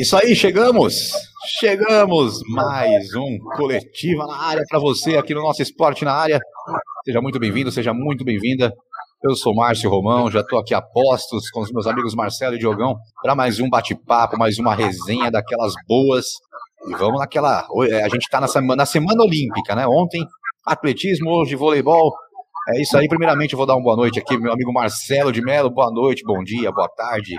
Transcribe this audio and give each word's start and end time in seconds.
É 0.00 0.02
isso 0.02 0.16
aí, 0.16 0.34
chegamos! 0.34 1.10
Chegamos! 1.58 2.40
Mais 2.48 3.14
um 3.14 3.38
Coletiva 3.54 4.26
na 4.26 4.34
área 4.34 4.64
para 4.66 4.78
você 4.78 5.18
aqui 5.18 5.34
no 5.34 5.42
nosso 5.42 5.60
Esporte 5.60 6.06
na 6.06 6.14
Área. 6.14 6.40
Seja 7.04 7.20
muito 7.20 7.38
bem-vindo, 7.38 7.70
seja 7.70 7.92
muito 7.92 8.24
bem-vinda. 8.24 8.72
Eu 9.22 9.36
sou 9.36 9.54
Márcio 9.54 9.90
Romão, 9.90 10.30
já 10.30 10.40
estou 10.40 10.58
aqui 10.58 10.72
a 10.72 10.80
postos 10.80 11.50
com 11.50 11.60
os 11.60 11.70
meus 11.70 11.86
amigos 11.86 12.14
Marcelo 12.14 12.56
e 12.56 12.58
Diogão 12.58 12.96
para 13.22 13.34
mais 13.34 13.60
um 13.60 13.68
bate-papo, 13.68 14.38
mais 14.38 14.58
uma 14.58 14.74
resenha 14.74 15.30
daquelas 15.30 15.74
boas. 15.86 16.24
E 16.88 16.94
vamos 16.96 17.20
naquela. 17.20 17.66
A 18.02 18.08
gente 18.08 18.22
está 18.22 18.40
na 18.40 18.48
semana, 18.48 18.76
na 18.76 18.86
semana 18.86 19.22
Olímpica, 19.22 19.74
né? 19.74 19.86
Ontem, 19.86 20.24
atletismo, 20.64 21.28
hoje, 21.28 21.54
voleibol. 21.56 22.10
É 22.74 22.80
isso 22.80 22.96
aí. 22.96 23.06
Primeiramente, 23.06 23.52
eu 23.52 23.58
vou 23.58 23.66
dar 23.66 23.74
uma 23.74 23.82
boa 23.82 23.96
noite 23.96 24.18
aqui, 24.18 24.38
meu 24.38 24.50
amigo 24.50 24.72
Marcelo 24.72 25.30
de 25.30 25.42
Mello. 25.42 25.68
Boa 25.68 25.90
noite, 25.90 26.22
bom 26.24 26.42
dia, 26.42 26.72
boa 26.72 26.88
tarde. 26.88 27.36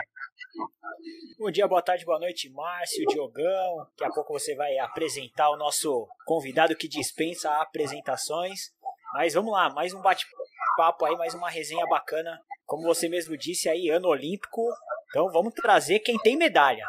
Bom 1.42 1.50
dia, 1.50 1.68
boa 1.68 1.82
tarde, 1.82 2.06
boa 2.06 2.20
noite, 2.20 2.52
Márcio, 2.52 3.04
Diogão. 3.08 3.78
Daqui 3.98 4.04
a 4.04 4.14
pouco 4.14 4.32
você 4.32 4.54
vai 4.54 4.78
apresentar 4.78 5.50
o 5.50 5.58
nosso 5.58 6.08
convidado 6.24 6.76
que 6.76 6.88
dispensa 6.88 7.50
apresentações. 7.60 8.70
Mas 9.16 9.34
vamos 9.34 9.52
lá, 9.52 9.68
mais 9.74 9.92
um 9.92 10.04
bate-papo 10.04 11.04
aí, 11.04 11.18
mais 11.18 11.34
uma 11.34 11.50
resenha 11.50 11.84
bacana. 11.88 12.40
Como 12.64 12.84
você 12.84 13.10
mesmo 13.10 13.36
disse 13.36 13.68
aí, 13.68 13.90
ano 13.90 14.10
olímpico. 14.10 14.62
Então 15.10 15.32
vamos 15.32 15.56
trazer 15.56 15.98
quem 16.02 16.16
tem 16.20 16.38
medalha. 16.38 16.86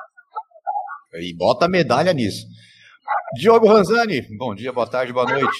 E 1.14 1.34
bota 1.34 1.67
medalha 1.67 2.12
nisso. 2.12 2.47
Diogo 3.33 3.67
Ranzani, 3.67 4.20
bom 4.36 4.55
dia, 4.55 4.70
boa 4.70 4.86
tarde, 4.86 5.14
boa 5.14 5.25
noite. 5.25 5.58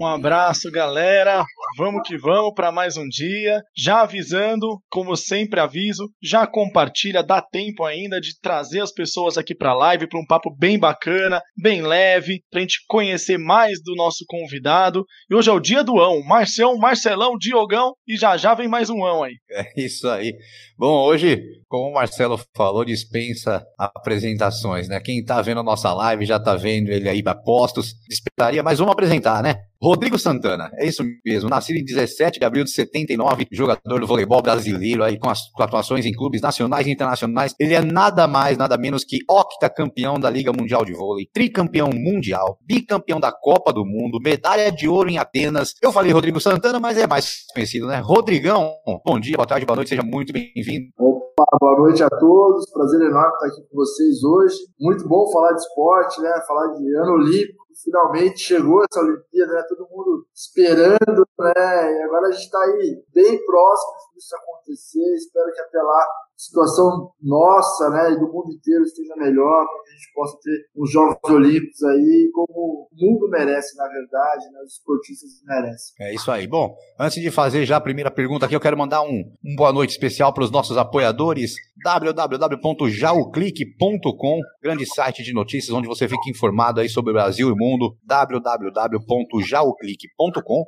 Um 0.00 0.06
abraço, 0.06 0.70
galera. 0.70 1.44
Vamos 1.76 2.08
que 2.08 2.16
vamos 2.16 2.54
para 2.54 2.72
mais 2.72 2.96
um 2.96 3.06
dia. 3.06 3.60
Já 3.76 4.00
avisando, 4.00 4.80
como 4.88 5.14
sempre 5.14 5.60
aviso, 5.60 6.08
já 6.22 6.46
compartilha, 6.46 7.22
dá 7.22 7.42
tempo 7.42 7.84
ainda 7.84 8.18
de 8.18 8.40
trazer 8.40 8.80
as 8.80 8.90
pessoas 8.90 9.36
aqui 9.36 9.54
para 9.54 9.72
a 9.72 9.74
live 9.74 10.08
para 10.08 10.18
um 10.18 10.24
papo 10.24 10.50
bem 10.56 10.78
bacana, 10.78 11.42
bem 11.54 11.82
leve, 11.82 12.40
para 12.50 12.60
a 12.60 12.62
gente 12.62 12.78
conhecer 12.88 13.36
mais 13.36 13.82
do 13.82 13.94
nosso 13.94 14.24
convidado. 14.26 15.04
E 15.30 15.34
hoje 15.34 15.50
é 15.50 15.52
o 15.52 15.60
dia 15.60 15.84
do 15.84 16.00
ão, 16.00 16.24
Marcião, 16.24 16.78
Marcelão, 16.78 17.36
Diogão 17.36 17.92
e 18.08 18.16
já 18.16 18.38
já 18.38 18.54
vem 18.54 18.68
mais 18.68 18.88
um 18.88 19.04
ão 19.04 19.22
aí. 19.22 19.34
É 19.50 19.66
isso 19.76 20.08
aí. 20.08 20.32
Bom, 20.78 21.04
hoje, 21.04 21.42
como 21.68 21.90
o 21.90 21.92
Marcelo 21.92 22.40
falou, 22.56 22.86
dispensa 22.86 23.62
apresentações, 23.78 24.88
né? 24.88 24.98
Quem 24.98 25.22
tá 25.22 25.42
vendo 25.42 25.60
a 25.60 25.62
nossa 25.62 25.92
live 25.92 26.24
já 26.24 26.40
tá 26.40 26.56
vendo 26.56 26.88
ele 26.88 27.06
aí 27.06 27.22
para 27.22 27.34
postos, 27.34 27.92
dispensaria, 28.08 28.62
mas 28.62 28.78
vamos 28.78 28.92
apresentar, 28.92 29.42
né? 29.42 29.56
Rodrigo 29.82 30.18
Santana, 30.18 30.70
é 30.74 30.86
isso 30.86 31.02
mesmo, 31.24 31.48
nascido 31.48 31.78
em 31.78 31.84
17 31.84 32.38
de 32.38 32.44
abril 32.44 32.64
de 32.64 32.70
79, 32.70 33.46
jogador 33.50 33.98
do 33.98 34.06
voleibol 34.06 34.42
brasileiro, 34.42 35.02
aí 35.02 35.18
com, 35.18 35.30
as, 35.30 35.40
atuações 35.58 36.04
em 36.04 36.12
clubes 36.12 36.42
nacionais 36.42 36.86
e 36.86 36.90
internacionais. 36.90 37.54
Ele 37.58 37.72
é 37.72 37.80
nada 37.80 38.28
mais, 38.28 38.58
nada 38.58 38.76
menos 38.76 39.04
que 39.04 39.20
octacampeão 39.26 40.20
da 40.20 40.28
Liga 40.28 40.52
Mundial 40.52 40.84
de 40.84 40.92
Vôlei, 40.92 41.26
tricampeão 41.32 41.88
mundial, 41.94 42.58
bicampeão 42.60 43.18
da 43.18 43.32
Copa 43.32 43.72
do 43.72 43.86
Mundo, 43.86 44.20
medalha 44.22 44.70
de 44.70 44.86
ouro 44.86 45.08
em 45.08 45.16
Atenas. 45.16 45.72
Eu 45.82 45.90
falei 45.90 46.12
Rodrigo 46.12 46.38
Santana, 46.38 46.78
mas 46.78 46.98
é 46.98 47.06
mais 47.06 47.46
conhecido, 47.54 47.86
né? 47.86 48.00
Rodrigão, 48.04 48.74
bom 49.02 49.18
dia, 49.18 49.36
boa 49.38 49.46
tarde, 49.46 49.64
boa 49.64 49.76
noite, 49.76 49.88
seja 49.88 50.02
muito 50.02 50.30
bem-vindo. 50.30 50.90
Opa, 50.98 51.56
boa 51.58 51.78
noite 51.78 52.02
a 52.02 52.08
todos, 52.10 52.70
prazer 52.70 53.00
enorme 53.00 53.32
estar 53.32 53.46
aqui 53.46 53.62
com 53.70 53.76
vocês 53.76 54.22
hoje. 54.22 54.56
Muito 54.78 55.08
bom 55.08 55.24
falar 55.32 55.52
de 55.52 55.62
esporte, 55.62 56.20
né? 56.20 56.30
Falar 56.46 56.66
de 56.74 56.96
ano 56.96 57.12
olímpico 57.14 57.69
finalmente 57.82 58.40
chegou 58.40 58.82
essa 58.84 59.00
Olimpíada, 59.00 59.52
né? 59.52 59.62
Todo 59.68 59.88
mundo 59.90 60.26
esperando, 60.34 61.26
né? 61.38 61.92
E 61.98 62.02
agora 62.02 62.28
a 62.28 62.30
gente 62.30 62.44
está 62.44 62.60
aí 62.60 63.02
bem 63.12 63.44
próximo 63.44 63.92
disso 64.20 64.36
acontecer. 64.36 65.16
Espero 65.16 65.50
que 65.52 65.60
até 65.60 65.78
lá 65.78 66.06
situação 66.36 67.10
nossa, 67.22 67.90
né, 67.90 68.12
e 68.12 68.18
do 68.18 68.32
mundo 68.32 68.50
inteiro 68.50 68.82
esteja 68.82 69.14
melhor, 69.16 69.66
para 69.66 69.82
que 69.84 69.90
a 69.90 69.92
gente 69.92 70.10
possa 70.14 70.38
ter 70.42 70.64
os 70.74 70.90
Jogos 70.90 71.18
Olímpicos 71.30 71.82
aí 71.82 72.30
como 72.32 72.48
o 72.50 72.88
mundo 72.92 73.28
merece, 73.28 73.76
na 73.76 73.86
verdade, 73.86 74.50
né, 74.50 74.58
os 74.64 74.72
esportistas 74.72 75.30
merecem. 75.44 75.94
É 76.00 76.14
isso 76.14 76.30
aí. 76.30 76.46
Bom, 76.46 76.74
antes 76.98 77.20
de 77.20 77.30
fazer 77.30 77.66
já 77.66 77.76
a 77.76 77.80
primeira 77.80 78.10
pergunta 78.10 78.46
aqui, 78.46 78.56
eu 78.56 78.60
quero 78.60 78.78
mandar 78.78 79.02
um, 79.02 79.22
um 79.44 79.54
boa 79.54 79.70
noite 79.70 79.90
especial 79.90 80.32
para 80.32 80.44
os 80.44 80.50
nossos 80.50 80.78
apoiadores, 80.78 81.52
www.jauclique.com, 81.84 84.40
grande 84.62 84.86
site 84.86 85.22
de 85.22 85.34
notícias 85.34 85.76
onde 85.76 85.88
você 85.88 86.08
fica 86.08 86.30
informado 86.30 86.80
aí 86.80 86.88
sobre 86.88 87.10
o 87.10 87.14
Brasil 87.14 87.48
e 87.48 87.52
o 87.52 87.56
mundo, 87.56 87.98
www.jauclique.com. 88.06 90.64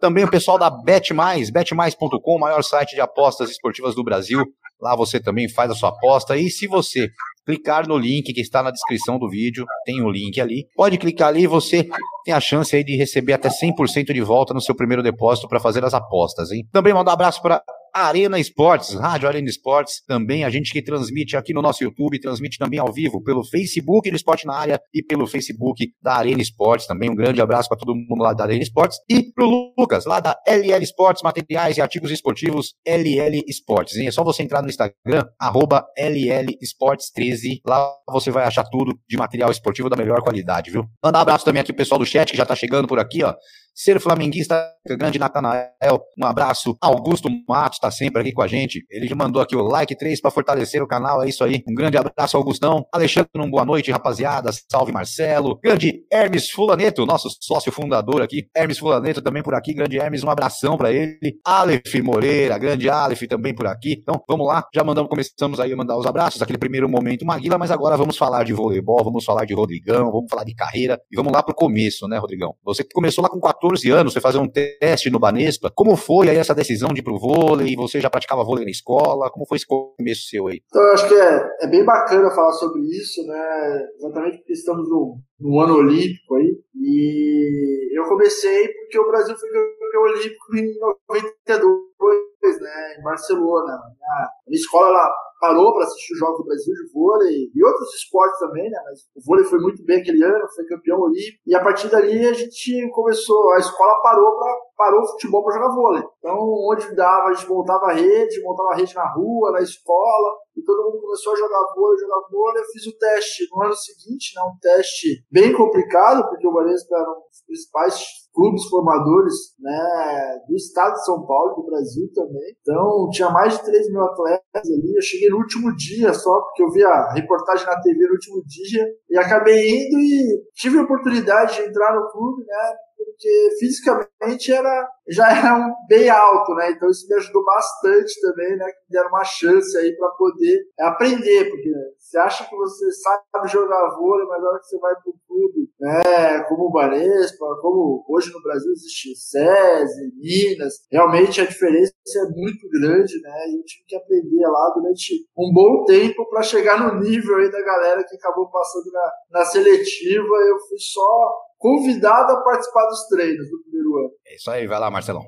Também 0.00 0.24
o 0.24 0.30
pessoal 0.30 0.58
da 0.58 0.70
BetMais, 0.70 1.50
betmais.com, 1.50 2.38
maior 2.38 2.62
site 2.62 2.94
de 2.94 3.00
apostas 3.00 3.50
esportivas 3.50 3.94
do 3.94 4.04
Brasil. 4.04 4.44
Lá 4.80 4.94
você 4.94 5.18
também 5.18 5.48
faz 5.48 5.70
a 5.70 5.74
sua 5.74 5.88
aposta. 5.88 6.36
E 6.36 6.50
se 6.50 6.66
você 6.66 7.08
clicar 7.46 7.86
no 7.86 7.96
link 7.96 8.32
que 8.32 8.40
está 8.40 8.62
na 8.62 8.70
descrição 8.70 9.18
do 9.18 9.28
vídeo, 9.28 9.64
tem 9.84 10.02
o 10.02 10.06
um 10.06 10.10
link 10.10 10.40
ali. 10.40 10.66
Pode 10.74 10.98
clicar 10.98 11.28
ali 11.28 11.44
e 11.44 11.46
você 11.46 11.88
tem 12.24 12.34
a 12.34 12.40
chance 12.40 12.74
aí 12.74 12.84
de 12.84 12.96
receber 12.96 13.32
até 13.32 13.48
100% 13.48 14.12
de 14.12 14.20
volta 14.20 14.52
no 14.52 14.60
seu 14.60 14.74
primeiro 14.74 15.02
depósito 15.02 15.48
para 15.48 15.60
fazer 15.60 15.84
as 15.84 15.94
apostas, 15.94 16.50
hein? 16.50 16.66
Também 16.72 16.92
mandar 16.92 17.12
um 17.12 17.14
abraço 17.14 17.40
para 17.40 17.62
Arena 18.04 18.38
Esportes, 18.38 18.94
Rádio 18.94 19.28
Arena 19.28 19.48
Esportes, 19.48 20.02
também 20.06 20.44
a 20.44 20.50
gente 20.50 20.72
que 20.72 20.82
transmite 20.82 21.36
aqui 21.36 21.54
no 21.54 21.62
nosso 21.62 21.82
YouTube, 21.82 22.20
transmite 22.20 22.58
também 22.58 22.78
ao 22.78 22.92
vivo 22.92 23.22
pelo 23.22 23.44
Facebook 23.44 24.10
do 24.10 24.16
Esporte 24.16 24.46
na 24.46 24.54
Área 24.54 24.80
e 24.92 25.02
pelo 25.02 25.26
Facebook 25.26 25.92
da 26.02 26.14
Arena 26.16 26.42
Esportes. 26.42 26.86
Também 26.86 27.10
um 27.10 27.14
grande 27.14 27.40
abraço 27.40 27.68
para 27.68 27.78
todo 27.78 27.94
mundo 27.94 28.22
lá 28.22 28.32
da 28.32 28.44
Arena 28.44 28.62
Esportes 28.62 28.98
e 29.08 29.32
pro 29.32 29.72
Lucas, 29.78 30.04
lá 30.04 30.20
da 30.20 30.36
LL 30.46 30.82
Esportes, 30.82 31.22
materiais 31.22 31.76
e 31.76 31.80
artigos 31.80 32.10
esportivos 32.10 32.74
LL 32.86 33.42
Esportes. 33.46 33.96
É 33.96 34.10
só 34.10 34.22
você 34.22 34.42
entrar 34.42 34.62
no 34.62 34.68
Instagram, 34.68 35.24
arroba 35.38 35.86
LL 35.96 36.56
Esportes 36.60 37.10
13, 37.10 37.60
lá 37.66 37.90
você 38.08 38.30
vai 38.30 38.44
achar 38.44 38.64
tudo 38.64 38.98
de 39.08 39.16
material 39.16 39.50
esportivo 39.50 39.88
da 39.88 39.96
melhor 39.96 40.22
qualidade, 40.22 40.70
viu? 40.70 40.84
Mandar 41.02 41.20
um 41.20 41.22
abraço 41.22 41.44
também 41.44 41.60
aqui 41.60 41.72
pro 41.72 41.78
pessoal 41.78 41.98
do 41.98 42.06
chat 42.06 42.30
que 42.30 42.36
já 42.36 42.44
tá 42.44 42.54
chegando 42.54 42.86
por 42.86 42.98
aqui, 42.98 43.22
ó. 43.22 43.34
Ser 43.78 44.00
flamenguista, 44.00 44.72
grande 44.88 45.18
Natanael, 45.18 46.00
um 46.18 46.24
abraço. 46.24 46.78
Augusto 46.80 47.28
Matos 47.46 47.76
está 47.76 47.90
sempre 47.90 48.22
aqui 48.22 48.32
com 48.32 48.40
a 48.40 48.46
gente. 48.46 48.82
Ele 48.90 49.06
já 49.06 49.14
mandou 49.14 49.42
aqui 49.42 49.54
o 49.54 49.60
like 49.60 49.94
3 49.94 50.18
para 50.18 50.30
fortalecer 50.30 50.82
o 50.82 50.86
canal, 50.86 51.22
é 51.22 51.28
isso 51.28 51.44
aí. 51.44 51.62
Um 51.68 51.74
grande 51.74 51.98
abraço, 51.98 52.38
Augustão. 52.38 52.86
Alexandre, 52.90 53.28
um 53.36 53.50
boa 53.50 53.66
noite, 53.66 53.90
rapaziada. 53.90 54.50
Salve, 54.72 54.92
Marcelo. 54.92 55.60
Grande 55.62 56.06
Hermes 56.10 56.50
Fulaneto, 56.50 57.04
nosso 57.04 57.28
sócio 57.38 57.70
fundador 57.70 58.22
aqui. 58.22 58.48
Hermes 58.56 58.78
Fulaneto 58.78 59.20
também 59.20 59.42
por 59.42 59.54
aqui. 59.54 59.74
Grande 59.74 59.98
Hermes, 59.98 60.24
um 60.24 60.30
abração 60.30 60.78
para 60.78 60.90
ele. 60.90 61.38
Aleph 61.44 61.96
Moreira, 62.02 62.56
grande 62.56 62.88
Aleph 62.88 63.24
também 63.28 63.54
por 63.54 63.66
aqui. 63.66 63.98
Então, 64.00 64.18
vamos 64.26 64.46
lá. 64.46 64.66
Já 64.74 64.82
mandamos, 64.84 65.10
começamos 65.10 65.60
aí 65.60 65.74
a 65.74 65.76
mandar 65.76 65.98
os 65.98 66.06
abraços. 66.06 66.40
Aquele 66.40 66.58
primeiro 66.58 66.88
momento, 66.88 67.26
Maguila, 67.26 67.58
mas 67.58 67.70
agora 67.70 67.94
vamos 67.94 68.16
falar 68.16 68.42
de 68.42 68.54
voleibol, 68.54 69.04
vamos 69.04 69.22
falar 69.22 69.44
de 69.44 69.52
Rodrigão, 69.52 70.10
vamos 70.10 70.30
falar 70.30 70.44
de 70.44 70.54
carreira. 70.54 70.98
E 71.12 71.14
vamos 71.14 71.30
lá 71.30 71.42
pro 71.42 71.54
começo, 71.54 72.08
né, 72.08 72.16
Rodrigão? 72.16 72.54
Você 72.64 72.82
que 72.82 72.94
começou 72.94 73.20
lá 73.22 73.28
com 73.28 73.38
14 73.38 73.65
14 73.66 73.90
anos, 73.90 74.12
você 74.12 74.20
fazer 74.20 74.38
um 74.38 74.48
teste 74.48 75.10
no 75.10 75.18
Banespa. 75.18 75.70
Como 75.74 75.96
foi 75.96 76.28
aí 76.28 76.36
essa 76.36 76.54
decisão 76.54 76.90
de 76.90 77.00
ir 77.00 77.02
pro 77.02 77.18
vôlei? 77.18 77.74
Você 77.76 78.00
já 78.00 78.08
praticava 78.08 78.44
vôlei 78.44 78.64
na 78.64 78.70
escola? 78.70 79.30
Como 79.30 79.46
foi 79.46 79.56
esse 79.56 79.66
começo 79.66 80.28
seu 80.28 80.46
aí? 80.46 80.60
Então, 80.66 80.82
eu 80.82 80.92
acho 80.92 81.08
que 81.08 81.14
é, 81.14 81.50
é 81.62 81.66
bem 81.66 81.84
bacana 81.84 82.30
falar 82.30 82.52
sobre 82.52 82.80
isso, 82.82 83.26
né? 83.26 83.86
Exatamente 83.96 84.38
porque 84.38 84.52
estamos 84.52 84.88
no, 84.88 85.18
no 85.40 85.60
ano 85.60 85.76
olímpico 85.78 86.36
aí. 86.36 86.56
E 86.76 87.98
eu 87.98 88.04
comecei 88.04 88.68
porque 88.68 88.98
o 88.98 89.08
Brasil 89.08 89.36
foi 89.36 89.48
campeão 89.48 90.02
olímpico 90.02 90.56
em 90.56 90.78
92, 91.08 92.60
né? 92.60 92.96
Em 92.98 93.02
Barcelona. 93.02 93.72
A 93.72 94.28
minha 94.46 94.60
escola, 94.60 94.88
ela 94.88 95.10
parou 95.40 95.72
para 95.74 95.84
assistir 95.84 96.14
os 96.14 96.18
Jogos 96.18 96.38
do 96.38 96.44
Brasil 96.44 96.74
de 96.74 96.92
vôlei 96.92 97.50
e 97.54 97.64
outros 97.64 97.94
esportes 97.94 98.38
também, 98.38 98.70
né? 98.70 98.78
Mas 98.84 99.00
o 99.14 99.20
vôlei 99.26 99.44
foi 99.44 99.58
muito 99.58 99.84
bem 99.84 100.00
aquele 100.00 100.22
ano, 100.24 100.48
foi 100.54 100.64
campeão 100.66 101.00
olímpico. 101.00 101.42
E 101.46 101.54
a 101.54 101.62
partir 101.62 101.88
dali 101.88 102.26
a 102.26 102.32
gente 102.32 102.90
começou, 102.90 103.52
a 103.52 103.58
escola 103.58 104.00
parou 104.02 104.36
para 104.36 104.66
parou 104.76 105.00
o 105.00 105.06
futebol 105.06 105.42
para 105.42 105.54
jogar 105.54 105.74
vôlei. 105.74 106.02
Então, 106.18 106.36
onde 106.70 106.94
dava, 106.94 107.28
a 107.28 107.32
gente 107.32 107.48
montava 107.48 107.92
rede, 107.92 108.42
montava 108.42 108.76
rede 108.76 108.94
na 108.94 109.10
rua, 109.14 109.52
na 109.52 109.60
escola, 109.60 110.36
e 110.56 110.62
todo 110.62 110.84
mundo 110.84 111.00
começou 111.00 111.32
a 111.32 111.36
jogar 111.36 111.74
vôlei, 111.74 111.98
jogar 111.98 112.20
vôlei. 112.30 112.62
Eu 112.62 112.66
fiz 112.66 112.86
o 112.86 112.98
teste 112.98 113.48
no 113.50 113.62
ano 113.64 113.74
seguinte, 113.74 114.32
né, 114.36 114.42
um 114.42 114.58
teste 114.60 115.24
bem 115.30 115.52
complicado, 115.56 116.28
porque 116.28 116.46
o 116.46 116.52
Banespa 116.52 116.96
era 116.96 117.10
um 117.10 117.14
dos 117.28 117.42
principais 117.46 118.04
clubes 118.32 118.64
formadores 118.68 119.34
né, 119.58 120.40
do 120.46 120.54
estado 120.54 120.92
de 120.92 121.04
São 121.04 121.24
Paulo, 121.26 121.56
do 121.56 121.64
Brasil 121.64 122.08
também. 122.14 122.54
Então, 122.60 123.08
tinha 123.10 123.30
mais 123.30 123.56
de 123.56 123.64
3 123.64 123.90
mil 123.90 124.02
atletas 124.02 124.45
ali. 124.58 124.94
Eu 124.94 125.02
cheguei 125.02 125.28
no 125.28 125.38
último 125.38 125.74
dia 125.74 126.12
só, 126.12 126.40
porque 126.40 126.62
eu 126.62 126.70
vi 126.70 126.82
a 126.84 127.12
reportagem 127.12 127.66
na 127.66 127.80
TV 127.80 128.06
no 128.06 128.12
último 128.12 128.42
dia, 128.46 128.84
e 129.10 129.18
acabei 129.18 129.68
indo 129.68 129.98
e 129.98 130.42
tive 130.54 130.78
a 130.78 130.82
oportunidade 130.82 131.56
de 131.56 131.62
entrar 131.68 131.94
no 131.94 132.10
clube, 132.10 132.44
né? 132.44 132.74
Porque 132.96 133.56
fisicamente 133.58 134.52
era, 134.52 134.88
já 135.08 135.30
era 135.30 135.56
um 135.56 135.72
bem 135.88 136.08
alto, 136.08 136.54
né? 136.54 136.70
Então 136.70 136.88
isso 136.90 137.06
me 137.08 137.16
ajudou 137.16 137.44
bastante 137.44 138.20
também, 138.20 138.56
né? 138.56 138.66
Que 138.66 138.92
deram 138.92 139.08
uma 139.08 139.24
chance 139.24 139.76
aí 139.76 139.94
para 139.96 140.08
poder 140.10 140.64
aprender, 140.80 141.50
porque 141.50 141.70
você 141.98 142.18
acha 142.18 142.48
que 142.48 142.56
você 142.56 142.90
sabe 142.92 143.48
jogar 143.48 143.96
vôlei, 143.96 144.26
mas 144.26 144.42
na 144.42 144.48
hora 144.48 144.58
que 144.58 144.66
você 144.66 144.78
vai 144.78 144.94
para 144.94 145.10
o 145.10 145.14
clube, 145.26 145.70
né? 145.80 146.42
Como 146.48 146.66
o 146.66 146.72
Banespa, 146.72 147.46
como 147.60 148.04
hoje 148.08 148.32
no 148.32 148.42
Brasil 148.42 148.72
existe 148.72 149.14
SESI, 149.14 150.12
Minas, 150.16 150.74
realmente 150.90 151.40
a 151.40 151.46
diferença 151.46 151.92
é 151.92 152.30
muito 152.30 152.68
grande, 152.70 153.20
né? 153.20 153.48
E 153.48 153.58
eu 153.58 153.64
tive 153.64 153.84
que 153.86 153.96
aprender 153.96 154.46
lá 154.46 154.72
durante 154.74 155.26
um 155.36 155.52
bom 155.52 155.84
tempo 155.84 156.28
para 156.28 156.42
chegar 156.42 156.80
no 156.80 157.00
nível 157.00 157.36
aí 157.36 157.50
da 157.50 157.62
galera 157.62 158.04
que 158.04 158.16
acabou 158.16 158.50
passando 158.50 158.90
na, 158.92 159.12
na 159.30 159.44
seletiva. 159.44 160.36
Eu 160.36 160.58
fui 160.68 160.78
só 160.78 161.45
convidado 161.58 162.32
a 162.32 162.42
participar 162.42 162.86
dos 162.86 163.06
treinos 163.08 163.50
do 163.50 163.62
primeiro 163.62 163.96
ano. 163.98 164.10
É 164.26 164.36
isso 164.36 164.50
aí, 164.50 164.66
vai 164.66 164.78
lá, 164.78 164.90
Marcelão. 164.90 165.24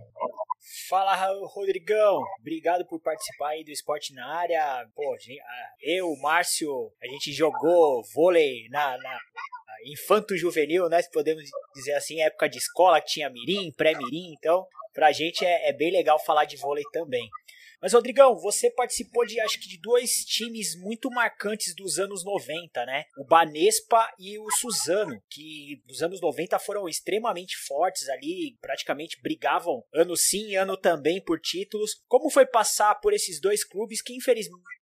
Fala, 0.88 1.14
Rodrigão. 1.46 2.22
Obrigado 2.40 2.86
por 2.86 3.00
participar 3.00 3.50
aí 3.50 3.64
do 3.64 3.70
Esporte 3.70 4.14
na 4.14 4.26
Área. 4.26 4.86
Pô, 4.94 5.16
eu, 5.82 6.14
Márcio, 6.22 6.70
a 7.02 7.06
gente 7.06 7.32
jogou 7.32 8.02
vôlei 8.14 8.68
na, 8.70 8.96
na 8.98 9.18
infanto-juvenil, 9.84 10.88
né? 10.88 11.02
Se 11.02 11.10
podemos 11.10 11.42
dizer 11.74 11.94
assim, 11.94 12.20
época 12.20 12.48
de 12.48 12.58
escola, 12.58 13.00
que 13.00 13.12
tinha 13.12 13.30
mirim, 13.30 13.72
pré-mirim. 13.72 14.34
Então, 14.36 14.66
pra 14.92 15.12
gente 15.12 15.44
é, 15.44 15.68
é 15.68 15.72
bem 15.72 15.90
legal 15.90 16.18
falar 16.24 16.44
de 16.44 16.56
vôlei 16.56 16.84
também. 16.92 17.28
Mas, 17.80 17.92
Rodrigão, 17.92 18.36
você 18.36 18.70
participou 18.70 19.24
de 19.24 19.40
acho 19.40 19.60
que 19.60 19.68
de 19.68 19.78
dois 19.80 20.24
times 20.24 20.74
muito 20.80 21.10
marcantes 21.10 21.74
dos 21.74 21.98
anos 21.98 22.24
90, 22.24 22.84
né? 22.84 23.04
O 23.16 23.24
Banespa 23.24 24.12
e 24.18 24.38
o 24.38 24.50
Suzano, 24.50 25.20
que 25.30 25.80
nos 25.86 26.02
anos 26.02 26.20
90 26.20 26.58
foram 26.58 26.88
extremamente 26.88 27.56
fortes 27.66 28.08
ali, 28.08 28.56
praticamente 28.60 29.20
brigavam 29.22 29.84
ano 29.94 30.16
sim, 30.16 30.56
ano 30.56 30.76
também 30.76 31.22
por 31.22 31.40
títulos. 31.40 32.02
Como 32.08 32.30
foi 32.30 32.46
passar 32.46 32.96
por 32.96 33.12
esses 33.12 33.40
dois 33.40 33.64
clubes 33.64 34.02
que 34.02 34.14
infelizmente 34.14 34.78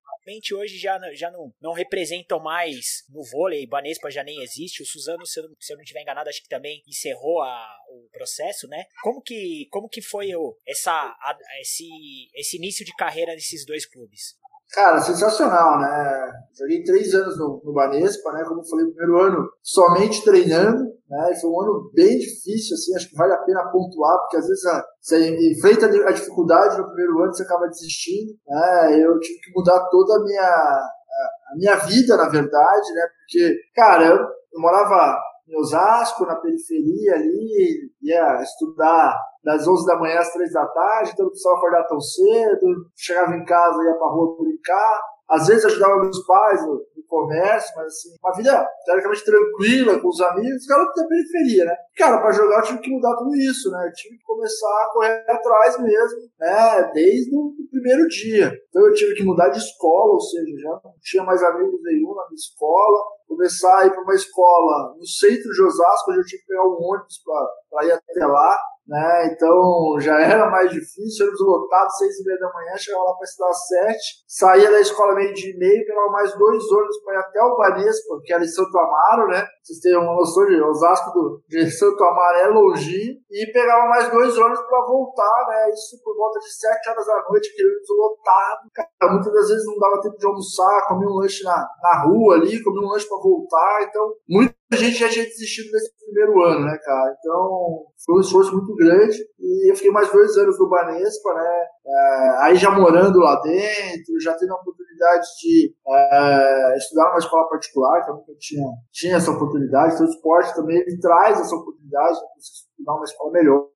hoje 0.55 0.79
já, 0.79 0.99
já 1.15 1.31
não, 1.31 1.53
não 1.61 1.73
representam 1.73 2.41
mais 2.41 3.05
no 3.09 3.23
vôlei, 3.23 3.67
Banespa 3.67 4.11
já 4.11 4.23
nem 4.23 4.43
existe, 4.43 4.83
o 4.83 4.87
Suzano, 4.87 5.27
se 5.27 5.41
eu, 5.41 5.49
não, 5.49 5.57
se 5.61 5.73
eu 5.73 5.77
não 5.77 5.83
estiver 5.83 6.03
enganado, 6.03 6.29
acho 6.29 6.43
que 6.43 6.49
também 6.49 6.83
encerrou 6.87 7.43
a, 7.43 7.77
o 7.91 8.09
processo, 8.11 8.67
né? 8.69 8.85
Como 9.03 9.23
que, 9.23 9.67
como 9.71 9.89
que 9.89 10.03
foi 10.03 10.35
o, 10.35 10.59
essa, 10.67 10.93
a, 10.93 11.39
esse, 11.61 11.89
esse 12.35 12.57
início 12.57 12.85
de 12.85 12.95
carreira 12.97 13.35
nesses 13.35 13.65
dois 13.65 13.87
clubes? 13.87 14.37
Cara, 14.73 15.01
sensacional, 15.01 15.79
né? 15.81 16.33
Joguei 16.59 16.83
três 16.83 17.15
anos 17.15 17.39
no, 17.39 17.63
no 17.65 17.73
Banespa, 17.73 18.33
né? 18.33 18.45
Como 18.45 18.61
eu 18.61 18.65
falei, 18.65 18.87
primeiro 18.87 19.21
ano 19.21 19.49
somente 19.63 20.25
treinando, 20.25 20.85
né? 21.09 21.33
E 21.33 21.41
foi 21.41 21.51
um 21.51 21.61
ano 21.61 21.91
bem 21.95 22.19
difícil, 22.19 22.75
assim, 22.75 22.95
acho 22.97 23.09
que 23.09 23.17
vale 23.17 23.33
a 23.33 23.43
pena 23.43 23.71
pontuar, 23.71 24.19
porque 24.21 24.39
às 24.39 24.47
vezes 24.47 24.65
a, 24.67 24.85
você 25.01 25.37
enfrenta 25.53 25.87
a 25.87 26.13
dificuldade 26.13 26.79
no 26.79 26.87
primeiro 26.87 27.23
ano, 27.23 27.33
você 27.33 27.45
acaba 27.45 27.69
desistindo, 27.69 28.33
né? 28.49 29.05
Eu 29.05 29.19
tive 29.21 29.39
que 29.41 29.53
mudar 29.55 29.81
toda 29.91 30.17
a 30.17 30.25
minha, 30.25 30.43
a, 30.43 31.53
a 31.53 31.57
minha 31.57 31.77
vida, 31.77 32.17
na 32.17 32.29
verdade, 32.29 32.93
né? 32.93 33.07
Porque, 33.19 33.57
cara, 33.75 34.07
eu, 34.07 34.17
eu 34.17 34.61
morava 34.61 35.17
em 35.49 35.57
Osasco, 35.59 36.27
na 36.27 36.37
periferia 36.37 37.15
ali, 37.15 37.91
ia 38.03 38.43
estudar 38.43 39.17
das 39.45 39.67
11 39.67 39.87
da 39.87 39.99
manhã 39.99 40.19
às 40.19 40.33
3 40.33 40.53
da 40.53 40.67
tarde, 40.67 41.11
então 41.13 41.25
não 41.25 41.31
precisava 41.31 41.57
acordar 41.57 41.85
tão 41.85 42.01
cedo, 42.01 42.87
chegava 42.97 43.33
em 43.33 43.45
casa, 43.45 43.83
ia 43.85 43.95
pra 43.95 44.09
rua 44.09 44.37
brincar, 44.39 45.01
às 45.29 45.47
vezes 45.47 45.65
ajudava 45.65 46.01
meus 46.01 46.25
pais 46.25 46.67
no, 46.67 46.75
no 46.75 47.05
comércio, 47.09 47.73
mas 47.77 47.87
assim, 47.87 48.09
uma 48.23 48.33
vida 48.35 48.69
teoricamente 48.85 49.25
tranquila 49.25 50.01
com 50.01 50.09
os 50.09 50.21
amigos, 50.21 50.67
cara 50.67 50.85
da 50.85 51.07
periferia, 51.07 51.65
né? 51.65 51.77
Cara, 51.97 52.19
para 52.19 52.33
jogar 52.33 52.59
eu 52.59 52.63
tive 52.63 52.79
que 52.81 52.91
mudar 52.91 53.17
tudo 53.17 53.35
isso, 53.37 53.71
né? 53.71 53.87
Eu 53.87 53.93
tive 53.93 54.17
que 54.19 54.25
começar 54.25 54.83
a 54.83 54.91
correr 54.93 55.25
atrás 55.29 55.81
mesmo, 55.81 56.21
né? 56.39 56.91
Desde 56.93 57.37
o 57.37 57.53
primeiro 57.71 58.07
dia. 58.09 58.53
Então 58.69 58.87
eu 58.87 58.95
tive 58.95 59.15
que 59.15 59.25
mudar 59.25 59.49
de 59.49 59.59
escola, 59.59 60.13
ou 60.13 60.21
seja, 60.21 60.61
já 60.61 60.81
não 60.85 60.95
tinha 61.01 61.25
mais 61.25 61.43
amigos 61.43 61.81
nenhum 61.83 62.15
na 62.15 62.27
minha 62.27 62.37
escola, 62.37 62.99
começar 63.27 63.79
a 63.79 63.87
ir 63.87 63.91
para 63.91 64.03
uma 64.03 64.15
escola 64.15 64.95
no 64.97 65.07
centro 65.07 65.51
de 65.51 65.63
Osasco, 65.63 66.11
onde 66.11 66.21
eu 66.21 66.25
tinha 66.25 66.41
que 66.41 66.47
pegar 66.47 66.65
um 66.65 66.79
ônibus 66.81 67.23
para 67.71 67.85
ir 67.85 67.93
até 67.93 68.27
lá 68.27 68.59
né? 68.87 69.33
Então 69.33 69.97
já 69.99 70.19
era 70.21 70.49
mais 70.49 70.71
difícil, 70.71 71.27
ônibus 71.27 71.47
lotado, 71.47 71.91
seis 71.99 72.21
e 72.21 72.25
meia 72.25 72.39
da 72.39 72.53
manhã, 72.53 72.77
chegava 72.77 73.05
lá 73.05 73.15
para 73.15 73.25
estudar 73.25 73.51
às 73.51 73.67
sete, 73.67 74.25
saía 74.29 74.71
da 74.71 74.81
escola 74.81 75.15
meio 75.15 75.35
dia 75.35 75.53
e 75.53 75.59
meio, 75.59 75.87
pegava 75.87 76.09
mais 76.11 76.37
dois 76.39 76.71
ônibus 76.71 77.03
para 77.03 77.15
ir 77.15 77.19
até 77.19 77.43
o 77.43 77.57
Banespa, 77.57 78.21
que 78.25 78.33
era 78.33 78.45
em 78.45 78.49
Santo 78.49 78.79
Amaro, 78.79 79.29
né? 79.29 79.45
Vocês 79.63 79.81
têm 79.81 79.97
uma 79.97 80.15
noção 80.15 80.47
de 80.47 80.63
Osasco 80.63 81.11
do, 81.11 81.43
de 81.49 81.71
Santo 81.71 82.03
Amaro 82.05 82.39
é 82.39 82.49
longinho, 82.49 83.15
e 83.31 83.53
pegava 83.53 83.89
mais 83.89 84.09
dois 84.11 84.39
ônibus 84.39 84.61
para 84.61 84.87
voltar, 84.87 85.47
né? 85.49 85.71
Isso 85.71 86.01
por 86.05 86.17
volta 86.17 86.39
de 86.39 86.53
sete 86.53 86.89
horas 86.89 87.07
da 87.07 87.25
noite, 87.29 87.51
aquele 87.51 87.69
ônibus 87.69 87.89
lotado. 87.91 88.71
Cara, 88.73 89.13
muitas 89.13 89.33
das 89.33 89.49
vezes 89.49 89.67
não 89.67 89.79
dava 89.79 90.01
tempo 90.01 90.17
de 90.17 90.27
almoçar, 90.27 90.87
comia 90.87 91.09
um 91.09 91.19
lanche 91.19 91.43
na, 91.43 91.69
na 91.83 92.05
rua 92.05 92.37
ali, 92.37 92.63
comia 92.63 92.83
um 92.83 92.91
lanche 92.91 93.09
voltar, 93.23 93.87
então 93.89 94.15
muita 94.29 94.55
gente 94.75 94.99
já 94.99 95.09
tinha 95.09 95.25
desistido 95.25 95.71
nesse 95.73 95.93
primeiro 96.05 96.43
ano, 96.43 96.67
né, 96.67 96.79
cara? 96.79 97.17
Então 97.19 97.85
foi 98.05 98.17
um 98.17 98.21
esforço 98.21 98.53
muito 98.53 98.75
grande 98.75 99.17
e 99.39 99.71
eu 99.71 99.77
fiquei 99.77 99.91
mais 99.91 100.11
dois 100.11 100.37
anos 100.37 100.59
no 100.59 100.69
Banespa, 100.69 101.35
né? 101.35 101.65
É, 101.87 102.29
aí 102.43 102.57
já 102.57 102.71
morando 102.71 103.19
lá 103.19 103.41
dentro, 103.41 104.21
já 104.21 104.35
tendo 104.35 104.53
a 104.53 104.57
oportunidade 104.57 105.27
de 105.41 105.75
é, 105.89 106.77
estudar 106.77 107.09
numa 107.09 107.19
escola 107.19 107.49
particular, 107.49 108.05
que 108.05 108.11
eu 108.11 108.15
nunca 108.17 108.33
tinha, 108.39 108.67
tinha 108.93 109.17
essa 109.17 109.31
oportunidade. 109.31 109.95
Então 109.95 110.07
o 110.07 110.11
esporte 110.11 110.55
também 110.55 110.77
ele 110.79 110.99
traz 111.01 111.41
essa 111.41 111.55
oportunidade 111.55 112.15
de 112.15 112.21
você 112.21 112.53
estudar 112.71 112.95
numa 112.95 113.05
escola 113.05 113.33
melhor, 113.33 113.69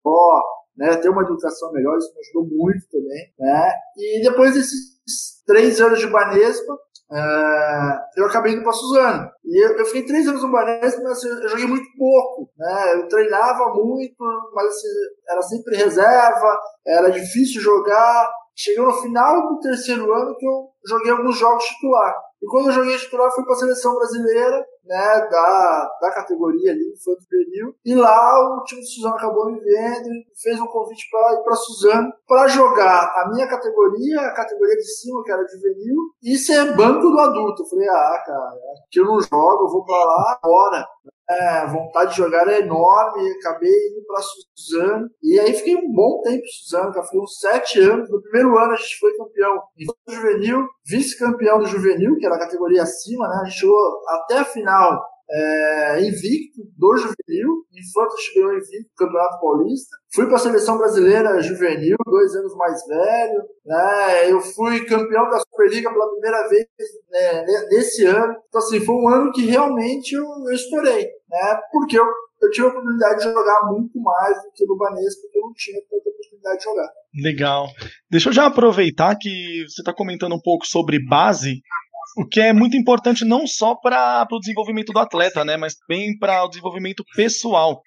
né? 0.76 0.96
Ter 0.96 1.08
uma 1.08 1.22
educação 1.22 1.72
melhor, 1.72 1.96
isso 1.98 2.12
me 2.14 2.20
ajudou 2.20 2.58
muito 2.58 2.86
também, 2.90 3.32
né? 3.38 3.72
E 3.96 4.22
depois 4.22 4.54
desses 4.54 5.00
três 5.46 5.80
anos 5.80 5.98
de 5.98 6.06
Banespa, 6.06 6.78
eu 8.16 8.26
acabei 8.26 8.52
indo 8.52 8.62
para 8.62 8.72
Suzano. 8.72 9.28
E 9.44 9.64
eu, 9.64 9.78
eu, 9.78 9.84
fiquei 9.86 10.06
três 10.06 10.28
anos 10.28 10.42
no 10.42 10.52
Banespa, 10.52 11.02
mas 11.02 11.18
assim, 11.18 11.28
eu 11.28 11.48
joguei 11.48 11.66
muito 11.66 11.86
pouco. 11.98 12.50
Né? 12.56 12.94
Eu 12.94 13.08
treinava 13.08 13.74
muito, 13.74 14.14
mas 14.54 14.66
assim, 14.66 14.88
era 15.28 15.42
sempre 15.42 15.76
reserva, 15.76 16.58
era 16.86 17.10
difícil 17.10 17.60
jogar. 17.60 18.30
Chegou 18.54 18.86
no 18.86 18.92
final 18.92 19.48
do 19.48 19.58
terceiro 19.58 20.12
ano 20.12 20.36
que 20.36 20.46
eu 20.46 20.68
joguei 20.86 21.10
alguns 21.10 21.36
jogos 21.36 21.64
titular. 21.64 22.14
E 22.42 22.46
quando 22.46 22.68
eu 22.68 22.72
joguei 22.72 22.96
titular, 22.96 23.30
fui 23.32 23.44
para 23.44 23.54
a 23.54 23.58
seleção 23.58 23.94
brasileira, 23.94 24.64
né, 24.84 25.28
da, 25.30 25.90
da 26.00 26.14
categoria 26.14 26.72
ali, 26.72 26.92
do 26.92 26.96
Juvenil. 26.96 27.74
E 27.84 27.94
lá 27.94 28.56
o 28.56 28.62
time 28.64 28.80
de 28.80 28.94
Suzano 28.94 29.14
acabou 29.14 29.46
me 29.46 29.58
vendo 29.60 30.08
e 30.08 30.26
fez 30.42 30.60
um 30.60 30.66
convite 30.66 31.08
para 31.10 31.34
ir 31.34 31.42
para 31.42 31.54
Suzano 31.54 32.12
para 32.26 32.48
jogar 32.48 33.04
a 33.04 33.30
minha 33.32 33.48
categoria, 33.48 34.20
a 34.20 34.34
categoria 34.34 34.76
de 34.76 34.84
cima, 34.84 35.22
que 35.24 35.32
era 35.32 35.46
Juvenil, 35.46 35.96
e 36.22 36.36
ser 36.36 36.76
banco 36.76 37.10
do 37.10 37.18
adulto. 37.18 37.62
Eu 37.62 37.66
falei, 37.66 37.88
ah, 37.88 38.22
cara, 38.24 38.52
aqui 38.86 39.00
eu 39.00 39.04
não 39.04 39.20
jogo, 39.20 39.64
eu 39.64 39.70
vou 39.70 39.84
para 39.84 40.04
lá 40.04 40.38
agora 40.42 40.86
é, 41.30 41.66
vontade 41.66 42.10
de 42.10 42.16
jogar 42.16 42.42
era 42.42 42.58
enorme, 42.58 43.30
acabei 43.38 43.70
indo 43.70 44.04
para 44.04 44.20
Suzano, 44.20 45.08
e 45.22 45.38
aí 45.38 45.52
fiquei 45.54 45.76
um 45.76 45.92
bom 45.92 46.20
tempo 46.22 46.42
em 46.44 46.48
Suzano, 46.48 46.92
fiquei 46.92 47.20
uns 47.20 47.38
sete 47.38 47.80
anos. 47.80 48.10
No 48.10 48.20
primeiro 48.20 48.58
ano 48.58 48.72
a 48.72 48.76
gente 48.76 48.98
foi 48.98 49.16
campeão 49.16 49.54
do 49.56 50.12
juvenil, 50.12 50.66
vice-campeão 50.86 51.58
do 51.60 51.66
juvenil, 51.66 52.16
que 52.16 52.26
era 52.26 52.34
a 52.34 52.40
categoria 52.40 52.82
acima, 52.82 53.28
né? 53.28 53.40
A 53.42 53.44
gente 53.44 53.60
chegou 53.60 53.78
até 54.08 54.38
a 54.38 54.44
final 54.44 55.00
é, 55.32 56.00
invicto 56.00 56.60
do 56.76 56.96
juvenil, 56.96 57.64
Infantos 57.72 58.32
ganhou 58.34 58.52
invicto 58.52 58.90
Campeonato 58.96 59.40
Paulista. 59.40 59.96
Fui 60.12 60.26
para 60.26 60.36
a 60.36 60.40
seleção 60.40 60.76
brasileira 60.76 61.40
juvenil, 61.40 61.96
dois 62.04 62.34
anos 62.34 62.54
mais 62.56 62.84
velho. 62.86 63.42
Né? 63.64 64.32
Eu 64.32 64.40
fui 64.40 64.84
campeão 64.84 65.30
da 65.30 65.38
Superliga 65.38 65.92
pela 65.92 66.10
primeira 66.10 66.48
vez 66.48 66.66
né, 67.10 67.44
nesse 67.70 68.04
ano. 68.06 68.34
Então, 68.48 68.60
assim, 68.60 68.80
foi 68.80 68.94
um 68.94 69.08
ano 69.08 69.32
que 69.32 69.46
realmente 69.46 70.14
eu, 70.14 70.24
eu 70.24 70.52
estourei, 70.52 71.04
né? 71.28 71.60
porque 71.72 71.98
eu 71.98 72.04
eu 72.42 72.50
tive 72.50 72.66
a 72.66 72.70
oportunidade 72.70 73.18
de 73.18 73.24
jogar 73.24 73.70
muito 73.70 74.00
mais 74.00 74.36
do 74.42 74.50
que 74.54 74.64
no 74.64 74.76
Banespa, 74.76 75.20
porque 75.22 75.38
eu 75.38 75.42
não 75.42 75.52
tinha 75.54 75.80
tanta 75.82 76.08
oportunidade 76.08 76.58
de 76.58 76.64
jogar. 76.64 76.88
Legal. 77.22 77.66
Deixa 78.10 78.28
eu 78.28 78.32
já 78.32 78.46
aproveitar 78.46 79.16
que 79.16 79.64
você 79.68 79.82
está 79.82 79.92
comentando 79.92 80.34
um 80.34 80.40
pouco 80.40 80.66
sobre 80.66 81.04
base, 81.06 81.60
o 82.16 82.26
que 82.26 82.40
é 82.40 82.52
muito 82.52 82.76
importante 82.76 83.24
não 83.24 83.46
só 83.46 83.74
para 83.74 84.26
o 84.30 84.38
desenvolvimento 84.38 84.92
do 84.92 84.98
atleta, 84.98 85.44
né, 85.44 85.56
mas 85.56 85.74
também 85.74 86.16
para 86.18 86.44
o 86.44 86.48
desenvolvimento 86.48 87.04
pessoal. 87.14 87.82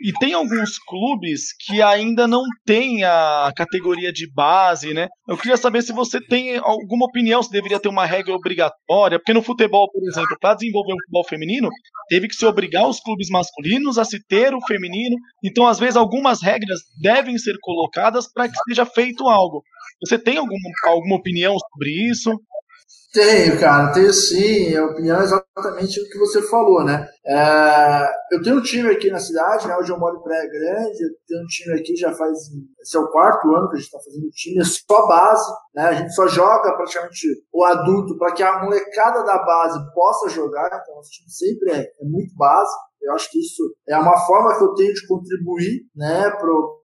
E 0.00 0.12
tem 0.20 0.32
alguns 0.32 0.78
clubes 0.78 1.52
que 1.58 1.82
ainda 1.82 2.28
não 2.28 2.44
têm 2.64 3.02
a 3.02 3.50
categoria 3.56 4.12
de 4.12 4.32
base, 4.32 4.94
né? 4.94 5.08
Eu 5.28 5.36
queria 5.36 5.56
saber 5.56 5.82
se 5.82 5.92
você 5.92 6.20
tem 6.20 6.56
alguma 6.56 7.06
opinião 7.06 7.42
se 7.42 7.50
deveria 7.50 7.80
ter 7.80 7.88
uma 7.88 8.06
regra 8.06 8.32
obrigatória, 8.32 9.18
porque 9.18 9.32
no 9.32 9.42
futebol, 9.42 9.90
por 9.90 10.00
exemplo, 10.08 10.36
para 10.40 10.54
desenvolver 10.54 10.92
o 10.92 11.00
futebol 11.00 11.24
feminino, 11.24 11.68
teve 12.08 12.28
que 12.28 12.36
se 12.36 12.46
obrigar 12.46 12.88
os 12.88 13.00
clubes 13.00 13.28
masculinos 13.28 13.98
a 13.98 14.04
se 14.04 14.24
ter 14.24 14.54
o 14.54 14.64
feminino. 14.68 15.16
Então, 15.44 15.66
às 15.66 15.80
vezes, 15.80 15.96
algumas 15.96 16.40
regras 16.40 16.78
devem 17.02 17.36
ser 17.36 17.56
colocadas 17.60 18.32
para 18.32 18.48
que 18.48 18.56
seja 18.68 18.86
feito 18.86 19.28
algo. 19.28 19.64
Você 20.06 20.16
tem 20.16 20.36
alguma, 20.36 20.70
alguma 20.86 21.16
opinião 21.16 21.56
sobre 21.58 21.90
isso? 22.08 22.30
Tenho, 23.10 23.58
cara, 23.58 23.90
tenho 23.92 24.12
sim. 24.12 24.76
A 24.76 24.84
opinião 24.84 25.18
é 25.18 25.24
exatamente 25.24 25.98
o 25.98 26.08
que 26.10 26.18
você 26.18 26.42
falou, 26.42 26.84
né? 26.84 27.08
É, 27.26 28.06
eu 28.32 28.42
tenho 28.42 28.58
um 28.58 28.62
time 28.62 28.90
aqui 28.90 29.10
na 29.10 29.18
cidade, 29.18 29.66
né? 29.66 29.74
Hoje 29.78 29.90
eu 29.90 29.98
moro 29.98 30.18
em 30.18 30.22
Praia 30.22 30.46
Grande, 30.46 31.04
eu 31.04 31.10
tenho 31.26 31.42
um 31.42 31.46
time 31.46 31.80
aqui 31.80 31.96
já 31.96 32.12
faz. 32.14 32.38
Esse 32.82 32.96
é 32.98 33.00
o 33.00 33.08
quarto 33.10 33.48
ano 33.54 33.68
que 33.70 33.76
a 33.76 33.78
gente 33.78 33.86
está 33.86 33.98
fazendo 33.98 34.28
time, 34.30 34.60
é 34.60 34.64
só 34.64 35.06
base, 35.06 35.52
né? 35.74 35.82
A 35.84 35.94
gente 35.94 36.14
só 36.14 36.28
joga 36.28 36.76
praticamente 36.76 37.26
o 37.50 37.64
adulto 37.64 38.18
para 38.18 38.32
que 38.34 38.42
a 38.42 38.62
molecada 38.62 39.24
da 39.24 39.38
base 39.38 39.78
possa 39.94 40.28
jogar, 40.28 40.66
então 40.66 40.96
nosso 40.96 41.10
time 41.10 41.30
sempre 41.30 41.72
é, 41.72 41.80
é 41.80 42.04
muito 42.04 42.36
base. 42.36 42.70
Eu 43.02 43.12
acho 43.14 43.30
que 43.30 43.38
isso 43.38 43.62
é 43.88 43.96
uma 43.96 44.16
forma 44.26 44.56
que 44.58 44.64
eu 44.64 44.74
tenho 44.74 44.92
de 44.92 45.06
contribuir 45.06 45.86
né, 45.94 46.30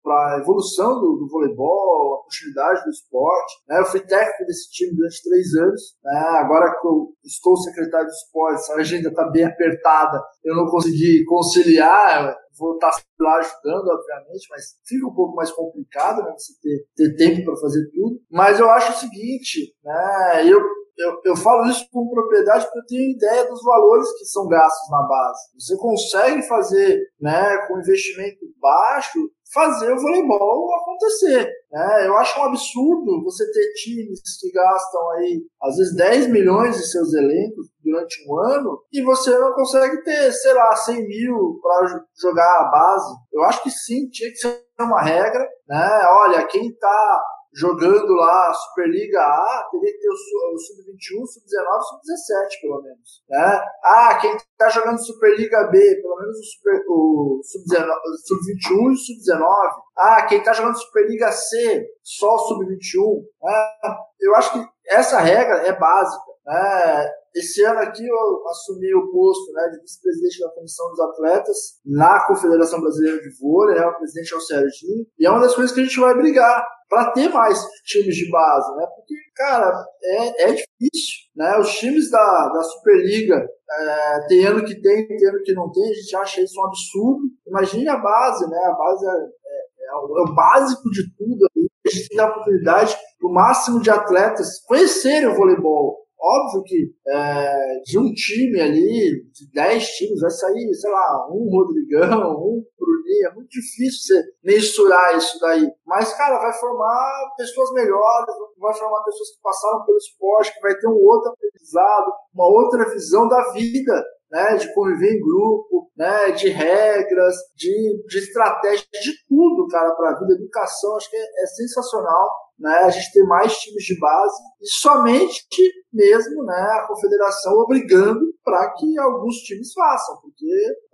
para 0.04 0.36
a 0.36 0.40
evolução 0.40 1.00
do, 1.00 1.18
do, 1.18 1.28
voleibol, 1.28 2.16
a 2.16 2.24
continuidade 2.24 2.84
do 2.84 2.90
esporte. 2.90 3.54
Né? 3.68 3.80
Eu 3.80 3.86
fui 3.86 4.00
técnico 4.00 4.46
desse 4.46 4.72
time 4.72 4.96
durante 4.96 5.24
três 5.24 5.54
anos. 5.56 5.82
Né? 6.04 6.20
Agora 6.40 6.80
que 6.80 6.88
eu 6.88 7.10
estou 7.24 7.58
secretário 7.58 8.08
de 8.08 8.14
esportes, 8.14 8.70
a 8.70 8.76
agenda 8.76 9.10
está 9.10 9.30
bem 9.30 9.46
apertada, 9.46 10.22
eu 10.44 10.56
não 10.56 10.66
consegui 10.68 11.24
conciliar. 11.26 12.36
Vou 12.58 12.76
estar 12.76 12.92
lá 13.20 13.38
ajudando, 13.38 13.88
obviamente, 13.88 14.48
mas 14.52 14.78
fica 14.86 15.08
um 15.08 15.14
pouco 15.14 15.36
mais 15.36 15.52
complicado 15.52 16.22
né, 16.24 16.32
você 16.38 16.54
ter, 16.62 16.86
ter 16.96 17.16
tempo 17.16 17.46
para 17.46 17.60
fazer 17.60 17.90
tudo. 17.92 18.22
Mas 18.30 18.60
eu 18.60 18.70
acho 18.70 18.92
o 18.92 18.96
seguinte, 18.96 19.74
né, 19.84 20.44
eu 20.48 20.62
eu, 20.98 21.20
eu 21.26 21.36
falo 21.36 21.66
isso 21.70 21.88
com 21.92 22.10
propriedade 22.10 22.66
porque 22.66 22.80
eu 22.80 22.86
tenho 22.86 23.12
ideia 23.12 23.48
dos 23.50 23.64
valores 23.64 24.08
que 24.18 24.26
são 24.26 24.48
gastos 24.48 24.90
na 24.90 25.02
base. 25.04 25.40
Você 25.60 25.78
consegue 25.78 26.42
fazer, 26.44 27.02
né, 27.20 27.58
com 27.68 27.80
investimento 27.80 28.46
baixo, 28.62 29.20
fazer 29.54 29.92
o 29.92 30.00
voleibol 30.00 30.76
acontecer. 30.76 31.50
Né? 31.72 32.08
Eu 32.08 32.18
acho 32.18 32.40
um 32.40 32.46
absurdo 32.46 33.24
você 33.24 33.50
ter 33.52 33.74
times 33.74 34.22
que 34.40 34.52
gastam 34.52 35.12
aí, 35.12 35.42
às 35.62 35.78
vezes, 35.78 35.96
10 35.96 36.28
milhões 36.28 36.78
em 36.78 36.84
seus 36.84 37.14
elencos 37.14 37.68
durante 37.84 38.16
um 38.28 38.40
ano 38.40 38.80
e 38.92 39.02
você 39.04 39.38
não 39.38 39.54
consegue 39.54 40.04
ter, 40.04 40.32
sei 40.32 40.54
lá, 40.54 40.76
100 40.76 41.08
mil 41.08 41.60
para 41.62 42.04
jogar 42.20 42.62
a 42.62 42.70
base. 42.72 43.14
Eu 43.32 43.44
acho 43.44 43.62
que 43.64 43.70
sim, 43.70 44.10
tinha 44.10 44.30
que 44.30 44.38
ser 44.38 44.64
uma 44.80 45.02
regra. 45.02 45.48
Né? 45.68 46.02
Olha, 46.10 46.46
quem 46.48 46.70
está 46.70 47.24
jogando 47.56 48.14
lá 48.14 48.50
a 48.50 48.54
Superliga 48.54 49.20
A, 49.20 49.68
teria 49.72 49.92
que 49.94 50.00
ter 50.00 50.10
o, 50.10 50.58
Sub-21, 50.58 51.26
Sub-19, 51.28 51.82
Sub-17, 51.82 52.62
pelo 52.62 52.82
menos. 52.82 53.24
Né? 53.30 53.62
Ah, 53.84 54.18
quem 54.20 54.36
está 54.36 54.70
jogando 54.70 55.06
Superliga 55.06 55.68
B, 55.72 56.02
pelo 56.02 56.18
menos 56.18 56.38
o, 56.38 56.44
Super, 56.44 56.84
o 56.88 57.42
Sub-21 57.44 58.90
e 58.90 58.94
o 58.94 58.98
Sub-19. 58.98 59.72
Ah, 59.98 60.26
quem 60.28 60.40
está 60.40 60.54
jogando 60.54 60.80
Superliga 60.80 61.32
C, 61.32 61.88
só 62.02 62.34
o 62.34 62.40
Sub-21. 62.40 63.24
Né? 63.44 63.96
Eu 64.20 64.36
acho 64.36 64.54
que 64.54 64.66
essa 64.88 65.20
regra 65.20 65.68
é 65.68 65.78
básica. 65.78 66.32
Né? 66.46 67.23
Esse 67.36 67.64
ano 67.64 67.80
aqui 67.80 68.06
eu 68.06 68.48
assumi 68.48 68.94
o 68.94 69.12
posto 69.12 69.52
né, 69.54 69.70
de 69.72 69.82
vice-presidente 69.82 70.40
da 70.40 70.50
Comissão 70.52 70.88
dos 70.90 71.00
Atletas 71.00 71.58
na 71.86 72.26
Confederação 72.28 72.80
Brasileira 72.80 73.22
de 73.22 73.30
Vôlei, 73.40 73.76
né, 73.76 73.86
o 73.86 73.98
presidente 73.98 74.34
é 74.34 74.38
o 74.38 74.42
Serginho, 74.42 75.06
e 75.18 75.26
é 75.26 75.30
uma 75.30 75.42
das 75.42 75.56
coisas 75.56 75.74
que 75.74 75.82
a 75.82 75.84
gente 75.84 76.00
vai 76.00 76.14
brigar 76.16 76.64
para 76.94 77.12
ter 77.12 77.28
mais 77.30 77.60
times 77.86 78.16
de 78.16 78.30
base, 78.30 78.76
né? 78.76 78.86
Porque, 78.96 79.16
cara, 79.36 79.84
é, 80.04 80.44
é 80.44 80.48
difícil, 80.52 81.24
né? 81.36 81.58
Os 81.58 81.74
times 81.74 82.12
da, 82.12 82.50
da 82.50 82.62
Superliga, 82.62 83.48
é, 83.72 84.28
tem 84.28 84.46
ano 84.46 84.64
que 84.64 84.80
tem, 84.80 85.08
tem 85.08 85.28
ano 85.28 85.42
que 85.44 85.54
não 85.54 85.72
tem, 85.72 85.90
a 85.90 85.94
gente 85.94 86.16
acha 86.16 86.42
isso 86.42 86.60
um 86.62 86.66
absurdo. 86.66 87.24
Imagine 87.48 87.90
a 87.90 87.98
base, 87.98 88.48
né? 88.48 88.60
A 88.64 88.74
base 88.74 89.08
é, 89.08 89.10
é, 89.10 89.90
é, 89.90 89.96
o, 89.96 90.28
é 90.28 90.36
básico 90.36 90.88
de 90.92 91.04
tudo. 91.18 91.48
A 91.86 91.90
gente 91.90 92.10
tem 92.10 92.20
a 92.20 92.30
oportunidade 92.30 92.96
do 93.20 93.30
máximo 93.30 93.82
de 93.82 93.90
atletas 93.90 94.62
conhecerem 94.68 95.30
o 95.30 95.36
voleibol. 95.36 96.03
Óbvio 96.26 96.64
que 96.64 96.96
é, 97.06 97.82
de 97.84 98.00
um 98.00 98.14
time 98.14 98.62
ali, 98.62 99.28
de 99.34 99.52
10 99.54 99.88
times, 99.90 100.22
vai 100.22 100.30
sair, 100.32 100.74
sei 100.74 100.90
lá, 100.90 101.28
um 101.30 101.50
Rodrigão, 101.52 102.32
um 102.40 102.64
Bruninho. 102.80 103.28
É 103.30 103.34
muito 103.36 103.50
difícil 103.50 104.00
você 104.00 104.24
mensurar 104.42 105.18
isso 105.18 105.38
daí. 105.42 105.70
Mas, 105.86 106.14
cara, 106.14 106.40
vai 106.40 106.54
formar 106.54 107.34
pessoas 107.36 107.74
melhores, 107.74 108.34
vai 108.58 108.74
formar 108.74 109.04
pessoas 109.04 109.32
que 109.32 109.42
passaram 109.42 109.86
pelo 109.86 109.98
esporte, 109.98 110.54
que 110.54 110.62
vai 110.62 110.74
ter 110.78 110.88
um 110.88 110.96
outro 110.96 111.34
aprendizado, 111.34 112.14
uma 112.34 112.48
outra 112.48 112.90
visão 112.94 113.28
da 113.28 113.52
vida. 113.52 114.04
Né, 114.32 114.56
de 114.56 114.74
conviver 114.74 115.14
em 115.14 115.22
grupo, 115.22 115.92
né, 115.96 116.32
de 116.32 116.50
regras, 116.50 117.36
de, 117.56 118.04
de 118.08 118.18
estratégia, 118.18 118.84
de 118.92 119.12
tudo, 119.30 119.68
cara, 119.68 119.92
para 119.92 120.10
a 120.10 120.20
vida. 120.20 120.34
Educação, 120.34 120.96
acho 120.96 121.08
que 121.08 121.16
é, 121.16 121.22
é 121.22 121.46
sensacional 121.46 122.32
né, 122.58 122.76
a 122.84 122.90
gente 122.90 123.12
ter 123.12 123.24
mais 123.24 123.56
times 123.58 123.84
de 123.84 124.00
base 124.00 124.42
somente 124.64 125.84
mesmo 125.94 126.44
né, 126.44 126.56
a 126.56 126.88
confederação 126.88 127.54
obrigando 127.54 128.34
para 128.44 128.74
que 128.74 128.98
alguns 128.98 129.38
times 129.38 129.72
façam, 129.74 130.20
porque 130.22 130.46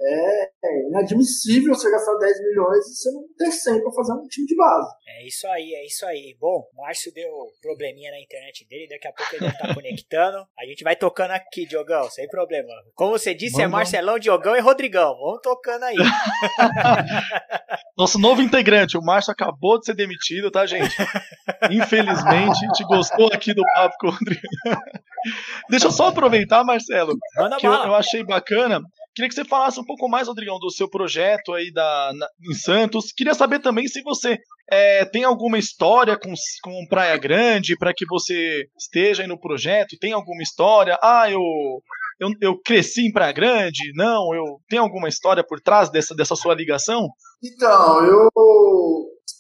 é, 0.02 0.44
é, 0.44 0.88
inadmissível 0.90 1.74
você 1.74 1.90
gastar 1.90 2.18
10 2.18 2.44
milhões 2.44 2.86
e 2.86 2.96
você 2.96 3.12
não 3.12 3.24
ter 3.38 3.52
100 3.52 3.82
para 3.82 3.94
fazer 3.94 4.14
um 4.14 4.28
time 4.28 4.46
de 4.46 4.56
base. 4.56 4.90
É 5.08 5.26
isso 5.26 5.48
aí, 5.48 5.74
é 5.74 5.86
isso 5.86 6.06
aí. 6.06 6.36
Bom, 6.40 6.68
o 6.74 6.82
Márcio 6.82 7.14
deu 7.14 7.30
probleminha 7.62 8.12
na 8.12 8.20
internet 8.20 8.68
dele, 8.68 8.90
daqui 8.90 9.08
a 9.08 9.14
pouco 9.14 9.34
ele 9.34 9.46
deve 9.46 9.54
estar 9.54 9.68
tá 9.70 9.74
conectando. 9.74 10.38
A 10.60 10.66
gente 10.66 10.84
vai 10.84 10.96
tocando 10.96 11.32
aqui, 11.32 11.66
Diogão, 11.66 12.10
sem 12.10 12.28
problema. 12.28 12.70
Como 12.94 13.12
você 13.12 13.34
disse, 13.34 13.56
é 13.56 13.64
Vamos. 13.64 13.74
é 13.74 13.78
Marcelão, 13.78 14.20
Diogão 14.20 14.56
e 14.56 14.60
Rodrigão. 14.60 15.18
Vamos 15.18 15.40
tocando 15.42 15.84
aí. 15.84 15.96
Nosso 17.98 18.20
novo 18.20 18.42
integrante, 18.42 18.98
o 18.98 19.02
Márcio 19.02 19.32
acabou 19.32 19.80
de 19.80 19.86
ser 19.86 19.96
demitido, 19.96 20.52
tá, 20.52 20.66
gente? 20.66 20.96
Infelizmente, 21.72 22.68
te 22.74 22.84
gostou 22.86 23.30
aqui 23.34 23.54
do 23.54 23.59
papo 23.74 23.96
com 24.00 24.08
o 24.08 24.12
Rodrigo. 24.12 24.42
Deixa 25.70 25.88
eu 25.88 25.92
só 25.92 26.08
aproveitar, 26.08 26.64
Marcelo, 26.64 27.14
que 27.60 27.68
eu, 27.68 27.74
eu, 27.74 27.96
achei 27.96 28.24
bacana. 28.24 28.82
Queria 29.14 29.28
que 29.28 29.36
você 29.36 29.44
falasse 29.44 29.80
um 29.80 29.84
pouco 29.84 30.08
mais, 30.08 30.28
Rodrigão, 30.28 30.60
do 30.60 30.72
seu 30.72 30.90
projeto 30.90 31.54
aí 31.54 31.72
da, 31.74 32.12
na, 32.14 32.28
em 32.50 32.54
Santos. 32.54 33.12
Queria 33.12 33.34
saber 33.34 33.60
também 33.60 33.88
se 33.88 34.02
você 34.02 34.38
é, 34.72 35.04
tem 35.06 35.24
alguma 35.24 35.58
história 35.58 36.18
com, 36.18 36.34
com 36.64 36.88
Praia 36.88 37.18
Grande 37.18 37.76
para 37.78 37.94
que 37.94 38.06
você 38.06 38.66
esteja 38.78 39.24
aí 39.24 39.28
no 39.28 39.40
projeto. 39.40 39.98
Tem 40.00 40.14
alguma 40.14 40.42
história? 40.42 40.98
Ah, 41.02 41.30
eu, 41.30 41.42
eu, 42.20 42.30
eu 42.42 42.62
cresci 42.62 43.08
em 43.08 43.12
Praia 43.12 43.34
Grande? 43.34 43.92
Não, 43.96 44.34
eu 44.34 44.60
tem 44.70 44.80
alguma 44.80 45.10
história 45.10 45.44
por 45.46 45.60
trás 45.60 45.90
dessa, 45.90 46.16
dessa 46.16 46.36
sua 46.36 46.54
ligação? 46.54 47.10
Então, 47.44 48.06
eu 48.06 48.30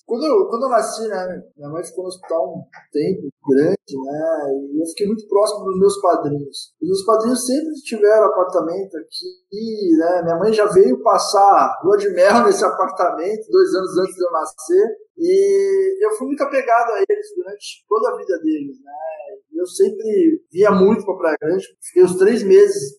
quando 0.10 0.26
eu, 0.26 0.48
quando 0.50 0.64
eu 0.64 0.70
nasci, 0.70 1.08
né, 1.08 1.44
minha 1.56 1.70
mãe 1.70 1.84
ficou 1.84 2.02
no 2.04 2.08
hospital 2.08 2.50
um 2.50 2.64
tempo 2.92 3.30
grande, 3.48 3.94
né, 3.94 4.26
e 4.74 4.82
eu 4.82 4.86
fiquei 4.88 5.06
muito 5.06 5.28
próximo 5.28 5.66
dos 5.66 5.80
meus 5.80 6.02
padrinhos. 6.02 6.74
Os 6.82 6.88
meus 6.88 7.06
padrinhos 7.06 7.46
sempre 7.46 7.74
tiveram 7.86 8.26
apartamento 8.26 8.98
aqui, 8.98 9.98
né, 10.00 10.24
minha 10.24 10.40
mãe 10.40 10.52
já 10.52 10.66
veio 10.66 11.04
passar 11.04 11.80
lua 11.84 11.96
de 11.96 12.10
mel 12.10 12.42
nesse 12.44 12.66
apartamento 12.66 13.52
dois 13.52 13.70
anos 13.76 13.98
antes 14.00 14.16
de 14.16 14.26
eu 14.26 14.32
nascer, 14.32 14.98
e 15.16 16.06
eu 16.06 16.12
fui 16.18 16.26
muito 16.26 16.42
apegado 16.42 16.90
a 16.90 17.04
eles 17.08 17.28
durante 17.36 17.86
toda 17.88 18.10
a 18.10 18.18
vida 18.18 18.40
deles, 18.40 18.78
né, 18.84 19.38
eu 19.60 19.68
sempre 19.68 20.42
via 20.52 20.72
muito 20.72 21.06
para 21.06 21.18
Praia 21.18 21.38
Grande, 21.42 21.66
fiquei 21.82 22.04
os 22.04 22.16
três 22.16 22.44
meses, 22.44 22.94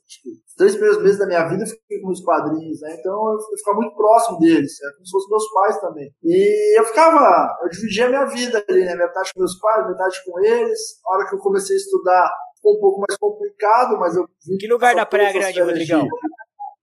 os 0.46 0.54
três 0.56 0.72
primeiros 0.72 1.02
meses 1.02 1.18
da 1.18 1.26
minha 1.26 1.48
vida 1.48 1.62
eu 1.62 1.66
fiquei 1.66 2.00
com 2.00 2.10
os 2.10 2.22
padrinhos, 2.22 2.80
né? 2.82 2.96
Então 2.98 3.12
eu, 3.12 3.34
eu 3.34 3.58
ficava 3.58 3.78
muito 3.78 3.96
próximo 3.96 4.38
deles, 4.38 4.72
é 4.82 4.92
como 4.94 5.06
se 5.06 5.10
fossem 5.10 5.30
meus 5.30 5.52
pais 5.52 5.80
também. 5.80 6.14
E 6.22 6.78
eu 6.78 6.84
ficava, 6.84 7.56
eu 7.62 7.68
dividia 7.70 8.06
a 8.06 8.08
minha 8.08 8.24
vida 8.26 8.64
ali, 8.68 8.84
né? 8.84 8.94
Metade 8.94 9.32
com 9.32 9.40
meus 9.40 9.58
pais, 9.58 9.88
metade 9.88 10.16
com 10.24 10.40
eles. 10.40 10.80
A 11.06 11.14
hora 11.14 11.28
que 11.28 11.34
eu 11.34 11.38
comecei 11.38 11.74
a 11.74 11.78
estudar, 11.78 12.30
ficou 12.56 12.76
um 12.76 12.80
pouco 12.80 13.00
mais 13.00 13.16
complicado, 13.18 13.98
mas 13.98 14.14
eu 14.16 14.24
vim 14.46 14.58
Que 14.58 14.68
lugar 14.68 14.94
da 14.94 15.06
Praia 15.06 15.32
Grande, 15.32 15.60
Rodrigão? 15.60 16.06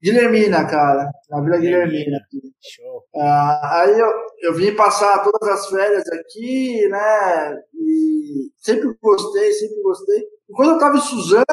Guilhermina, 0.02 0.66
cara. 0.68 1.10
Na 1.30 1.42
Vila 1.42 1.58
Guilhermina. 1.58 2.20
Show. 2.62 3.04
Ah, 3.16 3.82
aí 3.82 4.00
eu, 4.00 4.12
eu 4.42 4.54
vim 4.54 4.76
passar 4.76 5.24
todas 5.24 5.50
as 5.50 5.68
férias 5.70 6.04
aqui, 6.12 6.88
né? 6.88 7.58
Sempre 8.58 8.96
gostei, 9.02 9.52
sempre 9.52 9.82
gostei. 9.82 10.20
E 10.50 10.54
quando 10.54 10.72
eu 10.72 10.80
tava 10.80 10.98
em 10.98 11.02
Suzano, 11.02 11.46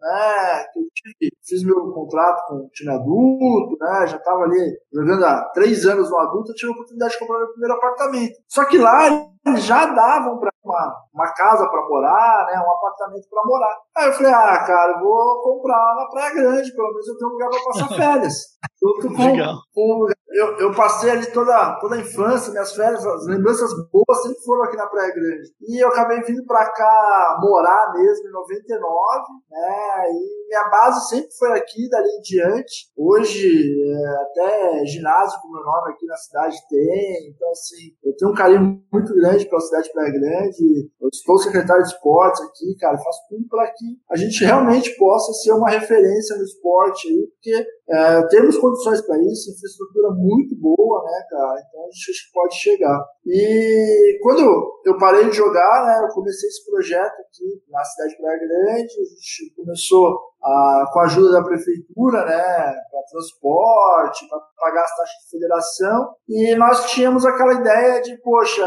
né? 0.00 0.64
Eu 0.74 1.28
fiz 1.42 1.62
meu 1.62 1.92
contrato 1.92 2.46
com 2.48 2.56
o 2.56 2.68
time 2.70 2.90
adulto, 2.90 3.76
né? 3.80 4.06
Já 4.06 4.16
estava 4.16 4.44
ali 4.44 4.78
jogando 4.92 5.24
há 5.24 5.44
três 5.54 5.84
anos 5.86 6.10
no 6.10 6.18
adulto, 6.18 6.50
eu 6.50 6.54
tive 6.54 6.72
a 6.72 6.74
oportunidade 6.74 7.12
de 7.12 7.18
comprar 7.18 7.38
meu 7.38 7.48
primeiro 7.48 7.74
apartamento. 7.74 8.38
Só 8.48 8.64
que 8.64 8.78
lá 8.78 9.26
já 9.56 9.86
davam 9.86 10.38
para 10.38 10.50
uma, 10.64 10.96
uma 11.14 11.32
casa 11.32 11.68
para 11.68 11.88
morar, 11.88 12.46
né? 12.46 12.58
Um 12.58 12.70
apartamento 12.70 13.28
para 13.28 13.42
morar. 13.44 13.76
Aí 13.96 14.08
eu 14.08 14.12
falei, 14.12 14.32
ah, 14.32 14.64
cara, 14.64 14.92
eu 14.92 15.00
vou 15.00 15.42
comprar 15.42 15.76
lá 15.76 15.94
na 15.96 16.08
Praia 16.08 16.34
Grande, 16.34 16.74
pelo 16.74 16.88
menos 16.88 17.08
eu 17.08 17.18
tenho 17.18 17.30
um 17.30 17.32
lugar 17.32 17.50
para 17.50 17.64
passar 17.64 17.88
férias. 17.96 18.34
Junto 18.82 19.14
com, 19.14 19.32
Legal. 19.32 19.54
com 19.74 20.06
eu, 20.32 20.58
eu 20.58 20.74
passei 20.74 21.10
ali 21.10 21.26
toda, 21.32 21.76
toda 21.80 21.96
a 21.96 22.00
infância, 22.00 22.52
minhas 22.52 22.72
férias, 22.72 23.04
as 23.04 23.26
lembranças 23.26 23.70
boas 23.90 24.22
sempre 24.22 24.40
foram 24.44 24.62
aqui 24.62 24.76
na 24.76 24.86
Praia 24.86 25.12
Grande. 25.12 25.50
E 25.60 25.82
eu 25.82 25.88
acabei 25.88 26.20
vindo 26.22 26.44
pra 26.46 26.70
cá 26.70 27.38
morar 27.40 27.92
mesmo 27.92 28.28
em 28.28 28.32
99, 28.32 29.24
né? 29.50 30.04
E 30.08 30.48
minha 30.48 30.68
base 30.68 31.08
sempre 31.08 31.30
foi 31.36 31.58
aqui, 31.58 31.88
dali 31.90 32.08
em 32.08 32.20
diante. 32.22 32.90
Hoje, 32.96 33.74
é, 33.92 34.22
até 34.22 34.86
ginásio 34.86 35.40
com 35.42 35.50
meu 35.50 35.64
nome 35.64 35.92
aqui 35.92 36.06
na 36.06 36.16
cidade 36.16 36.56
tem. 36.68 37.30
Então, 37.34 37.50
assim, 37.50 37.90
eu 38.04 38.16
tenho 38.16 38.30
um 38.30 38.34
carinho 38.34 38.82
muito 38.92 39.12
grande 39.14 39.29
pela 39.38 39.60
cidade 39.60 39.84
de 39.84 39.92
Praia 39.92 40.12
Grande. 40.12 40.90
Eu 41.00 41.08
estou 41.08 41.38
secretário 41.38 41.82
de 41.82 41.90
esportes 41.90 42.40
aqui, 42.42 42.74
cara, 42.78 42.98
faço 42.98 43.20
tudo 43.28 43.46
para 43.48 43.66
que 43.68 43.84
a 44.10 44.16
gente 44.16 44.44
realmente 44.44 44.96
possa 44.96 45.32
ser 45.34 45.52
uma 45.52 45.70
referência 45.70 46.36
no 46.36 46.44
esporte 46.44 47.08
aí, 47.08 47.28
porque 47.32 47.66
é, 47.90 48.26
temos 48.28 48.56
condições 48.56 49.00
para 49.02 49.18
isso, 49.18 49.50
infraestrutura 49.50 50.10
muito 50.10 50.54
boa, 50.56 51.02
né, 51.02 51.26
cara? 51.28 51.60
Então 51.68 51.80
a 51.82 51.86
gente 51.86 52.30
pode 52.32 52.54
chegar. 52.54 53.04
E 53.26 54.18
quando 54.22 54.80
eu 54.86 54.96
parei 54.96 55.28
de 55.28 55.36
jogar, 55.36 55.86
né, 55.86 56.06
eu 56.06 56.14
comecei 56.14 56.48
esse 56.48 56.64
projeto 56.70 57.12
aqui 57.12 57.62
na 57.68 57.82
cidade 57.84 58.10
de 58.10 58.16
Praia 58.18 58.38
Grande, 58.38 58.92
a 58.92 59.04
gente 59.04 59.54
começou 59.56 60.30
a, 60.42 60.90
com 60.92 61.00
a 61.00 61.04
ajuda 61.04 61.32
da 61.32 61.42
prefeitura, 61.42 62.24
né, 62.24 62.74
para 62.90 63.02
transporte, 63.10 64.28
para 64.28 64.38
pagar 64.58 64.84
as 64.84 64.96
taxas 64.96 65.16
de 65.24 65.30
federação, 65.30 66.14
e 66.28 66.54
nós 66.56 66.90
tínhamos 66.90 67.26
aquela 67.26 67.54
ideia 67.54 68.00
de, 68.00 68.16
poxa, 68.22 68.64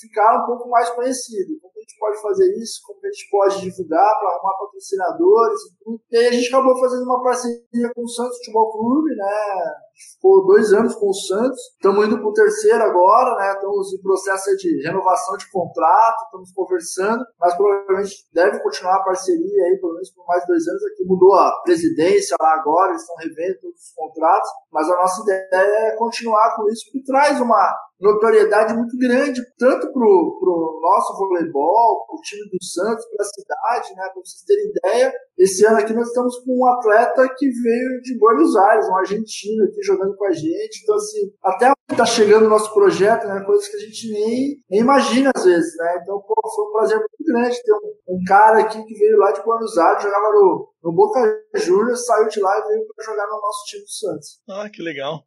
ficar 0.00 0.42
um 0.42 0.46
pouco 0.46 0.68
mais 0.68 0.90
conhecido. 0.90 1.58
Como 1.60 1.72
a 1.76 1.80
gente 1.80 1.98
pode 1.98 2.22
fazer 2.22 2.50
isso? 2.56 2.80
Como 2.86 2.98
a 3.02 3.08
gente 3.08 3.30
pode 3.30 3.60
divulgar 3.60 4.18
para 4.18 4.30
arrumar 4.30 4.58
patrocinadores 4.58 5.60
e 5.60 5.84
tudo? 5.84 6.00
E 6.10 6.16
aí 6.16 6.26
a 6.26 6.32
gente 6.32 6.48
acabou 6.48 6.78
fazendo 6.78 7.04
uma 7.04 7.22
parceria 7.22 7.92
com 7.94 8.02
o 8.02 8.08
Santos 8.08 8.38
Futebol 8.54 8.70
Clube, 8.70 9.16
né? 9.16 9.74
Ficou 10.14 10.46
dois 10.46 10.72
anos 10.72 10.94
com 10.94 11.08
o 11.08 11.14
Santos, 11.14 11.60
estamos 11.72 12.06
indo 12.06 12.18
para 12.18 12.28
o 12.28 12.32
terceiro 12.32 12.82
agora, 12.82 13.36
né? 13.36 13.52
Estamos 13.52 13.92
em 13.92 14.02
processo 14.02 14.56
de 14.56 14.82
renovação 14.82 15.36
de 15.36 15.50
contrato, 15.50 16.24
estamos 16.24 16.52
conversando, 16.52 17.24
mas 17.38 17.54
provavelmente 17.54 18.14
deve 18.32 18.62
continuar 18.62 18.96
a 18.96 19.04
parceria 19.04 19.64
aí, 19.64 19.78
pelo 19.80 19.94
menos 19.94 20.10
por 20.10 20.26
mais 20.26 20.46
dois 20.46 20.66
anos. 20.66 20.84
Aqui 20.84 21.04
mudou 21.04 21.34
a 21.34 21.52
presidência 21.62 22.36
lá 22.40 22.54
agora, 22.54 22.90
eles 22.90 23.02
estão 23.02 23.16
revendo 23.16 23.60
todos 23.60 23.80
os 23.80 23.94
contratos, 23.94 24.50
mas 24.72 24.90
a 24.90 24.96
nossa 24.96 25.22
ideia 25.22 25.48
é 25.52 25.96
continuar 25.96 26.56
com 26.56 26.68
isso, 26.68 26.84
porque 26.86 27.04
traz 27.04 27.40
uma 27.40 27.74
notoriedade 28.00 28.74
muito 28.74 28.96
grande, 28.98 29.40
tanto 29.58 29.92
para 29.92 30.02
o 30.02 30.80
nosso 30.82 31.16
voleibol, 31.16 32.06
para 32.06 32.16
o 32.16 32.20
time 32.20 32.48
do 32.50 32.62
Santos, 32.62 33.06
para 33.06 33.24
a 33.24 33.28
cidade, 33.28 33.94
né? 33.96 34.02
Para 34.12 34.22
vocês 34.22 34.44
terem 34.46 34.70
ideia, 34.70 35.12
esse 35.38 35.64
ano 35.64 35.78
aqui 35.78 35.92
nós 35.94 36.08
estamos 36.08 36.38
com 36.44 36.58
um 36.58 36.66
atleta 36.66 37.26
que 37.36 37.48
veio 37.48 38.00
de 38.02 38.18
Buenos 38.18 38.56
Aires, 38.56 38.88
um 38.88 38.96
argentino 38.96 39.64
aqui 39.64 39.82
jogando 39.84 40.16
com 40.16 40.26
a 40.26 40.32
gente. 40.32 40.82
Então, 40.82 40.94
assim, 40.96 41.32
até 41.42 41.72
está 41.90 42.06
chegando 42.06 42.46
o 42.46 42.48
nosso 42.48 42.72
projeto, 42.72 43.26
né? 43.26 43.40
Coisas 43.44 43.68
que 43.68 43.76
a 43.76 43.80
gente 43.80 44.12
nem, 44.12 44.56
nem 44.70 44.80
imagina 44.80 45.30
às 45.34 45.44
vezes, 45.44 45.76
né? 45.76 46.00
Então, 46.02 46.20
pô, 46.20 46.34
foi 46.54 46.64
um 46.64 46.72
prazer 46.72 46.98
muito 46.98 47.24
grande 47.24 47.62
ter 47.62 47.72
um, 47.72 48.16
um 48.16 48.24
cara 48.26 48.60
aqui 48.60 48.82
que 48.84 48.94
veio 48.94 49.18
lá 49.18 49.32
de 49.32 49.42
Buenos 49.42 49.76
Aires, 49.78 50.02
jogava 50.02 50.28
no, 50.32 50.68
no 50.82 50.92
Boca 50.92 51.20
Juniors, 51.54 52.04
saiu 52.04 52.28
de 52.28 52.40
lá 52.40 52.58
e 52.58 52.68
veio 52.68 52.86
para 52.94 53.04
jogar 53.04 53.26
no 53.26 53.40
nosso 53.40 53.64
time 53.66 53.82
do 53.82 53.90
Santos. 53.90 54.40
Ah, 54.48 54.68
que 54.70 54.82
legal. 54.82 55.22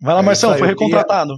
Vai 0.00 0.14
lá, 0.14 0.20
é 0.20 0.24
Marcelo, 0.24 0.58
foi 0.58 0.68
recontratado. 0.68 1.34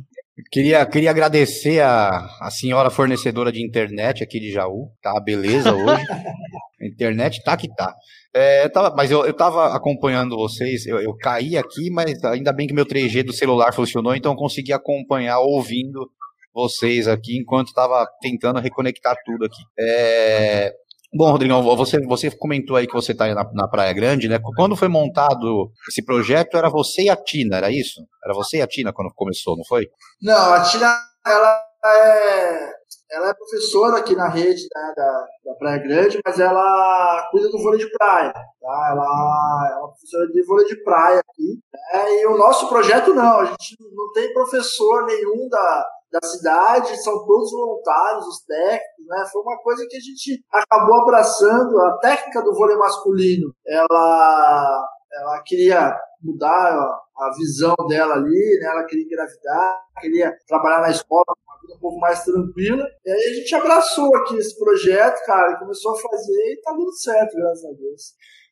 Queria, 0.51 0.85
queria 0.87 1.11
agradecer 1.11 1.81
a, 1.81 2.09
a 2.41 2.51
senhora 2.51 2.91
fornecedora 2.91 3.53
de 3.53 3.65
internet 3.65 4.23
aqui 4.25 4.41
de 4.41 4.51
Jaú. 4.51 4.91
Tá 5.01 5.21
beleza 5.21 5.73
hoje. 5.73 6.03
a 6.81 6.87
internet 6.87 7.43
tá 7.45 7.57
que 7.57 7.69
tá. 7.73 7.95
É, 8.35 8.69
tava, 8.69 8.95
mas 8.97 9.13
eu, 9.13 9.25
eu 9.25 9.33
tava 9.33 9.75
acompanhando 9.77 10.37
vocês, 10.37 10.87
eu, 10.87 11.01
eu 11.01 11.17
caí 11.17 11.57
aqui, 11.57 11.89
mas 11.89 12.23
ainda 12.25 12.53
bem 12.53 12.67
que 12.67 12.75
meu 12.75 12.85
3G 12.85 13.23
do 13.23 13.33
celular 13.33 13.73
funcionou, 13.73 14.15
então 14.15 14.33
eu 14.33 14.37
consegui 14.37 14.73
acompanhar 14.73 15.39
ouvindo 15.39 16.11
vocês 16.53 17.07
aqui 17.07 17.39
enquanto 17.39 17.69
estava 17.69 18.05
tentando 18.21 18.59
reconectar 18.59 19.17
tudo 19.25 19.45
aqui. 19.45 19.63
É, 19.79 20.73
Bom, 21.17 21.31
Rodrigão, 21.31 21.63
você, 21.63 22.01
você 22.01 22.29
comentou 22.29 22.75
aí 22.75 22.89
que 22.89 22.93
você 22.93 23.13
está 23.13 23.33
na, 23.33 23.49
na 23.53 23.69
Praia 23.69 23.93
Grande, 23.93 24.29
né? 24.29 24.41
Quando 24.57 24.75
foi 24.75 24.89
montado 24.89 25.71
esse 25.89 26.05
projeto, 26.05 26.57
era 26.57 26.69
você 26.69 27.03
e 27.03 27.09
a 27.09 27.15
Tina, 27.15 27.59
era 27.59 27.71
isso? 27.71 28.05
Era 28.25 28.35
você 28.35 28.57
e 28.57 28.63
a 28.63 28.67
Tina 28.67 28.93
quando 28.93 29.15
começou, 29.15 29.57
não 29.57 29.65
foi? 29.65 29.87
Não, 30.21 30.53
a 30.53 30.63
Tina, 30.65 30.93
ela 31.25 31.57
é, 31.85 32.73
ela 33.15 33.29
é 33.29 33.35
professora 33.35 33.99
aqui 33.99 34.17
na 34.17 34.29
rede 34.29 34.67
né, 34.75 34.93
da, 34.97 35.27
da 35.45 35.55
Praia 35.55 35.79
Grande, 35.79 36.21
mas 36.25 36.41
ela 36.41 37.29
cuida 37.31 37.49
do 37.49 37.63
vôlei 37.63 37.79
de 37.79 37.91
praia. 37.97 38.33
Tá? 38.33 38.89
Ela 38.91 39.71
é 39.73 39.79
uma 39.79 39.89
professora 39.89 40.27
de 40.27 40.45
vôlei 40.45 40.67
de 40.67 40.83
praia 40.83 41.21
aqui. 41.21 41.61
Né? 41.73 42.23
E 42.23 42.27
o 42.27 42.37
nosso 42.37 42.69
projeto 42.69 43.15
não, 43.15 43.41
a 43.41 43.45
gente 43.45 43.77
não 43.95 44.13
tem 44.13 44.33
professor 44.33 45.07
nenhum 45.07 45.49
da, 45.49 45.87
da 46.13 46.27
cidade, 46.27 47.03
são 47.03 47.25
todos 47.25 47.53
voluntários, 47.53 48.27
os 48.27 48.45
técnicos, 48.45 49.07
né? 49.09 49.25
Foi 49.33 49.43
uma 49.43 49.59
coisa 49.59 49.87
que 49.89 49.97
a 49.97 50.01
gente 50.01 50.45
acabou 50.53 51.03
abraçando. 51.03 51.79
A 51.81 51.99
técnica 51.99 52.43
do 52.43 52.55
vôlei 52.55 52.77
masculino, 52.77 53.53
ela, 53.67 54.89
ela 55.13 55.43
queria 55.45 55.97
mudar 56.23 56.73
a 57.17 57.31
visão 57.37 57.75
dela 57.89 58.15
ali, 58.15 58.59
né? 58.61 58.67
Ela 58.67 58.85
queria 58.85 59.05
engravidar, 59.05 59.85
queria 60.01 60.37
trabalhar 60.47 60.81
na 60.81 60.91
escola, 60.91 61.25
um 61.73 61.79
pouco 61.79 61.99
mais 61.99 62.25
tranquila. 62.25 62.85
E 63.05 63.11
aí 63.11 63.31
a 63.31 63.35
gente 63.35 63.55
abraçou 63.55 64.15
aqui 64.17 64.37
esse 64.37 64.59
projeto, 64.59 65.25
cara, 65.25 65.59
começou 65.59 65.93
a 65.93 66.01
fazer 66.01 66.53
e 66.53 66.61
tá 66.63 66.73
dando 66.73 66.93
certo, 66.93 67.37
graças 67.37 67.65
a 67.65 67.73
Deus. 67.73 68.03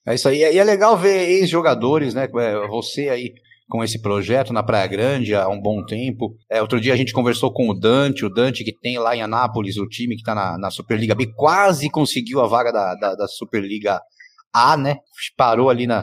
É 0.06 0.14
isso 0.14 0.28
aí. 0.28 0.38
E 0.38 0.58
é 0.58 0.64
legal 0.64 0.96
ver 0.96 1.28
ex-jogadores, 1.30 2.14
né? 2.14 2.24
É, 2.24 2.68
você 2.68 3.08
aí 3.08 3.32
com 3.68 3.82
esse 3.82 4.02
projeto 4.02 4.52
na 4.52 4.62
Praia 4.62 4.86
Grande 4.86 5.34
há 5.34 5.48
um 5.48 5.60
bom 5.60 5.82
tempo. 5.84 6.36
É, 6.50 6.60
outro 6.60 6.78
dia 6.78 6.92
a 6.92 6.96
gente 6.96 7.12
conversou 7.12 7.50
com 7.52 7.70
o 7.70 7.74
Dante, 7.74 8.24
o 8.24 8.28
Dante 8.28 8.64
que 8.64 8.72
tem 8.72 8.98
lá 8.98 9.16
em 9.16 9.22
Anápolis 9.22 9.78
o 9.78 9.88
time 9.88 10.14
que 10.14 10.20
está 10.20 10.34
na, 10.34 10.58
na, 10.58 10.70
Superliga 10.70 11.14
B, 11.14 11.32
quase 11.34 11.88
conseguiu 11.88 12.40
a 12.40 12.46
vaga 12.46 12.70
da, 12.70 12.94
da, 12.94 13.14
da 13.14 13.26
Superliga 13.26 13.98
A, 14.52 14.76
né? 14.76 14.96
Parou 15.38 15.70
ali 15.70 15.86
na, 15.86 16.02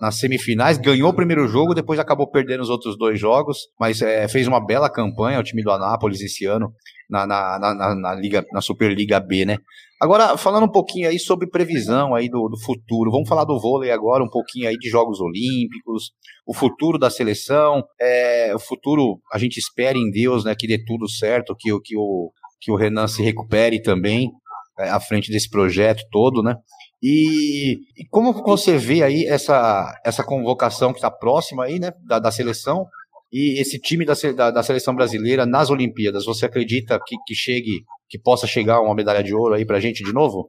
nas 0.00 0.18
semifinais, 0.18 0.78
ganhou 0.78 1.10
o 1.10 1.14
primeiro 1.14 1.48
jogo, 1.48 1.74
depois 1.74 1.98
acabou 1.98 2.30
perdendo 2.30 2.62
os 2.62 2.70
outros 2.70 2.96
dois 2.96 3.18
jogos, 3.18 3.68
mas 3.78 4.00
é, 4.00 4.28
fez 4.28 4.46
uma 4.46 4.64
bela 4.64 4.88
campanha 4.88 5.40
o 5.40 5.42
time 5.42 5.62
do 5.62 5.70
Anápolis 5.70 6.20
esse 6.20 6.44
ano 6.44 6.72
na, 7.10 7.26
na, 7.26 7.58
na, 7.58 7.94
na, 7.94 8.14
Liga, 8.14 8.44
na 8.52 8.60
Superliga 8.60 9.18
B, 9.18 9.44
né? 9.44 9.58
Agora, 10.00 10.36
falando 10.36 10.64
um 10.64 10.70
pouquinho 10.70 11.08
aí 11.08 11.18
sobre 11.18 11.48
previsão 11.48 12.14
aí 12.14 12.28
do, 12.28 12.48
do 12.48 12.56
futuro, 12.60 13.10
vamos 13.10 13.28
falar 13.28 13.44
do 13.44 13.58
vôlei 13.58 13.90
agora, 13.90 14.22
um 14.22 14.30
pouquinho 14.30 14.68
aí 14.68 14.76
de 14.76 14.88
Jogos 14.88 15.20
Olímpicos, 15.20 16.12
o 16.46 16.54
futuro 16.54 16.98
da 16.98 17.10
seleção, 17.10 17.82
é, 18.00 18.54
o 18.54 18.60
futuro, 18.60 19.20
a 19.32 19.38
gente 19.38 19.58
espera 19.58 19.98
em 19.98 20.10
Deus, 20.10 20.44
né, 20.44 20.54
que 20.56 20.68
dê 20.68 20.82
tudo 20.84 21.08
certo, 21.10 21.56
que, 21.58 21.70
que, 21.80 21.96
o, 21.96 22.30
que 22.60 22.70
o 22.70 22.76
Renan 22.76 23.08
se 23.08 23.22
recupere 23.24 23.82
também, 23.82 24.30
é, 24.78 24.88
à 24.88 25.00
frente 25.00 25.32
desse 25.32 25.50
projeto 25.50 26.04
todo, 26.12 26.40
né? 26.40 26.54
E, 27.02 27.78
e, 27.96 28.04
como 28.10 28.32
você 28.32 28.76
vê 28.76 29.02
aí 29.02 29.24
essa, 29.26 29.94
essa 30.04 30.24
convocação 30.24 30.92
que 30.92 30.98
está 30.98 31.10
próxima 31.10 31.64
aí, 31.64 31.78
né, 31.78 31.92
da, 32.04 32.18
da 32.18 32.30
seleção 32.32 32.86
e 33.32 33.60
esse 33.60 33.78
time 33.78 34.04
da, 34.04 34.14
da, 34.34 34.50
da, 34.50 34.62
seleção 34.62 34.94
brasileira 34.94 35.46
nas 35.46 35.70
Olimpíadas? 35.70 36.24
Você 36.24 36.46
acredita 36.46 36.98
que, 37.06 37.16
que 37.26 37.34
chegue, 37.34 37.84
que 38.08 38.18
possa 38.18 38.46
chegar 38.46 38.80
uma 38.80 38.96
medalha 38.96 39.22
de 39.22 39.32
ouro 39.32 39.54
aí 39.54 39.64
para 39.64 39.76
a 39.76 39.80
gente 39.80 40.02
de 40.02 40.12
novo? 40.12 40.48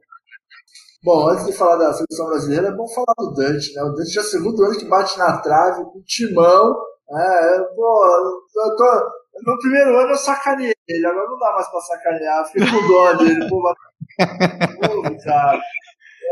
Bom, 1.04 1.28
antes 1.28 1.46
de 1.46 1.52
falar 1.52 1.76
da 1.76 1.92
seleção 1.92 2.26
brasileira, 2.26 2.68
é 2.68 2.72
bom 2.72 2.86
falar 2.88 3.14
do 3.16 3.32
Dante, 3.32 3.72
né? 3.74 3.82
O 3.84 3.92
Dante 3.92 4.10
já 4.10 4.20
é 4.20 4.24
o 4.24 4.26
segundo 4.26 4.64
ano 4.64 4.78
que 4.78 4.84
bate 4.86 5.18
na 5.18 5.38
trave, 5.38 5.84
com 5.84 6.02
timão. 6.02 6.76
É, 7.10 7.58
pô, 7.74 8.38
eu 8.56 8.76
tô, 8.76 8.84
no 9.46 9.58
primeiro 9.60 9.98
ano 9.98 10.10
eu 10.10 10.16
sacaneei 10.16 10.74
ele, 10.88 11.06
agora 11.06 11.26
não 11.26 11.38
dá 11.38 11.52
mais 11.52 11.68
pra 11.68 11.80
sacanear, 11.80 12.46
fiquei 12.46 12.68
com 12.68 12.88
dó 12.88 13.12
dele, 13.14 13.48
pô, 13.48 13.62
pô 13.62 15.24
cara. 15.24 15.60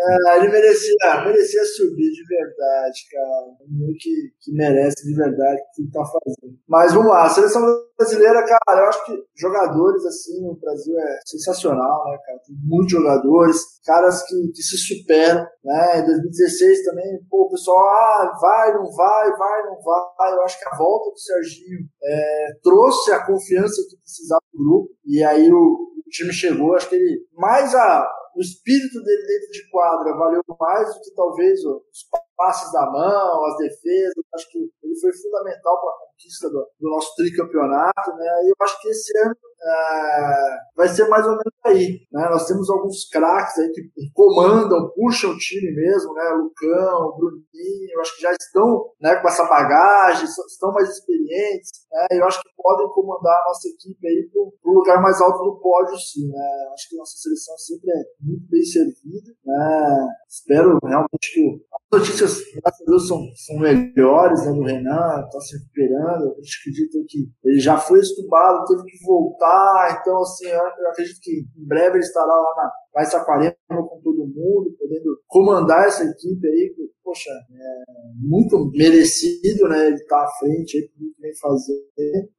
É, 0.00 0.36
ele 0.36 0.48
merecia, 0.48 1.24
merecia 1.24 1.64
subir 1.64 2.10
de 2.12 2.24
verdade, 2.24 3.00
cara. 3.10 3.46
Um 3.68 3.92
que, 3.98 4.14
que 4.40 4.52
merece 4.52 5.04
de 5.04 5.14
verdade 5.14 5.60
o 5.60 5.74
que 5.74 5.90
tá 5.90 6.04
fazendo. 6.04 6.56
Mas 6.68 6.92
vamos 6.92 7.10
lá, 7.10 7.24
a 7.24 7.28
seleção 7.28 7.62
brasileira, 7.98 8.44
cara, 8.44 8.80
eu 8.80 8.88
acho 8.88 9.04
que 9.04 9.24
jogadores 9.36 10.06
assim 10.06 10.40
no 10.40 10.54
Brasil 10.54 10.96
é 10.96 11.18
sensacional, 11.26 12.04
né, 12.04 12.18
cara? 12.24 12.38
Tem 12.46 12.54
muitos 12.62 12.92
jogadores, 12.92 13.60
caras 13.84 14.22
que, 14.22 14.52
que 14.54 14.62
se 14.62 14.78
superam, 14.78 15.44
né? 15.64 15.98
Em 15.98 16.06
2016 16.06 16.84
também, 16.84 17.18
pô, 17.28 17.46
o 17.46 17.50
pessoal, 17.50 17.78
ah, 17.78 18.38
vai, 18.40 18.74
não 18.74 18.88
vai, 18.92 19.36
vai, 19.36 19.62
não 19.64 19.80
vai. 19.82 20.32
Eu 20.32 20.42
acho 20.42 20.60
que 20.60 20.68
a 20.68 20.76
volta 20.76 21.10
do 21.10 21.18
Serginho 21.18 21.80
é, 22.04 22.46
trouxe 22.62 23.10
a 23.10 23.26
confiança 23.26 23.82
que 23.90 23.96
precisava 23.96 24.42
do 24.52 24.64
grupo, 24.64 24.90
e 25.04 25.24
aí 25.24 25.50
o, 25.50 25.56
o 25.56 26.08
time 26.08 26.32
chegou, 26.32 26.76
acho 26.76 26.88
que 26.88 26.94
ele 26.94 27.26
mais 27.34 27.74
a 27.74 28.08
o 28.38 28.40
espírito 28.40 29.02
dele 29.02 29.26
dentro 29.26 29.50
de 29.50 29.68
quadra 29.68 30.16
valeu 30.16 30.40
mais 30.60 30.94
do 30.94 31.00
que 31.00 31.10
talvez 31.16 31.58
os 31.64 32.06
passes 32.36 32.72
da 32.72 32.86
mão, 32.86 33.44
as 33.46 33.56
defesas. 33.58 34.14
Acho 34.32 34.48
que 34.52 34.58
ele 34.58 35.00
foi 35.00 35.12
fundamental 35.12 35.80
para 35.80 35.90
a 35.90 35.98
conquista 36.06 36.48
do, 36.48 36.66
do, 36.78 36.90
nosso 36.90 37.16
tricampeonato, 37.16 38.10
né? 38.16 38.30
E 38.44 38.50
eu 38.50 38.54
acho 38.60 38.80
que 38.80 38.88
esse 38.88 39.18
ano 39.18 39.34
é, 39.60 40.56
vai 40.76 40.88
ser 40.88 41.08
mais 41.08 41.26
ou 41.26 41.32
menos 41.32 41.54
aí, 41.64 41.98
né? 42.12 42.28
Nós 42.30 42.46
temos 42.46 42.70
alguns 42.70 43.08
craques 43.08 43.58
aí 43.58 43.72
que 43.72 43.90
comandam, 44.14 44.92
puxam 44.94 45.32
o 45.32 45.38
time 45.38 45.74
mesmo, 45.74 46.14
né? 46.14 46.30
Lucão, 46.30 47.16
Bruninho, 47.16 47.90
eu 47.92 48.00
acho 48.00 48.14
que 48.14 48.22
já 48.22 48.32
estão, 48.32 48.92
né, 49.00 49.16
com 49.16 49.28
essa 49.28 49.44
bagagem, 49.44 50.24
estão 50.24 50.72
mais 50.72 50.88
experientes, 50.90 51.70
né? 51.90 52.06
Eu 52.12 52.24
acho 52.24 52.40
que 52.40 52.48
podem 52.56 52.88
comandar 52.90 53.34
a 53.34 53.48
nossa 53.48 53.68
equipe 53.68 54.06
aí 54.06 54.30
para 54.30 54.70
o 54.70 54.74
lugar 54.74 55.02
mais 55.02 55.20
alto 55.20 55.42
do 55.42 55.60
pódio, 55.60 55.96
sim, 55.98 56.28
né? 56.28 56.70
Acho 56.72 56.88
que 56.88 56.96
nossa 56.96 57.16
seleção 57.16 57.58
sempre 57.58 57.90
é 57.90 58.04
muito 58.28 58.46
bem 58.48 58.62
servida, 58.62 59.32
né? 59.44 60.08
Espero 60.28 60.78
realmente 60.84 61.34
que 61.34 61.64
as 61.72 62.00
notícias, 62.00 62.38
graças 62.54 62.82
a 62.82 62.84
Deus, 62.84 63.08
são, 63.08 63.26
são 63.34 63.58
melhores, 63.58 64.44
né? 64.44 64.52
Do 64.52 64.62
Renan, 64.62 65.24
está 65.24 65.40
se 65.40 65.56
recuperando, 65.58 66.24
eu 66.24 66.30
acredito 66.32 67.04
que 67.08 67.30
ele 67.44 67.58
já 67.58 67.78
foi 67.78 68.00
estubado, 68.00 68.66
teve 68.66 68.84
que 68.84 69.04
voltar, 69.04 69.98
então, 70.00 70.20
assim, 70.20 70.46
eu 70.46 70.88
acredito 70.90 71.18
que 71.22 71.46
em 71.56 71.66
breve 71.66 71.96
ele 71.96 72.04
estará 72.04 72.26
lá 72.26 72.54
na 72.56 72.72
mais 72.94 73.10
Saquarema 73.10 73.54
com 73.68 74.00
todo 74.02 74.26
mundo, 74.26 74.74
podendo 74.76 75.20
comandar 75.28 75.86
essa 75.86 76.02
equipe 76.02 76.46
aí, 76.48 76.72
que, 76.74 76.90
poxa, 77.04 77.30
é 77.30 77.84
muito 78.20 78.70
merecido, 78.74 79.68
né, 79.68 79.86
ele 79.86 79.96
estar 79.96 80.16
tá 80.16 80.24
à 80.24 80.38
frente 80.40 80.78
aí, 80.78 80.88
tudo 80.88 81.14
vem 81.20 81.36
fazer. 81.36 81.78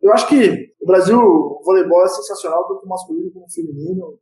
Eu 0.02 0.12
acho 0.12 0.28
que 0.28 0.74
o 0.82 0.86
Brasil, 0.86 1.18
o 1.18 1.62
voleibol 1.64 2.04
é 2.04 2.10
sensacional, 2.10 2.68
tanto 2.68 2.88
masculino 2.88 3.32
como 3.32 3.50
feminino, 3.50 4.20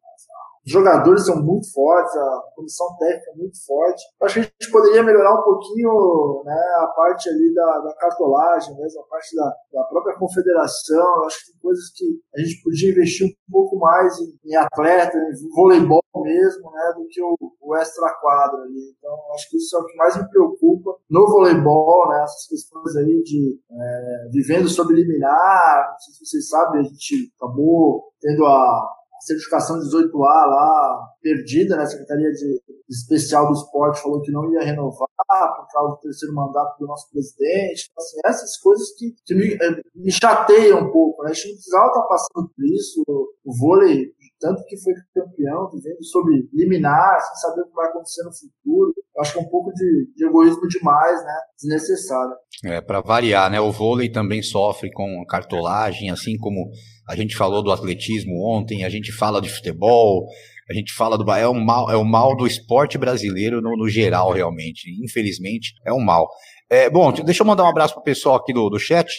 os 0.67 0.73
jogadores 0.73 1.25
são 1.25 1.41
muito 1.41 1.71
fortes, 1.71 2.13
a 2.17 2.41
comissão 2.53 2.87
técnica 2.99 3.31
é 3.31 3.37
muito 3.37 3.57
forte. 3.65 4.03
Acho 4.21 4.33
que 4.33 4.39
a 4.41 4.43
gente 4.43 4.69
poderia 4.69 5.01
melhorar 5.01 5.39
um 5.39 5.43
pouquinho 5.43 6.43
né, 6.43 6.61
a 6.79 6.87
parte 6.87 7.29
ali 7.29 7.53
da, 7.53 7.79
da 7.79 7.95
cartolagem, 7.95 8.75
mesmo, 8.75 8.99
a 8.99 9.07
parte 9.07 9.33
da, 9.33 9.55
da 9.71 9.83
própria 9.85 10.17
confederação. 10.17 11.23
Acho 11.23 11.39
que 11.39 11.53
tem 11.53 11.61
coisas 11.61 11.85
que 11.95 12.05
a 12.35 12.39
gente 12.41 12.61
podia 12.61 12.91
investir 12.91 13.27
um 13.27 13.51
pouco 13.51 13.79
mais 13.79 14.19
em, 14.19 14.37
em 14.43 14.55
atleta, 14.57 15.17
em 15.17 15.55
voleibol 15.55 16.03
mesmo, 16.21 16.69
né, 16.69 16.93
do 16.97 17.07
que 17.07 17.23
o, 17.23 17.37
o 17.61 17.75
extra-quadro 17.77 18.63
ali. 18.63 18.93
Então, 18.97 19.15
acho 19.35 19.49
que 19.49 19.55
isso 19.55 19.77
é 19.77 19.79
o 19.79 19.85
que 19.85 19.95
mais 19.95 20.17
me 20.17 20.27
preocupa 20.27 20.97
no 21.09 21.27
voleibol, 21.27 22.09
né, 22.09 22.23
essas 22.23 22.45
questões 22.45 22.93
aí 22.97 23.21
de 23.23 23.57
é, 23.71 24.29
vivendo 24.33 24.67
sob 24.67 24.93
liminar. 24.93 25.91
Não 25.91 25.99
sei 25.99 26.13
se 26.13 26.25
vocês 26.25 26.49
sabem, 26.49 26.81
a 26.81 26.83
gente 26.83 27.31
acabou 27.39 28.11
tendo 28.19 28.45
a 28.45 28.96
certificação 29.21 29.77
18A 29.79 30.19
lá, 30.21 31.07
perdida, 31.21 31.75
né? 31.75 31.83
A 31.83 31.87
Secretaria 31.87 32.31
de 32.31 32.61
Especial 32.89 33.47
do 33.47 33.53
Esporte 33.53 34.01
falou 34.01 34.21
que 34.21 34.31
não 34.31 34.51
ia 34.53 34.63
renovar 34.63 35.07
por 35.27 35.67
causa 35.71 35.95
do 35.95 35.99
terceiro 35.99 36.33
mandato 36.33 36.77
do 36.79 36.87
nosso 36.87 37.09
presidente. 37.11 37.89
Então, 37.91 38.03
assim, 38.03 38.17
essas 38.25 38.57
coisas 38.57 38.87
que, 38.97 39.13
que 39.25 39.35
me, 39.35 39.53
eh, 39.53 39.81
me, 39.95 40.11
chateiam 40.11 40.79
um 40.79 40.91
pouco, 40.91 41.23
né? 41.23 41.31
A 41.31 41.33
gente 41.33 41.49
não 41.49 41.55
precisava 41.55 41.87
estar 41.87 42.01
passando 42.03 42.49
por 42.55 42.65
isso. 42.65 43.03
O 43.07 43.57
vôlei, 43.59 44.13
tanto 44.39 44.63
que 44.65 44.77
foi 44.81 44.93
campeão, 45.13 45.69
vivendo 45.69 46.03
sobre 46.05 46.47
liminar, 46.53 47.19
sem 47.19 47.35
saber 47.35 47.61
o 47.61 47.67
que 47.67 47.75
vai 47.75 47.87
acontecer 47.87 48.23
no 48.23 48.31
futuro. 48.31 48.93
Eu 49.15 49.21
acho 49.21 49.33
que 49.33 49.39
é 49.39 49.41
um 49.41 49.49
pouco 49.49 49.73
de, 49.73 50.13
de 50.15 50.25
egoísmo 50.25 50.67
demais, 50.67 51.23
né? 51.25 51.33
Desnecessário. 51.57 52.35
É, 52.65 52.79
para 52.79 53.01
variar, 53.01 53.51
né? 53.51 53.59
O 53.59 53.71
vôlei 53.71 54.09
também 54.09 54.41
sofre 54.41 54.91
com 54.91 55.25
cartolagem, 55.27 56.09
assim 56.09 56.37
como 56.37 56.69
a 57.07 57.15
gente 57.15 57.35
falou 57.35 57.63
do 57.63 57.71
atletismo 57.71 58.43
ontem, 58.43 58.83
a 58.83 58.89
gente 58.89 59.11
fala 59.11 59.41
de 59.41 59.49
futebol, 59.49 60.27
a 60.69 60.73
gente 60.73 60.93
fala 60.93 61.17
do. 61.17 61.31
É 61.31 61.47
o 61.47 61.53
mal, 61.53 61.89
é 61.89 61.95
o 61.95 62.03
mal 62.03 62.35
do 62.35 62.45
esporte 62.45 62.97
brasileiro 62.97 63.61
no, 63.61 63.77
no 63.77 63.87
geral, 63.87 64.31
realmente. 64.31 64.91
Infelizmente, 65.03 65.73
é 65.85 65.93
um 65.93 66.03
mal. 66.03 66.27
É, 66.69 66.89
bom, 66.89 67.11
deixa 67.11 67.43
eu 67.43 67.47
mandar 67.47 67.63
um 67.63 67.69
abraço 67.69 67.93
pro 67.93 68.03
pessoal 68.03 68.35
aqui 68.35 68.51
do, 68.51 68.69
do 68.69 68.77
chat. 68.77 69.09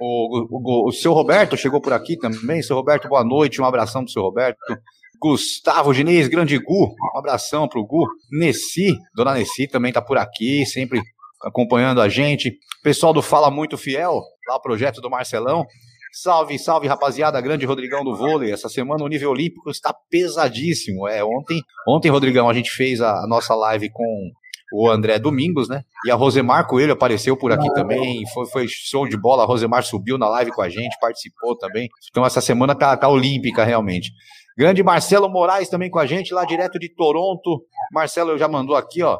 O, 0.00 0.84
o, 0.84 0.88
o 0.88 0.92
seu 0.92 1.12
Roberto 1.12 1.56
chegou 1.56 1.80
por 1.80 1.92
aqui 1.92 2.16
também. 2.16 2.62
Seu 2.62 2.76
Roberto, 2.76 3.08
boa 3.08 3.24
noite. 3.24 3.60
Um 3.60 3.64
abração 3.64 4.04
pro 4.04 4.12
seu 4.12 4.22
Roberto. 4.22 4.58
Gustavo 5.20 5.94
Diniz, 5.94 6.26
grande 6.26 6.58
Gu, 6.58 6.96
um 7.14 7.18
abração 7.18 7.68
pro 7.68 7.86
Gu. 7.86 8.08
Nessi, 8.32 8.92
dona 9.14 9.34
Nessi 9.34 9.68
também 9.68 9.92
tá 9.92 10.02
por 10.02 10.18
aqui, 10.18 10.66
sempre 10.66 11.00
acompanhando 11.40 12.00
a 12.00 12.08
gente. 12.08 12.52
Pessoal 12.82 13.12
do 13.12 13.22
Fala 13.22 13.48
Muito 13.48 13.78
Fiel, 13.78 14.20
lá 14.48 14.56
o 14.56 14.60
projeto 14.60 15.00
do 15.00 15.08
Marcelão. 15.08 15.64
Salve, 16.14 16.58
salve, 16.58 16.86
rapaziada, 16.86 17.40
grande 17.40 17.64
Rodrigão 17.64 18.04
do 18.04 18.14
vôlei. 18.14 18.52
Essa 18.52 18.68
semana 18.68 19.02
o 19.02 19.08
nível 19.08 19.30
olímpico 19.30 19.70
está 19.70 19.94
pesadíssimo. 20.10 21.08
É, 21.08 21.24
ontem, 21.24 21.62
ontem 21.88 22.10
Rodrigão, 22.10 22.50
a 22.50 22.52
gente 22.52 22.70
fez 22.70 23.00
a, 23.00 23.26
nossa 23.26 23.54
live 23.54 23.90
com 23.90 24.30
o 24.74 24.90
André 24.90 25.18
Domingos, 25.18 25.70
né? 25.70 25.82
E 26.04 26.10
a 26.10 26.14
Rosemar 26.14 26.66
Coelho 26.66 26.92
apareceu 26.92 27.34
por 27.34 27.50
aqui 27.50 27.66
também. 27.72 28.24
Foi, 28.34 28.46
foi 28.46 28.66
show 28.68 29.08
de 29.08 29.16
bola. 29.16 29.44
A 29.44 29.46
Rosemar 29.46 29.84
subiu 29.84 30.18
na 30.18 30.28
live 30.28 30.52
com 30.52 30.60
a 30.60 30.68
gente, 30.68 30.98
participou 31.00 31.56
também. 31.56 31.88
Então 32.10 32.26
essa 32.26 32.42
semana 32.42 32.74
tá, 32.74 32.94
tá 32.94 33.08
olímpica 33.08 33.64
realmente. 33.64 34.12
Grande 34.56 34.82
Marcelo 34.82 35.30
Moraes 35.30 35.70
também 35.70 35.88
com 35.88 35.98
a 35.98 36.04
gente, 36.04 36.34
lá 36.34 36.44
direto 36.44 36.78
de 36.78 36.94
Toronto. 36.94 37.64
Marcelo 37.90 38.36
já 38.36 38.48
mandou 38.48 38.76
aqui, 38.76 39.02
ó. 39.02 39.18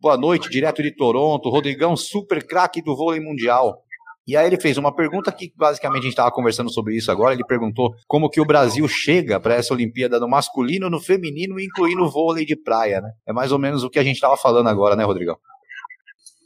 Boa 0.00 0.16
noite, 0.16 0.48
direto 0.48 0.84
de 0.84 0.94
Toronto. 0.94 1.50
Rodrigão, 1.50 1.96
super 1.96 2.46
craque 2.46 2.80
do 2.80 2.94
vôlei 2.94 3.18
mundial. 3.18 3.82
E 4.28 4.36
aí 4.36 4.46
ele 4.46 4.60
fez 4.60 4.76
uma 4.76 4.94
pergunta 4.94 5.32
que 5.32 5.50
basicamente 5.56 6.00
a 6.00 6.02
gente 6.02 6.12
estava 6.12 6.30
conversando 6.30 6.70
sobre 6.70 6.94
isso 6.94 7.10
agora. 7.10 7.32
Ele 7.32 7.46
perguntou 7.46 7.94
como 8.06 8.28
que 8.28 8.42
o 8.42 8.44
Brasil 8.44 8.86
chega 8.86 9.40
para 9.40 9.54
essa 9.54 9.72
Olimpíada 9.72 10.20
no 10.20 10.28
masculino, 10.28 10.90
no 10.90 11.00
feminino, 11.00 11.58
incluindo 11.58 12.04
o 12.04 12.10
vôlei 12.10 12.44
de 12.44 12.54
praia, 12.54 13.00
né? 13.00 13.10
É 13.26 13.32
mais 13.32 13.52
ou 13.52 13.58
menos 13.58 13.82
o 13.82 13.88
que 13.88 13.98
a 13.98 14.04
gente 14.04 14.16
estava 14.16 14.36
falando 14.36 14.68
agora, 14.68 14.94
né, 14.94 15.02
Rodrigão? 15.02 15.38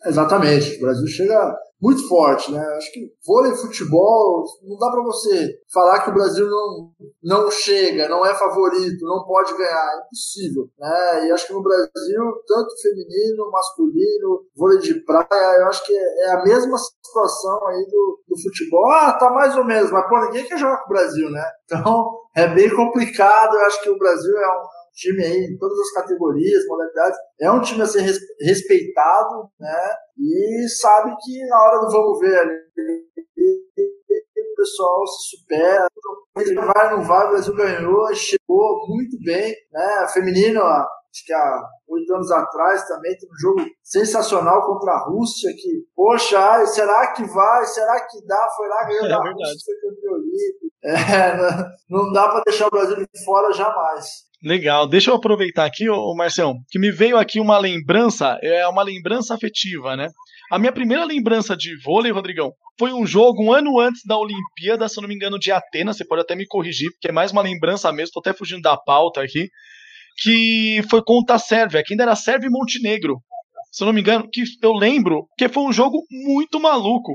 Exatamente. 0.04 0.76
O 0.76 0.80
Brasil 0.80 1.06
chega 1.06 1.56
muito 1.82 2.06
forte, 2.08 2.52
né? 2.52 2.64
Acho 2.76 2.92
que 2.92 3.12
vôlei, 3.26 3.52
futebol, 3.56 4.44
não 4.62 4.78
dá 4.78 4.88
para 4.88 5.02
você 5.02 5.58
falar 5.72 6.00
que 6.00 6.10
o 6.10 6.14
Brasil 6.14 6.48
não, 6.48 6.92
não 7.20 7.50
chega, 7.50 8.08
não 8.08 8.24
é 8.24 8.32
favorito, 8.34 9.04
não 9.04 9.24
pode 9.24 9.52
ganhar, 9.56 9.92
é 9.94 10.06
impossível, 10.06 10.68
né? 10.78 11.26
E 11.26 11.32
acho 11.32 11.48
que 11.48 11.52
no 11.52 11.62
Brasil, 11.62 12.22
tanto 12.46 12.80
feminino, 12.80 13.50
masculino, 13.50 14.44
vôlei 14.56 14.78
de 14.78 15.04
praia, 15.04 15.58
eu 15.58 15.66
acho 15.66 15.84
que 15.84 15.92
é, 15.92 16.26
é 16.26 16.30
a 16.30 16.42
mesma 16.44 16.78
situação 16.78 17.66
aí 17.66 17.84
do, 17.86 18.20
do 18.28 18.40
futebol. 18.40 18.88
Ah, 18.92 19.12
tá 19.14 19.28
mais 19.30 19.56
ou 19.56 19.64
menos, 19.64 19.90
mas 19.90 20.08
pô, 20.08 20.20
ninguém 20.20 20.46
quer 20.46 20.58
jogar 20.58 20.78
com 20.78 20.86
o 20.86 20.94
Brasil, 20.94 21.28
né? 21.30 21.44
Então, 21.64 22.16
é 22.36 22.46
bem 22.46 22.70
complicado, 22.74 23.56
eu 23.56 23.66
acho 23.66 23.82
que 23.82 23.90
o 23.90 23.98
Brasil 23.98 24.36
é 24.38 24.48
um 24.48 24.81
time 24.92 25.24
aí 25.24 25.44
em 25.44 25.58
todas 25.58 25.78
as 25.78 25.92
categorias, 25.92 26.66
modalidades. 26.66 27.18
É 27.40 27.50
um 27.50 27.60
time 27.60 27.82
a 27.82 27.86
ser 27.86 28.02
respeitado, 28.40 29.48
né? 29.58 29.90
E 30.18 30.68
sabe 30.68 31.14
que 31.20 31.46
na 31.46 31.62
hora 31.62 31.80
do 31.80 31.90
vamos 31.90 32.20
ver 32.20 32.38
ali, 32.38 32.54
o 34.52 34.56
pessoal 34.56 35.06
se 35.06 35.36
supera. 35.36 35.86
Vai, 36.34 36.96
não 36.96 37.02
vai, 37.04 37.26
o 37.26 37.30
Brasil 37.30 37.54
ganhou, 37.54 38.14
chegou 38.14 38.86
muito 38.88 39.18
bem, 39.24 39.54
né? 39.72 40.06
Feminino, 40.12 40.62
acho 40.62 41.26
que 41.26 41.32
há 41.32 41.62
oito 41.88 42.14
anos 42.14 42.30
atrás 42.30 42.86
também, 42.86 43.16
teve 43.16 43.30
um 43.30 43.38
jogo 43.38 43.70
sensacional 43.82 44.66
contra 44.66 44.92
a 44.92 45.04
Rússia, 45.04 45.52
que, 45.54 45.84
poxa, 45.94 46.64
será 46.66 47.12
que 47.12 47.24
vai? 47.24 47.66
Será 47.66 48.00
que 48.06 48.24
dá? 48.26 48.48
Foi 48.56 48.68
lá, 48.68 48.84
ganhou 48.84 49.06
é, 49.06 49.08
da 49.08 49.20
verdade. 49.20 49.52
Rússia, 49.52 49.74
foi 49.80 49.90
campeão 49.90 50.14
olímpico. 50.14 50.72
É, 50.84 51.36
não 51.88 52.10
dá 52.12 52.28
para 52.28 52.42
deixar 52.44 52.66
o 52.66 52.70
Brasil 52.70 52.96
de 52.96 53.24
fora 53.24 53.52
jamais. 53.52 54.04
Legal. 54.42 54.88
Deixa 54.88 55.10
eu 55.10 55.14
aproveitar 55.14 55.64
aqui, 55.64 55.88
ô 55.88 56.14
Marcelo, 56.16 56.54
que 56.68 56.78
me 56.78 56.90
veio 56.90 57.16
aqui 57.16 57.38
uma 57.38 57.58
lembrança, 57.58 58.38
é 58.42 58.66
uma 58.66 58.82
lembrança 58.82 59.34
afetiva, 59.34 59.96
né? 59.96 60.08
A 60.50 60.58
minha 60.58 60.72
primeira 60.72 61.04
lembrança 61.04 61.56
de 61.56 61.80
vôlei, 61.80 62.10
Rodrigão, 62.10 62.52
foi 62.76 62.92
um 62.92 63.06
jogo 63.06 63.44
um 63.44 63.52
ano 63.52 63.78
antes 63.78 64.02
da 64.04 64.18
Olimpíada, 64.18 64.88
se 64.88 65.00
não 65.00 65.08
me 65.08 65.14
engano, 65.14 65.38
de 65.38 65.52
Atenas. 65.52 65.96
Você 65.96 66.04
pode 66.04 66.22
até 66.22 66.34
me 66.34 66.46
corrigir, 66.46 66.90
porque 66.90 67.08
é 67.08 67.12
mais 67.12 67.30
uma 67.30 67.40
lembrança 67.40 67.92
mesmo, 67.92 68.14
tô 68.14 68.20
até 68.20 68.32
fugindo 68.32 68.62
da 68.62 68.76
pauta 68.76 69.22
aqui. 69.22 69.48
Que 70.20 70.82
foi 70.90 71.02
contra 71.02 71.36
a 71.36 71.38
Sérvia, 71.38 71.82
que 71.84 71.94
ainda 71.94 72.02
era 72.02 72.16
Sérvia 72.16 72.48
e 72.48 72.50
Montenegro. 72.50 73.22
Se 73.70 73.84
não 73.84 73.92
me 73.92 74.00
engano, 74.00 74.28
que 74.30 74.42
eu 74.60 74.72
lembro 74.72 75.26
que 75.38 75.48
foi 75.48 75.62
um 75.62 75.72
jogo 75.72 76.02
muito 76.10 76.60
maluco 76.60 77.12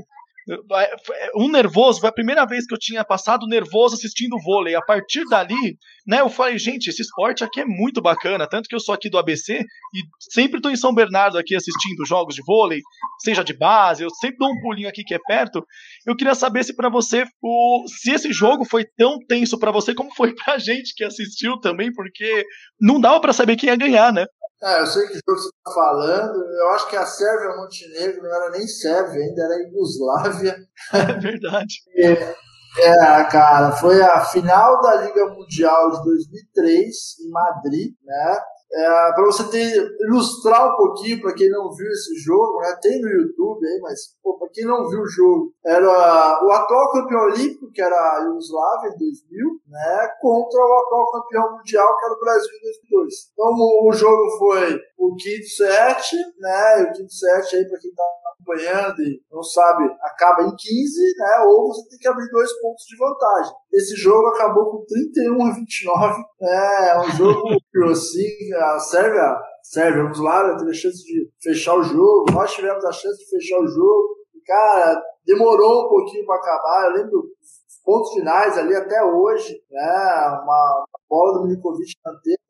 um 1.36 1.50
nervoso, 1.50 2.00
foi 2.00 2.08
a 2.08 2.12
primeira 2.12 2.46
vez 2.46 2.66
que 2.66 2.74
eu 2.74 2.78
tinha 2.78 3.04
passado 3.04 3.46
nervoso 3.46 3.94
assistindo 3.94 4.40
vôlei. 4.42 4.74
A 4.74 4.82
partir 4.82 5.24
dali, 5.28 5.76
né, 6.06 6.20
eu 6.20 6.28
falei, 6.28 6.58
gente, 6.58 6.88
esse 6.88 7.02
esporte 7.02 7.44
aqui 7.44 7.60
é 7.60 7.64
muito 7.64 8.00
bacana, 8.00 8.48
tanto 8.48 8.68
que 8.68 8.74
eu 8.74 8.80
sou 8.80 8.94
aqui 8.94 9.10
do 9.10 9.18
ABC 9.18 9.58
e 9.58 10.00
sempre 10.32 10.58
estou 10.58 10.72
em 10.72 10.76
São 10.76 10.94
Bernardo 10.94 11.38
aqui 11.38 11.54
assistindo 11.54 12.06
jogos 12.06 12.34
de 12.34 12.42
vôlei, 12.46 12.80
seja 13.22 13.44
de 13.44 13.56
base, 13.56 14.02
eu 14.02 14.10
sempre 14.10 14.38
dou 14.38 14.50
um 14.50 14.60
pulinho 14.60 14.88
aqui 14.88 15.02
que 15.04 15.14
é 15.14 15.18
perto. 15.26 15.64
Eu 16.06 16.16
queria 16.16 16.34
saber 16.34 16.64
se 16.64 16.74
para 16.74 16.88
você, 16.88 17.24
o, 17.42 17.84
se 17.86 18.10
esse 18.12 18.32
jogo 18.32 18.64
foi 18.64 18.84
tão 18.96 19.18
tenso 19.26 19.58
para 19.58 19.70
você 19.70 19.94
como 19.94 20.14
foi 20.14 20.34
pra 20.34 20.56
gente 20.58 20.94
que 20.94 21.04
assistiu 21.04 21.58
também, 21.60 21.92
porque 21.92 22.44
não 22.80 23.00
dava 23.00 23.20
para 23.20 23.32
saber 23.32 23.56
quem 23.56 23.68
ia 23.68 23.76
ganhar, 23.76 24.12
né? 24.12 24.24
É, 24.60 24.80
eu 24.80 24.86
sei 24.86 25.06
que 25.06 25.14
jogo 25.14 25.40
você 25.40 25.48
está 25.48 25.72
falando. 25.72 26.34
Eu 26.34 26.70
acho 26.70 26.88
que 26.88 26.96
a 26.96 27.06
Sérvia 27.06 27.56
Montenegro 27.56 28.22
não 28.22 28.34
era 28.34 28.50
nem 28.50 28.66
Sérvia 28.66 29.22
ainda, 29.22 29.42
era 29.44 29.62
Iugoslávia. 29.62 30.56
É 30.92 31.12
verdade. 31.20 31.74
É, 31.96 32.34
é, 32.80 33.24
cara, 33.24 33.72
foi 33.72 34.00
a 34.02 34.20
final 34.24 34.80
da 34.80 34.96
Liga 35.02 35.26
Mundial 35.26 35.90
de 35.90 36.04
2003 36.04 36.94
em 37.20 37.30
Madrid, 37.30 37.94
né? 38.04 38.40
É, 38.70 39.12
para 39.12 39.24
você 39.24 39.48
ter, 39.50 39.88
ilustrar 40.02 40.72
um 40.72 40.76
pouquinho 40.76 41.20
para 41.22 41.34
quem 41.34 41.48
não 41.48 41.72
viu 41.72 41.88
esse 41.88 42.14
jogo, 42.16 42.60
né? 42.60 42.76
Tem 42.82 43.00
no 43.00 43.08
YouTube 43.08 43.66
aí, 43.66 43.80
mas 43.80 44.14
para 44.38 44.48
quem 44.52 44.66
não 44.66 44.88
viu 44.88 45.00
o 45.00 45.08
jogo, 45.08 45.52
era 45.64 45.86
o 45.86 46.52
atual 46.52 46.90
campeão 46.92 47.22
olímpico, 47.22 47.70
que 47.72 47.80
era 47.80 47.96
a 47.96 48.18
Yugoslávia 48.24 48.90
em 48.94 48.98
2000, 48.98 49.60
né? 49.68 50.08
Contra 50.20 50.60
o 50.60 50.78
atual 50.80 51.10
campeão 51.12 51.56
mundial, 51.56 51.96
que 51.96 52.04
era 52.04 52.14
o 52.14 52.20
Brasil 52.20 52.50
em 52.50 52.62
2002. 52.90 53.14
Então 53.32 53.46
o, 53.86 53.92
jogo 53.92 54.38
foi 54.38 54.80
o 54.98 55.16
quinto 55.16 55.48
set, 55.48 56.16
né? 56.38 56.82
O 56.82 56.92
quinto 56.92 57.12
set 57.12 57.56
aí 57.56 57.68
para 57.68 57.78
quem 57.78 57.94
tá 57.94 58.02
acompanhando 58.32 59.00
e 59.02 59.22
não 59.32 59.42
sabe, 59.42 59.84
acaba 60.02 60.42
em 60.42 60.54
15, 60.54 61.14
né? 61.16 61.44
Ou 61.46 61.68
você 61.68 61.88
tem 61.88 61.98
que 61.98 62.08
abrir 62.08 62.28
dois 62.30 62.50
pontos 62.60 62.84
de 62.84 62.96
vantagem. 62.96 63.52
Esse 63.72 63.94
jogo 63.96 64.26
acabou 64.28 64.70
com 64.70 64.84
31 64.86 65.44
a 65.44 65.54
29, 65.54 66.18
né? 66.40 66.90
É 66.90 66.98
um 67.00 67.10
jogo 67.10 67.48
assim, 67.90 68.54
a 68.54 68.78
Sérvia, 68.78 69.36
Sérvia, 69.62 70.02
vamos 70.02 70.20
lá, 70.20 70.56
teve 70.56 70.70
a 70.70 70.74
chance 70.74 71.04
de 71.04 71.30
fechar 71.42 71.76
o 71.76 71.82
jogo, 71.82 72.32
nós 72.32 72.52
tivemos 72.52 72.84
a 72.84 72.92
chance 72.92 73.18
de 73.18 73.30
fechar 73.30 73.60
o 73.60 73.66
jogo, 73.66 74.16
e, 74.34 74.40
cara, 74.40 75.02
demorou 75.26 75.86
um 75.86 75.88
pouquinho 75.88 76.24
para 76.24 76.36
acabar, 76.36 76.86
eu 76.86 77.02
lembro 77.02 77.18
os 77.18 77.82
pontos 77.84 78.12
finais 78.12 78.56
ali 78.56 78.74
até 78.74 79.02
hoje, 79.04 79.60
né? 79.70 80.40
Uma, 80.42 80.84
bola 81.08 81.38
do 81.38 81.44
Milikovic 81.44 81.92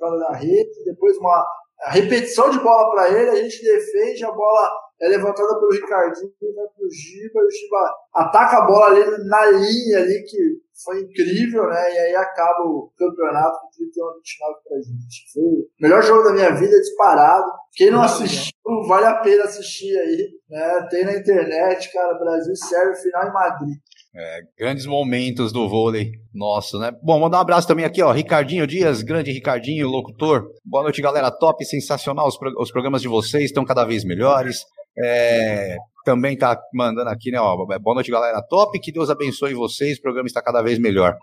na 0.00 0.32
rede, 0.32 0.84
depois 0.84 1.16
uma 1.18 1.44
repetição 1.86 2.50
de 2.50 2.58
bola 2.58 2.90
para 2.90 3.08
ele, 3.10 3.30
a 3.30 3.36
gente 3.36 3.62
defende, 3.62 4.24
a 4.24 4.32
bola 4.32 4.70
é 5.00 5.08
levantada 5.08 5.58
pelo 5.58 5.70
Ricardinho, 5.70 6.32
vai 6.54 6.66
pro 6.76 6.90
Giba, 6.90 7.40
e 7.40 7.46
o 7.46 7.50
Giba 7.50 7.94
ataca 8.14 8.58
a 8.58 8.66
bola 8.66 8.86
ali 8.86 9.28
na 9.28 9.46
linha 9.46 9.98
ali, 9.98 10.24
que 10.24 10.68
foi 10.84 11.00
incrível, 11.00 11.68
né? 11.68 11.94
E 11.94 11.98
aí 11.98 12.14
acaba 12.16 12.62
o 12.64 12.92
campeonato 12.96 13.60
com 13.60 13.68
31 13.70 14.06
a 14.06 14.14
29 14.14 14.60
pra 14.64 14.76
gente. 14.78 15.32
Foi 15.32 15.42
o 15.42 15.68
melhor 15.80 16.02
jogo 16.02 16.24
da 16.24 16.32
minha 16.32 16.54
vida, 16.54 16.80
disparado. 16.80 17.50
Quem 17.74 17.90
não 17.90 18.02
assistiu, 18.02 18.52
vale 18.86 19.06
a 19.06 19.16
pena 19.16 19.44
assistir 19.44 19.96
aí, 19.96 20.28
né? 20.48 20.86
Tem 20.90 21.04
na 21.04 21.16
internet, 21.16 21.92
cara, 21.92 22.18
Brasil 22.18 22.54
serve 22.56 22.96
final 22.96 23.28
em 23.28 23.32
Madrid. 23.32 23.76
É, 24.16 24.40
grandes 24.58 24.86
momentos 24.86 25.52
do 25.52 25.68
vôlei 25.68 26.12
nosso, 26.34 26.78
né? 26.78 26.90
Bom, 27.02 27.20
mandar 27.20 27.38
um 27.38 27.42
abraço 27.42 27.68
também 27.68 27.84
aqui, 27.84 28.02
ó, 28.02 28.10
Ricardinho 28.10 28.66
Dias, 28.66 29.02
grande 29.02 29.30
Ricardinho, 29.30 29.86
locutor. 29.86 30.48
Boa 30.64 30.82
noite, 30.82 31.02
galera, 31.02 31.30
top, 31.30 31.64
sensacional, 31.64 32.26
os, 32.26 32.38
pro, 32.38 32.52
os 32.60 32.72
programas 32.72 33.02
de 33.02 33.08
vocês 33.08 33.44
estão 33.44 33.64
cada 33.64 33.84
vez 33.84 34.04
melhores. 34.04 34.64
É, 35.04 35.76
também 36.04 36.36
tá 36.36 36.58
mandando 36.74 37.10
aqui, 37.10 37.30
né? 37.30 37.40
Ó, 37.40 37.56
boa 37.56 37.94
noite, 37.94 38.10
galera. 38.10 38.42
Top, 38.42 38.78
que 38.80 38.92
Deus 38.92 39.10
abençoe 39.10 39.54
vocês. 39.54 39.98
O 39.98 40.02
programa 40.02 40.26
está 40.26 40.42
cada 40.42 40.62
vez 40.62 40.78
melhor. 40.78 41.16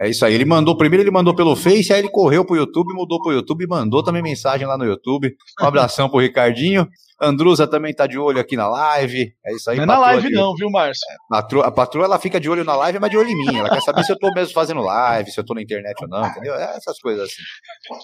É 0.00 0.08
isso 0.08 0.24
aí. 0.24 0.34
Ele 0.34 0.44
mandou 0.44 0.76
primeiro, 0.76 1.02
ele 1.02 1.10
mandou 1.10 1.34
pelo 1.34 1.54
Face, 1.54 1.92
aí 1.92 2.00
ele 2.00 2.08
correu 2.08 2.44
pro 2.44 2.56
YouTube, 2.56 2.94
mudou 2.94 3.20
pro 3.20 3.32
YouTube, 3.32 3.66
mandou 3.68 4.02
também 4.02 4.22
mensagem 4.22 4.66
lá 4.66 4.76
no 4.78 4.84
YouTube. 4.84 5.34
Um 5.60 5.66
abração 5.66 6.08
pro 6.08 6.18
Ricardinho. 6.18 6.88
Andrusa 7.20 7.68
também 7.68 7.94
tá 7.94 8.06
de 8.06 8.18
olho 8.18 8.40
aqui 8.40 8.56
na 8.56 8.66
live. 8.68 9.32
É 9.46 9.54
isso 9.54 9.70
aí. 9.70 9.76
Não 9.76 9.84
é 9.84 9.86
na 9.86 9.98
live, 9.98 10.26
aqui. 10.26 10.34
não, 10.34 10.54
viu, 10.56 10.68
Márcio? 10.70 11.06
A 11.30 11.36
patroa, 11.36 11.66
a 11.66 11.70
patroa, 11.70 12.04
ela 12.06 12.18
fica 12.18 12.40
de 12.40 12.50
olho 12.50 12.64
na 12.64 12.74
live, 12.74 12.98
mas 12.98 13.10
de 13.10 13.16
olho 13.16 13.28
em 13.28 13.36
mim. 13.36 13.58
Ela 13.58 13.70
quer 13.70 13.82
saber 13.82 14.02
se 14.02 14.10
eu 14.10 14.18
tô 14.18 14.32
mesmo 14.34 14.52
fazendo 14.52 14.80
live, 14.80 15.30
se 15.30 15.38
eu 15.38 15.44
tô 15.44 15.54
na 15.54 15.62
internet 15.62 15.94
ou 16.02 16.08
não, 16.08 16.26
entendeu? 16.26 16.54
É 16.54 16.74
essas 16.76 16.98
coisas 16.98 17.28
assim. 17.28 17.42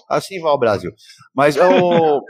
Assim 0.09 0.39
vai 0.39 0.53
o 0.53 0.57
Brasil. 0.57 0.91
Mas, 1.35 1.57
o. 1.57 2.21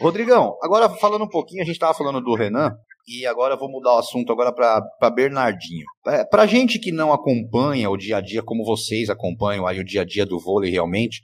Rodrigão, 0.00 0.56
agora 0.62 0.88
falando 0.88 1.24
um 1.24 1.28
pouquinho, 1.28 1.62
a 1.62 1.64
gente 1.64 1.76
estava 1.76 1.94
falando 1.94 2.20
do 2.20 2.34
Renan, 2.34 2.76
e 3.06 3.26
agora 3.26 3.56
vou 3.56 3.70
mudar 3.70 3.94
o 3.94 3.98
assunto 3.98 4.32
agora 4.32 4.52
para 4.52 5.10
Bernardinho. 5.10 5.84
É, 6.06 6.24
para 6.24 6.46
gente 6.46 6.78
que 6.78 6.90
não 6.90 7.12
acompanha 7.12 7.90
o 7.90 7.96
dia 7.96 8.16
a 8.16 8.20
dia 8.20 8.42
como 8.42 8.64
vocês 8.64 9.10
acompanham 9.10 9.66
aí 9.66 9.78
o 9.78 9.84
dia 9.84 10.02
a 10.02 10.04
dia 10.04 10.24
do 10.24 10.40
vôlei 10.40 10.70
realmente, 10.70 11.20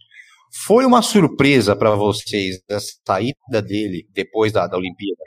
foi 0.65 0.85
uma 0.85 1.01
surpresa 1.01 1.75
para 1.75 1.95
vocês 1.95 2.61
a 2.71 2.79
saída 3.07 3.63
dele 3.63 4.07
depois 4.13 4.53
da, 4.53 4.67
da 4.67 4.77
Olimpíada 4.77 5.23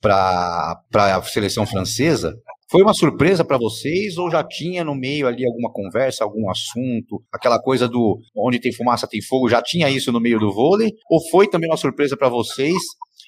para 0.00 0.82
a 0.94 1.22
seleção 1.22 1.66
francesa? 1.66 2.36
Foi 2.70 2.82
uma 2.82 2.92
surpresa 2.92 3.42
para 3.42 3.56
vocês 3.56 4.18
ou 4.18 4.30
já 4.30 4.44
tinha 4.44 4.84
no 4.84 4.94
meio 4.94 5.26
ali 5.26 5.42
alguma 5.46 5.72
conversa, 5.72 6.22
algum 6.22 6.50
assunto, 6.50 7.24
aquela 7.32 7.58
coisa 7.58 7.88
do 7.88 8.20
onde 8.36 8.60
tem 8.60 8.74
fumaça 8.74 9.08
tem 9.08 9.22
fogo, 9.22 9.48
já 9.48 9.62
tinha 9.62 9.88
isso 9.88 10.12
no 10.12 10.20
meio 10.20 10.38
do 10.38 10.52
vôlei? 10.52 10.92
Ou 11.10 11.18
foi 11.30 11.48
também 11.48 11.70
uma 11.70 11.78
surpresa 11.78 12.14
para 12.14 12.28
vocês? 12.28 12.76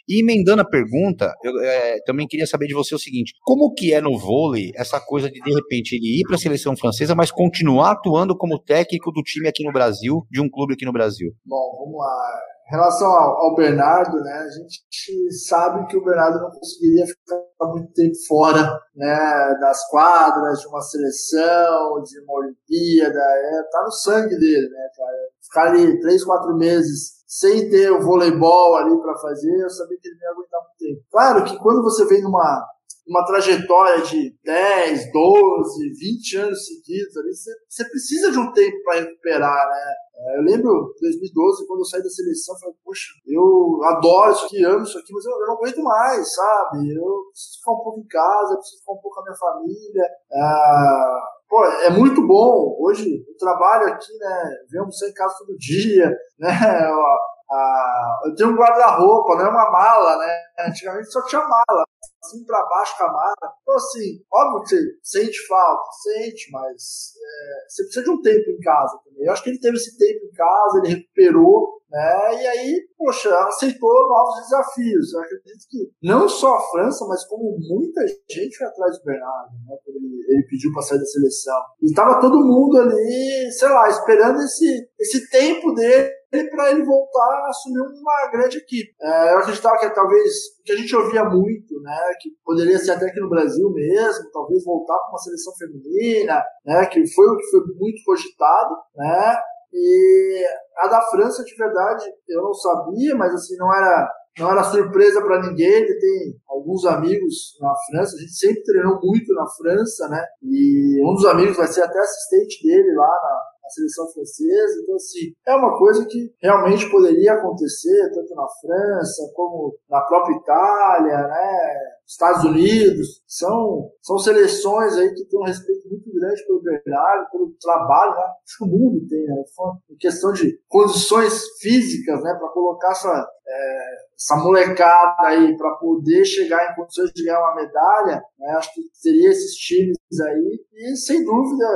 E 0.08 0.22
emendando 0.22 0.62
a 0.62 0.68
pergunta, 0.68 1.32
eu 1.42 1.52
é, 1.60 2.00
também 2.04 2.26
queria 2.26 2.46
saber 2.46 2.66
de 2.66 2.74
você 2.74 2.94
o 2.94 2.98
seguinte: 2.98 3.32
como 3.42 3.72
que 3.72 3.92
é 3.92 4.00
no 4.00 4.18
vôlei 4.18 4.70
essa 4.76 5.00
coisa 5.00 5.30
de 5.30 5.40
de 5.40 5.54
repente 5.54 5.94
ele 5.96 6.20
ir 6.20 6.24
para 6.26 6.36
a 6.36 6.38
seleção 6.38 6.76
francesa, 6.76 7.14
mas 7.14 7.30
continuar 7.30 7.92
atuando 7.92 8.36
como 8.36 8.58
técnico 8.58 9.10
do 9.10 9.22
time 9.22 9.48
aqui 9.48 9.64
no 9.64 9.72
Brasil, 9.72 10.26
de 10.30 10.40
um 10.40 10.48
clube 10.50 10.74
aqui 10.74 10.84
no 10.84 10.92
Brasil? 10.92 11.30
Bom, 11.44 11.76
vamos 11.78 11.98
lá. 11.98 12.40
Em 12.68 12.76
relação 12.76 13.08
ao, 13.08 13.56
Bernardo, 13.56 14.16
né, 14.20 14.32
a 14.32 14.48
gente 14.48 15.32
sabe 15.44 15.88
que 15.88 15.96
o 15.96 16.04
Bernardo 16.04 16.38
não 16.38 16.50
conseguiria 16.50 17.04
ficar 17.04 17.66
muito 17.66 17.92
tempo 17.92 18.14
fora 18.28 18.62
né, 18.94 19.56
das 19.60 19.88
quadras, 19.88 20.60
de 20.60 20.68
uma 20.68 20.80
seleção, 20.80 22.00
de 22.04 22.20
uma 22.20 22.38
Olimpíada. 22.38 23.18
É, 23.18 23.62
tá 23.72 23.82
no 23.82 23.90
sangue 23.90 24.38
dele, 24.38 24.68
né, 24.68 24.88
cara? 24.96 25.16
Ficar 25.42 25.62
ali 25.72 26.00
três, 26.00 26.24
quatro 26.24 26.56
meses 26.56 27.19
sem 27.30 27.70
ter 27.70 27.92
o 27.92 28.00
voleibol 28.00 28.74
ali 28.74 29.00
para 29.00 29.16
fazer, 29.18 29.62
eu 29.62 29.70
sabia 29.70 29.96
que 30.02 30.08
ele 30.08 30.18
ia 30.20 30.30
aguentar 30.30 30.60
muito 30.62 30.78
tempo. 30.78 31.06
Claro 31.12 31.44
que 31.44 31.56
quando 31.58 31.80
você 31.80 32.04
vem 32.06 32.22
numa 32.22 32.66
uma 33.10 33.24
trajetória 33.24 34.02
de 34.02 34.32
10, 34.44 35.12
12, 35.12 35.92
20 35.98 36.36
anos 36.36 36.64
seguidos 36.64 37.16
ali, 37.16 37.30
você, 37.68 37.84
precisa 37.90 38.30
de 38.30 38.38
um 38.38 38.52
tempo 38.52 38.76
para 38.84 39.00
recuperar, 39.00 39.68
né? 39.68 39.94
É, 40.14 40.38
eu 40.38 40.42
lembro 40.42 40.94
2012, 41.00 41.66
quando 41.66 41.80
eu 41.80 41.84
saí 41.84 42.02
da 42.02 42.08
seleção, 42.08 42.54
eu 42.54 42.60
falei, 42.60 42.76
poxa, 42.84 43.08
eu 43.26 43.80
adoro 43.84 44.32
isso 44.32 44.46
aqui, 44.46 44.64
amo 44.64 44.84
isso 44.84 44.98
aqui, 44.98 45.12
mas 45.12 45.24
eu, 45.24 45.32
eu 45.32 45.46
não 45.46 45.54
aguento 45.54 45.82
mais, 45.82 46.34
sabe? 46.34 46.94
Eu 46.94 47.24
preciso 47.32 47.58
ficar 47.58 47.72
um 47.72 47.82
pouco 47.82 47.98
em 47.98 48.06
casa, 48.06 48.52
eu 48.52 48.58
preciso 48.58 48.78
ficar 48.78 48.92
um 48.92 49.00
pouco 49.00 49.14
com 49.14 49.20
a 49.20 49.24
minha 49.24 49.36
família. 49.36 50.04
É, 50.32 51.40
pô, 51.48 51.64
é 51.64 51.90
muito 51.90 52.24
bom. 52.24 52.76
Hoje 52.78 53.24
eu 53.26 53.36
trabalho 53.38 53.92
aqui, 53.92 54.12
né? 54.18 54.56
Vemos 54.70 54.96
você 54.96 55.08
em 55.08 55.14
casa 55.14 55.34
todo 55.38 55.58
dia, 55.58 56.16
né? 56.38 56.48
Ah, 57.52 58.20
eu 58.26 58.34
tenho 58.36 58.50
um 58.50 58.56
guarda-roupa, 58.56 59.34
não 59.34 59.46
é 59.46 59.48
uma 59.48 59.70
mala, 59.72 60.18
né? 60.18 60.38
Antigamente 60.68 61.10
só 61.10 61.20
tinha 61.24 61.40
mala, 61.40 61.84
assim 62.22 62.44
para 62.44 62.66
baixo 62.66 62.96
com 62.96 63.04
a 63.04 63.12
mala. 63.12 63.54
Então, 63.62 63.74
assim, 63.74 64.22
óbvio 64.33 64.62
que 64.62 64.68
você 64.68 65.20
sente 65.20 65.46
falta, 65.46 65.90
sente, 66.02 66.50
mas 66.52 67.14
é, 67.16 67.68
você 67.68 67.83
precisa 67.85 68.04
de 68.04 68.11
um 68.11 68.22
tempo 68.22 68.50
em 68.50 68.59
casa 68.61 69.00
também. 69.04 69.26
Eu 69.26 69.33
acho 69.33 69.42
que 69.42 69.50
ele 69.50 69.61
teve 69.61 69.76
esse 69.76 69.96
tempo 69.96 70.24
em 70.26 70.33
casa, 70.33 70.78
ele 70.78 70.94
recuperou, 70.94 71.80
né? 71.90 72.42
E 72.42 72.46
aí, 72.46 72.88
poxa, 72.96 73.35
aceitou 73.46 74.09
novos 74.09 74.42
desafios. 74.42 75.12
Eu 75.12 75.20
acredito 75.20 75.66
que 75.68 75.90
não 76.02 76.28
só 76.28 76.54
a 76.54 76.70
França, 76.70 77.04
mas 77.06 77.26
como 77.26 77.59
muita 77.59 78.06
gente 78.06 78.56
foi 78.56 78.66
atrás 78.66 78.98
do 78.98 79.04
Bernardo, 79.04 79.52
né? 79.66 79.76
Ele, 79.87 80.24
ele 80.28 80.46
pediu 80.48 80.72
para 80.72 80.83
sair 80.83 80.98
da 80.98 81.04
seleção. 81.04 81.61
E 81.83 81.92
tava 81.92 82.20
todo 82.20 82.46
mundo 82.46 82.78
ali, 82.78 83.50
sei 83.52 83.68
lá, 83.68 83.88
esperando 83.88 84.40
esse, 84.40 84.88
esse 85.00 85.30
tempo 85.30 85.72
dele 85.74 86.19
para 86.30 86.70
ele 86.70 86.84
voltar 86.84 87.44
a 87.44 87.48
assumir 87.48 87.80
uma 87.80 88.30
grande 88.30 88.58
equipe. 88.58 88.94
É, 89.00 89.32
eu 89.32 89.38
acreditava 89.38 89.78
que 89.78 89.90
talvez, 89.90 90.32
que 90.64 90.72
a 90.72 90.76
gente 90.76 90.94
ouvia 90.94 91.24
muito, 91.24 91.80
né, 91.82 91.98
que 92.20 92.30
poderia 92.44 92.78
ser 92.78 92.92
até 92.92 93.06
aqui 93.06 93.20
no 93.20 93.28
Brasil 93.28 93.70
mesmo, 93.72 94.30
talvez 94.32 94.64
voltar 94.64 94.96
para 94.96 95.10
uma 95.10 95.18
seleção 95.18 95.52
feminina, 95.56 96.42
né, 96.64 96.86
que 96.86 97.06
foi 97.12 97.26
o 97.26 97.36
que 97.36 97.50
foi 97.50 97.60
muito 97.76 98.02
cogitado, 98.04 98.76
né, 98.96 99.36
e 99.72 100.44
a 100.78 100.88
da 100.88 101.00
França, 101.02 101.44
de 101.44 101.54
verdade, 101.54 102.04
eu 102.28 102.42
não 102.42 102.54
sabia, 102.54 103.14
mas 103.14 103.32
assim, 103.34 103.56
não 103.56 103.72
era, 103.72 104.10
não 104.38 104.50
era 104.50 104.64
surpresa 104.64 105.22
para 105.22 105.42
ninguém. 105.42 105.70
Ele 105.70 105.98
tem 105.98 106.40
alguns 106.48 106.84
amigos 106.86 107.56
na 107.60 107.72
França, 107.88 108.16
a 108.16 108.20
gente 108.20 108.34
sempre 108.34 108.62
treinou 108.64 108.98
muito 109.00 109.32
na 109.34 109.46
França, 109.46 110.08
né? 110.08 110.24
E 110.42 111.00
um 111.04 111.14
dos 111.14 111.24
amigos 111.26 111.56
vai 111.56 111.68
ser 111.68 111.82
até 111.82 111.98
assistente 112.00 112.66
dele 112.66 112.94
lá 112.96 113.06
na, 113.06 113.40
seleção 113.70 114.06
francesa. 114.12 114.80
Então, 114.83 114.94
assim, 114.96 115.33
é 115.46 115.54
uma 115.54 115.78
coisa 115.78 116.06
que 116.06 116.33
realmente 116.42 116.90
poderia 116.90 117.35
acontecer, 117.35 118.11
tanto 118.12 118.35
na 118.35 118.46
França 118.61 119.30
como 119.35 119.76
na 119.88 120.00
própria 120.02 120.37
Itália, 120.37 121.28
né? 121.28 121.78
Estados 122.06 122.44
Unidos. 122.44 123.22
São, 123.26 123.90
são 124.02 124.18
seleções 124.18 124.96
aí 124.96 125.14
que 125.14 125.24
têm 125.26 125.40
um 125.40 125.44
respeito 125.44 125.88
muito 125.88 126.12
grande 126.12 126.44
pelo 126.46 126.62
Bernardo, 126.62 127.30
pelo 127.30 127.54
trabalho, 127.61 128.14
né? 128.16 128.26
Que 128.59 128.64
o 128.64 128.66
mundo 128.66 129.06
tem, 129.09 129.24
né? 129.26 129.44
Em 129.90 129.96
questão 129.96 130.33
de 130.33 130.59
condições 130.68 131.44
físicas, 131.61 132.22
né? 132.22 132.35
Para 132.35 132.48
colocar 132.48 132.90
essa, 132.90 133.28
é, 133.46 134.09
essa 134.20 134.37
molecada 134.37 135.28
aí 135.28 135.56
para 135.56 135.76
poder 135.76 136.24
chegar 136.26 136.70
em 136.70 136.74
condições 136.76 137.11
de 137.12 137.24
ganhar 137.24 137.40
uma 137.40 137.54
medalha, 137.54 138.22
né? 138.38 138.52
Acho 138.56 138.74
que 138.74 138.83
seria 138.92 139.30
esses 139.30 139.54
times 139.54 139.96
aí. 140.20 140.61
E 140.74 140.96
sem 140.96 141.24
dúvida, 141.24 141.66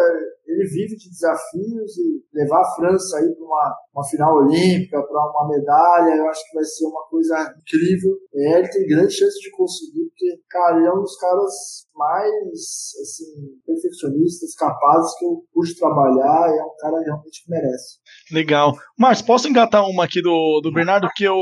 ele 0.47 0.65
vive 0.69 0.97
de 0.97 1.09
desafios 1.09 1.97
e 1.97 2.23
levar 2.35 2.61
a 2.61 2.75
França 2.77 3.19
aí 3.19 3.35
para 3.35 3.45
uma, 3.45 3.77
uma 3.95 4.05
final 4.05 4.37
olímpica, 4.37 5.03
para 5.03 5.31
uma 5.31 5.49
medalha, 5.49 6.17
eu 6.17 6.29
acho 6.29 6.41
que 6.49 6.55
vai 6.55 6.65
ser 6.65 6.87
uma 6.87 7.07
coisa 7.09 7.55
incrível. 7.59 8.13
É, 8.35 8.59
ele 8.59 8.69
tem 8.69 8.87
grande 8.87 9.15
chance 9.15 9.39
de 9.41 9.51
conseguir, 9.51 10.05
porque, 10.09 10.41
cara, 10.51 10.77
ele 10.77 10.87
é 10.87 10.93
um 10.93 11.01
dos 11.01 11.17
caras 11.17 11.53
mais, 11.95 12.61
assim, 13.01 13.25
perfeccionistas, 13.65 14.55
capazes, 14.55 15.17
que 15.19 15.25
eu 15.25 15.45
pude 15.53 15.79
trabalhar 15.79 16.49
e 16.51 16.59
é 16.59 16.65
um 16.65 16.77
cara 16.79 17.01
realmente 17.01 17.45
que 17.45 17.51
merece. 17.51 17.99
Legal. 18.33 18.75
Mas 18.99 19.23
posso 19.23 19.49
engatar 19.49 19.89
uma 19.89 20.05
aqui 20.05 20.21
do, 20.21 20.61
do 20.63 20.73
Bernardo, 20.73 21.09
que 21.15 21.25
eu, 21.25 21.39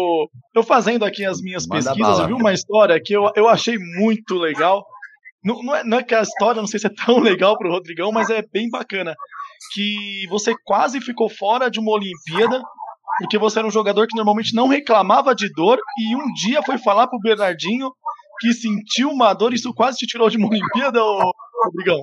eu 0.54 0.62
fazendo 0.62 0.91
aqui 1.00 1.24
as 1.24 1.40
minhas 1.40 1.66
Manda 1.66 1.82
pesquisas, 1.84 2.18
eu 2.18 2.26
vi 2.26 2.32
uma 2.32 2.52
história 2.52 3.00
que 3.02 3.14
eu, 3.14 3.30
eu 3.34 3.48
achei 3.48 3.78
muito 3.78 4.34
legal. 4.34 4.84
Não, 5.44 5.62
não, 5.62 5.74
é, 5.74 5.84
não 5.84 5.98
é 5.98 6.02
que 6.02 6.14
a 6.14 6.22
história, 6.22 6.60
não 6.60 6.66
sei 6.66 6.78
se 6.80 6.86
é 6.86 6.90
tão 6.90 7.18
legal 7.20 7.56
pro 7.56 7.70
Rodrigão, 7.70 8.12
mas 8.12 8.30
é 8.30 8.42
bem 8.42 8.68
bacana. 8.70 9.14
Que 9.74 10.26
você 10.28 10.54
quase 10.64 11.00
ficou 11.00 11.28
fora 11.28 11.70
de 11.70 11.78
uma 11.78 11.92
Olimpíada 11.92 12.60
porque 13.18 13.38
você 13.38 13.58
era 13.58 13.68
um 13.68 13.70
jogador 13.70 14.06
que 14.06 14.16
normalmente 14.16 14.54
não 14.54 14.68
reclamava 14.68 15.34
de 15.34 15.52
dor 15.52 15.78
e 15.98 16.16
um 16.16 16.32
dia 16.32 16.62
foi 16.62 16.78
falar 16.78 17.06
pro 17.06 17.20
Bernardinho 17.20 17.90
que 18.40 18.52
sentiu 18.52 19.10
uma 19.10 19.34
dor 19.34 19.52
e 19.52 19.56
isso 19.56 19.72
quase 19.74 19.98
te 19.98 20.06
tirou 20.06 20.28
de 20.28 20.36
uma 20.36 20.48
Olimpíada, 20.50 21.02
ô, 21.02 21.32
Rodrigão? 21.64 22.02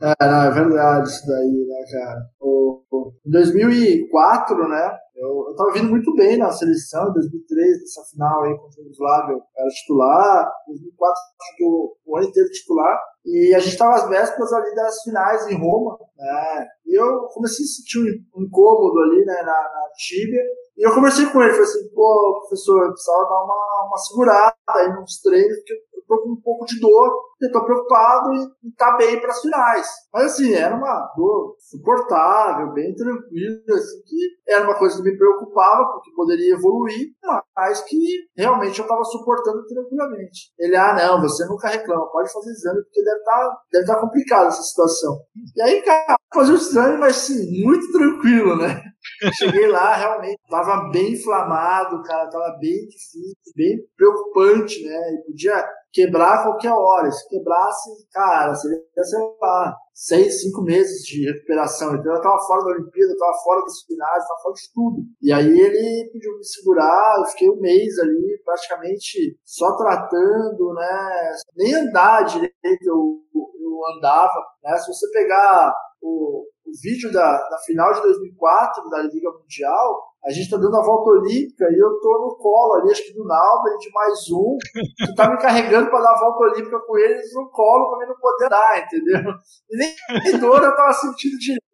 É, 0.00 0.26
não, 0.26 0.42
é 0.44 0.50
verdade 0.50 1.08
isso 1.08 1.26
daí, 1.26 1.66
né, 1.68 1.84
cara? 1.92 2.20
O, 2.40 2.61
o, 2.92 3.12
em 3.26 3.30
2004, 3.30 4.68
né, 4.68 4.98
eu, 5.16 5.46
eu 5.48 5.56
tava 5.56 5.72
vindo 5.72 5.88
muito 5.88 6.14
bem 6.14 6.36
na 6.36 6.50
seleção, 6.50 7.08
em 7.08 7.12
2003, 7.12 7.80
nessa 7.80 8.02
final 8.10 8.42
aí 8.42 8.56
contra 8.56 8.80
o 8.80 8.84
Yugoslávia, 8.84 9.32
eu 9.34 9.42
era 9.56 9.68
titular, 9.68 10.52
em 10.68 10.72
2004 10.72 11.22
que 11.56 11.64
o, 11.64 11.96
o 12.06 12.16
ano 12.16 12.28
inteiro 12.28 12.50
titular, 12.50 12.98
e 13.24 13.54
a 13.54 13.58
gente 13.60 13.78
tava 13.78 13.94
às 13.94 14.08
vésperas 14.08 14.52
ali 14.52 14.74
das 14.74 15.02
finais 15.02 15.46
em 15.48 15.58
Roma, 15.58 15.98
né, 16.16 16.66
e 16.86 17.00
eu 17.00 17.28
comecei 17.32 17.64
a 17.64 17.68
sentir 17.68 17.98
um 18.36 18.42
incômodo 18.42 18.98
ali, 19.00 19.24
né, 19.24 19.36
na, 19.42 19.52
na 19.52 19.88
tíbia, 19.96 20.42
e 20.76 20.86
eu 20.86 20.94
conversei 20.94 21.26
com 21.26 21.42
ele, 21.42 21.52
falei 21.52 21.64
assim, 21.64 21.88
pô, 21.94 22.40
professor, 22.40 22.84
eu 22.84 22.92
precisava 22.92 23.28
dar 23.28 23.44
uma, 23.44 23.86
uma 23.88 23.98
segurada 23.98 24.54
aí 24.70 24.92
nos 24.92 25.20
treinos, 25.20 25.56
porque 25.58 25.74
tô 26.12 26.22
com 26.22 26.30
um 26.32 26.40
pouco 26.42 26.66
de 26.66 26.78
dor, 26.78 27.10
eu 27.40 27.50
tô 27.50 27.64
preocupado 27.64 28.32
em 28.32 28.68
estar 28.68 28.92
tá 28.92 28.96
bem 28.96 29.20
para 29.20 29.30
as 29.30 29.40
finais. 29.40 29.86
Mas 30.12 30.24
assim, 30.32 30.52
era 30.52 30.76
uma 30.76 31.12
dor 31.16 31.56
suportável, 31.58 32.72
bem 32.72 32.94
tranquila, 32.94 33.62
assim, 33.70 34.02
que 34.06 34.52
era 34.52 34.64
uma 34.64 34.78
coisa 34.78 34.96
que 34.96 35.02
me 35.02 35.16
preocupava, 35.16 35.92
porque 35.92 36.12
poderia 36.14 36.54
evoluir, 36.54 37.08
mas 37.56 37.80
que 37.82 37.96
realmente 38.36 38.78
eu 38.78 38.84
estava 38.84 39.02
suportando 39.04 39.66
tranquilamente. 39.66 40.52
Ele, 40.58 40.76
ah, 40.76 40.94
não, 40.94 41.22
você 41.22 41.44
nunca 41.46 41.68
reclama, 41.68 42.10
pode 42.10 42.32
fazer 42.32 42.50
exame, 42.50 42.82
porque 42.82 43.02
deve 43.02 43.24
tá, 43.24 43.58
deve 43.72 43.86
tá 43.86 44.00
complicada 44.00 44.48
essa 44.48 44.62
situação. 44.62 45.18
E 45.56 45.62
aí, 45.62 45.82
cara, 45.82 46.16
fazer 46.32 46.52
o 46.52 46.56
exame, 46.56 46.98
mas 46.98 47.16
sim, 47.16 47.64
muito 47.64 47.90
tranquilo, 47.90 48.56
né? 48.56 48.82
Cheguei 49.34 49.66
lá, 49.66 49.96
realmente, 49.96 50.38
tava 50.48 50.90
bem 50.90 51.14
inflamado, 51.14 52.02
cara, 52.04 52.30
tava 52.30 52.56
bem 52.60 52.86
difícil, 52.86 53.52
bem 53.56 53.78
preocupante, 53.96 54.84
né? 54.84 55.14
E 55.14 55.26
podia 55.26 55.68
quebrar 55.92 56.40
a 56.40 56.42
qualquer 56.44 56.72
hora. 56.72 57.10
Se 57.10 57.28
quebrasse, 57.28 57.90
cara, 58.10 58.54
seria, 58.54 58.80
sei 59.04 59.20
lá, 59.40 59.76
seis, 59.92 60.40
cinco 60.40 60.62
meses 60.62 61.04
de 61.04 61.30
recuperação. 61.30 61.94
Então 61.94 62.14
eu 62.14 62.20
tava 62.20 62.38
fora 62.38 62.64
da 62.64 62.70
Olimpíada, 62.72 63.12
eu 63.12 63.18
tava 63.18 63.38
fora 63.44 63.60
das 63.60 63.82
finais, 63.82 64.26
tava 64.26 64.40
fora 64.42 64.54
de 64.54 64.72
tudo. 64.72 64.96
E 65.20 65.32
aí 65.32 65.60
ele 65.60 66.10
pediu 66.12 66.36
me 66.36 66.44
segurar, 66.44 67.16
eu 67.18 67.24
fiquei 67.26 67.50
um 67.50 67.60
mês 67.60 67.98
ali, 67.98 68.40
praticamente 68.44 69.38
só 69.44 69.76
tratando, 69.76 70.72
né? 70.74 71.32
Nem 71.56 71.74
andar 71.74 72.24
direito 72.24 72.54
eu, 72.86 73.20
eu 73.34 73.96
andava, 73.96 74.40
né? 74.64 74.76
Se 74.78 74.88
você 74.88 75.10
pegar 75.12 75.74
o, 76.00 76.44
o 76.66 76.70
vídeo 76.82 77.12
da, 77.12 77.48
da 77.48 77.58
final 77.66 77.92
de 77.92 78.02
2004 78.02 78.88
da 78.88 79.02
Liga 79.02 79.30
Mundial, 79.30 80.11
a 80.24 80.30
gente 80.30 80.50
tá 80.50 80.56
dando 80.56 80.76
a 80.76 80.82
volta 80.82 81.10
olímpica 81.10 81.64
e 81.70 81.78
eu 81.78 82.00
tô 82.00 82.26
no 82.26 82.36
colo 82.36 82.74
ali, 82.74 82.92
acho 82.92 83.04
que 83.04 83.14
do 83.14 83.24
Nauber, 83.24 83.76
de 83.78 83.90
mais 83.92 84.30
um, 84.30 84.56
que 84.96 85.14
tá 85.16 85.28
me 85.28 85.36
carregando 85.38 85.90
para 85.90 86.00
dar 86.00 86.12
a 86.12 86.20
volta 86.20 86.44
olímpica 86.44 86.78
com 86.86 86.96
eles 86.96 87.34
no 87.34 87.50
colo 87.50 87.90
para 87.90 87.98
mim 87.98 88.12
não 88.12 88.20
poder 88.20 88.48
dar, 88.48 88.84
entendeu? 88.84 89.32
E 89.70 89.76
nem, 89.76 90.40
dor 90.40 90.62
eu 90.62 90.76
tava 90.76 90.92
sentindo 90.92 91.36
direito 91.38 91.71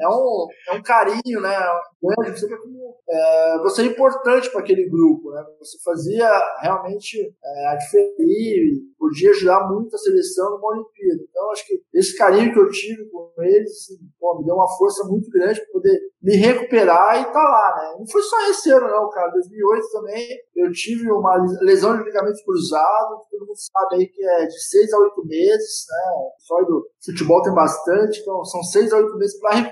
é 0.00 0.08
um, 0.08 0.46
é 0.68 0.72
um 0.72 0.82
carinho, 0.82 1.40
né? 1.40 1.56
Grande, 2.02 2.38
você 2.38 2.48
vê 2.48 2.56
como 2.56 2.96
é, 3.08 3.58
você 3.58 3.82
é 3.82 3.86
importante 3.86 4.50
para 4.50 4.60
aquele 4.60 4.88
grupo, 4.88 5.30
né? 5.30 5.44
Você 5.58 5.78
fazia 5.84 6.28
realmente 6.60 7.34
é, 7.44 7.66
a 7.68 7.76
diferir, 7.76 8.82
podia 8.98 9.30
ajudar 9.30 9.68
muito 9.68 9.94
a 9.94 9.98
seleção 9.98 10.50
numa 10.50 10.68
Olimpíada. 10.68 11.22
Então, 11.28 11.50
acho 11.50 11.66
que 11.66 11.82
esse 11.94 12.16
carinho 12.16 12.52
que 12.52 12.58
eu 12.58 12.68
tive 12.70 13.04
com 13.10 13.30
eles 13.38 13.70
assim, 13.70 13.98
pô, 14.18 14.38
me 14.38 14.44
deu 14.44 14.54
uma 14.54 14.68
força 14.76 15.04
muito 15.04 15.30
grande 15.30 15.60
para 15.60 15.72
poder 15.72 16.00
me 16.22 16.36
recuperar 16.36 17.20
e 17.20 17.32
tá 17.32 17.42
lá, 17.42 17.76
né? 17.76 17.96
Não 17.98 18.06
foi 18.06 18.22
só 18.22 18.40
esse 18.48 18.70
ano, 18.70 18.88
não, 18.88 19.10
cara. 19.10 19.32
2008 19.32 19.90
também 19.92 20.28
eu 20.56 20.70
tive 20.70 21.10
uma 21.10 21.36
lesão 21.60 21.96
de 21.96 22.04
ligamento 22.04 22.44
cruzado, 22.44 23.20
todo 23.30 23.46
mundo 23.46 23.56
sabe 23.56 23.96
aí 23.96 24.06
que 24.06 24.24
é 24.24 24.46
de 24.46 24.60
seis 24.60 24.92
a 24.92 24.98
oito 24.98 25.26
meses, 25.26 25.86
né? 25.90 26.30
Só 26.38 26.62
do 26.62 26.88
futebol 27.04 27.42
tem 27.42 27.54
bastante, 27.54 28.20
então 28.20 28.44
são 28.44 28.62
seis 28.62 28.92
a 28.92 28.98
oito 28.98 29.16
meses 29.16 29.38
para 29.40 29.56
recuperar. 29.56 29.71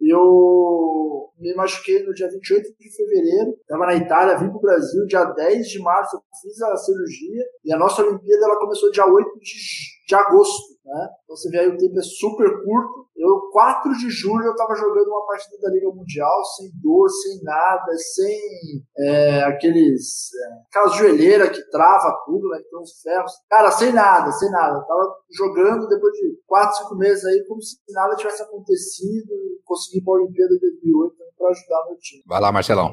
Eu 0.00 1.30
me 1.38 1.54
machuquei 1.54 2.02
no 2.04 2.12
dia 2.12 2.28
28 2.28 2.62
de 2.78 2.96
fevereiro, 2.96 3.52
estava 3.60 3.86
na 3.86 3.94
Itália, 3.94 4.36
vim 4.36 4.48
para 4.48 4.56
o 4.56 4.60
Brasil, 4.60 5.06
dia 5.06 5.24
10 5.24 5.66
de 5.66 5.78
março 5.80 6.16
eu 6.16 6.20
fiz 6.42 6.60
a 6.62 6.76
cirurgia, 6.76 7.44
e 7.64 7.72
a 7.72 7.78
nossa 7.78 8.02
Olimpíada 8.02 8.44
ela 8.44 8.58
começou 8.58 8.90
dia 8.90 9.06
8 9.06 9.38
de, 9.40 9.54
de 10.06 10.14
agosto. 10.14 10.74
Né? 10.84 11.08
Então 11.24 11.36
você 11.36 11.48
vê 11.48 11.60
aí 11.60 11.68
o 11.68 11.78
tempo 11.78 11.98
é 11.98 12.02
super 12.02 12.62
curto. 12.62 13.04
Eu, 13.16 13.48
4 13.52 13.92
de 13.96 14.10
julho, 14.10 14.44
eu 14.44 14.50
estava 14.50 14.74
jogando 14.74 15.08
uma 15.08 15.24
partida 15.24 15.56
da 15.62 15.70
Liga 15.70 15.88
Mundial 15.88 16.44
sem 16.56 16.70
dor, 16.82 17.08
sem 17.08 17.42
nada, 17.42 17.96
sem 17.96 18.38
é, 18.98 19.42
aqueles. 19.44 20.30
É, 20.34 20.62
aquelas 20.68 20.96
joelheiras 20.96 21.48
que 21.50 21.70
trava 21.70 22.22
tudo, 22.26 22.48
né? 22.50 22.58
Que 22.58 22.68
tem 22.68 22.78
uns 22.78 23.00
ferros. 23.00 23.32
Cara, 23.48 23.70
sem 23.70 23.92
nada, 23.92 24.30
sem 24.32 24.50
nada. 24.50 24.78
Eu 24.78 24.84
tava 24.84 25.16
jogando 25.32 25.88
depois 25.88 26.12
de 26.14 26.38
4, 26.46 26.76
5 26.84 26.96
meses 26.96 27.24
aí, 27.24 27.44
como 27.46 27.62
se 27.62 27.78
nada 27.90 28.16
tivesse 28.16 28.42
acontecido 28.42 29.32
e 29.32 29.62
consegui 29.64 29.98
ir 29.98 30.04
para 30.04 30.14
a 30.14 30.16
Olimpíada 30.16 30.54
de 30.54 30.60
2008 30.60 31.16
para 31.38 31.48
ajudar 31.48 31.86
meu 31.86 31.96
time. 31.98 32.22
Vai 32.26 32.40
lá, 32.40 32.52
Marcelão. 32.52 32.92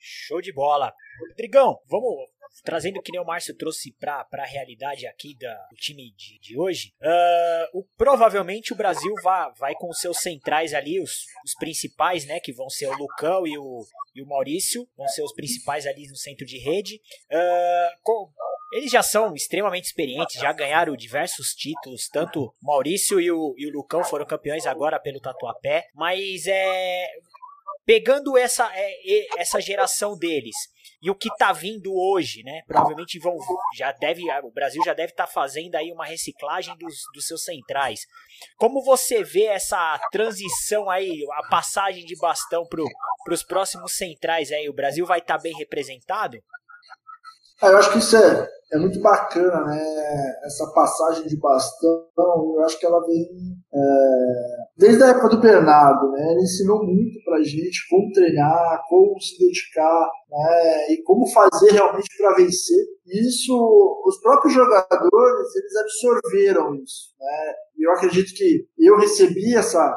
Show 0.00 0.40
de 0.40 0.52
bola. 0.52 0.92
Rodrigão, 1.28 1.78
vamos 1.88 2.28
trazendo 2.62 3.00
que 3.02 3.12
nem 3.12 3.20
o 3.20 3.24
Márcio 3.24 3.56
trouxe 3.56 3.92
para 3.98 4.26
a 4.32 4.46
realidade 4.46 5.06
aqui 5.06 5.36
da, 5.36 5.54
do 5.70 5.76
time 5.76 6.12
de, 6.12 6.38
de 6.38 6.58
hoje, 6.58 6.94
uh, 7.00 7.78
o, 7.78 7.84
provavelmente 7.96 8.72
o 8.72 8.76
Brasil 8.76 9.12
vai, 9.22 9.52
vai 9.58 9.74
com 9.74 9.92
seus 9.92 10.18
centrais 10.18 10.74
ali, 10.74 11.00
os, 11.00 11.24
os 11.44 11.54
principais, 11.58 12.26
né, 12.26 12.40
que 12.40 12.52
vão 12.52 12.68
ser 12.68 12.86
o 12.86 12.96
Lucão 12.96 13.46
e 13.46 13.58
o, 13.58 13.84
e 14.14 14.22
o 14.22 14.26
Maurício, 14.26 14.88
vão 14.96 15.08
ser 15.08 15.22
os 15.22 15.32
principais 15.32 15.86
ali 15.86 16.06
no 16.08 16.16
centro 16.16 16.46
de 16.46 16.58
rede. 16.58 17.00
Uh, 17.30 17.98
com, 18.02 18.30
eles 18.72 18.90
já 18.90 19.02
são 19.02 19.34
extremamente 19.34 19.84
experientes, 19.84 20.40
já 20.40 20.52
ganharam 20.52 20.96
diversos 20.96 21.54
títulos, 21.54 22.08
tanto 22.08 22.52
Maurício 22.60 23.20
e 23.20 23.30
o, 23.30 23.54
e 23.56 23.66
o 23.66 23.72
Lucão 23.72 24.02
foram 24.02 24.26
campeões 24.26 24.66
agora 24.66 24.98
pelo 24.98 25.20
Tatuapé, 25.20 25.88
mas 25.94 26.46
é 26.46 27.06
pegando 27.86 28.36
essa, 28.36 28.70
é, 28.74 29.40
essa 29.40 29.60
geração 29.60 30.16
deles 30.16 30.56
e 31.04 31.10
o 31.10 31.14
que 31.14 31.28
está 31.28 31.52
vindo 31.52 31.94
hoje, 31.94 32.42
né? 32.42 32.62
Provavelmente 32.66 33.18
vão 33.18 33.36
já 33.76 33.92
deve 33.92 34.22
o 34.42 34.50
Brasil 34.50 34.82
já 34.82 34.94
deve 34.94 35.12
estar 35.12 35.26
tá 35.26 35.32
fazendo 35.32 35.74
aí 35.74 35.92
uma 35.92 36.06
reciclagem 36.06 36.74
dos, 36.78 37.02
dos 37.12 37.26
seus 37.26 37.44
centrais. 37.44 38.06
Como 38.56 38.82
você 38.82 39.22
vê 39.22 39.44
essa 39.44 40.00
transição 40.10 40.88
aí, 40.88 41.22
a 41.34 41.48
passagem 41.48 42.06
de 42.06 42.16
bastão 42.16 42.66
para 42.66 43.34
os 43.34 43.42
próximos 43.42 43.92
centrais 43.92 44.50
aí? 44.50 44.66
O 44.66 44.72
Brasil 44.72 45.04
vai 45.04 45.18
estar 45.18 45.36
tá 45.36 45.42
bem 45.42 45.54
representado? 45.54 46.42
Ah, 47.64 47.70
eu 47.70 47.78
acho 47.78 47.92
que 47.92 47.98
isso 47.98 48.14
é, 48.14 48.46
é 48.74 48.78
muito 48.78 49.00
bacana, 49.00 49.64
né? 49.64 49.82
Essa 50.44 50.70
passagem 50.74 51.26
de 51.26 51.38
bastão, 51.38 52.04
eu 52.14 52.62
acho 52.62 52.78
que 52.78 52.84
ela 52.84 53.00
vem 53.06 53.24
é, 53.72 53.80
desde 54.76 55.02
a 55.02 55.08
época 55.08 55.30
do 55.30 55.40
Bernardo, 55.40 56.10
né? 56.10 56.32
Ele 56.32 56.42
ensinou 56.42 56.84
muito 56.84 57.24
pra 57.24 57.42
gente 57.42 57.88
como 57.88 58.12
treinar, 58.12 58.82
como 58.86 59.18
se 59.18 59.38
dedicar, 59.38 60.10
né? 60.30 60.92
E 60.92 61.02
como 61.04 61.26
fazer 61.26 61.72
realmente 61.72 62.14
para 62.18 62.36
vencer. 62.36 62.84
Isso, 63.06 64.02
os 64.06 64.20
próprios 64.20 64.52
jogadores, 64.52 65.56
eles 65.56 65.76
absorveram 65.76 66.74
isso, 66.74 67.14
né? 67.18 67.54
E 67.78 67.86
eu 67.86 67.92
acredito 67.92 68.34
que 68.34 68.66
eu 68.78 68.98
recebi 68.98 69.56
essa 69.56 69.90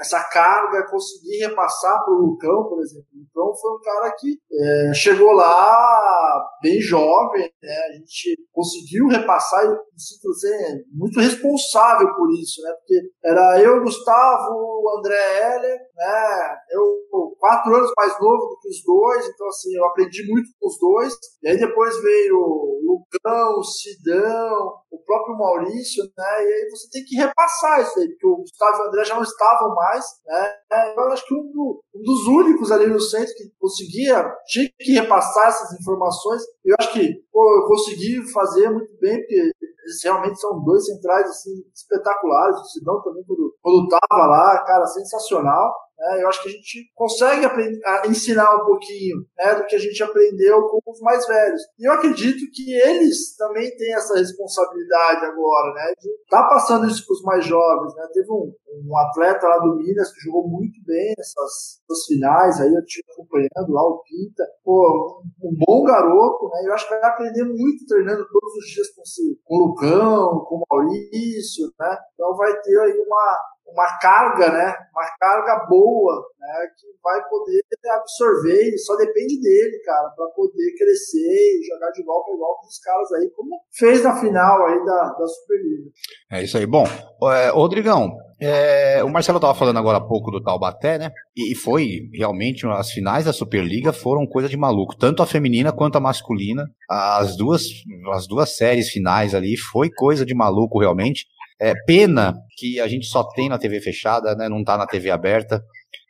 essa 0.00 0.22
carga, 0.24 0.88
conseguir 0.90 1.38
repassar 1.38 2.04
para 2.04 2.14
o 2.14 2.18
Lucão, 2.18 2.68
por 2.68 2.80
exemplo. 2.80 3.06
O 3.14 3.18
Lucão 3.18 3.56
foi 3.56 3.72
um 3.72 3.80
cara 3.80 4.14
que 4.18 4.38
é, 4.52 4.94
chegou 4.94 5.32
lá 5.32 6.48
bem 6.62 6.80
jovem, 6.80 7.50
né? 7.62 7.76
a 7.88 7.92
gente 7.94 8.36
conseguiu 8.52 9.08
repassar 9.08 9.64
e 9.64 9.68
me 9.68 10.00
sinto 10.00 10.30
assim, 10.30 10.84
muito 10.92 11.20
responsável 11.20 12.14
por 12.14 12.30
isso, 12.32 12.62
né? 12.62 12.72
porque 12.78 13.10
era 13.24 13.60
eu, 13.60 13.82
Gustavo, 13.82 14.98
André 14.98 15.16
Heller, 15.16 15.78
né? 15.96 16.56
eu 16.70 16.98
quatro 17.38 17.74
anos 17.74 17.90
mais 17.96 18.12
novo 18.20 18.48
do 18.48 18.58
que 18.60 18.68
os 18.68 18.82
dois, 18.84 19.28
então 19.28 19.48
assim, 19.48 19.74
eu 19.74 19.84
aprendi 19.86 20.26
muito 20.28 20.50
com 20.60 20.68
os 20.68 20.78
dois, 20.78 21.14
e 21.42 21.48
aí 21.48 21.58
depois 21.58 22.00
veio 22.02 22.80
Lucão, 23.12 23.58
o 23.58 23.64
Sidão, 23.64 24.74
o 24.90 24.98
próprio 25.04 25.36
Maurício, 25.36 26.04
né? 26.04 26.44
e 26.44 26.52
aí 26.52 26.70
você 26.70 26.88
tem 26.90 27.04
que 27.04 27.16
repassar 27.16 27.80
isso 27.80 27.98
aí, 27.98 28.08
porque 28.08 28.26
o 28.26 28.36
Gustavo 28.36 28.76
e 28.76 28.80
o 28.80 28.88
André 28.88 29.04
já 29.04 29.14
não 29.14 29.22
estavam 29.22 29.74
mais. 29.74 30.04
Né? 30.26 30.54
Eu 30.96 31.12
acho 31.12 31.26
que 31.26 31.34
um, 31.34 31.50
do, 31.50 31.82
um, 31.94 32.02
dos 32.02 32.26
únicos 32.26 32.70
ali 32.70 32.86
no 32.86 33.00
centro 33.00 33.34
que 33.34 33.50
conseguia, 33.58 34.24
tinha 34.46 34.68
que 34.78 34.92
repassar 34.92 35.48
essas 35.48 35.78
informações. 35.80 36.42
Eu 36.64 36.76
acho 36.78 36.92
que 36.92 37.14
pô, 37.32 37.56
eu 37.56 37.66
consegui 37.66 38.30
fazer 38.32 38.68
muito 38.70 38.92
bem, 39.00 39.16
porque 39.18 39.34
eles 39.34 40.04
realmente 40.04 40.38
são 40.38 40.62
dois 40.62 40.84
centrais 40.84 41.28
assim, 41.28 41.64
espetaculares. 41.74 42.56
O 42.56 42.64
Sidão 42.64 43.02
também, 43.02 43.24
quando, 43.26 43.54
quando 43.62 43.88
tava 43.88 44.26
lá, 44.26 44.64
cara, 44.64 44.86
sensacional. 44.86 45.74
É, 46.00 46.22
eu 46.22 46.28
acho 46.28 46.42
que 46.42 46.48
a 46.48 46.52
gente 46.52 46.90
consegue 46.94 47.44
aprender, 47.44 47.80
ensinar 48.06 48.54
um 48.54 48.64
pouquinho 48.64 49.26
né, 49.36 49.54
do 49.56 49.66
que 49.66 49.74
a 49.74 49.78
gente 49.78 50.00
aprendeu 50.00 50.62
com 50.68 50.80
os 50.90 51.00
mais 51.00 51.26
velhos. 51.26 51.60
E 51.78 51.88
eu 51.88 51.92
acredito 51.92 52.50
que 52.52 52.72
eles 52.72 53.36
também 53.36 53.76
têm 53.76 53.94
essa 53.94 54.16
responsabilidade 54.16 55.26
agora, 55.26 55.74
né, 55.74 55.92
de 56.00 56.08
estar 56.08 56.42
tá 56.42 56.48
passando 56.48 56.86
isso 56.86 57.04
para 57.04 57.14
os 57.14 57.22
mais 57.22 57.44
jovens. 57.44 57.94
Né? 57.96 58.08
Teve 58.12 58.30
um, 58.30 58.52
um, 58.72 58.98
atleta 58.98 59.46
lá 59.46 59.58
do 59.58 59.76
Minas 59.76 60.12
que 60.12 60.20
jogou 60.20 60.48
muito 60.48 60.78
bem 60.84 61.14
nessas 61.16 62.06
finais, 62.06 62.60
aí 62.60 62.72
eu 62.72 62.80
estive 62.80 63.04
acompanhando 63.12 63.72
lá 63.72 63.82
o 63.82 64.02
Pinta. 64.02 64.44
Pô, 64.64 65.22
um, 65.42 65.56
bom 65.66 65.84
garoto, 65.84 66.48
né? 66.48 66.62
Eu 66.66 66.74
acho 66.74 66.88
que 66.88 66.94
vai 66.94 67.10
aprender 67.10 67.44
muito 67.44 67.86
treinando 67.86 68.26
todos 68.30 68.54
os 68.54 68.66
dias 68.66 68.88
com, 68.94 69.02
com 69.44 69.54
o 69.54 69.66
Lucão, 69.68 70.44
com 70.46 70.56
o 70.56 70.64
Maurício, 70.68 71.66
né? 71.78 71.96
Então 72.14 72.36
vai 72.36 72.52
ter 72.60 72.78
aí 72.80 72.92
uma, 73.06 73.38
uma 73.72 73.98
carga, 73.98 74.50
né? 74.50 74.74
Uma 74.92 75.08
carga 75.18 75.66
boa, 75.68 76.26
né? 76.38 76.66
Que 76.78 76.86
vai 77.02 77.20
poder 77.28 77.62
absorver 77.92 78.74
e 78.74 78.78
só 78.78 78.96
depende 78.96 79.40
dele, 79.40 79.78
cara, 79.84 80.10
para 80.10 80.26
poder 80.28 80.74
crescer 80.76 81.60
e 81.60 81.66
jogar 81.66 81.90
de 81.90 82.02
igual 82.02 82.24
para 82.24 82.34
igual 82.34 82.58
com 82.60 82.66
os 82.66 82.78
caras 82.78 83.12
aí, 83.12 83.30
como 83.30 83.60
fez 83.72 84.02
na 84.02 84.18
final 84.18 84.66
aí 84.66 84.84
da, 84.84 85.14
da 85.14 85.26
Superliga. 85.26 85.90
É 86.32 86.42
isso 86.42 86.58
aí. 86.58 86.66
Bom, 86.66 86.84
é, 87.32 87.50
Rodrigão, 87.50 88.16
é, 88.40 88.57
o 89.04 89.08
Marcelo 89.10 89.38
estava 89.38 89.54
falando 89.54 89.78
agora 89.78 89.98
há 89.98 90.00
pouco 90.00 90.30
do 90.30 90.42
Taubaté, 90.42 90.98
né? 90.98 91.10
E 91.36 91.54
foi 91.54 92.08
realmente 92.14 92.66
as 92.66 92.90
finais 92.90 93.24
da 93.24 93.32
Superliga 93.32 93.92
foram 93.92 94.26
coisa 94.26 94.48
de 94.48 94.56
maluco, 94.56 94.96
tanto 94.96 95.22
a 95.22 95.26
feminina 95.26 95.72
quanto 95.72 95.96
a 95.96 96.00
masculina. 96.00 96.64
As 96.88 97.36
duas, 97.36 97.64
as 98.12 98.26
duas 98.26 98.56
séries 98.56 98.88
finais 98.88 99.34
ali 99.34 99.56
foi 99.56 99.90
coisa 99.90 100.24
de 100.24 100.34
maluco 100.34 100.78
realmente. 100.78 101.26
É, 101.60 101.74
pena 101.86 102.34
que 102.56 102.78
a 102.78 102.86
gente 102.86 103.06
só 103.06 103.24
tem 103.24 103.48
na 103.48 103.58
TV 103.58 103.80
fechada, 103.80 104.34
né? 104.34 104.48
Não 104.48 104.62
tá 104.62 104.76
na 104.76 104.86
TV 104.86 105.10
aberta. 105.10 105.62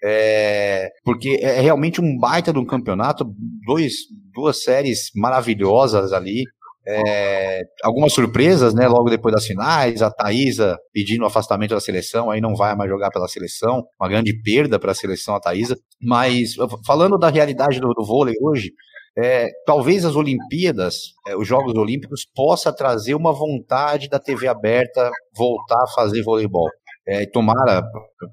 É, 0.02 0.90
porque 1.04 1.40
é 1.42 1.60
realmente 1.60 2.00
um 2.00 2.16
baita 2.16 2.52
de 2.52 2.58
um 2.58 2.64
campeonato, 2.64 3.24
dois, 3.66 3.94
duas 4.32 4.62
séries 4.62 5.10
maravilhosas 5.14 6.12
ali. 6.12 6.44
É, 6.90 7.60
algumas 7.82 8.14
surpresas, 8.14 8.72
né? 8.72 8.88
Logo 8.88 9.10
depois 9.10 9.34
das 9.34 9.44
finais, 9.44 10.00
a 10.00 10.10
Thaisa 10.10 10.78
pedindo 10.92 11.22
o 11.22 11.26
afastamento 11.26 11.74
da 11.74 11.80
seleção, 11.80 12.30
aí 12.30 12.40
não 12.40 12.54
vai 12.54 12.74
mais 12.74 12.88
jogar 12.88 13.10
pela 13.10 13.28
seleção, 13.28 13.84
uma 14.00 14.08
grande 14.08 14.32
perda 14.40 14.78
para 14.78 14.92
a 14.92 14.94
seleção, 14.94 15.34
a 15.34 15.40
Thaisa. 15.40 15.76
Mas 16.00 16.54
falando 16.86 17.18
da 17.18 17.28
realidade 17.28 17.78
do, 17.78 17.92
do 17.92 18.04
vôlei 18.04 18.34
hoje, 18.40 18.72
é, 19.18 19.48
talvez 19.66 20.04
as 20.04 20.16
Olimpíadas, 20.16 21.12
é, 21.26 21.36
os 21.36 21.46
Jogos 21.46 21.74
Olímpicos, 21.74 22.26
possa 22.34 22.72
trazer 22.72 23.14
uma 23.14 23.32
vontade 23.32 24.08
da 24.08 24.18
TV 24.18 24.48
aberta 24.48 25.10
voltar 25.36 25.82
a 25.82 25.92
fazer 25.94 26.22
voleibol. 26.22 26.68
É, 27.06 27.26
tomara, 27.26 27.82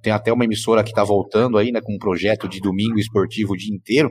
tem 0.01 0.13
até 0.13 0.31
uma 0.31 0.45
emissora 0.45 0.83
que 0.83 0.91
está 0.91 1.03
voltando 1.03 1.57
aí, 1.57 1.71
né, 1.71 1.81
com 1.81 1.95
um 1.95 1.99
projeto 1.99 2.47
de 2.47 2.59
domingo 2.59 2.99
esportivo 2.99 3.53
o 3.53 3.57
dia 3.57 3.73
inteiro. 3.73 4.09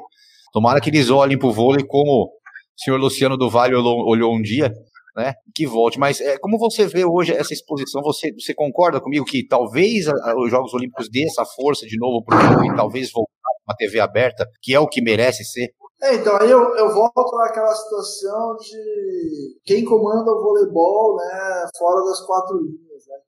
Tomara 0.53 0.81
que 0.81 0.91
eles 0.91 1.11
olhem 1.11 1.39
para 1.39 1.49
o 1.49 1.53
vôlei 1.53 1.85
como 1.87 2.31
senhor 2.77 2.99
Luciano 2.99 3.37
do 3.37 3.51
Vale 3.51 3.75
olhou, 3.75 4.07
olhou 4.07 4.35
um 4.35 4.43
dia, 4.43 4.73
né, 5.17 5.35
que 5.55 5.67
volte. 5.67 5.99
Mas 5.99 6.21
é, 6.21 6.39
como 6.39 6.59
você 6.59 6.87
vê 6.87 7.05
hoje 7.05 7.33
essa 7.33 7.53
exposição, 7.53 8.03
você, 8.03 8.33
você 8.33 8.55
concorda 8.55 9.01
comigo 9.01 9.25
que 9.25 9.47
talvez 9.47 10.09
a, 10.09 10.13
a, 10.13 10.35
os 10.37 10.51
Jogos 10.51 10.75
Olímpicos 10.75 11.09
dê 11.11 11.25
essa 11.25 11.45
força 11.45 11.87
de 11.87 11.97
novo 11.99 12.25
para 12.25 12.61
o 12.61 12.65
e 12.65 12.77
talvez 12.77 13.11
voltar 13.13 13.31
uma 13.67 13.77
TV 13.77 14.01
aberta, 14.01 14.47
que 14.63 14.75
é 14.75 14.81
o 14.81 14.89
que 14.89 15.01
merece 15.01 15.45
ser? 15.45 15.69
É, 16.03 16.17
então, 16.17 16.37
aí 16.37 16.51
eu, 16.51 16.61
eu 16.77 16.93
volto 16.93 17.37
naquela 17.39 17.75
situação 17.75 18.57
de 18.57 19.59
quem 19.65 19.85
comanda 19.85 20.31
o 20.31 20.43
voleibol, 20.43 21.17
né, 21.17 21.67
fora 21.79 22.05
das 22.05 22.21
quatro 22.27 22.59
linhas, 22.59 22.84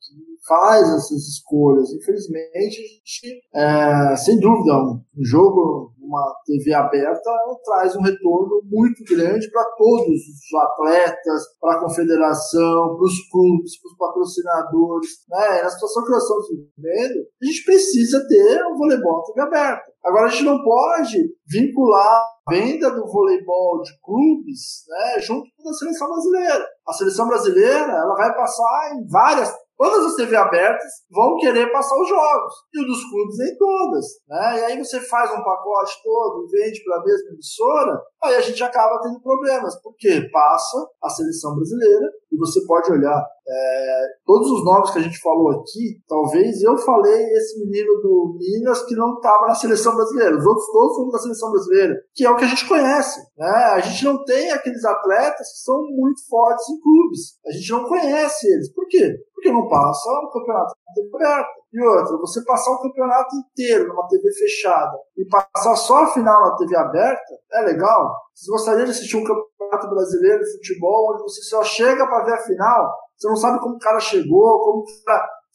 que 0.07 0.47
faz 0.47 0.89
essas 0.89 1.27
escolhas. 1.29 1.91
Infelizmente, 1.93 2.55
a 2.55 2.61
gente, 2.61 3.41
é, 3.55 4.17
sem 4.17 4.39
dúvida, 4.39 4.75
um, 4.75 5.03
jogo 5.25 5.93
uma 6.07 6.33
TV 6.47 6.73
aberta 6.73 7.31
traz 7.65 7.97
um 7.97 8.01
retorno 8.01 8.63
muito 8.65 9.03
grande 9.05 9.51
para 9.51 9.65
todos 9.77 10.09
os 10.09 10.55
atletas, 10.55 11.43
para 11.61 11.77
a 11.77 11.81
confederação, 11.81 12.97
para 12.97 13.05
os 13.05 13.29
clubes, 13.29 13.81
para 13.81 13.91
os 13.91 13.97
patrocinadores. 13.99 15.11
Né? 15.29 15.63
Na 15.63 15.69
situação 15.69 16.05
que 16.05 16.11
nós 16.11 16.23
estamos 16.23 16.47
vivendo, 16.49 17.27
a 17.43 17.47
gente 17.47 17.65
precisa 17.65 18.25
ter 18.29 18.65
um 18.67 18.77
voleibol 18.77 19.25
TV 19.25 19.41
aberta. 19.41 19.97
Agora, 20.05 20.27
a 20.27 20.29
gente 20.29 20.45
não 20.45 20.63
pode 20.63 21.19
vincular 21.49 22.23
a 22.47 22.53
venda 22.53 22.91
do 22.91 23.05
voleibol 23.07 23.83
de 23.83 23.91
clubes 24.01 24.85
né, 24.89 25.21
junto 25.21 25.49
com 25.59 25.69
a 25.69 25.73
seleção 25.73 26.09
brasileira. 26.09 26.67
A 26.87 26.93
seleção 26.93 27.27
brasileira 27.27 27.93
ela 27.93 28.15
vai 28.15 28.33
passar 28.37 28.95
em 28.95 29.07
várias 29.09 29.53
Todas 29.77 30.07
as 30.07 30.15
TV 30.15 30.35
abertas 30.35 30.91
vão 31.11 31.37
querer 31.37 31.71
passar 31.71 31.95
os 32.01 32.09
jogos, 32.09 32.55
e 32.73 32.83
o 32.83 32.87
dos 32.87 33.05
clubes 33.11 33.39
nem 33.39 33.57
todas. 33.57 34.07
Né? 34.29 34.61
E 34.61 34.65
aí 34.65 34.79
você 34.79 35.01
faz 35.01 35.31
um 35.33 35.43
pacote 35.43 36.03
todo 36.03 36.49
vende 36.51 36.83
para 36.85 36.97
a 36.97 37.05
mesma 37.05 37.31
emissora, 37.31 38.03
aí 38.25 38.37
a 38.37 38.41
gente 38.41 38.63
acaba 38.65 39.01
tendo 39.03 39.21
problemas, 39.21 39.81
porque 39.83 40.29
passa 40.33 40.79
a 41.03 41.11
seleção 41.11 41.55
brasileira, 41.55 42.07
e 42.33 42.37
você 42.39 42.65
pode 42.67 42.91
olhar 42.91 43.23
é, 43.49 44.07
todos 44.25 44.51
os 44.51 44.65
nomes 44.65 44.91
que 44.91 44.99
a 44.99 45.03
gente 45.03 45.21
falou 45.21 45.51
aqui, 45.53 46.01
talvez 46.09 46.63
eu 46.63 46.77
falei 46.79 47.23
esse 47.33 47.61
menino 47.65 47.93
do 48.01 48.37
Minas 48.39 48.85
que 48.85 48.97
não 48.97 49.15
estava 49.15 49.47
na 49.47 49.55
seleção 49.55 49.95
brasileira, 49.95 50.37
os 50.37 50.45
outros 50.45 50.67
todos 50.73 50.97
foram 50.97 51.11
da 51.11 51.19
seleção 51.19 51.51
brasileira, 51.53 51.95
que 52.15 52.25
é 52.25 52.31
o 52.31 52.37
que 52.37 52.45
a 52.45 52.49
gente 52.49 52.69
conhece. 52.69 53.21
Né? 53.39 53.49
A 53.49 53.81
gente 53.81 54.05
não 54.05 54.25
tem 54.25 54.51
aqueles 54.51 54.85
atletas 54.85 55.53
que 55.53 55.65
são 55.65 55.81
muito 55.91 56.27
fortes 56.29 56.69
em 56.71 56.81
clubes, 56.81 57.21
a 57.47 57.53
gente 57.53 57.71
não 57.71 57.85
conhece 57.85 58.47
eles. 58.53 58.73
Por 58.73 58.87
quê? 58.89 59.15
Porque 59.35 59.53
não 59.53 59.69
passa 59.69 60.11
o 60.11 60.31
campeonato 60.31 60.75
aberto. 61.15 61.57
E 61.73 61.83
outra, 61.83 62.17
você 62.19 62.43
passar 62.45 62.71
o 62.71 62.81
campeonato 62.81 63.37
inteiro 63.37 63.89
numa 63.89 64.09
TV 64.09 64.33
fechada 64.33 64.97
e 65.17 65.27
passar 65.27 65.77
só 65.77 66.05
a 66.05 66.07
final 66.07 66.41
na 66.41 66.57
TV 66.57 66.75
aberta, 66.77 67.35
é 67.53 67.61
legal? 67.63 68.15
Vocês 68.35 68.49
gostariam 68.49 68.85
de 68.87 68.93
assistir 68.93 69.17
um 69.17 69.25
campeonato 69.25 69.91
brasileiro 69.91 70.43
de 70.43 70.53
futebol 70.53 71.13
onde 71.13 71.23
você 71.25 71.43
só 71.43 71.63
chega 71.63 72.07
para 72.07 72.25
ver 72.25 72.33
a 72.33 72.45
final, 72.45 72.95
você 73.17 73.29
não 73.29 73.37
sabe 73.37 73.59
como 73.61 73.77
o 73.77 73.79
cara 73.79 73.99
chegou, 74.01 74.59
como, 74.61 74.85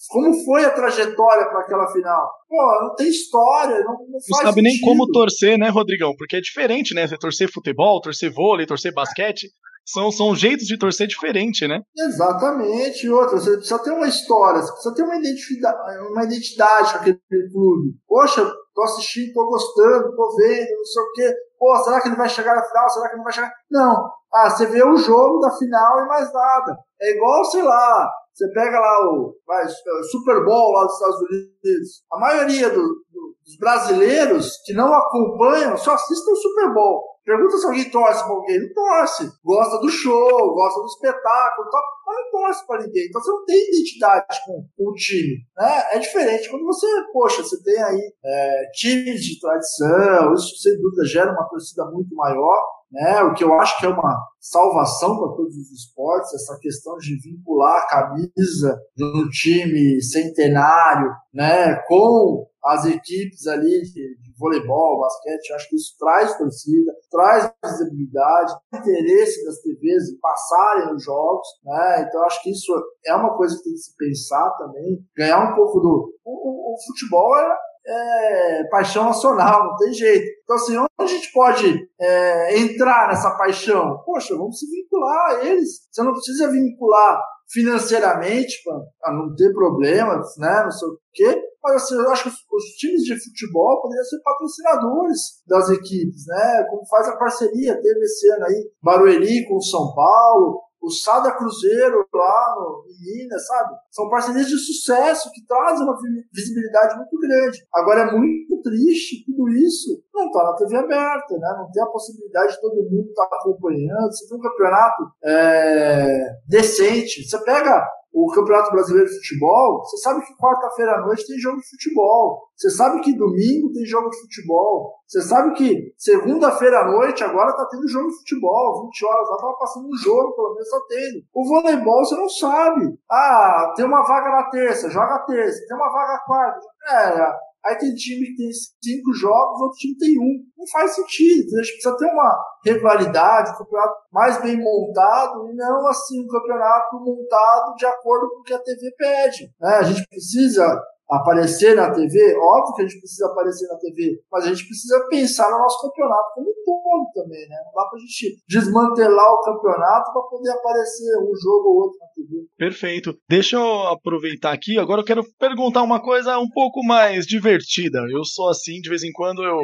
como 0.10 0.46
foi 0.46 0.66
a 0.66 0.72
trajetória 0.72 1.48
para 1.48 1.62
aquela 1.62 1.92
final? 1.92 2.30
Pô, 2.48 2.84
não 2.84 2.96
tem 2.96 3.08
história, 3.08 3.80
não, 3.84 3.94
não, 3.94 4.08
não 4.10 4.20
sabe 4.20 4.50
sentido. 4.50 4.64
nem 4.64 4.80
como 4.82 5.12
torcer, 5.12 5.58
né, 5.58 5.70
Rodrigão? 5.70 6.14
Porque 6.18 6.38
é 6.38 6.42
diferente, 6.42 6.94
né? 6.94 7.08
Você 7.08 7.18
torcer 7.18 7.52
futebol, 7.52 8.02
torcer 8.02 8.34
vôlei, 8.34 8.66
torcer 8.66 8.94
basquete 8.94 9.48
são, 9.86 10.12
são 10.12 10.36
jeitos 10.36 10.66
de 10.66 10.78
torcer 10.78 11.08
diferente, 11.08 11.68
né? 11.68 11.82
Exatamente. 11.98 13.10
Outra, 13.10 13.38
você 13.38 13.52
precisa 13.54 13.80
ter 13.80 13.92
uma 13.92 14.08
história, 14.08 14.62
você 14.62 14.72
precisa 14.72 14.96
ter 14.96 15.04
uma 15.04 15.18
identidade, 15.18 16.08
uma 16.10 16.24
identidade 16.24 16.92
com 16.94 17.00
aquele 17.00 17.52
clube. 17.52 17.96
Poxa, 18.08 18.52
tô 18.74 18.84
assistindo, 18.84 19.34
tô 19.34 19.46
gostando, 19.48 20.16
tô 20.16 20.36
vendo, 20.36 20.78
não 20.78 20.86
sei 20.86 21.02
o 21.02 21.12
quê. 21.14 21.36
Pô, 21.62 21.78
será 21.84 22.02
que 22.02 22.08
ele 22.08 22.16
vai 22.16 22.28
chegar 22.28 22.56
na 22.56 22.64
final? 22.64 22.90
Será 22.90 23.08
que 23.08 23.18
não 23.18 23.24
vai 23.24 23.32
chegar? 23.32 23.54
Não. 23.70 24.10
Ah, 24.34 24.50
você 24.50 24.66
vê 24.66 24.84
o 24.84 24.98
jogo 24.98 25.40
da 25.40 25.52
final 25.52 26.00
e 26.00 26.08
mais 26.08 26.34
nada. 26.34 26.76
É 27.00 27.16
igual, 27.16 27.46
sei 27.46 27.62
lá, 27.62 28.12
você 28.34 28.52
pega 28.52 28.80
lá 28.80 29.06
o, 29.12 29.36
vai, 29.46 29.64
o 29.64 30.04
Super 30.06 30.44
Bowl 30.44 30.72
lá 30.72 30.86
dos 30.86 30.94
Estados 30.94 31.22
Unidos. 31.22 32.04
A 32.12 32.18
maioria 32.18 32.70
do, 32.72 32.82
do, 32.82 33.36
dos 33.46 33.58
brasileiros 33.60 34.58
que 34.66 34.74
não 34.74 34.92
acompanham 34.92 35.78
só 35.78 35.94
assistem 35.94 36.34
o 36.34 36.38
Super 36.38 36.74
Bowl. 36.74 37.04
Pergunta 37.24 37.56
se 37.56 37.66
alguém 37.68 37.92
torce 37.92 38.24
pra 38.24 38.34
alguém. 38.34 38.60
Não 38.60 38.74
torce. 38.74 39.32
Gosta 39.46 39.78
do 39.82 39.90
show, 39.90 40.56
gosta 40.56 40.80
do 40.80 40.88
espetáculo 40.88 41.70
não 42.12 42.32
torce 42.32 42.66
pra 42.66 42.82
ninguém. 42.82 43.06
Então 43.08 43.22
você 43.22 43.32
não 43.32 43.46
tem 43.46 43.70
identidade 43.70 44.40
com, 44.46 44.66
com 44.78 44.90
o 44.90 44.94
time. 44.94 45.38
Né? 45.58 45.84
É 45.94 46.00
diferente 46.00 46.50
quando 46.50 46.66
você, 46.66 46.88
poxa, 47.12 47.44
você 47.44 47.62
tem 47.64 47.82
aí 47.82 48.14
é, 48.24 48.70
times 48.74 49.22
de 49.22 49.40
tradição, 49.40 50.34
isso 50.34 50.56
sem 50.58 50.80
dúvida 50.82 51.06
gera 51.06 51.32
uma 51.32 51.48
torcida 51.48 51.86
muito 51.86 52.16
maior. 52.16 52.58
Né, 52.92 53.22
o 53.22 53.34
que 53.34 53.42
eu 53.42 53.54
acho 53.54 53.80
que 53.80 53.86
é 53.86 53.90
uma 53.90 54.18
salvação 54.38 55.18
para 55.18 55.34
todos 55.34 55.56
os 55.56 55.72
esportes, 55.72 56.34
essa 56.34 56.60
questão 56.60 56.98
de 56.98 57.18
vincular 57.22 57.84
a 57.84 57.88
camisa 57.88 58.78
de 58.94 59.06
um 59.06 59.30
time 59.30 60.02
centenário 60.02 61.10
né, 61.34 61.74
com 61.88 62.46
as 62.66 62.86
equipes 62.86 63.48
ali 63.48 63.82
de 63.82 64.31
voleibol, 64.42 65.00
basquete, 65.00 65.54
acho 65.54 65.70
que 65.70 65.76
isso 65.76 65.96
traz 66.00 66.38
torcida, 66.38 66.92
traz 67.10 67.54
visibilidade, 67.64 68.54
interesse 68.74 69.46
das 69.46 69.62
TVs 69.62 70.10
em 70.10 70.20
passarem 70.20 70.96
os 70.96 71.04
jogos, 71.04 71.48
né? 71.64 72.06
Então 72.08 72.24
acho 72.26 72.42
que 72.42 72.52
isso 72.52 72.74
é 73.06 73.16
uma 73.16 73.38
coisa 73.38 73.56
que 73.56 73.64
tem 73.64 73.74
que 73.74 73.80
se 73.80 73.96
pensar 73.96 74.50
também, 74.58 75.00
ganhar 75.16 75.52
um 75.52 75.56
pouco 75.56 75.80
do 75.80 76.14
o, 76.26 76.32
o, 76.32 76.74
o 76.74 76.76
futebol 76.88 77.36
é, 77.38 77.56
é, 77.88 78.64
paixão 78.70 79.06
nacional, 79.06 79.66
não 79.66 79.76
tem 79.78 79.94
jeito. 79.94 80.26
Então, 80.44 80.56
assim, 80.56 80.78
onde 80.78 80.90
a 81.00 81.06
gente 81.06 81.32
pode 81.32 81.90
é, 82.00 82.60
entrar 82.60 83.08
nessa 83.08 83.32
paixão? 83.38 84.02
Poxa, 84.06 84.36
vamos 84.36 84.60
se 84.60 84.68
vincular 84.70 85.32
a 85.32 85.46
eles. 85.46 85.88
Você 85.92 86.04
não 86.04 86.12
precisa 86.12 86.52
vincular 86.52 87.22
financeiramente 87.52 88.64
para 88.64 89.14
não 89.14 89.36
ter 89.36 89.54
problemas, 89.54 90.36
né? 90.38 90.64
Não 90.64 90.72
sei 90.72 90.88
o 90.88 91.00
quê. 91.14 91.42
Mas 91.64 91.84
assim, 91.84 91.96
eu 91.96 92.10
acho 92.10 92.24
que 92.24 92.30
os, 92.30 92.36
os, 92.36 92.64
times 92.78 93.04
de 93.04 93.24
futebol 93.24 93.82
poderiam 93.82 94.04
ser 94.06 94.20
patrocinadores 94.24 95.20
das 95.48 95.70
equipes, 95.70 96.26
né? 96.28 96.66
Como 96.70 96.88
faz 96.88 97.08
a 97.08 97.18
parceria, 97.18 97.80
teve 97.80 98.00
esse 98.00 98.28
ano 98.32 98.46
aí 98.46 98.72
Barueri 98.82 99.46
com 99.48 99.58
o 99.58 99.62
São 99.62 99.94
Paulo, 99.94 100.62
o 100.82 100.90
Sada 100.90 101.32
Cruzeiro 101.32 102.06
lá 102.14 102.56
no, 102.58 102.86
em 102.90 103.24
Minas, 103.24 103.46
sabe? 103.46 103.76
São 103.92 104.10
parcerias 104.10 104.48
de 104.48 104.58
sucesso 104.58 105.32
que 105.32 105.46
trazem 105.46 105.86
uma 105.86 105.96
visibilidade 106.34 106.98
muito 106.98 107.18
grande. 107.20 107.66
Agora 107.74 108.02
é 108.02 108.12
muito 108.12 108.62
triste 108.62 109.24
tudo 109.26 109.50
isso 109.50 110.02
não 110.14 110.28
está 110.28 110.44
na 110.44 110.56
TV 110.56 110.78
aberta, 110.78 111.38
né? 111.38 111.56
Não 111.58 111.72
tem 111.72 111.82
a 111.82 111.88
possibilidade 111.88 112.54
de 112.54 112.62
todo 112.62 112.90
mundo 112.90 113.10
estar 113.10 113.26
tá 113.28 113.38
acompanhando. 113.38 114.12
Você 114.12 114.28
tem 114.28 114.38
um 114.38 114.42
campeonato 114.42 115.04
é, 115.24 116.38
decente. 116.48 117.28
Você 117.28 117.44
pega 117.44 117.88
o 118.14 118.28
Campeonato 118.32 118.72
Brasileiro 118.72 119.10
de 119.10 119.16
Futebol, 119.16 119.80
você 119.84 119.98
sabe 119.98 120.26
que 120.26 120.36
quarta-feira 120.36 120.98
à 120.98 121.02
noite 121.02 121.26
tem 121.26 121.40
jogo 121.40 121.58
de 121.58 121.70
futebol. 121.70 122.44
Você 122.58 122.70
sabe 122.70 123.00
que 123.02 123.18
domingo 123.18 123.72
tem 123.72 123.86
jogo 123.86 124.10
de 124.10 124.20
futebol. 124.22 124.94
Você 125.08 125.22
sabe 125.22 125.54
que 125.54 125.94
segunda-feira 125.98 126.82
à 126.82 126.92
noite 126.92 127.24
agora 127.24 127.56
tá 127.56 127.66
tendo 127.72 127.88
jogo 127.88 128.10
de 128.10 128.18
futebol. 128.18 128.84
20 128.84 129.06
horas 129.06 129.30
lá 129.30 129.38
tava 129.38 129.58
passando 129.58 129.88
um 129.88 129.98
jogo, 129.98 130.36
pelo 130.36 130.54
menos 130.54 130.70
tá 130.70 130.80
tendo. 130.90 131.24
O 131.34 131.48
voleibol 131.48 132.06
você 132.06 132.16
não 132.16 132.30
sabe. 132.30 133.00
Ah, 133.10 133.74
tem 133.76 133.86
uma 133.86 134.04
vaga 134.04 134.30
na 134.30 134.50
terça, 134.50 134.90
joga 134.90 135.26
terça. 135.26 135.66
Tem 135.68 135.78
uma 135.78 135.92
vaga 135.92 136.20
quarta. 136.26 136.68
É, 136.90 137.51
Aí 137.66 137.78
tem 137.78 137.94
time 137.94 138.26
que 138.26 138.36
tem 138.36 138.50
cinco 138.52 139.14
jogos, 139.14 139.62
outro 139.62 139.78
time 139.78 139.98
tem 139.98 140.18
um. 140.20 140.44
Não 140.58 140.68
faz 140.68 140.96
sentido. 140.96 141.48
A 141.58 141.64
gente 141.64 141.74
precisa 141.74 141.98
ter 141.98 142.06
uma 142.06 142.40
regularidade, 142.66 143.52
um 143.52 143.58
campeonato 143.58 143.94
mais 144.12 144.42
bem 144.42 144.58
montado 144.58 145.50
e 145.50 145.56
não 145.56 145.88
assim 145.88 146.24
um 146.24 146.28
campeonato 146.28 147.00
montado 147.00 147.76
de 147.76 147.86
acordo 147.86 148.30
com 148.30 148.40
o 148.40 148.44
que 148.44 148.54
a 148.54 148.60
TV 148.60 148.92
pede. 148.98 149.54
Né? 149.60 149.76
A 149.76 149.84
gente 149.84 150.08
precisa 150.08 150.82
aparecer 151.12 151.76
na 151.76 151.92
TV, 151.92 152.38
óbvio 152.38 152.76
que 152.76 152.82
a 152.84 152.88
gente 152.88 153.00
precisa 153.00 153.28
aparecer 153.28 153.68
na 153.68 153.76
TV, 153.76 154.22
mas 154.32 154.46
a 154.46 154.48
gente 154.48 154.66
precisa 154.66 155.08
pensar 155.10 155.52
no 155.52 155.60
nosso 155.60 155.82
campeonato 155.82 156.34
como 156.34 156.50
um 156.50 156.64
todo 156.64 157.12
também, 157.14 157.48
né? 157.50 157.58
Não 157.66 157.74
dá 157.74 157.90
pra 157.90 158.00
gente 158.00 158.38
desmantelar 158.48 159.34
o 159.34 159.42
campeonato 159.42 160.14
para 160.14 160.22
poder 160.22 160.52
aparecer 160.52 161.18
um 161.18 161.36
jogo 161.36 161.70
ou 161.70 161.76
outro 161.84 162.00
na 162.00 162.08
TV. 162.16 162.48
Perfeito. 162.58 163.18
Deixa 163.30 163.58
eu 163.58 163.88
aproveitar 163.90 164.54
aqui, 164.54 164.80
agora 164.80 165.02
eu 165.02 165.06
quero 165.06 165.24
perguntar 165.38 165.84
uma 165.84 166.02
coisa 166.02 166.40
um 166.40 166.50
pouco 166.50 166.82
mais 166.82 167.26
divertida. 167.26 168.00
Eu 168.10 168.24
sou 168.24 168.50
assim, 168.50 168.80
de 168.80 168.90
vez 168.90 169.04
em 169.04 169.12
quando 169.12 169.44
eu 169.44 169.60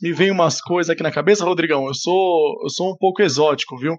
me 0.00 0.12
vem 0.12 0.30
umas 0.30 0.60
coisas 0.60 0.90
aqui 0.90 1.02
na 1.02 1.12
cabeça, 1.12 1.44
Rodrigão. 1.44 1.86
Eu 1.86 1.94
sou, 1.94 2.60
eu 2.62 2.70
sou 2.70 2.92
um 2.92 2.96
pouco 2.96 3.22
exótico, 3.22 3.76
viu? 3.76 3.96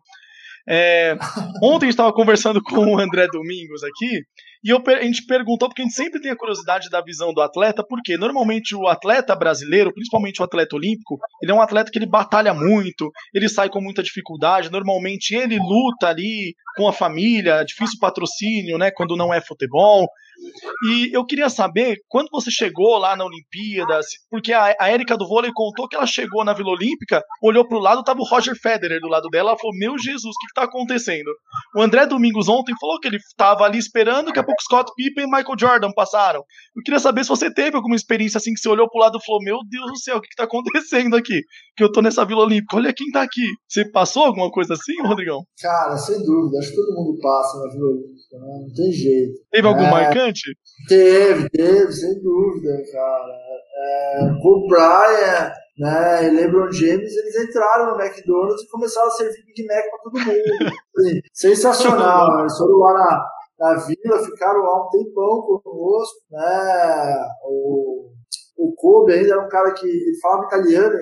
É, 0.67 1.17
ontem 1.61 1.89
estava 1.89 2.13
conversando 2.13 2.61
com 2.63 2.77
o 2.77 2.97
André 2.97 3.27
Domingos 3.27 3.83
aqui, 3.83 4.21
e 4.63 4.69
eu, 4.69 4.81
a 4.85 5.03
gente 5.03 5.25
perguntou, 5.25 5.67
porque 5.67 5.81
a 5.81 5.85
gente 5.85 5.95
sempre 5.95 6.21
tem 6.21 6.31
a 6.31 6.37
curiosidade 6.37 6.89
da 6.89 7.01
visão 7.01 7.33
do 7.33 7.41
atleta, 7.41 7.83
porque 7.83 8.17
normalmente 8.17 8.73
o 8.75 8.87
atleta 8.87 9.35
brasileiro, 9.35 9.93
principalmente 9.93 10.41
o 10.41 10.45
atleta 10.45 10.75
olímpico, 10.75 11.19
ele 11.41 11.51
é 11.51 11.55
um 11.55 11.61
atleta 11.61 11.91
que 11.91 11.97
ele 11.97 12.05
batalha 12.05 12.53
muito, 12.53 13.11
ele 13.33 13.49
sai 13.49 13.69
com 13.69 13.81
muita 13.81 14.01
dificuldade, 14.01 14.71
normalmente 14.71 15.35
ele 15.35 15.57
luta 15.59 16.07
ali 16.07 16.55
com 16.77 16.87
a 16.87 16.93
família, 16.93 17.63
difícil 17.63 17.99
patrocínio, 17.99 18.77
né, 18.77 18.89
quando 18.89 19.17
não 19.17 19.33
é 19.33 19.41
futebol, 19.41 20.07
e 20.87 21.15
eu 21.15 21.25
queria 21.25 21.49
saber, 21.49 21.97
quando 22.07 22.27
você 22.31 22.51
chegou 22.51 22.97
lá 22.97 23.15
na 23.15 23.25
Olimpíada, 23.25 23.99
porque 24.29 24.53
a, 24.53 24.75
a 24.79 24.89
Érica 24.89 25.17
do 25.17 25.27
vôlei 25.27 25.51
contou 25.53 25.87
que 25.87 25.95
ela 25.95 26.05
chegou 26.05 26.43
na 26.43 26.53
Vila 26.53 26.71
Olímpica, 26.71 27.21
olhou 27.41 27.67
pro 27.67 27.79
lado, 27.79 28.03
tava 28.03 28.19
o 28.19 28.25
Roger 28.25 28.55
Federer 28.59 28.99
do 28.99 29.07
lado 29.07 29.29
dela, 29.29 29.51
ela 29.51 29.59
falou, 29.59 29.75
meu 29.77 29.97
Jesus, 29.97 30.23
o 30.23 30.39
que, 30.39 30.47
que 30.47 30.53
tá 30.53 30.63
acontecendo? 30.63 31.31
O 31.75 31.81
André 31.81 32.05
Domingos 32.05 32.47
ontem 32.47 32.73
falou 32.79 32.99
que 32.99 33.07
ele 33.07 33.19
tava 33.37 33.63
ali 33.63 33.77
esperando, 33.77 34.27
daqui 34.27 34.39
a 34.39 34.43
pouco 34.43 34.61
Scott 34.61 34.91
Pippen 34.95 35.25
e 35.25 35.27
Michael 35.27 35.57
Jordan 35.57 35.91
passaram. 35.95 36.43
Eu 36.75 36.83
queria 36.83 36.99
saber 36.99 37.23
se 37.23 37.29
você 37.29 37.53
teve 37.53 37.75
alguma 37.75 37.95
experiência 37.95 38.37
assim, 38.37 38.53
que 38.53 38.59
você 38.59 38.69
olhou 38.69 38.89
pro 38.89 38.99
lado 38.99 39.17
e 39.21 39.25
falou, 39.25 39.41
meu 39.41 39.59
Deus 39.69 39.91
do 39.91 39.97
céu, 39.97 40.17
o 40.17 40.21
que, 40.21 40.27
que 40.29 40.35
tá 40.35 40.43
acontecendo 40.43 41.15
aqui? 41.15 41.41
Que 41.75 41.83
eu 41.83 41.91
tô 41.91 42.01
nessa 42.01 42.25
Vila 42.25 42.41
Olímpica, 42.41 42.77
olha 42.77 42.93
quem 42.93 43.11
tá 43.11 43.21
aqui. 43.21 43.45
Você 43.67 43.89
passou 43.91 44.25
alguma 44.25 44.51
coisa 44.51 44.73
assim, 44.73 44.93
Rodrigão? 45.03 45.43
Cara, 45.61 45.97
sem 45.97 46.23
dúvida, 46.23 46.59
acho 46.59 46.69
que 46.69 46.75
todo 46.75 46.95
mundo 46.95 47.19
passa 47.19 47.59
na 47.59 47.73
Vila 47.73 47.89
Olímpica, 47.89 48.37
né? 48.39 48.47
não 48.61 48.73
tem 48.73 48.91
jeito. 48.91 49.33
Teve 49.51 49.67
algum 49.67 49.83
é... 49.83 49.91
marcante? 49.91 50.32
Teve, 50.87 51.49
teve, 51.49 51.91
sem 51.91 52.21
dúvida, 52.21 52.81
cara. 52.91 53.33
É, 53.75 54.31
o 54.43 54.67
Brian 54.67 55.51
né, 55.77 56.27
e 56.27 56.29
LeBron 56.31 56.71
James, 56.71 57.15
eles 57.15 57.35
entraram 57.35 57.91
no 57.91 58.01
McDonald's 58.01 58.63
e 58.63 58.69
começaram 58.69 59.07
a 59.07 59.11
servir 59.11 59.43
Big 59.45 59.65
Mac 59.65 59.83
para 59.89 59.99
todo 60.03 60.19
mundo. 60.19 60.73
Assim, 60.97 61.21
sensacional. 61.33 62.41
Eles 62.41 62.57
foram 62.57 62.77
lá 62.77 62.93
na, 62.93 63.25
na 63.59 63.75
vila, 63.75 64.25
ficaram 64.25 64.61
lá 64.61 64.85
um 64.85 64.89
tempão 64.89 65.41
conosco, 65.63 66.19
né? 66.31 67.25
O, 67.43 68.11
o 68.57 68.75
Kobe 68.75 69.13
ainda 69.13 69.33
era 69.33 69.45
um 69.45 69.49
cara 69.49 69.73
que 69.73 69.87
ele 69.87 70.19
falava 70.21 70.45
italiano, 70.45 70.95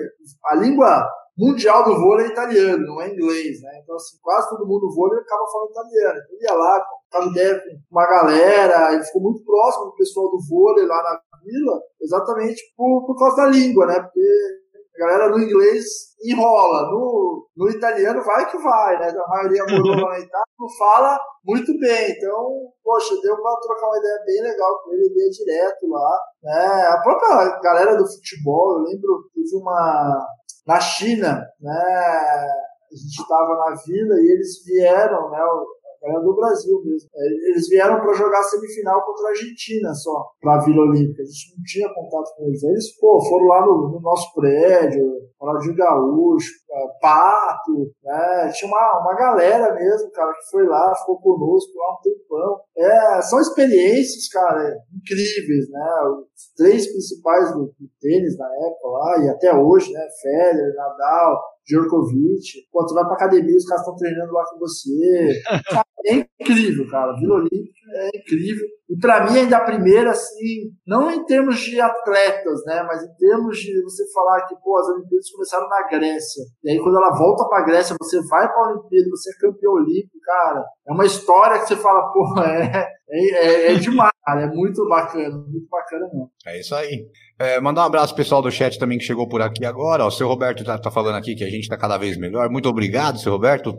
a 0.46 0.56
língua 0.56 1.08
mundial 1.36 1.84
do 1.84 1.96
vôlei 1.96 2.26
é 2.26 2.30
italiano, 2.30 2.86
não 2.86 3.00
é 3.00 3.08
inglês, 3.08 3.60
né? 3.62 3.80
Então, 3.82 3.96
assim, 3.96 4.16
quase 4.22 4.48
todo 4.50 4.66
mundo 4.66 4.86
no 4.86 4.94
vôlei 4.94 5.18
acaba 5.18 5.46
falando 5.50 5.70
italiano. 5.70 6.20
Ele 6.30 6.44
ia 6.44 6.54
lá, 6.54 6.84
tava 7.12 7.26
ideia 7.26 7.60
com 7.60 7.78
uma 7.90 8.06
galera, 8.06 8.94
ele 8.94 9.04
ficou 9.04 9.22
muito 9.22 9.44
próximo 9.44 9.86
do 9.86 9.94
pessoal 9.94 10.30
do 10.30 10.38
vôlei 10.48 10.86
lá 10.86 11.02
na 11.02 11.20
vila, 11.44 11.80
exatamente 12.00 12.62
por, 12.76 13.06
por 13.06 13.18
causa 13.18 13.36
da 13.36 13.46
língua, 13.46 13.86
né? 13.86 14.00
Porque 14.00 14.62
a 14.96 14.98
galera 14.98 15.28
no 15.30 15.38
inglês 15.38 15.84
enrola, 16.24 16.90
no, 16.90 17.48
no 17.56 17.70
italiano 17.70 18.22
vai 18.22 18.50
que 18.50 18.58
vai, 18.58 18.98
né? 18.98 19.08
A 19.08 19.28
maioria 19.28 19.64
morou 19.64 19.96
lá 19.96 20.10
na 20.10 20.20
Itália, 20.20 20.44
não 20.58 20.68
fala 20.78 21.18
muito 21.44 21.72
bem. 21.78 22.10
Então, 22.10 22.72
poxa, 22.82 23.14
deu 23.22 23.36
para 23.36 23.60
trocar 23.60 23.86
uma 23.86 23.98
ideia 23.98 24.22
bem 24.26 24.42
legal 24.42 24.82
com 24.82 24.92
ele, 24.92 25.06
ele 25.06 25.24
ia 25.24 25.30
direto 25.30 25.88
lá. 25.88 26.18
Né? 26.42 26.86
A 26.88 27.00
própria 27.02 27.60
galera 27.60 27.96
do 27.96 28.06
futebol, 28.06 28.78
eu 28.78 28.84
lembro, 28.84 29.30
teve 29.34 29.56
uma. 29.56 30.26
Na 30.64 30.78
China, 30.78 31.44
né? 31.60 32.46
A 32.92 32.94
gente 32.94 33.20
estava 33.20 33.56
na 33.56 33.74
vila 33.84 34.14
e 34.14 34.32
eles 34.32 34.64
vieram, 34.64 35.30
né? 35.30 35.40
Era 36.02 36.20
do 36.20 36.34
Brasil 36.34 36.82
mesmo. 36.84 37.08
É, 37.14 37.26
eles 37.50 37.68
vieram 37.68 38.00
para 38.00 38.12
jogar 38.14 38.40
a 38.40 38.44
semifinal 38.44 39.04
contra 39.04 39.26
a 39.26 39.30
Argentina 39.30 39.94
só, 39.94 40.30
para 40.40 40.56
a 40.56 40.64
Vila 40.64 40.82
Olímpica. 40.82 41.22
A 41.22 41.26
gente 41.26 41.56
não 41.56 41.64
tinha 41.64 41.94
contato 41.94 42.34
com 42.36 42.46
eles. 42.46 42.62
Eles, 42.62 42.98
pô, 42.98 43.20
foram 43.28 43.46
lá 43.46 43.66
no, 43.66 43.90
no 43.92 44.00
nosso 44.00 44.34
prédio, 44.34 45.22
Ronaldinho 45.42 45.74
Gaúcho, 45.74 46.52
é, 46.70 46.86
Pato, 47.00 47.92
né? 48.02 48.52
Tinha 48.54 48.70
uma, 48.70 49.00
uma 49.00 49.14
galera 49.14 49.74
mesmo, 49.74 50.10
cara, 50.12 50.32
que 50.32 50.50
foi 50.50 50.64
lá, 50.66 50.94
ficou 50.94 51.20
conosco 51.20 51.72
lá 51.76 51.94
um 51.94 52.00
tempão. 52.00 52.60
É, 52.76 53.22
são 53.22 53.40
experiências, 53.40 54.28
cara, 54.28 54.78
incríveis, 54.94 55.68
né? 55.68 55.90
Os 56.10 56.52
três 56.56 56.86
principais 56.86 57.52
do, 57.52 57.64
do 57.66 57.88
tênis 58.00 58.38
na 58.38 58.46
época 58.46 58.88
lá, 58.88 59.24
e 59.24 59.28
até 59.30 59.54
hoje, 59.54 59.92
né? 59.92 60.06
Federer, 60.22 60.74
Nadal, 60.76 61.42
Djokovic. 61.66 62.66
Pô, 62.70 62.84
tu 62.86 62.94
vai 62.94 63.04
pra 63.04 63.14
academia, 63.14 63.56
os 63.56 63.66
caras 63.66 63.82
estão 63.82 63.96
treinando 63.96 64.32
lá 64.32 64.44
com 64.50 64.58
você. 64.58 65.42
É 66.04 66.14
incrível, 66.40 66.88
cara. 66.90 67.12
Vila 67.14 67.36
Olímpica 67.36 67.86
é 67.94 68.08
incrível. 68.18 68.66
E 68.90 68.98
para 68.98 69.24
mim, 69.24 69.38
ainda 69.38 69.56
a 69.56 69.64
primeira, 69.64 70.10
assim, 70.10 70.72
não 70.86 71.10
em 71.10 71.24
termos 71.24 71.60
de 71.60 71.80
atletas, 71.80 72.60
né? 72.66 72.82
Mas 72.82 73.02
em 73.04 73.14
termos 73.16 73.56
de 73.58 73.82
você 73.82 74.04
falar 74.12 74.44
que, 74.46 74.54
pô, 74.62 74.76
as 74.78 74.88
Olimpíadas 74.88 75.30
começaram 75.30 75.68
na 75.68 75.88
Grécia. 75.88 76.44
E 76.64 76.70
aí, 76.70 76.78
quando 76.78 76.96
ela 76.96 77.16
volta 77.16 77.48
pra 77.48 77.64
Grécia, 77.64 77.96
você 78.00 78.20
vai 78.28 78.48
pra 78.52 78.72
Olimpíada, 78.72 79.08
você 79.10 79.30
é 79.30 79.38
campeão 79.40 79.74
olímpico, 79.74 80.18
cara. 80.24 80.64
É 80.88 80.92
uma 80.92 81.06
história 81.06 81.60
que 81.60 81.68
você 81.68 81.76
fala, 81.76 82.12
pô, 82.12 82.40
é, 82.42 82.88
é, 83.08 83.72
é 83.72 83.74
demais, 83.76 84.11
cara. 84.24 84.42
É 84.42 84.46
muito 84.46 84.88
bacana, 84.88 85.36
muito 85.36 85.68
bacana 85.70 86.06
mesmo. 86.06 86.30
É 86.46 86.60
isso 86.60 86.74
aí. 86.74 87.06
É, 87.38 87.60
mandar 87.60 87.82
um 87.82 87.86
abraço 87.86 88.14
pessoal 88.14 88.42
do 88.42 88.50
chat 88.50 88.78
também 88.78 88.98
que 88.98 89.04
chegou 89.04 89.28
por 89.28 89.42
aqui 89.42 89.64
agora. 89.64 90.04
O 90.04 90.10
seu 90.10 90.28
Roberto 90.28 90.64
tá, 90.64 90.78
tá 90.78 90.90
falando 90.90 91.16
aqui 91.16 91.34
que 91.34 91.44
a 91.44 91.50
gente 91.50 91.68
tá 91.68 91.76
cada 91.76 91.98
vez 91.98 92.16
melhor. 92.16 92.48
Muito 92.50 92.68
obrigado, 92.68 93.18
seu 93.18 93.32
Roberto. 93.32 93.74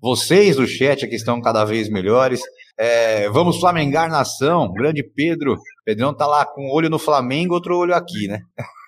Vocês 0.00 0.56
do 0.56 0.66
chat 0.66 1.04
aqui 1.04 1.16
estão 1.16 1.40
cada 1.40 1.64
vez 1.64 1.88
melhores. 1.88 2.40
É, 2.78 3.28
vamos 3.30 3.58
flamengar 3.58 4.08
nação. 4.08 4.72
Grande 4.72 5.02
Pedro. 5.02 5.56
Pedrão 5.84 6.14
tá 6.14 6.26
lá 6.26 6.46
com 6.46 6.68
um 6.68 6.72
olho 6.72 6.88
no 6.88 6.98
Flamengo, 6.98 7.54
outro 7.54 7.76
olho 7.76 7.94
aqui, 7.94 8.28
né? 8.28 8.40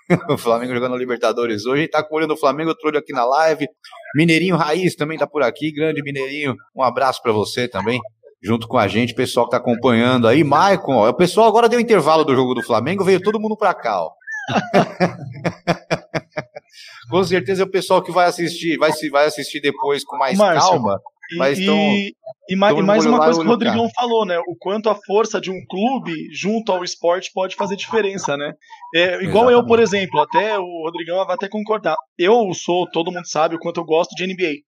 o 0.30 0.38
Flamengo 0.38 0.72
jogando 0.72 0.96
Libertadores 0.96 1.66
hoje. 1.66 1.88
Tá 1.88 2.02
com 2.02 2.14
olho 2.14 2.28
no 2.28 2.36
Flamengo, 2.36 2.70
outro 2.70 2.88
olho 2.88 2.98
aqui 2.98 3.12
na 3.12 3.24
live. 3.24 3.66
Mineirinho 4.14 4.56
Raiz 4.56 4.94
também 4.94 5.18
tá 5.18 5.26
por 5.26 5.42
aqui. 5.42 5.72
Grande 5.72 6.02
Mineirinho. 6.02 6.54
Um 6.76 6.82
abraço 6.82 7.20
para 7.20 7.32
você 7.32 7.66
também. 7.66 8.00
Junto 8.42 8.66
com 8.66 8.78
a 8.78 8.88
gente, 8.88 9.14
pessoal 9.14 9.46
que 9.46 9.50
tá 9.50 9.58
acompanhando 9.58 10.26
aí. 10.26 10.42
Maicon, 10.42 10.94
ó, 10.94 11.08
o 11.08 11.14
pessoal 11.14 11.46
agora 11.46 11.68
deu 11.68 11.78
intervalo 11.78 12.24
do 12.24 12.34
jogo 12.34 12.54
do 12.54 12.62
Flamengo, 12.62 13.04
veio 13.04 13.20
todo 13.20 13.40
mundo 13.40 13.56
pra 13.56 13.74
cá, 13.74 14.02
ó. 14.02 14.12
com 17.10 17.24
certeza 17.24 17.62
é 17.62 17.66
o 17.66 17.70
pessoal 17.70 18.02
que 18.02 18.12
vai 18.12 18.26
assistir, 18.26 18.78
vai, 18.78 18.90
vai 19.10 19.26
assistir 19.26 19.60
depois 19.60 20.04
com 20.04 20.16
mais 20.16 20.38
Márcio, 20.38 20.70
calma. 20.70 21.00
E, 21.32 21.36
mas 21.36 21.64
tão, 21.64 21.76
e, 21.76 22.14
e, 22.48 22.56
mais, 22.56 22.76
e 22.76 22.82
mais 22.82 23.06
uma 23.06 23.18
coisa 23.18 23.40
que 23.40 23.46
o 23.46 23.48
Rodrigão 23.48 23.88
falou, 23.94 24.26
né? 24.26 24.38
O 24.48 24.56
quanto 24.58 24.88
a 24.88 24.94
força 24.94 25.40
de 25.40 25.50
um 25.50 25.64
clube 25.68 26.12
junto 26.32 26.72
ao 26.72 26.82
esporte 26.82 27.30
pode 27.32 27.54
fazer 27.54 27.76
diferença, 27.76 28.36
né? 28.36 28.52
É, 28.94 29.22
igual 29.22 29.44
Exatamente. 29.44 29.52
eu, 29.52 29.66
por 29.66 29.78
exemplo, 29.78 30.20
até 30.20 30.58
o 30.58 30.82
Rodrigão 30.84 31.24
vai 31.24 31.36
até 31.36 31.48
concordar. 31.48 31.96
Eu 32.18 32.52
sou, 32.52 32.88
todo 32.90 33.12
mundo 33.12 33.26
sabe 33.26 33.54
o 33.54 33.60
quanto 33.60 33.80
eu 33.80 33.84
gosto 33.84 34.14
de 34.16 34.26
NBA. 34.26 34.62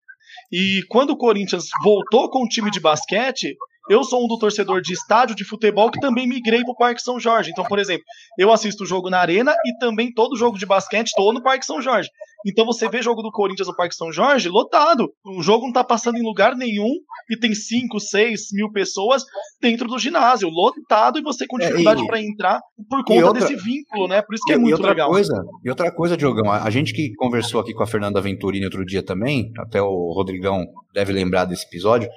E 0.51 0.83
quando 0.89 1.11
o 1.11 1.17
Corinthians 1.17 1.67
voltou 1.83 2.31
com 2.31 2.45
o 2.45 2.49
time 2.49 2.71
de 2.71 2.81
basquete, 2.81 3.57
eu 3.89 4.05
sou 4.05 4.25
um 4.25 4.29
do 4.29 4.39
torcedor 4.39 4.81
de 4.81 4.93
estádio 4.93 5.35
de 5.35 5.45
futebol 5.45 5.91
que 5.91 6.01
também 6.01 6.27
migrei 6.27 6.63
pro 6.65 6.77
Parque 6.77 7.03
São 7.03 7.19
Jorge. 7.19 7.51
Então, 7.51 7.65
por 7.65 7.79
exemplo, 7.79 8.05
eu 8.39 8.53
assisto 8.53 8.85
o 8.85 8.87
jogo 8.87 9.11
na 9.11 9.19
Arena 9.19 9.55
e 9.67 9.77
também 9.79 10.13
todo 10.13 10.37
jogo 10.37 10.59
de 10.59 10.67
basquete 10.67 11.09
estou 11.09 11.33
no 11.33 11.43
Parque 11.43 11.67
São 11.67 11.81
Jorge. 11.81 12.09
Então 12.47 12.67
você 12.67 12.89
vê 12.89 13.01
jogo 13.01 13.23
do 13.23 13.31
Corinthians 13.31 13.69
no 13.69 13.77
Parque 13.77 13.95
São 13.95 14.13
Jorge 14.13 14.49
lotado. 14.49 15.13
O 15.25 15.43
jogo 15.43 15.67
não 15.67 15.73
tá 15.73 15.85
passando 15.85 16.19
em 16.19 16.23
lugar 16.23 16.57
nenhum 16.57 16.91
e 17.31 17.39
tem 17.39 17.55
5, 17.55 17.99
6 18.01 18.53
mil 18.53 18.71
pessoas 18.71 19.25
dentro 19.61 19.87
do 19.87 19.99
ginásio, 19.99 20.49
lotado, 20.49 21.19
e 21.19 21.23
você 21.23 21.47
com 21.47 21.57
é, 21.61 21.67
dificuldade 21.67 22.03
é, 22.03 22.07
para 22.07 22.21
entrar 22.21 22.61
por 22.89 23.05
conta 23.05 23.27
outra, 23.27 23.41
desse 23.41 23.57
vínculo, 23.57 24.09
né? 24.09 24.23
Por 24.23 24.35
isso 24.35 24.45
que 24.45 24.53
é 24.53 24.59
muito 24.59 24.75
outra 24.75 24.91
legal. 24.91 25.11
Coisa, 25.11 25.45
e 25.65 25.69
outra 25.71 25.93
coisa, 25.93 26.17
Diogão, 26.17 26.51
a 26.51 26.71
gente 26.71 26.93
que 26.93 27.15
conversou 27.15 27.61
aqui 27.61 27.73
com 27.73 27.83
a 27.83 27.87
Fernanda 27.87 28.21
Venturini 28.21 28.65
outro 28.65 28.85
dia 28.85 29.03
também, 29.03 29.53
até 29.59 29.81
o 29.81 30.13
Rodrigão 30.13 30.67
deve 30.93 31.13
lembrar 31.13 31.45
desse 31.45 31.65
episódio. 31.67 32.09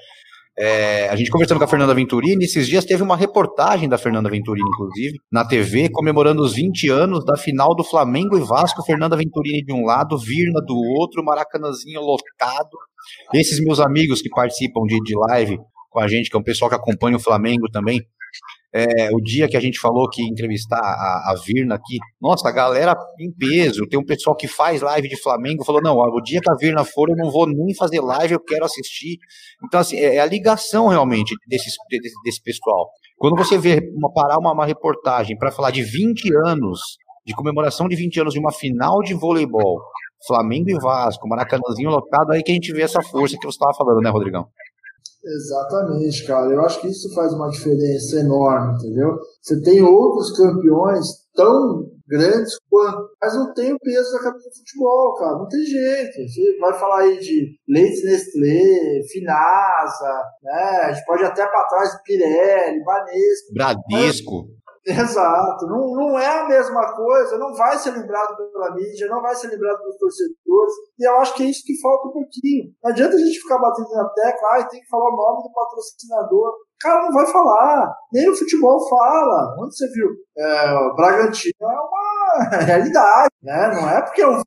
É, 0.58 1.10
a 1.10 1.16
gente 1.18 1.30
conversando 1.30 1.58
com 1.58 1.66
a 1.66 1.68
Fernanda 1.68 1.94
Venturini, 1.94 2.46
esses 2.46 2.66
dias 2.66 2.86
teve 2.86 3.04
uma 3.04 3.18
reportagem 3.18 3.90
da 3.90 3.98
Fernanda 3.98 4.30
Venturini, 4.30 4.68
inclusive, 4.70 5.18
na 5.30 5.46
TV, 5.46 5.90
comemorando 5.90 6.42
os 6.42 6.54
20 6.54 6.90
anos 6.90 7.26
da 7.26 7.36
final 7.36 7.76
do 7.76 7.84
Flamengo 7.84 8.38
e 8.38 8.42
Vasco. 8.42 8.84
Fernanda 8.84 9.18
Venturini 9.18 9.66
de 9.66 9.74
um 9.74 9.84
lado, 9.86 10.18
Virna 10.18 10.62
do 10.66 10.76
outro, 10.76 11.24
Maracanãzinho 11.24 12.00
lotado. 12.00 12.70
Esses 13.34 13.60
meus 13.64 13.82
amigos 13.82 14.22
que 14.22 14.30
participam 14.30 14.84
de, 14.88 14.98
de 15.02 15.14
live 15.30 15.60
com 15.90 16.00
a 16.00 16.08
gente, 16.08 16.30
que 16.30 16.36
é 16.36 16.40
um 16.40 16.44
pessoal 16.44 16.70
que 16.70 16.76
acompanha 16.76 17.18
o 17.18 17.22
Flamengo 17.22 17.70
também, 17.72 18.02
é, 18.74 19.10
o 19.14 19.22
dia 19.22 19.48
que 19.48 19.56
a 19.56 19.60
gente 19.60 19.80
falou 19.80 20.10
que 20.10 20.22
entrevistar 20.22 20.80
a, 20.80 21.32
a, 21.32 21.36
Virna 21.46 21.76
aqui, 21.76 21.98
nossa, 22.22 22.50
a 22.50 22.52
galera 22.52 22.94
em 23.20 23.32
peso, 23.32 23.88
tem 23.88 23.98
um 23.98 24.04
pessoal 24.04 24.36
que 24.36 24.48
faz 24.48 24.82
live 24.82 25.08
de 25.08 25.22
Flamengo, 25.22 25.64
falou, 25.64 25.82
não, 25.82 25.98
o 25.98 26.22
dia 26.22 26.42
que 26.42 26.52
a 26.52 26.56
Virna 26.56 26.84
for, 26.84 27.10
eu 27.10 27.16
não 27.16 27.32
vou 27.32 27.48
nem 27.48 27.74
fazer 27.74 28.02
live, 28.02 28.34
eu 28.34 28.40
quero 28.40 28.66
assistir. 28.66 29.18
Então, 29.66 29.80
assim, 29.80 29.98
é, 29.98 30.16
é 30.16 30.20
a 30.20 30.26
ligação 30.26 30.88
realmente 30.88 31.34
desse, 31.48 31.70
desse, 31.90 32.16
desse 32.24 32.44
pessoal. 32.44 32.90
Quando 33.18 33.38
você 33.38 33.58
vê 33.58 33.80
uma, 33.96 34.12
parar 34.12 34.38
uma, 34.38 34.52
uma 34.52 34.66
reportagem 34.66 35.38
para 35.38 35.52
falar 35.52 35.72
de 35.72 35.82
20 35.82 36.30
anos, 36.46 36.82
de 37.26 37.34
comemoração 37.34 37.88
de 37.88 37.96
20 37.96 38.20
anos 38.20 38.34
de 38.34 38.40
uma 38.40 38.52
final 38.52 39.00
de 39.02 39.14
voleibol, 39.14 39.80
Flamengo 40.28 40.70
e 40.70 40.80
Vasco, 40.80 41.28
Maracanãzinho 41.28 41.90
lotado, 41.90 42.32
aí 42.32 42.44
que 42.44 42.52
a 42.52 42.54
gente 42.54 42.74
vê 42.74 42.82
essa 42.82 43.02
força 43.02 43.38
que 43.38 43.46
você 43.46 43.56
estava 43.56 43.74
falando, 43.74 44.02
né, 44.02 44.10
Rodrigão? 44.10 44.48
Exatamente, 45.26 46.26
cara. 46.28 46.52
Eu 46.52 46.62
acho 46.62 46.80
que 46.80 46.88
isso 46.88 47.14
faz 47.16 47.34
uma 47.34 47.50
diferença 47.50 48.20
enorme, 48.20 48.76
entendeu? 48.76 49.18
Você 49.42 49.60
tem 49.62 49.82
outros 49.82 50.38
campeões 50.38 51.08
tão 51.34 51.90
grandes 52.08 52.54
quanto, 52.70 53.10
mas 53.20 53.34
não 53.34 53.52
tem 53.54 53.74
o 53.74 53.80
peso 53.80 54.12
da 54.12 54.20
camisa 54.20 54.50
de 54.50 54.60
futebol, 54.60 55.16
cara. 55.16 55.38
Não 55.38 55.48
tem 55.48 55.66
jeito. 55.66 56.30
Você 56.30 56.58
vai 56.60 56.74
falar 56.80 57.00
aí 57.00 57.20
de 57.20 57.58
Leite 57.68 58.06
Nestlé, 58.06 59.02
Finasa, 59.12 60.22
né? 60.44 60.82
A 60.84 60.94
gente 60.94 61.06
pode 61.06 61.24
até 61.24 61.46
para 61.48 61.68
trás 61.68 62.02
Pirelli, 62.04 62.84
Banesco. 62.84 63.54
Bradesco. 63.54 64.48
Exato, 64.88 65.66
não, 65.66 65.96
não 65.96 66.20
é 66.20 66.42
a 66.42 66.48
mesma 66.48 66.94
coisa, 66.94 67.40
não 67.40 67.56
vai 67.56 67.76
ser 67.76 67.90
lembrado 67.90 68.38
pela 68.38 68.76
mídia, 68.76 69.08
não 69.08 69.20
vai 69.20 69.34
ser 69.34 69.48
lembrado 69.48 69.80
pelos 69.80 69.98
torcedores, 69.98 70.74
e 71.00 71.10
eu 71.10 71.16
acho 71.18 71.34
que 71.34 71.44
é 71.44 71.48
isso 71.48 71.64
que 71.66 71.82
falta 71.82 72.08
um 72.08 72.12
pouquinho. 72.12 72.72
Não 72.84 72.92
adianta 72.92 73.16
a 73.16 73.20
gente 73.20 73.40
ficar 73.40 73.58
batendo 73.58 73.90
na 73.90 74.08
tecla, 74.10 74.50
ah, 74.52 74.64
tem 74.66 74.82
que 74.82 74.88
falar 74.88 75.10
o 75.10 75.16
nome 75.16 75.44
do 75.44 75.54
patrocinador. 75.54 76.54
Cara, 76.80 77.04
não 77.04 77.12
vai 77.12 77.26
falar, 77.26 77.96
nem 78.14 78.30
o 78.30 78.36
futebol 78.36 78.88
fala. 78.88 79.56
Onde 79.60 79.76
você 79.76 79.88
viu? 79.88 80.10
É, 80.38 80.74
o 80.74 80.96
Bragantino 80.96 81.54
é 81.62 81.66
uma 81.66 82.60
realidade, 82.62 83.30
né? 83.42 83.72
Não 83.74 83.90
é 83.90 84.02
porque 84.04 84.22
é 84.22 84.28
um 84.28 84.42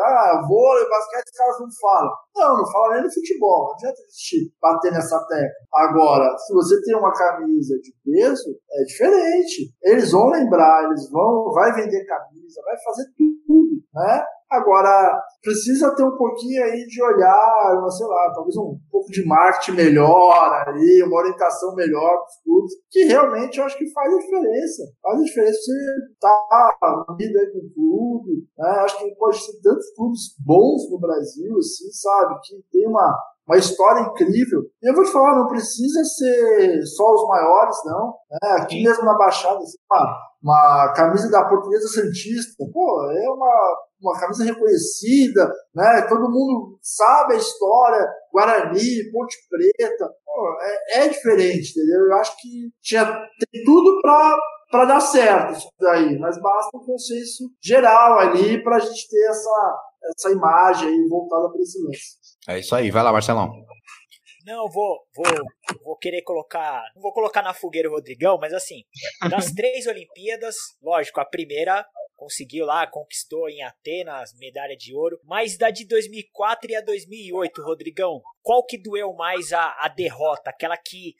ah, 0.00 0.42
vôlei, 0.46 0.88
basquete, 0.88 1.26
os 1.26 1.36
caras 1.36 1.60
não 1.60 1.68
falam. 1.80 2.12
Não, 2.36 2.58
não 2.58 2.72
fala 2.72 2.94
nem 2.94 3.04
no 3.04 3.12
futebol. 3.12 3.66
Não 3.66 3.74
adianta 3.74 4.00
existir 4.02 4.52
bater 4.60 4.92
nessa 4.92 5.18
tecla. 5.26 5.64
Agora, 5.74 6.36
se 6.38 6.52
você 6.52 6.82
tem 6.82 6.96
uma 6.96 7.12
camisa 7.12 7.74
de 7.78 7.92
peso, 8.04 8.56
é 8.72 8.84
diferente. 8.84 9.74
Eles 9.82 10.10
vão 10.12 10.28
lembrar, 10.28 10.84
eles 10.84 11.10
vão, 11.10 11.50
vai 11.52 11.72
vender 11.72 12.04
camisa, 12.04 12.62
vai 12.64 12.76
fazer 12.84 13.04
tudo, 13.16 13.82
né? 13.94 14.24
Agora, 14.54 15.20
precisa 15.42 15.94
ter 15.94 16.04
um 16.04 16.16
pouquinho 16.16 16.64
aí 16.64 16.86
de 16.86 17.02
olhar, 17.02 17.88
sei 17.90 18.06
lá, 18.06 18.32
talvez 18.34 18.56
um 18.56 18.78
pouco 18.90 19.10
de 19.10 19.26
marketing 19.26 19.72
melhor 19.72 20.64
ali, 20.66 21.02
uma 21.02 21.18
orientação 21.18 21.74
melhor 21.74 22.16
para 22.16 22.24
os 22.24 22.42
clubes, 22.42 22.72
que 22.90 23.04
realmente 23.04 23.58
eu 23.58 23.64
acho 23.64 23.76
que 23.76 23.92
faz 23.92 24.14
a 24.14 24.18
diferença. 24.18 24.82
Faz 25.02 25.18
a 25.18 25.22
diferença 25.22 25.58
você 25.58 25.72
estar 26.12 26.76
tá 26.80 27.04
unido 27.10 27.38
aí 27.38 27.52
com 27.52 27.58
o 27.58 27.74
clube, 27.74 28.48
né? 28.56 28.68
Acho 28.84 28.98
que 28.98 29.14
pode 29.16 29.38
ter 29.38 29.60
tantos 29.62 29.94
clubes 29.94 30.20
bons 30.44 30.90
no 30.90 30.98
Brasil, 30.98 31.58
assim, 31.58 31.90
sabe? 31.90 32.34
Que 32.44 32.54
tem 32.72 32.88
uma, 32.88 33.18
uma 33.46 33.58
história 33.58 34.00
incrível. 34.00 34.62
E 34.82 34.88
eu 34.88 34.94
vou 34.94 35.04
te 35.04 35.12
falar, 35.12 35.36
não 35.36 35.48
precisa 35.48 36.02
ser 36.04 36.82
só 36.86 37.04
os 37.12 37.28
maiores, 37.28 37.76
não. 37.84 38.14
É, 38.42 38.62
aqui 38.62 38.82
mesmo 38.82 39.04
na 39.04 39.16
Baixada, 39.16 39.58
assim, 39.58 39.76
uma, 39.90 40.18
uma 40.42 40.92
camisa 40.94 41.30
da 41.30 41.48
Portuguesa 41.48 41.88
Santista, 41.88 42.64
pô, 42.72 43.10
é 43.10 43.30
uma 43.30 43.76
uma 44.08 44.18
camisa 44.18 44.44
reconhecida, 44.44 45.50
né? 45.74 46.06
Todo 46.08 46.30
mundo 46.30 46.78
sabe 46.82 47.34
a 47.34 47.38
história, 47.38 48.06
Guarani, 48.32 49.10
Ponte 49.12 49.36
Preta, 49.48 50.10
Pô, 50.24 50.58
é, 50.60 51.04
é, 51.04 51.08
diferente, 51.08 51.70
entendeu? 51.70 52.06
Eu 52.06 52.16
acho 52.16 52.36
que 52.40 52.70
tinha 52.82 53.04
tem 53.04 53.64
tudo 53.64 54.00
para 54.02 54.36
para 54.70 54.86
dar 54.86 55.00
certo 55.00 55.52
isso 55.52 55.68
daí, 55.78 56.18
mas 56.18 56.40
basta 56.40 56.76
um 56.76 56.84
consenso 56.84 57.44
geral 57.62 58.18
ali 58.18 58.60
para 58.60 58.76
a 58.76 58.80
gente 58.80 59.08
ter 59.08 59.24
essa, 59.28 59.78
essa 60.16 60.32
imagem 60.32 60.88
aí 60.88 61.08
voltada 61.08 61.48
para 61.48 61.60
esse 61.60 61.80
lance. 61.80 62.16
É 62.48 62.58
isso 62.58 62.74
aí, 62.74 62.90
vai 62.90 63.04
lá, 63.04 63.12
Marcelão. 63.12 63.52
Não, 64.44 64.68
vou, 64.68 64.98
vou, 65.14 65.24
vou 65.84 65.96
querer 65.96 66.22
colocar. 66.22 66.82
Não 66.94 67.02
vou 67.02 67.12
colocar 67.12 67.40
na 67.40 67.54
fogueira 67.54 67.88
o 67.88 67.92
Rodrigão, 67.92 68.36
mas 68.38 68.52
assim, 68.52 68.82
das 69.30 69.52
três 69.54 69.86
Olimpíadas, 69.86 70.56
lógico, 70.82 71.20
a 71.20 71.24
primeira 71.24 71.86
conseguiu 72.24 72.64
lá, 72.64 72.86
conquistou 72.86 73.50
em 73.50 73.62
Atenas 73.62 74.32
medalha 74.38 74.74
de 74.74 74.94
ouro. 74.94 75.20
Mas 75.24 75.58
da 75.58 75.70
de 75.70 75.84
2004 75.86 76.70
e 76.70 76.76
a 76.76 76.80
2008, 76.80 77.62
Rodrigão, 77.62 78.22
qual 78.42 78.64
que 78.64 78.78
doeu 78.78 79.12
mais 79.12 79.52
a, 79.52 79.76
a 79.80 79.88
derrota? 79.88 80.48
Aquela 80.48 80.76
que 80.76 81.14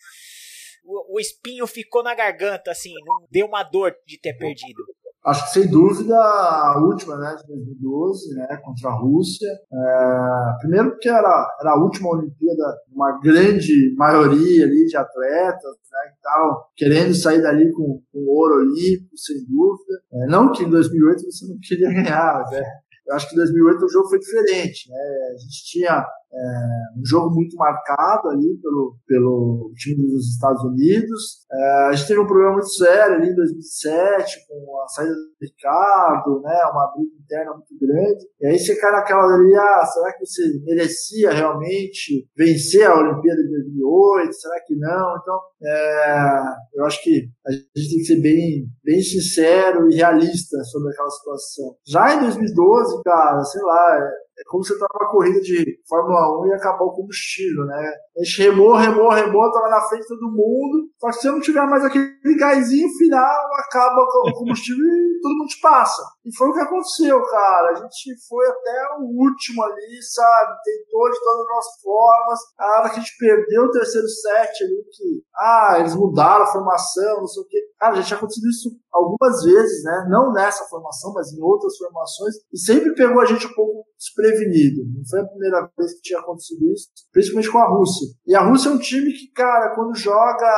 o, 0.82 1.16
o 1.16 1.20
espinho 1.20 1.66
ficou 1.66 2.02
na 2.02 2.14
garganta, 2.14 2.70
assim, 2.70 2.94
não 3.04 3.26
deu 3.30 3.46
uma 3.46 3.62
dor 3.62 3.94
de 4.06 4.18
ter 4.18 4.32
perdido. 4.34 4.82
Acho 5.24 5.46
que 5.46 5.60
sem 5.60 5.70
dúvida 5.70 6.14
a 6.14 6.78
última, 6.84 7.16
né, 7.16 7.34
de 7.34 7.46
2012, 7.46 8.34
né, 8.34 8.46
contra 8.62 8.90
a 8.90 8.94
Rússia. 8.94 9.48
É, 9.72 10.58
primeiro 10.60 10.90
porque 10.90 11.08
era, 11.08 11.56
era 11.60 11.70
a 11.70 11.82
última 11.82 12.10
Olimpíada, 12.10 12.76
uma 12.92 13.18
grande 13.20 13.94
maioria 13.96 14.66
ali 14.66 14.84
de 14.84 14.96
atletas, 14.96 15.76
né, 15.90 16.10
que 16.10 16.16
estavam 16.16 16.56
querendo 16.76 17.14
sair 17.14 17.40
dali 17.40 17.72
com, 17.72 18.02
com 18.12 18.18
ouro 18.26 18.56
olímpico, 18.56 19.16
sem 19.16 19.36
dúvida. 19.46 20.02
É, 20.12 20.26
não 20.26 20.52
que 20.52 20.62
em 20.62 20.68
2008 20.68 21.22
você 21.22 21.46
não 21.46 21.58
queria 21.62 21.88
ganhar, 22.02 22.42
mas 22.42 22.52
é, 22.52 22.62
eu 23.06 23.14
acho 23.14 23.28
que 23.28 23.34
em 23.34 23.38
2008 23.38 23.82
o 23.82 23.88
jogo 23.88 24.08
foi 24.08 24.18
diferente, 24.18 24.90
né, 24.90 24.96
a 25.32 25.38
gente 25.38 25.64
tinha 25.70 26.06
é, 26.34 26.98
um 26.98 27.04
jogo 27.06 27.32
muito 27.32 27.56
marcado 27.56 28.28
ali 28.28 28.58
pelo, 28.60 28.96
pelo 29.06 29.72
time 29.76 30.04
dos 30.06 30.34
Estados 30.34 30.62
Unidos. 30.64 31.46
É, 31.50 31.88
a 31.88 31.92
gente 31.92 32.08
teve 32.08 32.20
um 32.20 32.26
problema 32.26 32.52
muito 32.54 32.68
sério 32.72 33.16
ali 33.16 33.30
em 33.30 33.34
2007, 33.34 34.46
com 34.48 34.80
a 34.82 34.88
saída 34.88 35.14
do 35.14 35.34
Ricardo, 35.40 36.40
né, 36.42 36.58
uma 36.72 36.92
briga 36.96 37.14
interna 37.22 37.52
muito 37.52 37.78
grande. 37.80 38.26
E 38.40 38.46
aí 38.46 38.58
você 38.58 38.74
cai 38.76 38.90
naquela 38.90 39.22
ali, 39.22 39.54
ah, 39.54 39.86
será 39.86 40.12
que 40.12 40.26
você 40.26 40.42
merecia 40.64 41.30
realmente 41.30 42.28
vencer 42.36 42.86
a 42.86 42.98
Olimpíada 42.98 43.40
de 43.42 43.50
2008? 43.50 44.34
Será 44.34 44.60
que 44.66 44.74
não? 44.74 45.16
Então, 45.20 45.40
é, 45.62 46.42
eu 46.74 46.84
acho 46.84 47.02
que 47.02 47.28
a 47.46 47.52
gente 47.52 47.90
tem 47.90 47.98
que 47.98 48.04
ser 48.04 48.20
bem, 48.20 48.66
bem 48.82 49.00
sincero 49.00 49.88
e 49.88 49.94
realista 49.94 50.62
sobre 50.64 50.90
aquela 50.90 51.10
situação. 51.10 51.76
Já 51.86 52.16
em 52.16 52.20
2012, 52.20 53.02
cara, 53.04 53.40
sei 53.44 53.62
lá, 53.62 54.10
é 54.36 54.42
como 54.46 54.64
você 54.64 54.76
tá 54.78 54.86
numa 54.92 55.10
corrida 55.10 55.40
de 55.40 55.78
Fórmula 55.88 56.42
1 56.42 56.46
e 56.48 56.54
acabar 56.54 56.84
o 56.84 56.92
combustível, 56.92 57.64
né? 57.66 57.92
A 58.18 58.24
gente 58.24 58.42
remou, 58.42 58.74
remou, 58.74 59.10
remou, 59.10 59.52
tava 59.52 59.68
na 59.68 59.80
frente 59.82 60.02
de 60.02 60.08
todo 60.08 60.32
mundo. 60.32 60.90
Só 60.98 61.08
que 61.08 61.14
se 61.14 61.26
não 61.28 61.40
tiver 61.40 61.64
mais 61.66 61.84
aquele 61.84 62.36
gásinho 62.36 62.88
final, 62.98 63.46
acaba 63.58 64.00
o 64.00 64.32
combustível 64.32 64.84
e 64.84 65.13
todo 65.24 65.38
mundo 65.38 65.48
te 65.48 65.58
passa. 65.62 66.02
E 66.22 66.36
foi 66.36 66.48
o 66.50 66.52
que 66.52 66.60
aconteceu, 66.60 67.22
cara. 67.22 67.70
A 67.70 67.74
gente 67.76 68.14
foi 68.28 68.46
até 68.46 68.96
o 69.00 69.04
último 69.24 69.62
ali, 69.62 70.02
sabe? 70.02 70.52
Tentou 70.62 71.10
de 71.10 71.18
todas 71.18 71.46
as 71.58 71.82
formas. 71.82 72.40
A 72.58 72.66
hora 72.66 72.90
que 72.90 72.96
a 72.96 73.00
gente 73.00 73.16
perdeu 73.18 73.62
o 73.62 73.70
terceiro 73.70 74.06
set 74.06 74.64
ali, 74.64 74.84
que, 74.92 75.22
ah, 75.34 75.76
eles 75.78 75.94
mudaram 75.94 76.44
a 76.44 76.52
formação, 76.52 77.20
não 77.20 77.26
sei 77.26 77.42
o 77.42 77.46
quê. 77.46 77.58
Cara, 77.80 77.96
já 77.96 78.02
tinha 78.02 78.18
acontecido 78.18 78.48
isso 78.48 78.70
algumas 78.92 79.42
vezes, 79.42 79.82
né? 79.84 80.06
Não 80.10 80.30
nessa 80.30 80.64
formação, 80.64 81.12
mas 81.14 81.32
em 81.32 81.40
outras 81.42 81.76
formações. 81.78 82.34
E 82.52 82.58
sempre 82.58 82.94
pegou 82.94 83.20
a 83.20 83.24
gente 83.24 83.46
um 83.46 83.54
pouco 83.54 83.86
desprevenido. 83.98 84.82
Não 84.94 85.04
foi 85.08 85.20
a 85.20 85.26
primeira 85.26 85.70
vez 85.78 85.94
que 85.94 86.02
tinha 86.02 86.20
acontecido 86.20 86.70
isso, 86.70 86.88
principalmente 87.12 87.50
com 87.50 87.58
a 87.58 87.68
Rússia. 87.68 88.08
E 88.26 88.34
a 88.34 88.42
Rússia 88.42 88.68
é 88.68 88.72
um 88.72 88.78
time 88.78 89.10
que, 89.12 89.32
cara, 89.32 89.74
quando 89.74 89.96
joga 89.96 90.50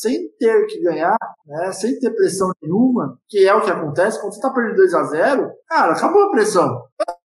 sem 0.00 0.28
ter 0.38 0.66
que 0.66 0.82
ganhar, 0.82 1.16
né, 1.46 1.72
sem 1.72 1.98
ter 1.98 2.10
pressão 2.10 2.50
nenhuma, 2.60 3.18
que 3.28 3.46
é 3.46 3.54
o 3.54 3.62
que 3.62 3.70
acontece, 3.70 4.20
quando 4.20 4.34
você 4.34 4.40
tá 4.40 4.50
perdendo 4.50 4.76
2 4.76 4.94
a 4.94 5.04
0 5.04 5.52
cara, 5.68 5.92
acabou 5.92 6.24
a 6.24 6.30
pressão. 6.30 6.82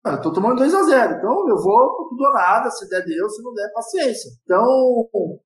eu 0.05 0.21
tô 0.21 0.33
tomando 0.33 0.63
2x0. 0.63 1.19
Então 1.19 1.49
eu 1.49 1.57
vou 1.57 2.09
tudo 2.09 2.25
ou 2.25 2.33
nada, 2.33 2.71
se 2.71 2.89
der 2.89 3.05
Deus, 3.05 3.37
se 3.37 3.43
não 3.43 3.55
der, 3.55 3.73
paciência. 3.73 4.31
Então 4.45 4.65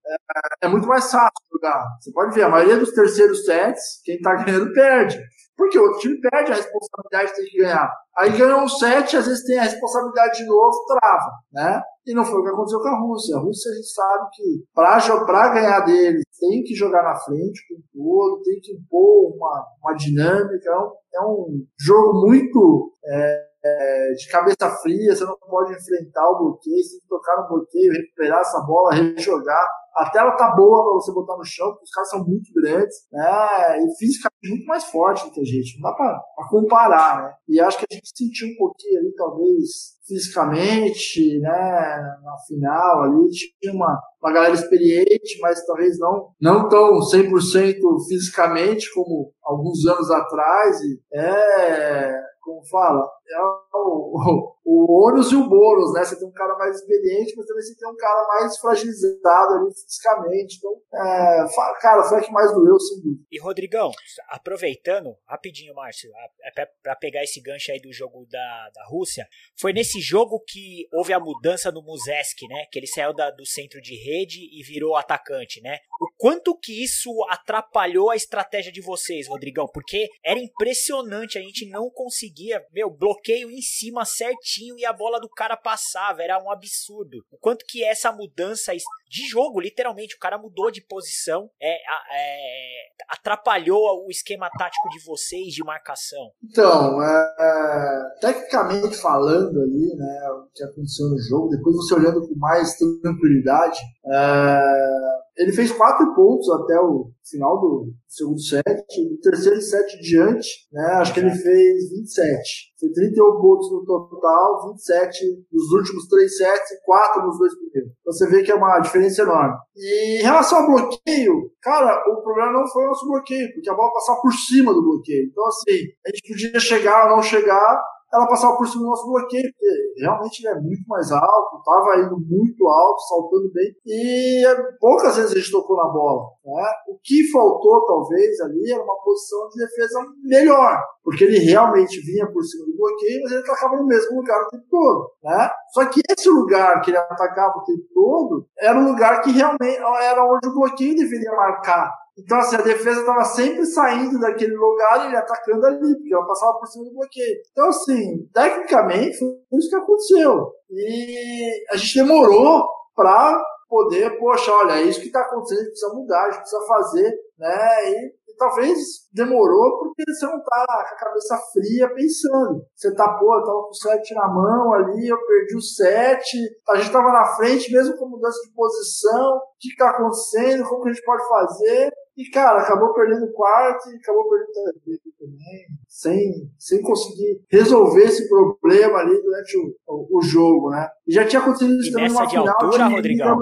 é, 0.06 0.66
é, 0.66 0.68
muito 0.68 0.86
mais 0.86 1.04
fácil 1.10 1.30
jogar. 1.52 1.84
Você 2.00 2.12
pode 2.12 2.34
ver, 2.34 2.44
a 2.44 2.48
maioria 2.48 2.78
dos 2.78 2.92
terceiros 2.92 3.44
sets, 3.44 4.00
quem 4.04 4.20
tá 4.20 4.34
ganhando 4.42 4.72
perde. 4.72 5.18
Porque 5.56 5.78
o 5.78 5.82
outro 5.82 6.00
time 6.00 6.20
perde 6.20 6.52
a 6.52 6.56
responsabilidade 6.56 7.30
de 7.30 7.36
ter 7.36 7.50
que 7.50 7.58
ganhar. 7.58 7.90
Aí 8.16 8.36
ganhou 8.36 8.60
um 8.60 8.68
set, 8.68 9.16
às 9.16 9.26
vezes 9.26 9.44
tem 9.44 9.58
a 9.58 9.62
responsabilidade 9.62 10.38
de 10.38 10.46
novo, 10.46 10.84
trava, 10.86 11.30
né? 11.52 11.82
E 12.06 12.14
não 12.14 12.24
foi 12.24 12.40
o 12.40 12.42
que 12.42 12.50
aconteceu 12.50 12.80
com 12.80 12.88
a 12.88 13.00
Rússia. 13.00 13.36
A 13.36 13.40
Rússia 13.40 13.70
a 13.70 13.74
gente 13.74 13.92
sabe 13.92 14.30
que 14.34 14.64
para 14.74 15.54
ganhar 15.54 15.80
deles 15.80 16.24
tem 16.38 16.62
que 16.62 16.74
jogar 16.74 17.04
na 17.04 17.14
frente 17.14 17.60
com 17.68 17.80
todo, 17.92 18.42
tem 18.42 18.58
que 18.60 18.72
impor 18.72 19.34
uma, 19.36 19.66
uma 19.82 19.94
dinâmica. 19.94 20.68
É 20.68 20.76
um, 20.76 20.92
é 21.14 21.26
um 21.26 21.64
jogo 21.78 22.26
muito 22.26 22.92
é, 23.04 23.44
é, 23.64 24.12
de 24.14 24.28
cabeça 24.28 24.68
fria, 24.82 25.14
você 25.14 25.24
não 25.24 25.36
pode 25.38 25.72
enfrentar 25.72 26.28
o 26.30 26.38
bloqueio, 26.38 26.82
você 26.82 26.90
tem 26.92 27.00
que 27.00 27.08
tocar 27.08 27.42
no 27.42 27.48
bloqueio, 27.48 27.92
recuperar 27.92 28.40
essa 28.40 28.60
bola, 28.60 28.94
rejogar. 28.94 29.66
A 29.96 30.10
tela 30.10 30.32
tá 30.32 30.54
boa 30.56 30.84
para 30.84 30.94
você 30.94 31.12
botar 31.12 31.36
no 31.36 31.44
chão, 31.44 31.68
porque 31.68 31.84
os 31.84 31.90
caras 31.90 32.10
são 32.10 32.24
muito 32.24 32.50
grandes, 32.54 32.96
né? 33.12 33.78
E 33.78 33.96
fisicamente 33.98 34.48
muito 34.48 34.66
mais 34.66 34.84
forte 34.84 35.24
do 35.24 35.30
que 35.32 35.40
a 35.40 35.44
gente. 35.44 35.78
Não 35.80 35.90
dá 35.90 35.96
para 35.96 36.48
comparar, 36.48 37.22
né? 37.22 37.34
E 37.48 37.60
acho 37.60 37.78
que 37.78 37.86
a 37.90 37.94
gente 37.94 38.10
sentiu 38.14 38.48
um 38.48 38.56
pouquinho 38.56 39.00
ali, 39.00 39.14
talvez, 39.14 39.68
fisicamente, 40.06 41.38
né? 41.40 42.18
Na 42.22 42.36
final 42.46 43.02
ali, 43.02 43.28
tinha 43.60 43.74
uma, 43.74 44.00
uma 44.22 44.32
galera 44.32 44.54
experiente, 44.54 45.38
mas 45.40 45.64
talvez 45.66 45.98
não, 45.98 46.30
não 46.40 46.68
tão 46.68 46.98
100% 47.00 47.76
fisicamente 48.08 48.92
como 48.94 49.32
alguns 49.44 49.84
anos 49.86 50.10
atrás. 50.10 50.80
E 50.80 51.00
é 51.14 52.32
como 52.42 52.60
fala, 52.66 53.08
é 53.32 53.40
o, 54.64 55.08
ônus 55.08 55.32
e 55.32 55.36
o 55.36 55.48
bônus, 55.48 55.92
né? 55.94 56.04
Você 56.04 56.18
tem 56.18 56.28
um 56.28 56.32
cara 56.32 56.56
mais 56.56 56.76
experiente, 56.76 57.34
mas 57.36 57.46
também 57.46 57.62
você 57.62 57.74
tem 57.74 57.88
um 57.88 57.96
cara 57.96 58.28
mais 58.28 58.58
fragilizado 58.58 59.54
ali 59.54 59.74
fisicamente. 59.74 60.58
Então, 60.58 60.72
é, 60.94 61.46
cara, 61.80 62.02
foi 62.04 62.20
o 62.20 62.22
que 62.22 62.30
mais 62.30 62.52
doeu, 62.52 62.78
sem 62.78 63.00
dúvida. 63.00 63.24
E 63.30 63.40
Rodrigão, 63.40 63.90
aproveitando, 64.28 65.16
rapidinho, 65.26 65.74
Márcio, 65.74 66.10
é 66.44 66.66
para 66.82 66.96
pegar 66.96 67.22
esse 67.22 67.40
gancho 67.40 67.72
aí 67.72 67.80
do 67.80 67.92
jogo 67.92 68.26
da, 68.30 68.70
da 68.74 68.84
Rússia, 68.86 69.26
foi 69.58 69.72
nesse 69.72 70.00
jogo 70.00 70.42
que 70.46 70.86
houve 70.92 71.12
a 71.12 71.20
mudança 71.20 71.72
no 71.72 71.82
Muzeski, 71.82 72.46
né? 72.46 72.66
Que 72.70 72.78
ele 72.78 72.86
saiu 72.86 73.14
da, 73.14 73.30
do 73.30 73.46
centro 73.46 73.80
de 73.80 73.96
rede 73.96 74.38
e 74.52 74.62
virou 74.62 74.96
atacante, 74.96 75.60
né? 75.60 75.78
O 76.00 76.08
quanto 76.16 76.56
que 76.56 76.82
isso 76.82 77.10
atrapalhou 77.28 78.10
a 78.10 78.16
estratégia 78.16 78.70
de 78.70 78.80
vocês, 78.80 79.28
Rodrigão? 79.28 79.66
Porque 79.72 80.08
era 80.24 80.38
impressionante, 80.38 81.38
a 81.38 81.42
gente 81.42 81.68
não 81.68 81.90
conseguia, 81.90 82.64
meu, 82.72 82.90
bloqueio 82.90 83.21
em 83.30 83.60
cima 83.60 84.04
certinho 84.04 84.78
e 84.78 84.84
a 84.84 84.92
bola 84.92 85.20
do 85.20 85.28
cara 85.28 85.56
passava, 85.56 86.22
era 86.22 86.42
um 86.42 86.50
absurdo. 86.50 87.18
O 87.30 87.38
quanto 87.38 87.64
que 87.66 87.84
essa 87.84 88.10
mudança 88.10 88.72
de 89.08 89.28
jogo, 89.28 89.60
literalmente, 89.60 90.16
o 90.16 90.18
cara 90.18 90.38
mudou 90.38 90.70
de 90.70 90.84
posição, 90.86 91.50
é, 91.60 91.74
é 91.74 92.82
atrapalhou 93.08 94.06
o 94.06 94.10
esquema 94.10 94.48
tático 94.50 94.88
de 94.90 95.04
vocês 95.04 95.52
de 95.52 95.62
marcação. 95.64 96.30
Então, 96.42 97.02
é, 97.02 98.10
tecnicamente 98.20 98.96
falando 98.96 99.60
ali, 99.60 99.94
né, 99.96 100.28
o 100.30 100.48
que 100.54 100.64
aconteceu 100.64 101.08
no 101.08 101.18
jogo, 101.20 101.48
depois 101.50 101.76
você 101.76 101.94
olhando 101.94 102.26
com 102.26 102.34
mais 102.36 102.76
tranquilidade, 102.76 103.80
é, 104.06 105.21
ele 105.36 105.52
fez 105.52 105.72
quatro 105.72 106.14
pontos 106.14 106.48
até 106.50 106.78
o 106.80 107.10
final 107.28 107.60
do 107.60 107.92
segundo 108.06 108.40
set, 108.40 108.64
do 108.64 109.18
terceiro 109.20 109.60
set 109.60 109.98
diante, 110.00 110.48
né, 110.72 110.84
acho 110.96 111.14
que 111.14 111.20
ele 111.20 111.30
fez 111.30 111.90
27. 111.90 112.72
Foi 112.78 112.90
31 112.92 113.40
pontos 113.40 113.72
no 113.72 113.84
total, 113.84 114.70
27 114.72 115.46
nos 115.52 115.72
últimos 115.72 116.08
três 116.08 116.36
sets 116.36 116.70
e 116.72 116.84
4 116.84 117.22
nos 117.24 117.38
dois 117.38 117.54
primeiros. 117.54 117.92
Então 118.00 118.12
você 118.12 118.28
vê 118.28 118.42
que 118.42 118.50
é 118.50 118.54
uma 118.54 118.80
diferença 118.80 119.22
enorme. 119.22 119.54
E 119.76 120.20
em 120.20 120.22
relação 120.22 120.58
ao 120.58 120.66
bloqueio, 120.66 121.50
cara, 121.62 122.02
o 122.08 122.22
problema 122.22 122.52
não 122.52 122.66
foi 122.66 122.84
o 122.84 122.88
nosso 122.88 123.06
bloqueio, 123.06 123.52
porque 123.54 123.70
a 123.70 123.74
bola 123.74 123.92
passava 123.92 124.20
por 124.20 124.32
cima 124.32 124.74
do 124.74 124.82
bloqueio. 124.82 125.28
Então, 125.30 125.46
assim, 125.46 125.78
a 126.04 126.10
gente 126.10 126.28
podia 126.28 126.60
chegar 126.60 127.04
ou 127.04 127.16
não 127.16 127.22
chegar, 127.22 127.82
ela 128.12 128.26
passava 128.26 128.56
por 128.56 128.66
cima 128.66 128.82
do 128.82 128.90
nosso 128.90 129.06
bloqueio, 129.06 129.50
porque 129.52 130.00
realmente 130.00 130.40
ele 130.40 130.54
é 130.54 130.60
muito 130.60 130.86
mais 130.86 131.10
alto, 131.10 131.56
estava 131.56 132.00
indo 132.00 132.16
muito 132.20 132.68
alto, 132.68 133.00
saltando 133.08 133.50
bem, 133.52 133.74
e 133.86 134.44
poucas 134.78 135.16
vezes 135.16 135.32
a 135.32 135.34
gente 135.34 135.50
tocou 135.50 135.76
na 135.76 135.88
bola. 135.88 136.28
Né? 136.44 136.64
O 136.88 136.98
que 137.02 137.30
faltou, 137.30 137.86
talvez, 137.86 138.40
ali 138.40 138.70
era 138.70 138.82
uma 138.82 138.96
posição 139.02 139.48
de 139.48 139.64
defesa 139.64 139.98
melhor, 140.22 140.78
porque 141.02 141.24
ele 141.24 141.38
realmente 141.38 142.00
vinha 142.00 142.30
por 142.30 142.42
cima 142.42 142.66
do 142.66 142.76
bloqueio, 142.76 143.22
mas 143.22 143.32
ele 143.32 143.42
atacava 143.42 143.76
no 143.76 143.86
mesmo 143.86 144.16
lugar 144.16 144.42
o 144.42 144.48
tempo 144.48 144.64
todo. 144.70 145.10
Né? 145.24 145.50
Só 145.72 145.86
que 145.86 146.00
esse 146.10 146.28
lugar 146.28 146.82
que 146.82 146.90
ele 146.90 146.98
atacava 146.98 147.58
o 147.58 147.64
tempo 147.64 147.84
todo 147.94 148.46
era 148.58 148.78
um 148.78 148.90
lugar 148.90 149.22
que 149.22 149.30
realmente 149.30 149.78
era 150.02 150.22
onde 150.24 150.48
o 150.48 150.54
bloqueio 150.54 150.96
deveria 150.96 151.32
marcar. 151.32 152.01
Então, 152.18 152.38
assim, 152.38 152.56
a 152.56 152.62
defesa 152.62 153.00
estava 153.00 153.24
sempre 153.24 153.64
saindo 153.64 154.20
daquele 154.20 154.54
lugar 154.54 155.04
e 155.04 155.06
ele 155.08 155.16
atacando 155.16 155.66
ali, 155.66 155.78
porque 155.78 156.14
ela 156.14 156.26
passava 156.26 156.58
por 156.58 156.66
cima 156.66 156.84
do 156.84 156.94
bloqueio. 156.94 157.36
Então, 157.50 157.68
assim, 157.68 158.28
tecnicamente, 158.34 159.18
foi 159.18 159.58
isso 159.58 159.70
que 159.70 159.76
aconteceu. 159.76 160.52
E 160.70 161.64
a 161.70 161.76
gente 161.76 161.94
demorou 162.00 162.66
para 162.94 163.42
poder, 163.68 164.18
poxa, 164.18 164.52
olha, 164.52 164.74
é 164.74 164.82
isso 164.82 165.00
que 165.00 165.06
está 165.06 165.20
acontecendo, 165.20 165.60
a 165.60 165.62
gente 165.62 165.70
precisa 165.70 165.94
mudar, 165.94 166.22
a 166.22 166.30
gente 166.30 166.40
precisa 166.40 166.66
fazer, 166.66 167.14
né? 167.38 167.90
E 167.90 168.36
talvez 168.36 168.78
demorou 169.14 169.78
porque 169.78 170.02
você 170.06 170.26
não 170.26 170.42
tá 170.42 170.64
com 170.66 170.94
a 170.94 170.98
cabeça 170.98 171.38
fria 171.52 171.94
pensando. 171.94 172.62
Você 172.74 172.94
tá, 172.94 173.16
pô, 173.18 173.34
eu 173.34 173.42
com 173.42 173.70
o 173.70 173.74
set 173.74 174.14
na 174.14 174.28
mão 174.28 174.74
ali, 174.74 175.08
eu 175.08 175.26
perdi 175.26 175.56
o 175.56 175.60
set, 175.60 176.36
a 176.68 176.76
gente 176.76 176.92
tava 176.92 177.12
na 177.12 177.24
frente, 177.36 177.72
mesmo 177.72 177.96
com 177.96 178.08
mudança 178.08 178.38
de 178.46 178.54
posição, 178.54 179.36
o 179.36 179.40
que 179.58 179.74
tá 179.76 179.90
acontecendo, 179.90 180.68
como 180.68 180.82
que 180.82 180.90
a 180.90 180.92
gente 180.92 181.04
pode 181.04 181.26
fazer. 181.28 181.92
E, 182.16 182.28
cara, 182.30 182.60
acabou 182.60 182.92
perdendo 182.92 183.24
o 183.24 183.32
quarto 183.32 183.90
e 183.90 183.96
acabou 183.96 184.28
perdendo 184.28 184.52
o 184.86 185.12
também, 185.18 185.66
sem, 185.88 186.50
sem 186.58 186.82
conseguir 186.82 187.42
resolver 187.50 188.02
esse 188.02 188.28
problema 188.28 188.98
ali 188.98 189.20
durante 189.22 189.56
o, 189.56 189.74
o, 189.86 190.18
o 190.18 190.22
jogo, 190.22 190.70
né? 190.70 190.88
E 191.06 191.14
já 191.14 191.26
tinha 191.26 191.40
acontecido 191.40 191.72
isso 191.80 191.92
também 191.92 192.08
numa 192.08 192.28
final. 192.28 192.48
Altura, 192.48 192.88
de... 192.88 192.94
Rodrigão? 192.94 193.38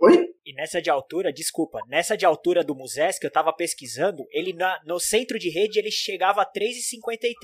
Oi? 0.00 0.26
E 0.44 0.54
nessa 0.54 0.80
de 0.80 0.88
altura, 0.88 1.32
desculpa, 1.32 1.80
nessa 1.88 2.16
de 2.16 2.24
altura 2.24 2.62
do 2.62 2.74
Muses 2.74 3.18
que 3.18 3.26
eu 3.26 3.32
tava 3.32 3.52
pesquisando, 3.52 4.24
ele 4.30 4.52
na, 4.52 4.80
no 4.86 5.00
centro 5.00 5.38
de 5.38 5.50
rede 5.50 5.78
ele 5.78 5.90
chegava 5.90 6.42
a 6.42 6.46
3,53. 6.46 7.34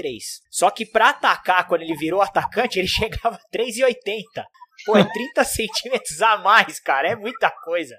Só 0.51 0.71
que 0.71 0.87
para 0.87 1.09
atacar, 1.09 1.67
quando 1.67 1.83
ele 1.83 1.97
virou 1.97 2.23
atacante, 2.23 2.79
ele 2.79 2.87
chegava 2.89 3.37
a 3.37 3.57
3,80. 3.57 4.45
Pô, 4.87 4.97
é 4.97 5.05
30 5.05 5.45
centímetros 5.45 6.23
a 6.23 6.39
mais, 6.39 6.79
cara, 6.81 7.09
é 7.09 7.17
muita 7.17 7.51
coisa. 7.65 7.97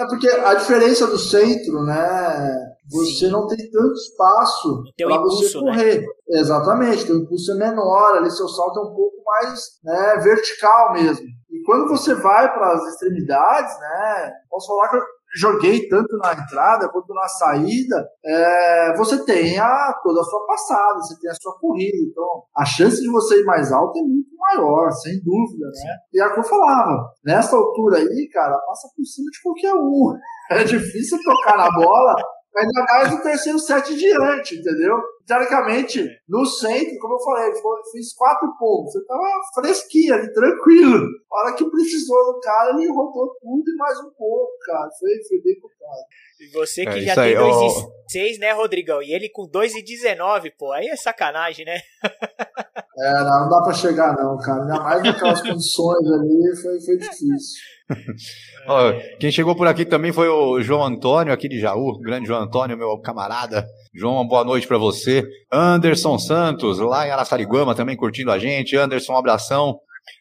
É 0.00 0.06
porque 0.06 0.28
a 0.28 0.54
diferença 0.54 1.06
do 1.06 1.18
centro, 1.18 1.82
né? 1.84 2.74
Você 2.90 3.26
Sim. 3.26 3.30
não 3.30 3.46
tem 3.46 3.70
tanto 3.70 3.92
espaço 3.92 4.82
para 4.96 5.18
você 5.18 5.58
né? 5.58 5.60
correr. 5.60 6.00
Né? 6.00 6.40
Exatamente, 6.40 7.06
teu 7.06 7.18
impulso 7.18 7.52
é 7.52 7.56
menor, 7.56 8.16
ali 8.16 8.30
seu 8.30 8.48
salto 8.48 8.80
é 8.80 8.82
um 8.82 8.94
pouco 8.94 9.22
mais 9.24 9.60
né, 9.84 10.16
vertical 10.22 10.94
mesmo. 10.94 11.26
E 11.50 11.62
quando 11.66 11.86
você 11.86 12.14
vai 12.14 12.50
para 12.50 12.72
as 12.72 12.86
extremidades, 12.88 13.78
né? 13.78 14.32
Posso 14.48 14.68
falar 14.68 14.88
que 14.88 14.96
joguei 15.36 15.88
tanto 15.88 16.16
na 16.18 16.32
entrada 16.32 16.88
quanto 16.88 17.12
na 17.14 17.28
saída, 17.28 18.08
é, 18.24 18.96
você 18.96 19.24
tem 19.24 19.58
a, 19.58 19.94
toda 20.02 20.20
a 20.20 20.24
sua 20.24 20.46
passada, 20.46 20.98
você 20.98 21.18
tem 21.20 21.30
a 21.30 21.34
sua 21.40 21.58
corrida. 21.58 21.96
Então, 22.10 22.42
a 22.56 22.64
chance 22.64 23.00
de 23.00 23.10
você 23.10 23.40
ir 23.40 23.44
mais 23.44 23.72
alto 23.72 23.98
é 23.98 24.02
muito 24.02 24.30
maior, 24.36 24.90
sem 24.92 25.22
dúvida, 25.22 25.66
né? 25.66 25.96
E 26.12 26.20
é 26.20 26.26
o 26.26 26.34
que 26.34 26.40
eu 26.40 26.44
falava, 26.44 27.12
nessa 27.24 27.56
altura 27.56 27.98
aí, 27.98 28.28
cara, 28.32 28.58
passa 28.66 28.88
por 28.96 29.04
cima 29.04 29.30
de 29.30 29.42
qualquer 29.42 29.74
um. 29.74 30.14
É 30.50 30.64
difícil 30.64 31.16
tocar 31.22 31.56
na 31.56 31.70
bola 31.70 32.12
Ainda 32.56 32.84
mais 32.84 33.10
no 33.12 33.22
terceiro 33.22 33.58
set 33.58 33.94
diante, 33.96 34.56
entendeu? 34.56 34.96
Teoricamente, 35.24 36.04
no 36.28 36.44
centro, 36.44 36.98
como 36.98 37.14
eu 37.14 37.20
falei, 37.20 37.52
fiz 37.92 38.12
quatro 38.14 38.52
pontos. 38.58 38.92
Você 38.92 39.04
tava 39.06 39.22
fresquinho 39.54 40.14
ali, 40.14 40.32
tranquilo. 40.32 41.06
A 41.32 41.40
hora 41.40 41.54
que 41.54 41.70
precisou 41.70 42.34
do 42.34 42.40
cara, 42.40 42.70
ele 42.70 42.88
rodou 42.88 43.36
tudo 43.40 43.70
e 43.70 43.76
mais 43.76 43.98
um 44.00 44.10
pouco, 44.10 44.50
cara. 44.66 44.88
Foi, 44.98 45.10
foi 45.28 45.40
bem 45.42 45.60
complicado. 45.60 46.06
E 46.40 46.52
você 46.52 46.84
que 46.84 46.98
é, 46.98 47.00
já 47.02 47.14
tem 47.14 47.36
2,6, 47.36 48.38
né, 48.40 48.52
Rodrigão? 48.52 49.00
E 49.00 49.12
ele 49.12 49.28
com 49.28 49.46
2,19, 49.48 50.52
pô, 50.58 50.72
aí 50.72 50.88
é 50.88 50.96
sacanagem, 50.96 51.64
né? 51.64 51.78
é, 52.02 53.12
não, 53.24 53.42
não 53.42 53.48
dá 53.48 53.62
pra 53.62 53.72
chegar 53.72 54.16
não, 54.16 54.36
cara. 54.38 54.62
Ainda 54.62 54.80
mais 54.80 55.02
naquelas 55.04 55.40
condições 55.46 56.06
ali, 56.10 56.56
foi, 56.60 56.80
foi 56.80 56.96
difícil. 56.96 57.60
Ó, 58.66 58.92
quem 59.18 59.30
chegou 59.30 59.56
por 59.56 59.66
aqui 59.66 59.84
também 59.84 60.12
foi 60.12 60.28
o 60.28 60.60
João 60.62 60.84
Antônio, 60.84 61.32
aqui 61.32 61.48
de 61.48 61.58
Jaú, 61.58 61.98
grande 61.98 62.26
João 62.26 62.42
Antônio, 62.42 62.76
meu 62.76 62.98
camarada. 62.98 63.66
João, 63.94 64.14
uma 64.14 64.28
boa 64.28 64.44
noite 64.44 64.66
para 64.66 64.78
você. 64.78 65.24
Anderson 65.52 66.18
Santos, 66.18 66.78
lá 66.78 67.06
em 67.06 67.10
Araçariguama, 67.10 67.74
também 67.74 67.96
curtindo 67.96 68.30
a 68.30 68.38
gente. 68.38 68.76
Anderson, 68.76 69.14
um 69.14 69.18
abração. 69.18 69.78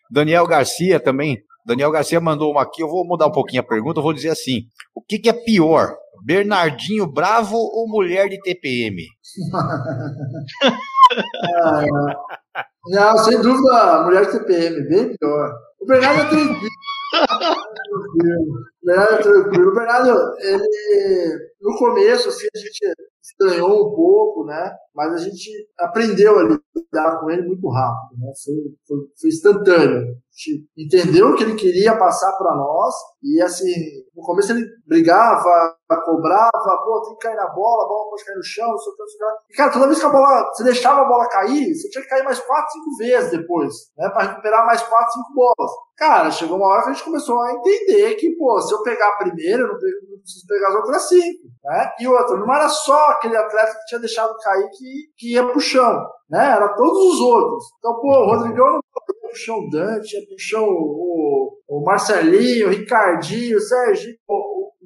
Daniel 0.10 0.48
Garcia 0.48 1.00
também. 1.00 1.38
Daniel 1.66 1.92
Garcia 1.92 2.20
mandou 2.20 2.52
uma 2.52 2.64
aqui, 2.64 2.82
eu 2.82 2.90
vou 2.90 3.06
mudar 3.06 3.28
um 3.28 3.32
pouquinho 3.32 3.62
a 3.62 3.66
pergunta, 3.66 4.00
eu 4.00 4.04
vou 4.04 4.14
dizer 4.14 4.30
assim: 4.30 4.62
o 4.96 5.02
que, 5.02 5.20
que 5.20 5.30
é 5.30 5.34
pior, 5.34 5.94
Bernardinho 6.26 7.06
bravo 7.06 7.56
ou 7.56 7.88
mulher 7.88 8.28
de 8.28 8.40
TPM? 8.40 9.04
Não, 12.88 13.18
sem 13.20 13.42
dúvida, 13.42 14.04
mulher 14.04 14.26
de 14.26 14.32
TPM, 14.32 14.90
bem 14.90 15.16
pior. 15.16 15.54
O 15.80 15.86
Bernardo 15.86 16.22
é 16.22 16.26
tranquilo. 16.26 16.70
O 17.12 18.86
Bernardo 18.86 19.14
é 19.14 19.22
tranquilo. 19.22 19.72
O 19.72 19.76
Bernardo, 19.76 20.10
ele, 20.40 21.50
no 21.62 21.78
começo, 21.78 22.30
assim, 22.30 22.48
a 22.54 22.58
gente 22.58 22.94
estranhou 23.22 23.70
um 23.70 23.96
pouco, 23.96 24.46
né? 24.46 24.72
Mas 24.96 25.14
a 25.14 25.18
gente 25.18 25.50
aprendeu 25.78 26.40
a 26.40 26.44
lidar 26.44 27.20
com 27.20 27.30
ele 27.30 27.44
muito 27.44 27.68
rápido, 27.70 28.20
né? 28.20 28.32
Foi, 28.44 28.56
foi, 28.88 28.98
foi 29.20 29.30
instantâneo. 29.30 30.02
A 30.02 30.32
gente 30.32 30.68
entendeu 30.78 31.30
o 31.30 31.36
que 31.36 31.44
ele 31.44 31.56
queria 31.56 31.98
passar 31.98 32.32
para 32.38 32.56
nós 32.56 32.94
e, 33.22 33.42
assim, 33.42 33.74
no 34.16 34.24
começo 34.24 34.52
ele 34.52 34.66
brigava, 34.88 35.76
cobrava, 36.06 36.84
pô, 36.86 37.02
tem 37.06 37.14
que 37.16 37.28
cair 37.28 37.36
na 37.36 37.48
bola, 37.50 37.84
a 37.84 37.88
bola 37.88 38.10
pode 38.10 38.26
cair 38.26 38.36
no 38.36 38.44
chão, 38.44 38.68
não 38.68 38.78
sei 38.78 38.94
o 38.94 38.96
que, 38.96 39.02
não 39.02 39.08
sei 39.08 39.20
o 39.20 39.20
que. 39.20 39.54
E, 39.54 39.58
cara, 39.58 39.72
toda 39.72 39.88
vez 39.88 40.00
que 40.00 40.06
a 40.06 40.10
bola, 40.10 40.50
você 40.54 40.64
deixava 40.64 41.02
a 41.02 41.08
bola 41.08 41.30
cair, 41.30 41.76
você 41.76 41.90
tinha 41.90 42.04
que 42.04 42.10
cair 42.10 42.24
mais 42.24 42.40
quatro, 42.40 42.72
cinco 42.72 42.98
vezes 42.98 43.32
depois, 43.32 43.74
né? 43.98 44.10
Para 44.10 44.28
recuperar 44.30 44.66
mais 44.66 44.82
quatro, 44.82 45.12
cinco 45.14 45.34
bolas. 45.34 45.72
Cara, 46.00 46.32
chegou 46.32 46.56
uma 46.56 46.68
hora 46.68 46.84
que 46.84 46.90
a 46.90 46.94
gente 46.94 47.04
começou 47.04 47.38
a 47.42 47.52
entender 47.52 48.16
que, 48.16 48.34
pô, 48.38 48.58
se 48.62 48.74
eu 48.74 48.82
pegar 48.84 49.10
a 49.10 49.18
primeira, 49.18 49.64
eu 49.64 49.68
não, 49.68 49.76
preciso 49.76 50.48
pegar 50.48 50.70
as 50.70 50.76
outras 50.76 51.10
cinco, 51.10 51.50
né? 51.62 51.92
E 52.00 52.08
outra, 52.08 52.38
não 52.38 52.56
era 52.56 52.70
só 52.70 52.98
aquele 53.08 53.36
atleta 53.36 53.74
que 53.74 53.86
tinha 53.86 54.00
deixado 54.00 54.34
cair 54.38 54.70
que, 54.70 54.94
que 55.18 55.34
ia 55.34 55.46
pro 55.46 55.60
chão, 55.60 56.02
né? 56.30 56.54
Era 56.54 56.74
todos 56.74 57.16
os 57.16 57.20
outros. 57.20 57.66
Então, 57.80 58.00
pô, 58.00 58.08
o 58.08 58.28
Rodrigão 58.28 58.66
não 58.66 58.76
ia 58.76 58.82
pro 59.22 59.36
chão 59.36 59.70
Dante, 59.70 60.16
ia 60.16 60.26
pro 60.26 60.40
chão 60.40 60.64
o, 60.64 61.60
o 61.68 61.84
Marcelinho, 61.84 62.68
o 62.68 62.72
Ricardinho, 62.72 63.58
o 63.58 63.62
Serginho, 63.62 64.16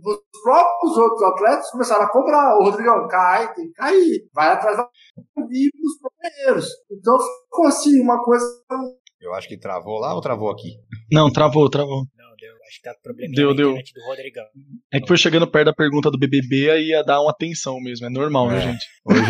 os 0.03 0.41
próprios 0.41 0.97
outros 0.97 1.23
atletas 1.23 1.69
começaram 1.69 2.05
a 2.05 2.11
cobrar. 2.11 2.57
O 2.57 2.63
Rodrigão, 2.63 3.07
cai, 3.07 3.53
tem 3.53 3.67
que 3.67 3.73
cair, 3.73 4.27
vai 4.33 4.47
atrás 4.47 4.77
da 4.77 4.89
dos 5.37 5.99
primeiros. 6.19 6.67
Então 6.91 7.17
ficou 7.19 7.67
assim, 7.67 8.01
uma 8.01 8.21
coisa. 8.23 8.45
Eu 9.23 9.33
acho 9.33 9.47
que 9.47 9.57
travou 9.57 9.99
lá 9.99 10.13
ou 10.13 10.21
travou 10.21 10.51
aqui? 10.51 10.75
Não, 11.11 11.31
travou, 11.31 11.69
travou. 11.69 12.05
Não, 12.17 12.35
deu. 12.37 12.53
Acho 12.67 12.77
que 12.77 12.83
tá 12.83 12.93
problema 13.01 13.33
deu, 13.33 13.55
deu. 13.55 13.73
do 13.73 14.05
Rodrigão. 14.07 14.43
É 14.91 14.99
que 14.99 15.07
foi 15.07 15.17
chegando 15.17 15.47
perto 15.49 15.65
da 15.67 15.73
pergunta 15.73 16.11
do 16.11 16.17
BBB, 16.19 16.69
aí 16.71 16.87
ia 16.89 17.03
dar 17.03 17.21
uma 17.21 17.33
tensão 17.33 17.79
mesmo. 17.79 18.05
É 18.05 18.09
normal, 18.09 18.49
né, 18.49 18.57
É. 18.57 18.61
gente? 18.61 18.85
Hoje, 19.05 19.21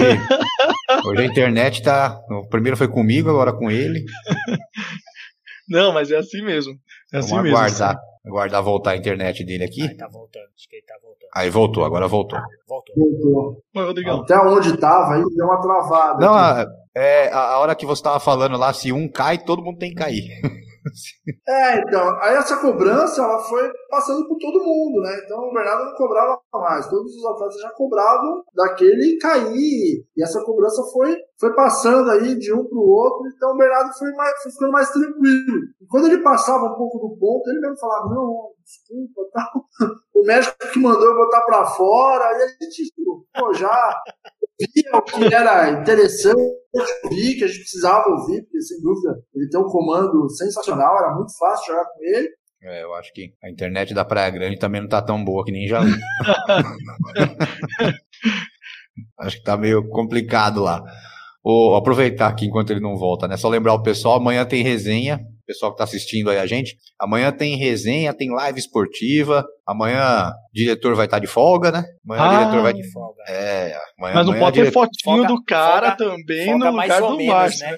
hoje 1.06 1.22
a 1.22 1.26
internet 1.26 1.82
tá. 1.84 2.20
O 2.30 2.48
primeiro 2.50 2.76
foi 2.78 2.88
comigo, 2.88 3.30
agora 3.30 3.54
com 3.54 3.70
ele. 3.70 4.04
Não, 5.70 5.94
mas 5.94 6.12
é 6.12 6.18
assim 6.18 6.42
mesmo. 6.44 6.74
É 7.14 7.18
assim 7.20 7.30
Vamos 7.30 7.44
mesmo. 7.46 7.58
aguardar, 7.58 7.98
aguardar 8.26 8.64
voltar 8.64 8.92
a 8.92 8.98
internet 8.98 9.44
dele 9.44 9.64
aqui. 9.64 9.82
Aí 9.82 9.98
tá 9.98 10.08
voltando. 10.08 10.46
Acho 10.56 10.70
que 10.70 10.76
ele 10.78 10.86
tá 10.86 10.96
voltando. 11.02 11.30
Aí 11.36 11.50
voltou, 11.50 11.84
agora 11.84 12.08
voltou. 12.08 12.40
Voltou. 12.68 12.96
Voltou. 12.96 13.64
Oi, 13.76 13.86
Rodrigão. 13.86 14.22
Até 14.22 14.38
onde 14.40 14.78
tava 14.78 15.16
aí, 15.16 15.24
deu 15.36 15.46
uma 15.46 15.62
travada. 15.62 16.26
Não, 16.26 16.34
a, 16.34 16.66
é, 16.96 17.30
a 17.30 17.40
a 17.54 17.60
hora 17.60 17.76
que 17.76 17.86
você 17.86 18.02
tava 18.02 18.20
falando 18.20 18.58
lá, 18.58 18.72
se 18.74 18.92
um 18.92 19.10
cai, 19.10 19.38
todo 19.38 19.64
mundo 19.64 19.78
tem 19.78 19.90
que 19.90 19.96
cair. 19.96 20.42
É, 21.48 21.78
então, 21.80 22.18
aí 22.22 22.36
essa 22.36 22.58
cobrança 22.58 23.22
ela 23.22 23.40
foi 23.40 23.72
passando 23.90 24.28
por 24.28 24.38
todo 24.38 24.64
mundo, 24.64 25.02
né? 25.02 25.22
Então 25.24 25.40
o 25.40 25.54
Bernardo 25.54 25.86
não 25.86 25.96
cobrava 25.96 26.40
mais, 26.54 26.88
todos 26.90 27.16
os 27.16 27.26
atletas 27.26 27.62
já 27.62 27.70
cobravam 27.72 28.44
daquele 28.54 29.18
cair. 29.18 30.06
E 30.16 30.24
essa 30.24 30.44
cobrança 30.44 30.82
foi, 30.92 31.16
foi 31.40 31.54
passando 31.54 32.10
aí 32.12 32.38
de 32.38 32.54
um 32.54 32.64
para 32.66 32.78
o 32.78 32.90
outro, 32.90 33.28
então 33.28 33.52
o 33.52 33.58
Bernardo 33.58 33.92
foi, 33.98 34.12
mais, 34.14 34.42
foi 34.42 34.52
ficando 34.52 34.72
mais 34.72 34.90
tranquilo. 34.92 35.58
E 35.82 35.86
quando 35.88 36.08
ele 36.08 36.24
passava 36.24 36.66
um 36.66 36.76
pouco 36.76 37.00
do 37.00 37.18
ponto, 37.18 37.50
ele 37.50 37.60
mesmo 37.60 37.78
falava: 37.78 38.10
não, 38.10 38.52
desculpa, 38.64 39.30
tal. 39.34 39.66
O 40.14 40.26
médico 40.26 40.56
que 40.72 40.80
mandou 40.80 41.04
eu 41.04 41.16
botar 41.18 41.42
para 41.42 41.66
fora, 41.66 42.24
e 42.24 42.44
a 42.44 42.48
gente, 42.48 42.86
tipo, 42.86 43.26
pô, 43.36 43.54
já 43.54 44.02
via 44.60 44.92
o 44.94 45.02
que 45.02 45.34
era 45.34 45.72
interessante 45.72 46.42
ouvir, 47.04 47.38
que 47.38 47.44
a 47.44 47.48
gente 47.48 47.60
precisava 47.60 48.08
ouvir, 48.10 48.44
porque 48.44 48.62
sem 48.62 48.82
dúvida 48.82 49.22
ele 49.36 49.50
tem 49.50 49.60
um 49.60 49.68
comando 49.68 50.30
sensacional, 50.30 50.98
era 50.98 51.14
muito 51.16 51.38
fácil 51.38 51.74
jogar 51.74 51.86
com 51.86 52.04
ele. 52.04 52.30
É, 52.66 52.84
eu 52.84 52.94
acho 52.94 53.12
que 53.14 53.34
a 53.44 53.50
internet 53.50 53.94
da 53.94 54.06
Praia 54.06 54.30
Grande 54.30 54.58
também 54.58 54.82
não 54.82 54.88
tá 54.88 55.02
tão 55.02 55.22
boa 55.24 55.44
que 55.44 55.52
nem 55.52 55.68
Jaú. 55.68 55.84
acho 59.20 59.38
que 59.38 59.44
tá 59.44 59.58
meio 59.58 59.88
complicado 59.90 60.62
lá. 60.62 60.82
Vou 61.44 61.76
aproveitar 61.76 62.30
aqui 62.30 62.46
enquanto 62.46 62.72
ele 62.72 62.80
não 62.80 62.96
volta, 62.96 63.28
né? 63.28 63.36
Só 63.36 63.50
lembrar 63.50 63.74
o 63.74 63.84
pessoal, 63.84 64.16
amanhã 64.16 64.46
tem 64.46 64.64
resenha. 64.64 65.20
Pessoal 65.46 65.72
que 65.74 65.78
tá 65.78 65.84
assistindo 65.84 66.30
aí 66.30 66.38
a 66.38 66.46
gente. 66.46 66.78
Amanhã 67.00 67.32
tem 67.32 67.58
resenha, 67.58 68.14
tem 68.14 68.30
live 68.32 68.58
esportiva. 68.60 69.46
Amanhã 69.68 70.30
o 70.30 70.54
diretor 70.54 70.96
vai 70.96 71.06
estar 71.06 71.20
de 71.20 71.28
folga, 71.28 71.70
né? 71.72 71.84
Amanhã 72.08 72.22
Ah, 72.24 72.30
o 72.30 72.40
diretor 72.40 72.62
vai 72.64 72.74
De 72.74 72.92
folga. 72.92 73.24
É, 73.28 73.76
amanhã, 74.00 74.16
Mas 74.16 74.26
não 74.26 74.34
amanhã 74.34 74.40
pode 74.40 74.54
dire- 74.56 74.68
ter 74.68 74.72
fotinho 74.74 75.04
folga- 75.04 75.28
do 75.28 75.44
cara 75.44 75.98
folga- 75.98 75.98
também 76.16 76.46
Folga 76.46 76.66
no 76.72 76.74
mais 76.78 76.90
lugar 76.94 77.04
ou 77.04 77.12
do 77.12 77.18
menos, 77.18 77.34
Márcio. 77.34 77.66
né? 77.68 77.78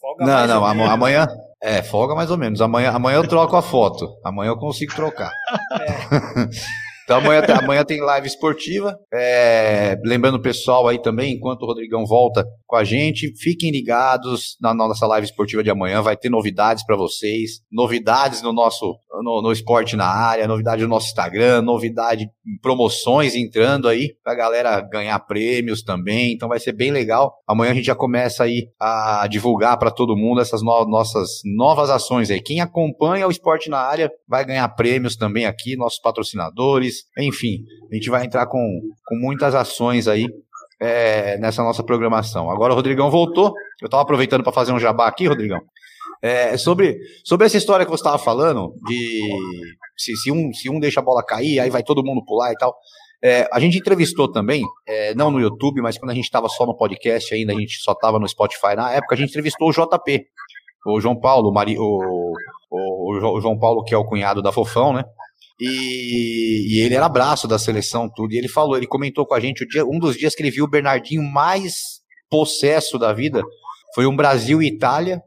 Folga 0.00 0.24
Não, 0.24 0.32
mais 0.34 0.48
não, 0.48 0.58
ou 0.60 0.64
amo- 0.66 0.74
menos. 0.80 0.92
amanhã. 0.94 1.26
É, 1.62 1.82
folga 1.82 2.14
mais 2.14 2.30
ou 2.30 2.38
menos. 2.38 2.60
Amanhã, 2.62 2.90
amanhã 2.90 3.16
eu 3.18 3.28
troco 3.28 3.54
a 3.54 3.60
foto. 3.62 4.08
Amanhã 4.24 4.48
eu 4.50 4.56
consigo 4.56 4.94
trocar. 4.94 5.30
Então 7.10 7.18
amanhã, 7.18 7.42
tem- 7.42 7.56
amanhã 7.56 7.84
tem 7.84 8.00
live 8.00 8.28
esportiva. 8.28 8.96
É, 9.12 9.96
lembrando 10.04 10.36
o 10.36 10.40
pessoal 10.40 10.86
aí 10.86 11.02
também, 11.02 11.34
enquanto 11.34 11.62
o 11.62 11.66
Rodrigão 11.66 12.06
volta 12.06 12.46
com 12.68 12.76
a 12.76 12.84
gente, 12.84 13.32
fiquem 13.36 13.72
ligados 13.72 14.56
na 14.60 14.72
nossa 14.72 15.08
live 15.08 15.26
esportiva 15.26 15.60
de 15.60 15.70
amanhã. 15.70 16.02
Vai 16.02 16.16
ter 16.16 16.30
novidades 16.30 16.86
para 16.86 16.96
vocês, 16.96 17.62
novidades 17.68 18.42
no 18.42 18.52
nosso 18.52 18.96
no, 19.22 19.42
no 19.42 19.52
esporte 19.52 19.96
na 19.96 20.06
área, 20.06 20.46
novidade 20.46 20.82
no 20.82 20.88
nosso 20.88 21.08
Instagram, 21.08 21.62
novidade 21.62 22.24
em 22.46 22.58
promoções 22.62 23.34
entrando 23.34 23.88
aí 23.88 24.14
pra 24.22 24.34
galera 24.34 24.80
ganhar 24.80 25.18
prêmios 25.20 25.82
também. 25.82 26.32
Então 26.32 26.48
vai 26.48 26.60
ser 26.60 26.72
bem 26.72 26.90
legal. 26.90 27.34
Amanhã 27.46 27.72
a 27.72 27.74
gente 27.74 27.86
já 27.86 27.94
começa 27.94 28.44
aí 28.44 28.68
a 28.80 29.26
divulgar 29.28 29.76
para 29.78 29.90
todo 29.90 30.16
mundo 30.16 30.40
essas 30.40 30.62
no- 30.62 30.86
nossas 30.86 31.40
novas 31.44 31.90
ações 31.90 32.30
aí. 32.30 32.40
Quem 32.40 32.60
acompanha 32.60 33.26
o 33.26 33.30
esporte 33.30 33.68
na 33.68 33.78
área 33.78 34.10
vai 34.28 34.44
ganhar 34.44 34.68
prêmios 34.70 35.16
também 35.16 35.44
aqui, 35.44 35.76
nossos 35.76 36.00
patrocinadores. 36.00 36.99
Enfim, 37.18 37.64
a 37.90 37.94
gente 37.94 38.10
vai 38.10 38.24
entrar 38.24 38.46
com, 38.46 38.58
com 39.06 39.16
muitas 39.16 39.54
ações 39.54 40.06
aí 40.08 40.26
é, 40.80 41.36
nessa 41.38 41.62
nossa 41.62 41.82
programação. 41.82 42.50
Agora 42.50 42.72
o 42.72 42.76
Rodrigão 42.76 43.10
voltou. 43.10 43.52
Eu 43.80 43.86
estava 43.86 44.02
aproveitando 44.02 44.42
para 44.42 44.52
fazer 44.52 44.72
um 44.72 44.78
jabá 44.78 45.06
aqui, 45.06 45.26
Rodrigão. 45.26 45.60
É, 46.22 46.56
sobre, 46.58 46.98
sobre 47.24 47.46
essa 47.46 47.56
história 47.56 47.84
que 47.86 47.90
você 47.90 48.00
estava 48.02 48.18
falando, 48.18 48.74
de 48.86 49.22
se, 49.96 50.14
se, 50.16 50.30
um, 50.30 50.52
se 50.52 50.68
um 50.68 50.78
deixa 50.78 51.00
a 51.00 51.02
bola 51.02 51.24
cair, 51.24 51.58
aí 51.60 51.70
vai 51.70 51.82
todo 51.82 52.04
mundo 52.04 52.22
pular 52.24 52.52
e 52.52 52.56
tal. 52.56 52.74
É, 53.22 53.48
a 53.52 53.58
gente 53.60 53.78
entrevistou 53.78 54.30
também, 54.30 54.62
é, 54.86 55.14
não 55.14 55.30
no 55.30 55.40
YouTube, 55.40 55.80
mas 55.82 55.98
quando 55.98 56.10
a 56.10 56.14
gente 56.14 56.24
estava 56.24 56.48
só 56.48 56.64
no 56.66 56.76
podcast 56.76 57.34
ainda, 57.34 57.52
a 57.52 57.56
gente 57.58 57.78
só 57.82 57.92
estava 57.92 58.18
no 58.18 58.26
Spotify 58.28 58.74
na 58.76 58.92
época, 58.92 59.14
a 59.14 59.18
gente 59.18 59.30
entrevistou 59.30 59.68
o 59.68 59.72
JP, 59.72 60.24
o 60.86 61.00
João 61.00 61.18
Paulo, 61.18 61.50
o, 61.50 61.52
Mari, 61.52 61.76
o, 61.78 61.82
o, 62.70 63.12
o 63.16 63.20
Jo- 63.20 63.32
o 63.34 63.40
João 63.40 63.58
Paulo, 63.58 63.82
que 63.84 63.94
é 63.94 63.98
o 63.98 64.04
cunhado 64.04 64.40
da 64.42 64.52
Fofão, 64.52 64.92
né? 64.94 65.04
E, 65.60 66.76
e 66.76 66.80
ele 66.80 66.94
era 66.94 67.08
braço 67.08 67.46
da 67.46 67.58
seleção, 67.58 68.10
tudo. 68.14 68.32
E 68.32 68.38
ele 68.38 68.48
falou, 68.48 68.76
ele 68.76 68.86
comentou 68.86 69.26
com 69.26 69.34
a 69.34 69.40
gente 69.40 69.64
o 69.64 69.68
dia, 69.68 69.84
um 69.84 69.98
dos 69.98 70.16
dias 70.16 70.34
que 70.34 70.42
ele 70.42 70.50
viu 70.50 70.64
o 70.64 70.70
Bernardinho 70.70 71.22
mais 71.22 72.00
possesso 72.30 72.98
da 72.98 73.12
vida 73.12 73.42
foi 73.94 74.06
um 74.06 74.14
Brasil 74.14 74.62
e 74.62 74.68
Itália, 74.68 75.20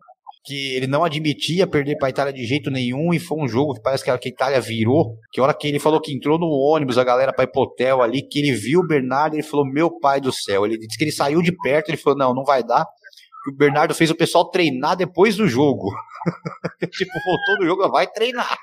que 0.45 0.75
ele 0.75 0.88
não 0.88 1.03
admitia 1.03 1.67
perder 1.67 1.97
para 1.97 2.07
a 2.07 2.09
Itália 2.09 2.34
de 2.34 2.45
jeito 2.45 2.69
nenhum, 2.69 3.13
e 3.13 3.19
foi 3.19 3.38
um 3.38 3.47
jogo 3.47 3.73
que 3.73 3.81
parece 3.81 4.03
que 4.03 4.09
a, 4.09 4.19
Itália 4.23 4.59
virou. 4.59 5.17
Que 5.31 5.41
hora 5.41 5.53
que 5.53 5.67
ele 5.67 5.79
falou 5.79 6.01
que 6.01 6.13
entrou 6.13 6.38
no 6.38 6.47
ônibus, 6.47 6.97
a 6.97 7.03
galera 7.03 7.34
para 7.34 7.49
hotel 7.55 8.01
ali, 8.01 8.21
que 8.21 8.39
ele 8.39 8.51
viu 8.53 8.81
o 8.81 8.88
Bernardo, 8.88 9.36
ele 9.36 9.43
falou: 9.43 9.65
Meu 9.65 9.99
pai 9.99 10.19
do 10.19 10.31
céu. 10.31 10.65
Ele 10.65 10.77
disse 10.77 10.97
que 10.97 11.03
ele 11.03 11.11
saiu 11.11 11.41
de 11.41 11.51
perto, 11.51 11.89
ele 11.89 11.97
falou: 11.97 12.17
Não, 12.17 12.34
não 12.34 12.43
vai 12.43 12.63
dar. 12.63 12.86
Que 13.43 13.51
o 13.51 13.55
Bernardo 13.55 13.93
fez 13.93 14.09
o 14.09 14.15
pessoal 14.15 14.49
treinar 14.49 14.95
depois 14.95 15.36
do 15.36 15.47
jogo. 15.47 15.89
tipo, 16.91 17.11
voltou 17.25 17.57
do 17.59 17.65
jogo, 17.65 17.89
vai 17.89 18.07
treinar. 18.07 18.57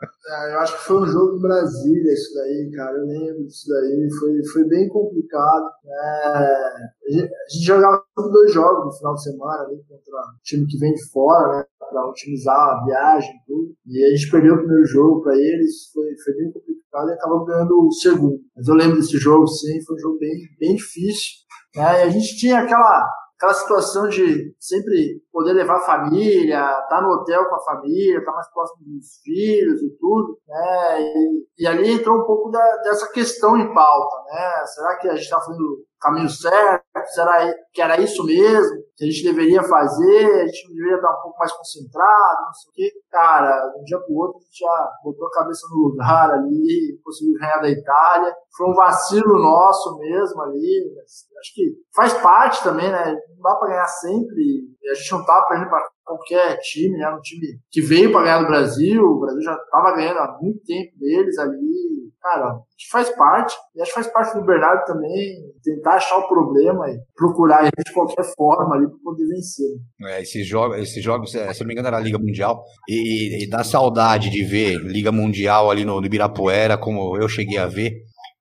É, 0.00 0.54
eu 0.54 0.60
acho 0.60 0.76
que 0.76 0.84
foi 0.84 1.02
um 1.02 1.06
jogo 1.06 1.36
em 1.36 1.40
Brasília 1.40 2.12
isso 2.12 2.34
daí, 2.34 2.70
cara. 2.74 2.96
Eu 2.98 3.06
lembro 3.06 3.44
disso 3.46 3.66
daí. 3.68 4.08
Foi, 4.18 4.44
foi 4.52 4.64
bem 4.68 4.88
complicado. 4.88 5.64
É, 5.84 5.90
a, 5.90 7.10
gente, 7.10 7.64
jogava 7.64 8.04
dois 8.16 8.52
jogos 8.52 8.84
no 8.84 8.92
final 8.92 9.14
de 9.14 9.22
semana 9.22 9.64
ali 9.64 9.82
contra 9.88 10.20
um 10.20 10.38
time 10.44 10.66
que 10.66 10.78
vem 10.78 10.94
de 10.94 11.04
fora, 11.10 11.58
né? 11.58 11.64
Pra 11.90 12.06
otimizar 12.06 12.54
a 12.54 12.84
viagem 12.84 13.30
e 13.30 13.46
tudo. 13.46 13.74
E 13.86 14.04
a 14.04 14.10
gente 14.10 14.30
perdeu 14.30 14.54
o 14.54 14.58
primeiro 14.58 14.84
jogo 14.84 15.22
pra 15.22 15.34
eles. 15.34 15.90
Foi, 15.92 16.06
foi 16.24 16.34
bem 16.34 16.52
complicado 16.52 17.08
e 17.08 17.12
acabamos 17.14 17.46
ganhando 17.46 17.86
o 17.86 17.92
segundo. 17.92 18.38
Mas 18.54 18.68
eu 18.68 18.74
lembro 18.74 18.96
desse 18.98 19.16
jogo, 19.18 19.46
sim. 19.48 19.82
Foi 19.84 19.96
um 19.96 20.00
jogo 20.00 20.18
bem, 20.18 20.34
bem 20.60 20.76
difícil. 20.76 21.32
Né? 21.74 22.00
E 22.00 22.02
a 22.02 22.08
gente 22.08 22.36
tinha 22.36 22.60
aquela 22.60 23.08
aquela 23.38 23.54
situação 23.54 24.08
de 24.08 24.52
sempre 24.58 25.22
poder 25.38 25.52
levar 25.52 25.76
a 25.76 25.86
família, 25.86 26.58
estar 26.58 26.86
tá 26.88 27.00
no 27.00 27.10
hotel 27.10 27.48
com 27.48 27.54
a 27.54 27.64
família, 27.64 28.18
estar 28.18 28.32
tá 28.32 28.36
mais 28.36 28.52
próximo 28.52 28.80
dos 28.84 29.20
filhos 29.22 29.80
e 29.80 29.96
tudo, 29.96 30.36
né? 30.48 31.00
E, 31.00 31.46
e 31.60 31.66
ali 31.66 31.92
entrou 31.92 32.18
um 32.18 32.24
pouco 32.24 32.50
da, 32.50 32.76
dessa 32.78 33.08
questão 33.12 33.56
em 33.56 33.72
pauta, 33.72 34.16
né? 34.32 34.66
Será 34.66 34.96
que 34.96 35.06
a 35.06 35.14
gente 35.14 35.22
está 35.22 35.40
fazendo 35.40 35.62
o 35.62 35.84
caminho 36.00 36.28
certo? 36.28 36.82
Será 37.14 37.54
que 37.72 37.80
era 37.80 38.00
isso 38.00 38.24
mesmo 38.24 38.82
que 38.96 39.04
a 39.04 39.06
gente 39.06 39.22
deveria 39.22 39.62
fazer? 39.62 40.42
A 40.42 40.46
gente 40.46 40.74
deveria 40.74 40.96
estar 40.96 41.10
um 41.10 41.22
pouco 41.22 41.38
mais 41.38 41.52
concentrado, 41.52 42.42
não 42.46 42.52
sei 42.54 42.70
o 42.70 42.74
quê. 42.74 42.92
Cara, 43.08 43.68
de 43.68 43.80
um 43.80 43.84
dia 43.84 43.98
para 43.98 44.12
o 44.12 44.18
outro 44.18 44.38
a 44.38 44.42
gente 44.42 44.58
já 44.58 44.90
botou 45.04 45.28
a 45.28 45.30
cabeça 45.30 45.66
no 45.70 45.88
lugar 45.88 46.30
ali, 46.32 47.00
conseguiu 47.04 47.38
ganhar 47.38 47.60
da 47.60 47.70
Itália. 47.70 48.34
Foi 48.56 48.68
um 48.68 48.74
vacilo 48.74 49.38
nosso 49.38 49.96
mesmo 49.98 50.42
ali, 50.42 50.92
acho 51.38 51.54
que 51.54 51.74
faz 51.94 52.12
parte 52.14 52.62
também, 52.64 52.90
né? 52.90 53.16
Não 53.36 53.42
dá 53.42 53.54
para 53.56 53.68
ganhar 53.68 53.86
sempre. 53.86 54.66
A 54.90 54.94
gente 54.94 55.12
não 55.12 55.24
tá 55.24 55.44
perdendo 55.48 55.68
para 55.68 55.88
qualquer 56.04 56.58
time, 56.60 56.96
né? 56.96 57.08
Um 57.10 57.20
time 57.20 57.58
que 57.70 57.82
veio 57.82 58.10
para 58.10 58.22
ganhar 58.22 58.38
do 58.40 58.46
Brasil, 58.46 59.02
o 59.02 59.20
Brasil 59.20 59.42
já 59.42 59.56
tava 59.70 59.96
ganhando 59.96 60.18
há 60.18 60.38
muito 60.40 60.60
tempo 60.64 60.98
deles 60.98 61.38
ali. 61.38 62.08
Cara, 62.20 62.46
a 62.46 62.54
gente 62.76 62.90
faz 62.90 63.08
parte, 63.10 63.54
e 63.76 63.80
acho 63.80 63.90
que 63.90 64.00
faz 64.00 64.12
parte 64.12 64.36
do 64.36 64.44
Bernardo 64.44 64.84
também 64.84 65.36
tentar 65.62 65.94
achar 65.94 66.16
o 66.16 66.28
problema 66.28 66.90
e 66.90 66.98
procurar 67.14 67.62
ele 67.62 67.70
de 67.86 67.92
qualquer 67.92 68.24
forma 68.36 68.74
ali 68.74 68.88
para 68.88 68.98
poder 69.04 69.26
vencer. 69.28 69.68
É, 70.04 70.22
esses 70.22 70.46
jogos, 70.46 70.78
esses 70.78 71.02
jogos, 71.02 71.30
se 71.30 71.60
não 71.60 71.66
me 71.66 71.74
engano, 71.74 71.88
era 71.88 71.96
a 71.96 72.00
Liga 72.00 72.18
Mundial, 72.18 72.64
e, 72.88 73.44
e 73.44 73.48
dá 73.48 73.62
saudade 73.62 74.30
de 74.30 74.44
ver 74.44 74.78
Liga 74.78 75.12
Mundial 75.12 75.70
ali 75.70 75.84
no, 75.84 76.00
no 76.00 76.06
Ibirapuera, 76.06 76.76
como 76.76 77.16
eu 77.16 77.28
cheguei 77.28 77.58
a 77.58 77.66
ver. 77.66 77.92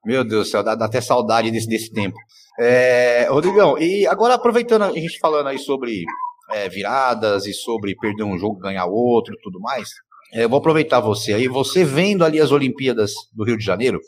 Meu 0.04 0.24
Deus 0.24 0.48
do 0.48 0.52
céu, 0.52 0.64
dá, 0.64 0.74
dá 0.74 0.86
até 0.86 1.00
saudade 1.00 1.52
desse, 1.52 1.68
desse 1.68 1.92
tempo. 1.92 2.18
É, 2.60 3.28
Rodrigão, 3.30 3.78
e 3.78 4.08
agora 4.08 4.34
aproveitando 4.34 4.84
a 4.84 4.92
gente 4.92 5.20
falando 5.20 5.48
aí 5.48 5.60
sobre 5.60 6.04
é, 6.52 6.70
viradas 6.70 7.46
e 7.46 7.54
sobre 7.54 7.96
perder 7.96 8.24
um 8.24 8.38
jogo, 8.38 8.60
ganhar 8.60 8.86
outro 8.86 9.34
e 9.34 9.42
tudo 9.42 9.60
mais, 9.60 9.90
é, 10.34 10.44
eu 10.44 10.50
vou 10.50 10.60
aproveitar 10.60 11.00
você 11.00 11.34
aí, 11.34 11.48
você 11.48 11.84
vendo 11.84 12.24
ali 12.26 12.40
as 12.40 12.52
Olimpíadas 12.52 13.12
do 13.34 13.44
Rio 13.44 13.58
de 13.58 13.64
Janeiro, 13.64 14.00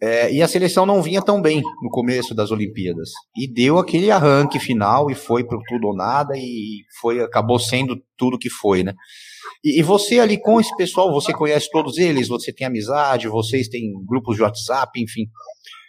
é, 0.00 0.32
e 0.32 0.40
a 0.40 0.46
seleção 0.46 0.86
não 0.86 1.02
vinha 1.02 1.20
tão 1.20 1.42
bem 1.42 1.60
no 1.82 1.90
começo 1.90 2.32
das 2.32 2.52
Olimpíadas. 2.52 3.10
E 3.36 3.52
deu 3.52 3.78
aquele 3.78 4.12
arranque 4.12 4.60
final 4.60 5.10
e 5.10 5.14
foi 5.14 5.42
para 5.44 5.58
tudo 5.66 5.88
ou 5.88 5.96
nada 5.96 6.34
e 6.36 6.84
foi 7.00 7.20
acabou 7.20 7.58
sendo 7.58 8.00
tudo 8.16 8.38
que 8.38 8.48
foi, 8.48 8.84
né? 8.84 8.94
E, 9.64 9.80
e, 9.80 9.82
você 9.82 10.20
ali 10.20 10.40
com 10.40 10.60
esse 10.60 10.74
pessoal, 10.76 11.12
você 11.12 11.32
conhece 11.32 11.68
todos 11.72 11.98
eles, 11.98 12.28
você 12.28 12.52
tem 12.52 12.66
amizade, 12.66 13.26
vocês 13.26 13.66
têm 13.66 13.92
grupos 14.06 14.36
de 14.36 14.42
WhatsApp, 14.42 15.02
enfim. 15.02 15.26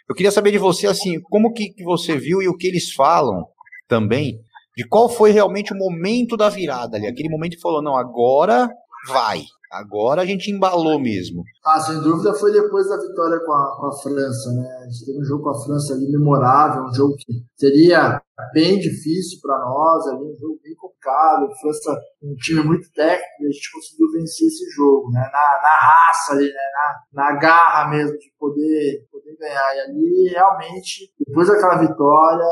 Eu 0.08 0.14
queria 0.16 0.32
saber 0.32 0.50
de 0.50 0.58
você, 0.58 0.88
assim, 0.88 1.20
como 1.30 1.52
que, 1.52 1.72
que 1.72 1.84
você 1.84 2.16
viu 2.16 2.42
e 2.42 2.48
o 2.48 2.56
que 2.56 2.66
eles 2.66 2.92
falam 2.92 3.44
também, 3.86 4.40
de 4.80 4.88
qual 4.88 5.10
foi 5.10 5.30
realmente 5.30 5.74
o 5.74 5.76
momento 5.76 6.38
da 6.38 6.48
virada 6.48 6.96
ali, 6.96 7.06
aquele 7.06 7.28
momento 7.28 7.54
que 7.54 7.60
falou, 7.60 7.82
não, 7.82 7.98
agora 7.98 8.66
vai, 9.08 9.42
agora 9.70 10.22
a 10.22 10.24
gente 10.24 10.50
embalou 10.50 10.98
mesmo. 10.98 11.42
Ah, 11.62 11.78
sem 11.78 12.00
dúvida 12.00 12.32
foi 12.32 12.52
depois 12.52 12.88
da 12.88 12.96
vitória 12.96 13.38
com 13.44 13.52
a, 13.52 13.76
com 13.76 13.86
a 13.86 13.92
França, 13.92 14.50
né? 14.52 14.66
A 14.80 14.84
gente 14.84 15.04
teve 15.04 15.18
um 15.20 15.24
jogo 15.24 15.42
com 15.42 15.50
a 15.50 15.62
França 15.62 15.92
ali 15.92 16.10
memorável, 16.10 16.84
um 16.84 16.94
jogo 16.94 17.14
que 17.16 17.34
seria 17.54 18.18
bem 18.54 18.78
difícil 18.78 19.38
para 19.42 19.58
nós, 19.58 20.06
ali, 20.06 20.24
um 20.24 20.38
jogo 20.38 20.58
bem 20.62 20.74
complicado. 20.74 21.44
A 21.44 21.60
França, 21.60 22.00
um 22.22 22.34
time 22.36 22.62
muito 22.62 22.90
técnico, 22.92 23.44
a 23.44 23.52
gente 23.52 23.72
conseguiu 23.72 24.10
vencer 24.10 24.48
esse 24.48 24.70
jogo, 24.74 25.10
né? 25.10 25.20
Na, 25.20 25.60
na 25.62 25.78
raça 25.80 26.32
ali, 26.32 26.46
né? 26.46 26.66
Na, 27.12 27.24
na 27.24 27.38
garra 27.38 27.90
mesmo 27.90 28.16
de 28.16 28.32
poder, 28.38 29.06
poder 29.12 29.36
ganhar. 29.36 29.76
E 29.76 29.80
ali, 29.80 30.28
realmente, 30.30 31.12
depois 31.26 31.46
daquela 31.46 31.76
vitória, 31.76 32.46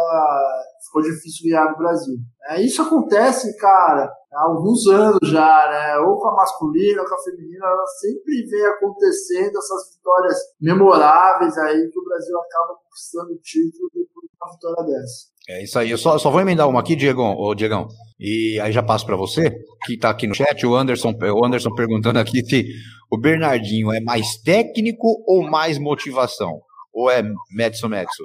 ficou 0.85 1.01
difícil 1.01 1.49
ganhar 1.49 1.71
no 1.71 1.79
Brasil. 1.79 2.17
É, 2.51 2.61
isso 2.61 2.83
acontece, 2.83 3.57
cara, 3.59 4.11
há 4.33 4.43
alguns 4.45 4.87
anos 4.87 5.19
já, 5.23 5.69
né? 5.71 5.99
Ou 5.99 6.19
com 6.19 6.29
a 6.29 6.37
masculina, 6.37 7.03
ou 7.03 7.09
com 7.09 7.15
a 7.15 7.23
feminina, 7.23 7.67
ela 7.67 7.87
sempre 7.87 8.47
vem 8.51 8.67
acontecendo 8.67 8.98
essas 9.07 9.97
vitórias 9.97 10.37
memoráveis 10.61 11.57
aí 11.59 11.89
que 11.91 11.99
o 11.99 12.05
Brasil 12.05 12.39
acaba 12.39 12.79
conquistando 12.83 13.33
o 13.33 13.39
título 13.39 13.91
depois 13.95 14.29
de 14.29 14.37
uma 14.41 14.53
vitória 14.53 14.85
dessa. 14.85 15.39
É 15.49 15.63
isso 15.63 15.79
aí. 15.79 15.91
Eu 15.91 15.99
só, 15.99 16.19
só 16.19 16.31
vou 16.31 16.41
emendar 16.41 16.69
uma 16.69 16.81
aqui, 16.81 16.95
Diegão, 16.95 17.35
ô, 17.37 17.55
Diegão. 17.55 17.89
E 18.21 18.61
aí 18.61 18.71
já 18.71 18.83
passo 18.83 19.07
para 19.07 19.17
você, 19.17 19.51
que 19.87 19.95
está 19.95 20.11
aqui 20.11 20.27
no 20.27 20.35
chat, 20.35 20.67
o 20.67 20.75
Anderson, 20.75 21.13
o 21.13 21.45
Anderson 21.45 21.75
perguntando 21.75 22.19
aqui 22.19 22.45
se 22.45 22.67
o 23.11 23.19
Bernardinho 23.19 23.93
é 23.93 24.01
mais 24.01 24.37
técnico 24.45 25.23
ou 25.27 25.43
mais 25.43 25.79
motivação? 25.79 26.61
Ou 26.93 27.11
é 27.11 27.23
Metso 27.51 27.89
Metso? 27.89 28.25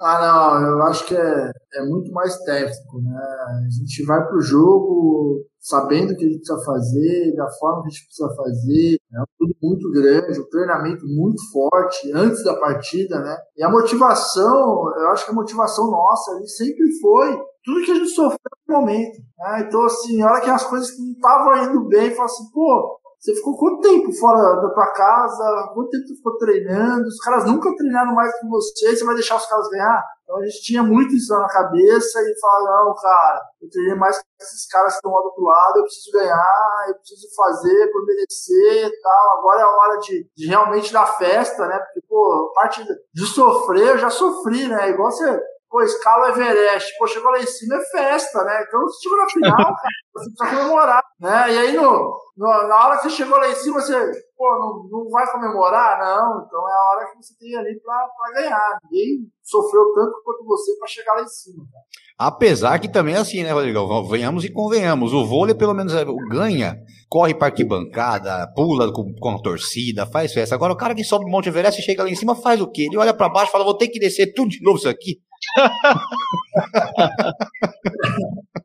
Ah, 0.00 0.60
não, 0.60 0.68
eu 0.68 0.82
acho 0.82 1.06
que 1.06 1.14
é, 1.14 1.50
é 1.74 1.82
muito 1.84 2.10
mais 2.12 2.36
técnico, 2.38 3.00
né? 3.00 3.16
A 3.48 3.68
gente 3.70 4.04
vai 4.04 4.26
pro 4.26 4.40
jogo 4.40 5.44
sabendo 5.60 6.12
o 6.12 6.16
que 6.16 6.24
a 6.24 6.28
gente 6.28 6.38
precisa 6.38 6.64
fazer, 6.64 7.34
da 7.36 7.48
forma 7.52 7.82
que 7.82 7.88
a 7.88 7.90
gente 7.90 8.06
precisa 8.06 8.34
fazer, 8.34 8.94
é 8.94 9.22
tudo 9.38 9.54
muito 9.62 9.90
grande, 9.92 10.40
o 10.40 10.48
treinamento 10.48 11.06
muito 11.06 11.40
forte 11.52 12.10
antes 12.12 12.42
da 12.42 12.56
partida, 12.56 13.20
né? 13.20 13.36
E 13.56 13.62
a 13.62 13.70
motivação, 13.70 14.92
eu 14.98 15.08
acho 15.10 15.24
que 15.24 15.30
a 15.30 15.34
motivação 15.34 15.88
nossa 15.88 16.32
ali 16.32 16.48
sempre 16.48 16.84
foi 17.00 17.40
tudo 17.64 17.84
que 17.84 17.92
a 17.92 17.94
gente 17.94 18.08
sofreu 18.08 18.38
no 18.68 18.80
momento. 18.80 19.20
Né? 19.38 19.64
Então, 19.66 19.84
assim, 19.84 20.20
a 20.20 20.26
hora 20.26 20.40
que 20.40 20.50
as 20.50 20.64
coisas 20.64 20.98
não 20.98 21.12
estavam 21.12 21.70
indo 21.70 21.86
bem, 21.86 22.10
fala 22.10 22.24
assim, 22.24 22.50
pô, 22.52 22.98
você 23.22 23.36
ficou 23.36 23.56
quanto 23.56 23.80
tempo 23.80 24.12
fora 24.12 24.56
da 24.56 24.68
tua 24.68 24.92
casa? 24.92 25.70
Quanto 25.72 25.90
tempo 25.90 26.08
você 26.08 26.16
ficou 26.16 26.36
treinando? 26.38 27.06
Os 27.06 27.20
caras 27.20 27.44
nunca 27.46 27.72
treinaram 27.76 28.12
mais 28.12 28.36
que 28.36 28.48
você, 28.48 28.96
você 28.96 29.04
vai 29.04 29.14
deixar 29.14 29.36
os 29.36 29.46
caras 29.46 29.68
ganhar? 29.68 30.02
Então 30.24 30.38
a 30.38 30.44
gente 30.44 30.60
tinha 30.62 30.82
muito 30.82 31.14
isso 31.14 31.32
na 31.32 31.46
cabeça 31.46 32.18
e 32.20 32.40
falava, 32.40 32.84
não, 32.84 32.94
cara, 32.96 33.40
eu 33.60 33.70
treinei 33.70 33.94
mais 33.94 34.18
que 34.18 34.24
esses 34.40 34.66
caras 34.66 34.94
que 34.94 34.96
estão 34.96 35.12
lá 35.12 35.20
do 35.20 35.26
outro 35.26 35.44
lado, 35.44 35.76
eu 35.76 35.82
preciso 35.84 36.10
ganhar, 36.10 36.84
eu 36.88 36.94
preciso 36.96 37.28
fazer 37.36 37.92
por 37.92 38.04
merecer 38.04 38.86
e 38.88 39.00
tal. 39.00 39.38
Agora 39.38 39.60
é 39.60 39.62
a 39.62 39.70
hora 39.70 39.98
de, 39.98 40.28
de 40.36 40.46
realmente 40.48 40.92
dar 40.92 41.06
festa, 41.06 41.68
né? 41.68 41.78
Porque, 41.78 42.00
pô, 42.08 42.50
parte 42.52 42.84
de 42.84 43.26
sofrer, 43.26 43.90
eu 43.90 43.98
já 43.98 44.10
sofri, 44.10 44.66
né? 44.66 44.90
Igual 44.90 45.12
você 45.12 45.40
pô, 45.72 45.80
escala 45.80 46.28
Everest, 46.28 46.92
pô, 46.98 47.06
chegou 47.06 47.32
lá 47.32 47.40
em 47.40 47.46
cima 47.46 47.76
é 47.76 47.80
festa, 47.80 48.44
né? 48.44 48.62
Então 48.68 48.82
você 48.82 49.02
chegou 49.02 49.16
na 49.16 49.30
final, 49.30 49.56
você 50.14 50.30
precisa 50.30 50.56
comemorar, 50.56 51.02
né? 51.18 51.54
E 51.54 51.58
aí 51.58 51.72
no, 51.74 52.14
no, 52.36 52.68
na 52.68 52.86
hora 52.86 52.96
que 52.98 53.04
você 53.04 53.10
chegou 53.10 53.38
lá 53.38 53.48
em 53.48 53.54
cima, 53.54 53.80
você, 53.80 53.94
pô, 54.36 54.88
não, 54.90 54.98
não 55.00 55.10
vai 55.10 55.26
comemorar? 55.32 55.98
Não, 55.98 56.44
então 56.44 56.68
é 56.68 56.72
a 56.72 56.90
hora 56.90 57.06
que 57.06 57.16
você 57.16 57.34
tem 57.40 57.56
ali 57.56 57.80
pra, 57.82 58.06
pra 58.06 58.42
ganhar. 58.42 58.78
Ninguém 58.84 59.26
sofreu 59.42 59.82
tanto 59.94 60.22
quanto 60.22 60.44
você 60.44 60.76
pra 60.78 60.86
chegar 60.86 61.14
lá 61.14 61.22
em 61.22 61.28
cima, 61.28 61.64
cara. 61.72 61.84
Apesar 62.18 62.78
que 62.78 62.92
também 62.92 63.14
é 63.14 63.18
assim, 63.18 63.42
né, 63.42 63.50
Rodrigo? 63.50 64.04
Venhamos 64.04 64.44
e 64.44 64.52
convenhamos. 64.52 65.12
O 65.12 65.26
vôlei, 65.26 65.56
pelo 65.56 65.74
menos, 65.74 65.92
é, 65.94 66.04
ganha, 66.30 66.76
corre 67.08 67.34
para 67.34 67.48
arquibancada, 67.48 68.46
pula 68.54 68.92
com, 68.92 69.12
com 69.18 69.30
a 69.30 69.42
torcida, 69.42 70.06
faz 70.06 70.32
festa. 70.32 70.54
Agora, 70.54 70.72
o 70.72 70.76
cara 70.76 70.94
que 70.94 71.02
sobe 71.02 71.24
o 71.24 71.28
Monte 71.28 71.48
Everest 71.48 71.80
e 71.80 71.84
chega 71.84 72.04
lá 72.04 72.10
em 72.10 72.14
cima, 72.14 72.36
faz 72.36 72.60
o 72.60 72.70
quê? 72.70 72.82
Ele 72.82 72.98
olha 72.98 73.14
para 73.14 73.28
baixo 73.28 73.48
e 73.48 73.52
fala: 73.52 73.64
vou 73.64 73.76
ter 73.76 73.88
que 73.88 73.98
descer 73.98 74.32
tudo 74.34 74.50
de 74.50 74.62
novo 74.62 74.78
isso 74.78 74.88
aqui. 74.88 75.16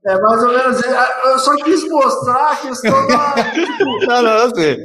É 0.05 0.19
mais 0.19 0.43
ou 0.43 0.49
menos. 0.49 0.81
Eu 0.81 1.39
só 1.39 1.55
quis 1.55 1.87
mostrar 1.89 2.51
a 2.51 2.55
questão 2.55 3.07
da. 3.07 3.33
Tipo, 3.33 3.85
não, 4.07 4.21
não, 4.21 4.31
eu 4.31 4.55
sei. 4.55 4.77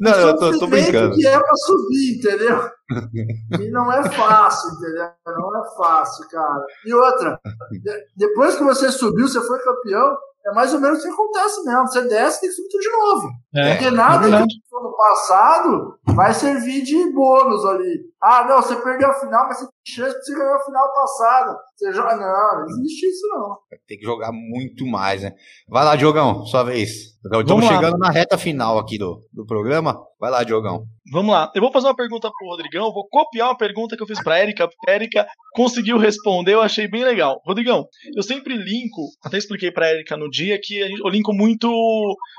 Não, 0.00 0.12
eu 0.12 0.36
tô, 0.36 0.58
tô 0.58 0.66
brincando. 0.68 1.14
que 1.16 1.26
é 1.26 1.38
pra 1.38 1.56
subir, 1.56 2.18
entendeu? 2.18 2.70
E 3.60 3.70
não 3.70 3.92
é 3.92 4.08
fácil, 4.10 4.70
entendeu? 4.70 5.08
Não 5.26 5.60
é 5.60 5.76
fácil, 5.76 6.28
cara. 6.28 6.64
E 6.86 6.94
outra, 6.94 7.40
depois 8.16 8.54
que 8.56 8.62
você 8.62 8.92
subiu, 8.92 9.26
você 9.26 9.40
foi 9.40 9.58
campeão, 9.58 10.16
é 10.46 10.52
mais 10.54 10.72
ou 10.72 10.80
menos 10.80 11.00
o 11.00 11.02
que 11.02 11.08
acontece 11.08 11.64
mesmo. 11.64 11.86
Você 11.88 12.02
desce 12.02 12.38
e 12.38 12.40
tem 12.40 12.48
que 12.48 12.56
subir 12.56 12.68
tudo 12.68 12.80
de 12.80 12.90
novo. 12.92 13.28
É, 13.54 13.74
Porque 13.74 13.90
nada 13.90 14.26
é 14.28 14.42
que 14.46 14.56
foi 14.70 14.82
no 14.82 14.96
passado 14.96 15.98
vai 16.14 16.32
servir 16.32 16.82
de 16.82 17.12
bônus 17.12 17.64
ali. 17.66 18.00
Ah, 18.20 18.44
não, 18.48 18.60
você 18.60 18.74
perdeu 18.76 19.08
a 19.08 19.14
final, 19.14 19.46
mas 19.46 19.58
você 19.58 19.66
tem 19.66 19.94
chance 19.94 20.18
de 20.18 20.24
você 20.24 20.34
ganhar 20.34 20.56
a 20.56 20.64
final 20.64 20.92
passada. 20.92 21.56
Você 21.76 21.92
joga. 21.92 22.16
Não, 22.16 22.60
não 22.60 22.66
existe 22.66 23.06
isso 23.06 23.26
não. 23.28 23.56
Tem 23.86 23.98
que 23.98 24.04
jogar 24.04 24.32
muito 24.32 24.84
mais, 24.84 25.22
né? 25.22 25.32
Vai 25.68 25.84
lá, 25.84 25.94
Diogão, 25.94 26.44
sua 26.46 26.64
vez. 26.64 27.16
Estamos 27.24 27.66
chegando 27.66 27.98
na 27.98 28.10
reta 28.10 28.36
final 28.36 28.78
aqui 28.78 28.98
do, 28.98 29.20
do 29.32 29.46
programa. 29.46 29.96
Vai 30.18 30.30
lá, 30.30 30.42
Diogão. 30.42 30.84
Vamos 31.12 31.32
lá. 31.32 31.50
Eu 31.54 31.62
vou 31.62 31.70
fazer 31.70 31.86
uma 31.86 31.94
pergunta 31.94 32.28
pro 32.28 32.48
Rodrigão. 32.48 32.92
Vou 32.92 33.06
copiar 33.08 33.48
uma 33.48 33.56
pergunta 33.56 33.96
que 33.96 34.02
eu 34.02 34.06
fiz 34.06 34.22
pra 34.22 34.42
Erika. 34.42 34.68
A 34.86 34.92
Erika 34.92 35.26
conseguiu 35.52 35.96
responder, 35.98 36.54
eu 36.54 36.60
achei 36.60 36.86
bem 36.86 37.04
legal. 37.04 37.40
Rodrigão, 37.44 37.86
eu 38.14 38.22
sempre 38.22 38.56
linko, 38.56 39.08
até 39.24 39.38
expliquei 39.38 39.70
pra 39.70 39.90
Erika 39.90 40.16
no 40.16 40.28
dia, 40.30 40.58
que 40.62 40.78
eu 40.78 41.08
linko 41.08 41.32
muito 41.32 41.68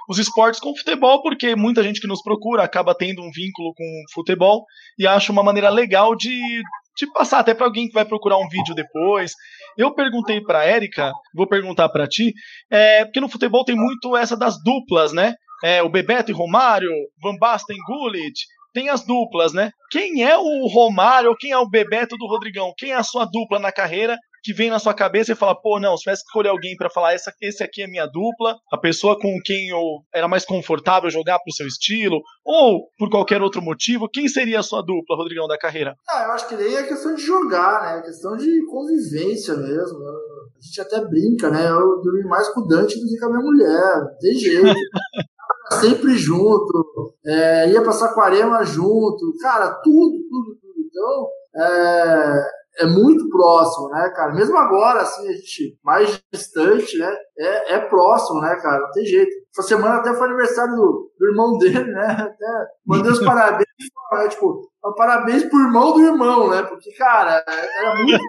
os 0.07 0.19
esportes 0.19 0.59
com 0.59 0.75
futebol, 0.75 1.21
porque 1.21 1.55
muita 1.55 1.83
gente 1.83 1.99
que 1.99 2.07
nos 2.07 2.21
procura 2.21 2.63
acaba 2.63 2.95
tendo 2.95 3.21
um 3.21 3.31
vínculo 3.31 3.73
com 3.75 3.83
futebol 4.13 4.65
e 4.97 5.07
acho 5.07 5.31
uma 5.31 5.43
maneira 5.43 5.68
legal 5.69 6.15
de 6.15 6.61
de 6.99 7.11
passar 7.13 7.39
até 7.39 7.53
para 7.53 7.65
alguém 7.65 7.87
que 7.87 7.93
vai 7.93 8.03
procurar 8.03 8.37
um 8.37 8.49
vídeo 8.49 8.75
depois. 8.75 9.31
Eu 9.77 9.93
perguntei 9.93 10.41
para 10.41 10.65
Érica, 10.65 11.13
vou 11.33 11.47
perguntar 11.47 11.87
para 11.87 12.07
ti, 12.07 12.33
é, 12.69 13.05
porque 13.05 13.21
no 13.21 13.29
futebol 13.29 13.63
tem 13.63 13.75
muito 13.75 14.17
essa 14.17 14.35
das 14.35 14.61
duplas, 14.61 15.13
né? 15.13 15.33
É, 15.63 15.81
o 15.81 15.89
Bebeto 15.89 16.31
e 16.31 16.33
Romário, 16.33 16.91
Van 17.21 17.37
Basten 17.37 17.77
e 17.77 17.83
Gullit, 17.83 18.45
tem 18.73 18.89
as 18.89 19.05
duplas, 19.05 19.53
né? 19.53 19.71
Quem 19.89 20.23
é 20.23 20.37
o 20.37 20.67
Romário 20.67 21.35
quem 21.37 21.51
é 21.51 21.57
o 21.57 21.69
Bebeto 21.69 22.17
do 22.17 22.27
Rodrigão? 22.27 22.73
Quem 22.77 22.91
é 22.91 22.95
a 22.95 23.03
sua 23.03 23.25
dupla 23.25 23.59
na 23.59 23.71
carreira 23.71 24.17
que 24.43 24.53
vem 24.53 24.69
na 24.69 24.79
sua 24.79 24.93
cabeça 24.93 25.31
e 25.31 25.35
fala, 25.35 25.59
pô, 25.59 25.79
não, 25.79 25.95
se 25.95 26.03
tivesse 26.03 26.23
que 26.23 26.29
escolher 26.29 26.49
alguém 26.49 26.75
para 26.75 26.89
falar, 26.89 27.13
essa, 27.13 27.33
esse 27.41 27.63
aqui 27.63 27.81
é 27.81 27.87
minha 27.87 28.05
dupla, 28.05 28.57
a 28.71 28.77
pessoa 28.77 29.19
com 29.19 29.37
quem 29.43 29.69
eu 29.69 29.83
era 30.13 30.27
mais 30.27 30.45
confortável 30.45 31.09
jogar 31.09 31.39
pro 31.39 31.53
seu 31.53 31.67
estilo, 31.67 32.21
ou 32.45 32.87
por 32.97 33.09
qualquer 33.09 33.41
outro 33.41 33.61
motivo, 33.61 34.09
quem 34.09 34.27
seria 34.27 34.59
a 34.59 34.63
sua 34.63 34.81
dupla, 34.81 35.15
Rodrigão, 35.15 35.47
da 35.47 35.57
carreira? 35.57 35.95
Ah, 36.09 36.23
eu 36.25 36.31
acho 36.31 36.47
que 36.47 36.55
daí 36.55 36.75
é 36.75 36.83
questão 36.83 37.15
de 37.15 37.21
jogar, 37.21 37.81
né? 37.81 37.99
É 37.99 38.01
questão 38.03 38.35
de 38.35 38.65
convivência 38.65 39.55
mesmo. 39.55 39.99
A 39.99 40.61
gente 40.61 40.81
até 40.81 41.01
brinca, 41.01 41.49
né? 41.49 41.69
Eu 41.69 42.01
dormi 42.01 42.23
mais 42.23 42.47
com 42.49 42.61
o 42.61 42.67
Dante 42.67 42.99
do 42.99 43.05
que 43.05 43.17
com 43.19 43.25
a 43.25 43.29
minha 43.29 43.41
mulher, 43.41 44.17
tem 44.19 44.33
jeito. 44.33 44.73
sempre 45.79 46.17
junto, 46.17 47.13
é, 47.25 47.69
ia 47.69 47.83
passar 47.83 48.07
aquarela 48.07 48.63
junto, 48.63 49.33
cara, 49.39 49.71
tudo, 49.83 50.17
tudo, 50.29 50.55
tudo. 50.59 50.73
Então, 50.87 51.27
é, 51.55 52.43
é 52.79 52.85
muito 52.85 53.27
próximo, 53.29 53.89
né, 53.89 54.09
cara? 54.15 54.33
Mesmo 54.33 54.57
agora, 54.57 55.01
assim, 55.01 55.27
a 55.27 55.33
gente 55.33 55.77
mais 55.83 56.21
distante, 56.31 56.97
né? 56.97 57.13
É, 57.37 57.73
é 57.75 57.79
próximo, 57.79 58.39
né, 58.39 58.55
cara? 58.61 58.79
Não 58.79 58.91
tem 58.91 59.05
jeito. 59.05 59.31
Essa 59.53 59.67
semana 59.67 59.95
até 59.95 60.13
foi 60.13 60.27
aniversário 60.27 60.75
do, 60.75 61.11
do 61.17 61.27
irmão 61.27 61.57
dele, 61.57 61.91
né? 61.91 62.05
Até 62.05 62.67
mandei 62.85 63.11
os 63.11 63.23
parabéns, 63.23 63.65
né? 64.13 64.27
tipo, 64.29 64.69
parabéns 64.95 65.43
pro 65.43 65.59
irmão 65.59 65.93
do 65.93 66.01
irmão, 66.01 66.49
né? 66.49 66.63
Porque, 66.63 66.91
cara, 66.93 67.43
era 67.47 67.95
muito. 67.95 68.23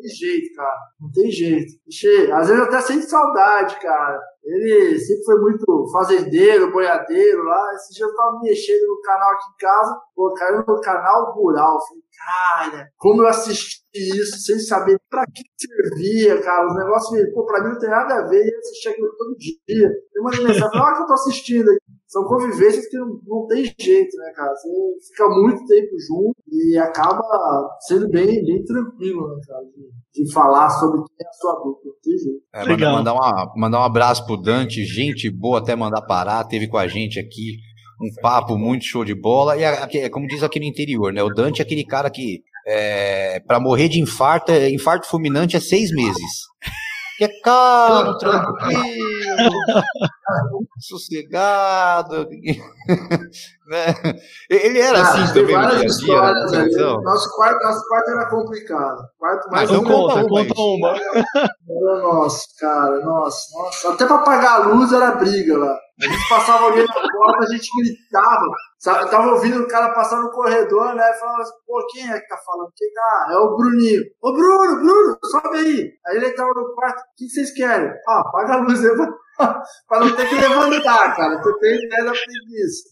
Tem 0.00 0.08
jeito, 0.08 0.54
cara. 0.54 0.78
Não 1.00 1.10
tem 1.10 1.30
jeito. 1.30 1.72
Às 2.32 2.48
vezes 2.48 2.62
eu 2.62 2.64
até 2.64 2.80
sinto 2.80 3.08
saudade, 3.08 3.80
cara. 3.80 4.20
Ele 4.44 4.98
sempre 4.98 5.24
foi 5.24 5.40
muito 5.40 5.86
fazendeiro, 5.92 6.72
boiadeiro 6.72 7.42
lá. 7.42 7.74
Esse 7.74 7.94
dia 7.94 8.06
eu 8.06 8.14
tava 8.14 8.40
mexendo 8.40 8.86
no 8.86 9.00
canal 9.02 9.32
aqui 9.32 9.44
em 9.44 9.56
casa, 9.58 10.00
pô, 10.14 10.32
caiu 10.34 10.64
no 10.66 10.80
canal 10.80 11.34
rural. 11.34 11.78
Falei, 11.86 12.02
cara, 12.16 12.88
como 12.96 13.22
eu 13.22 13.28
assisti 13.28 13.82
isso 13.94 14.38
sem 14.38 14.58
saber 14.58 14.98
pra 15.10 15.24
que 15.26 15.42
servia, 15.58 16.40
cara. 16.40 16.66
Os 16.66 16.76
negócios, 16.76 17.34
pô, 17.34 17.44
pra 17.44 17.62
mim 17.62 17.70
não 17.70 17.78
tem 17.78 17.90
nada 17.90 18.14
a 18.14 18.26
ver. 18.26 18.46
Eu 18.46 18.58
assisti 18.58 18.88
aquilo 18.88 19.14
todo 19.16 19.36
dia. 19.36 19.90
Eu 20.14 20.22
mandei 20.22 20.44
mensagem, 20.44 20.80
olha 20.80 20.94
que 20.94 21.02
eu 21.02 21.06
tô 21.06 21.12
assistindo 21.12 21.70
aqui. 21.70 21.87
São 22.08 22.24
convivências 22.24 22.88
que 22.88 22.96
não, 22.96 23.20
não 23.26 23.46
tem 23.46 23.64
jeito, 23.78 24.16
né, 24.16 24.32
cara? 24.34 24.50
Você 24.54 24.68
fica 25.10 25.28
muito 25.28 25.66
tempo 25.66 25.90
junto 26.08 26.34
e 26.50 26.78
acaba 26.78 27.22
sendo 27.86 28.08
bem, 28.08 28.42
bem 28.46 28.64
tranquilo, 28.64 29.28
né, 29.28 29.40
cara? 29.46 29.62
De, 29.64 30.24
de 30.24 30.32
falar 30.32 30.70
sobre 30.70 31.02
quem 31.02 31.26
é 31.26 31.28
a 31.28 31.32
sua 31.34 31.52
dupla. 31.56 31.82
Não 31.84 32.00
tem 32.02 32.18
jeito. 32.18 32.42
É, 32.54 32.64
mandar, 32.66 32.92
mandar, 32.92 33.12
uma, 33.12 33.52
mandar 33.54 33.80
um 33.80 33.84
abraço 33.84 34.24
pro 34.24 34.38
Dante, 34.38 34.86
gente 34.86 35.30
boa 35.30 35.58
até 35.58 35.76
mandar 35.76 36.00
parar, 36.00 36.44
teve 36.44 36.66
com 36.66 36.78
a 36.78 36.88
gente 36.88 37.20
aqui 37.20 37.58
um 38.00 38.22
papo 38.22 38.56
muito 38.56 38.86
show 38.86 39.04
de 39.04 39.14
bola. 39.14 39.54
E 39.58 39.62
é 39.62 40.08
como 40.08 40.26
diz 40.26 40.42
aqui 40.42 40.58
no 40.58 40.64
interior, 40.64 41.12
né? 41.12 41.22
O 41.22 41.28
Dante 41.28 41.60
é 41.60 41.64
aquele 41.64 41.84
cara 41.84 42.08
que, 42.08 42.42
é, 42.66 43.38
para 43.40 43.60
morrer 43.60 43.88
de 43.90 44.00
infarto, 44.00 44.50
é, 44.50 44.70
infarto 44.70 45.06
fulminante 45.06 45.56
é 45.56 45.60
seis 45.60 45.92
meses. 45.92 46.48
Que 47.18 47.24
é 47.24 47.40
calmo, 47.40 48.16
tranquilo, 48.16 48.62
sossegado. 50.78 52.28
né? 53.66 53.92
Ele 54.48 54.78
era 54.78 55.00
ah, 55.00 55.02
assim 55.02 55.34
também 55.34 55.56
no 55.56 55.68
dia 55.68 56.20
a 56.20 56.32
dia. 56.68 56.70
Né? 56.70 57.02
Nosso, 57.02 57.28
quarto, 57.34 57.60
nosso 57.60 57.88
quarto 57.88 58.10
era 58.12 58.30
complicado. 58.30 59.02
Quarto 59.18 59.50
mais 59.50 59.68
então 59.68 59.82
conta, 59.82 60.14
uma, 60.14 60.28
conta 60.28 60.60
uma. 60.60 60.96
Era 60.96 62.02
nosso, 62.02 62.46
cara, 62.56 63.04
nossa, 63.04 63.58
nossa. 63.58 63.94
Até 63.94 64.06
pra 64.06 64.18
pagar 64.18 64.52
a 64.52 64.66
luz 64.68 64.92
era 64.92 65.16
briga 65.16 65.58
lá. 65.58 65.76
A 66.00 66.04
gente 66.04 66.28
passava 66.28 66.64
alguém 66.66 66.86
na 66.86 66.94
porta, 66.94 67.44
a 67.44 67.46
gente 67.46 67.68
gritava. 67.82 68.46
Sabe? 68.78 69.02
Eu 69.02 69.10
tava 69.10 69.32
ouvindo 69.32 69.62
o 69.62 69.68
cara 69.68 69.92
passar 69.92 70.20
no 70.20 70.30
corredor, 70.30 70.94
né? 70.94 71.12
Falando 71.14 71.42
assim, 71.42 71.52
pô, 71.66 71.86
quem 71.90 72.08
é 72.08 72.20
que 72.20 72.28
tá 72.28 72.36
falando? 72.36 72.72
Quem 72.76 72.92
tá? 72.92 73.28
É 73.32 73.36
o 73.36 73.56
Bruninho. 73.56 74.02
Ô, 74.22 74.32
Bruno, 74.32 74.76
Bruno, 74.76 75.18
sobe 75.24 75.58
aí. 75.58 75.92
Aí 76.06 76.16
ele 76.16 76.30
tava 76.32 76.50
no 76.54 76.72
quarto, 76.74 77.00
o 77.00 77.04
que 77.16 77.28
vocês 77.28 77.52
querem? 77.52 77.90
Ah, 78.06 78.20
apaga 78.20 78.54
a 78.54 78.56
luz, 78.58 78.80
pra 79.88 80.00
não 80.00 80.14
ter 80.14 80.28
que 80.28 80.34
levantar, 80.36 81.16
cara. 81.16 81.42
Você 81.42 81.58
tem 81.58 81.84
ideia 81.84 82.04
da 82.04 82.12
preguiça. 82.12 82.88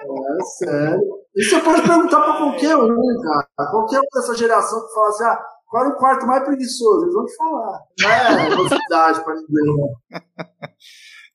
É 0.00 0.44
sério. 0.58 1.00
E 1.34 1.44
você 1.44 1.60
pode 1.60 1.82
perguntar 1.82 2.20
pra 2.20 2.36
qualquer 2.36 2.76
um, 2.76 3.20
cara. 3.22 3.70
Qualquer 3.70 4.00
um 4.00 4.08
dessa 4.14 4.34
geração 4.34 4.86
que 4.86 4.92
fala 4.92 5.08
assim, 5.08 5.24
ah, 5.24 5.38
qual 5.68 5.84
é 5.84 5.88
o 5.88 5.96
quarto 5.96 6.26
mais 6.26 6.44
preguiçoso? 6.44 7.04
Eles 7.04 7.14
vão 7.14 7.24
te 7.24 7.36
falar. 7.36 7.80
Não 8.00 8.10
é 8.10 8.48
novidade 8.50 9.24
pra 9.24 9.34
ninguém, 9.34 9.76
né? 9.76 10.20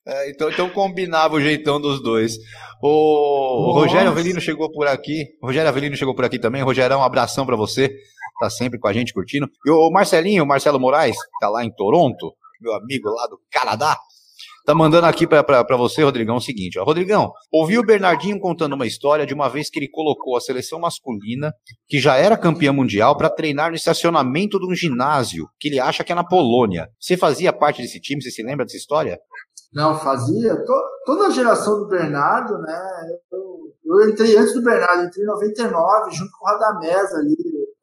É, 0.06 0.30
então, 0.30 0.50
então 0.50 0.68
combinava 0.68 1.34
o 1.34 1.40
jeitão 1.40 1.80
dos 1.80 2.02
dois. 2.02 2.36
O, 2.82 3.70
o 3.70 3.72
Rogério 3.72 4.10
Avelino 4.10 4.40
chegou 4.40 4.70
por 4.70 4.86
aqui. 4.86 5.24
O 5.42 5.46
Rogério 5.46 5.68
Avelino 5.68 5.96
chegou 5.96 6.14
por 6.14 6.24
aqui 6.24 6.38
também. 6.38 6.62
Rogerão, 6.62 7.00
um 7.00 7.04
abração 7.04 7.46
para 7.46 7.56
você. 7.56 7.90
Tá 8.38 8.50
sempre 8.50 8.78
com 8.78 8.88
a 8.88 8.92
gente 8.92 9.14
curtindo. 9.14 9.48
E 9.64 9.70
o 9.70 9.90
Marcelinho, 9.90 10.44
o 10.44 10.46
Marcelo 10.46 10.78
Moraes, 10.78 11.16
tá 11.40 11.48
lá 11.48 11.64
em 11.64 11.70
Toronto, 11.70 12.34
meu 12.60 12.74
amigo 12.74 13.08
lá 13.08 13.26
do 13.26 13.38
Canadá. 13.50 13.96
Tá 14.66 14.74
mandando 14.74 15.06
aqui 15.06 15.26
para 15.26 15.76
você, 15.76 16.02
Rodrigão, 16.02 16.36
o 16.36 16.40
seguinte, 16.40 16.78
ó. 16.78 16.84
Rodrigão, 16.84 17.30
ouvi 17.52 17.78
o 17.78 17.84
Bernardinho 17.84 18.40
contando 18.40 18.72
uma 18.72 18.86
história 18.86 19.26
de 19.26 19.34
uma 19.34 19.46
vez 19.46 19.68
que 19.68 19.78
ele 19.78 19.88
colocou 19.88 20.38
a 20.38 20.40
seleção 20.40 20.80
masculina, 20.80 21.52
que 21.86 21.98
já 22.00 22.16
era 22.16 22.34
campeã 22.34 22.72
mundial, 22.72 23.14
para 23.14 23.28
treinar 23.28 23.68
no 23.68 23.76
estacionamento 23.76 24.58
de 24.58 24.66
um 24.66 24.74
ginásio, 24.74 25.46
que 25.60 25.68
ele 25.68 25.78
acha 25.78 26.02
que 26.02 26.12
é 26.12 26.14
na 26.14 26.24
Polônia. 26.24 26.88
Você 26.98 27.14
fazia 27.14 27.52
parte 27.52 27.82
desse 27.82 28.00
time, 28.00 28.22
você 28.22 28.30
se 28.30 28.42
lembra 28.42 28.64
dessa 28.64 28.78
história? 28.78 29.18
Não, 29.74 29.98
fazia. 29.98 30.64
toda 31.04 31.26
a 31.26 31.30
geração 31.30 31.80
do 31.80 31.88
Bernardo, 31.88 32.58
né? 32.58 33.18
Eu, 33.32 33.72
eu, 33.84 34.08
entrei 34.08 34.36
antes 34.36 34.54
do 34.54 34.62
Bernardo, 34.62 35.04
entrei 35.04 35.24
em 35.24 35.28
99, 35.28 36.10
junto 36.12 36.30
com 36.38 36.44
o 36.44 36.48
Radamés 36.48 37.12
ali. 37.14 37.36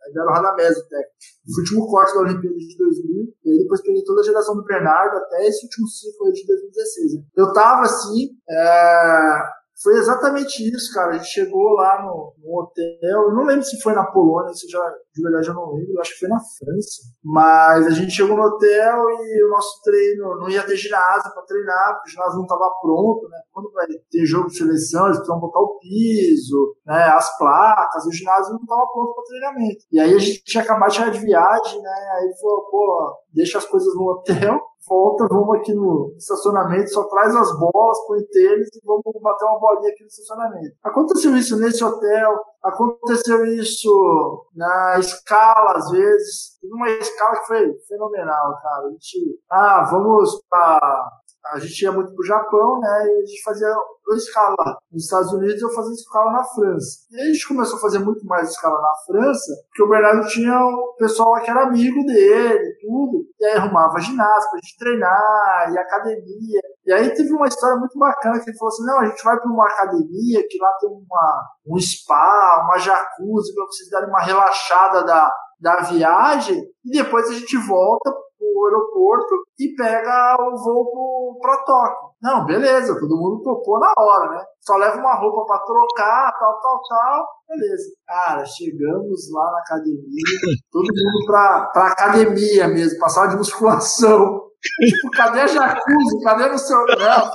Ainda 0.07 0.21
era 0.21 0.29
o 0.29 0.33
Radamés 0.33 0.77
o 0.77 0.87
técnico. 0.87 1.11
O 1.47 1.59
último 1.59 1.87
corte 1.87 2.13
da 2.13 2.21
Olimpíada 2.21 2.55
de 2.55 2.77
2000. 2.77 3.33
E 3.43 3.51
aí 3.51 3.57
depois 3.59 3.81
peguei 3.81 4.03
toda 4.03 4.21
a 4.21 4.23
geração 4.23 4.55
do 4.55 4.63
Bernardo 4.63 5.17
até 5.17 5.45
esse 5.47 5.65
último 5.65 5.87
ciclo 5.87 6.27
aí 6.27 6.33
de 6.33 6.47
2016. 6.47 7.15
Né? 7.15 7.21
Eu 7.35 7.53
tava 7.53 7.81
assim. 7.81 8.29
É 8.49 9.60
foi 9.81 9.97
exatamente 9.97 10.63
isso, 10.63 10.93
cara. 10.93 11.11
A 11.11 11.17
gente 11.17 11.27
chegou 11.27 11.73
lá 11.73 12.03
no, 12.03 12.33
no, 12.37 12.59
hotel. 12.59 12.93
Eu 13.01 13.33
não 13.33 13.45
lembro 13.45 13.63
se 13.63 13.81
foi 13.81 13.93
na 13.93 14.05
Polônia, 14.05 14.53
se 14.53 14.67
já, 14.69 14.79
de 15.13 15.21
verdade 15.21 15.47
eu 15.47 15.53
não 15.53 15.73
lembro. 15.73 15.93
Eu 15.93 16.01
acho 16.01 16.13
que 16.13 16.19
foi 16.19 16.29
na 16.29 16.39
França. 16.39 17.01
Mas 17.23 17.87
a 17.87 17.89
gente 17.91 18.11
chegou 18.11 18.37
no 18.37 18.43
hotel 18.43 19.09
e 19.09 19.43
o 19.45 19.49
nosso 19.49 19.81
treino 19.83 20.37
não 20.37 20.49
ia 20.49 20.63
ter 20.63 20.75
ginásio 20.75 21.33
para 21.33 21.43
treinar, 21.43 21.95
porque 21.95 22.09
o 22.09 22.11
ginásio 22.11 22.35
não 22.35 22.43
estava 22.43 22.71
pronto, 22.81 23.27
né? 23.29 23.39
Quando 23.51 23.71
vai 23.71 23.87
ter 23.87 24.25
jogo 24.25 24.47
de 24.47 24.57
seleção, 24.57 25.05
eles 25.05 25.17
precisam 25.17 25.39
botar 25.39 25.59
o 25.59 25.79
piso, 25.79 26.75
né? 26.85 27.03
As 27.05 27.37
placas, 27.37 28.05
o 28.05 28.11
ginásio 28.11 28.53
não 28.53 28.61
estava 28.61 28.85
pronto 28.93 29.15
para 29.15 29.23
treinamento. 29.23 29.85
E 29.91 29.99
aí 29.99 30.13
a 30.13 30.19
gente 30.19 30.43
tinha 30.43 30.63
acabado 30.63 30.89
de 30.89 30.97
chegar 30.97 31.11
de 31.11 31.19
viagem, 31.19 31.81
né? 31.81 32.11
Aí 32.17 32.31
falou, 32.39 32.69
pô, 32.69 33.17
deixa 33.33 33.57
as 33.57 33.65
coisas 33.65 33.93
no 33.95 34.11
hotel 34.11 34.70
volta, 34.87 35.27
vamos 35.29 35.57
aqui 35.57 35.73
no 35.73 36.13
estacionamento, 36.17 36.89
só 36.89 37.03
traz 37.05 37.35
as 37.35 37.59
bolas, 37.59 38.05
põe 38.07 38.21
tênis 38.31 38.67
e 38.73 38.81
vamos 38.85 39.03
bater 39.21 39.45
uma 39.45 39.59
bolinha 39.59 39.91
aqui 39.91 40.01
no 40.01 40.07
estacionamento. 40.07 40.75
Aconteceu 40.83 41.35
isso 41.35 41.57
nesse 41.57 41.83
hotel, 41.83 42.39
aconteceu 42.63 43.45
isso 43.45 44.45
na 44.55 44.99
escala, 44.99 45.77
às 45.77 45.89
vezes. 45.91 46.57
Teve 46.61 46.73
uma 46.73 46.89
escala 46.89 47.39
que 47.39 47.47
foi 47.47 47.73
fenomenal, 47.87 48.57
cara. 48.61 48.87
A 48.87 48.89
gente, 48.91 49.39
ah, 49.49 49.87
vamos 49.91 50.41
pra 50.49 51.20
a 51.45 51.59
gente 51.59 51.81
ia 51.81 51.91
muito 51.91 52.13
pro 52.13 52.25
Japão, 52.25 52.79
né? 52.79 53.07
E 53.07 53.23
a 53.23 53.25
gente 53.25 53.43
fazia 53.43 53.73
escala 54.15 54.77
nos 54.91 55.03
Estados 55.03 55.31
Unidos 55.31 55.61
eu 55.61 55.69
fazia 55.69 55.93
escala 55.93 56.31
na 56.31 56.43
França. 56.43 57.07
E 57.11 57.21
a 57.21 57.25
gente 57.25 57.47
começou 57.47 57.77
a 57.77 57.81
fazer 57.81 57.99
muito 57.99 58.25
mais 58.25 58.49
escala 58.49 58.81
na 58.81 58.93
França, 59.05 59.53
porque 59.67 59.83
o 59.83 59.89
Bernardo 59.89 60.27
tinha 60.27 60.59
o 60.59 60.95
pessoal 60.97 61.31
lá 61.31 61.39
que 61.39 61.49
era 61.49 61.63
amigo 61.63 62.05
dele, 62.05 62.75
tudo. 62.81 63.25
E 63.39 63.45
aí 63.45 63.57
arrumava 63.57 63.99
ginásio 63.99 64.49
pra 64.49 64.59
gente 64.61 64.77
treinar, 64.77 65.71
e 65.71 65.77
academia. 65.77 66.61
E 66.85 66.93
aí 66.93 67.13
teve 67.13 67.31
uma 67.33 67.47
história 67.47 67.77
muito 67.77 67.97
bacana 67.97 68.39
que 68.39 68.49
ele 68.49 68.57
falou 68.57 68.73
assim: 68.73 68.85
não, 68.85 68.99
a 68.99 69.05
gente 69.05 69.23
vai 69.23 69.39
para 69.39 69.49
uma 69.51 69.65
academia 69.65 70.47
que 70.47 70.57
lá 70.59 70.71
tem 70.79 70.89
uma, 70.89 71.43
um 71.67 71.79
spa, 71.79 72.65
uma 72.65 72.77
jacuzzi, 72.77 73.53
para 73.53 73.65
vocês 73.65 73.89
darem 73.89 74.09
uma 74.09 74.21
relaxada 74.21 75.03
da, 75.03 75.31
da 75.59 75.81
viagem, 75.83 76.61
e 76.83 76.91
depois 76.91 77.29
a 77.29 77.33
gente 77.33 77.57
volta 77.57 78.11
pro 78.41 78.65
aeroporto 78.65 79.35
e 79.59 79.75
pega 79.75 80.35
o 80.39 80.57
voo 80.57 81.39
para 81.39 81.57
Tóquio. 81.63 82.11
Não, 82.21 82.45
beleza, 82.45 82.99
todo 82.99 83.17
mundo 83.17 83.41
topou 83.43 83.79
na 83.79 83.93
hora, 83.97 84.31
né? 84.31 84.43
Só 84.61 84.75
leva 84.77 84.97
uma 84.97 85.15
roupa 85.15 85.45
para 85.45 85.63
trocar, 85.63 86.31
tal, 86.39 86.59
tal, 86.61 86.81
tal, 86.87 87.27
beleza. 87.47 87.91
Cara, 88.07 88.45
chegamos 88.45 89.31
lá 89.31 89.51
na 89.51 89.59
academia, 89.59 90.23
todo 90.71 90.85
mundo 90.85 91.25
pra, 91.25 91.69
pra 91.73 91.87
academia 91.87 92.67
mesmo, 92.67 92.99
passar 92.99 93.27
de 93.27 93.37
musculação. 93.37 94.41
tipo, 94.85 95.11
cadê 95.11 95.41
a 95.41 95.47
jacuzzi? 95.47 96.23
Cadê 96.23 96.49
o 96.49 96.57
seu. 96.57 96.77
Não, 96.77 97.31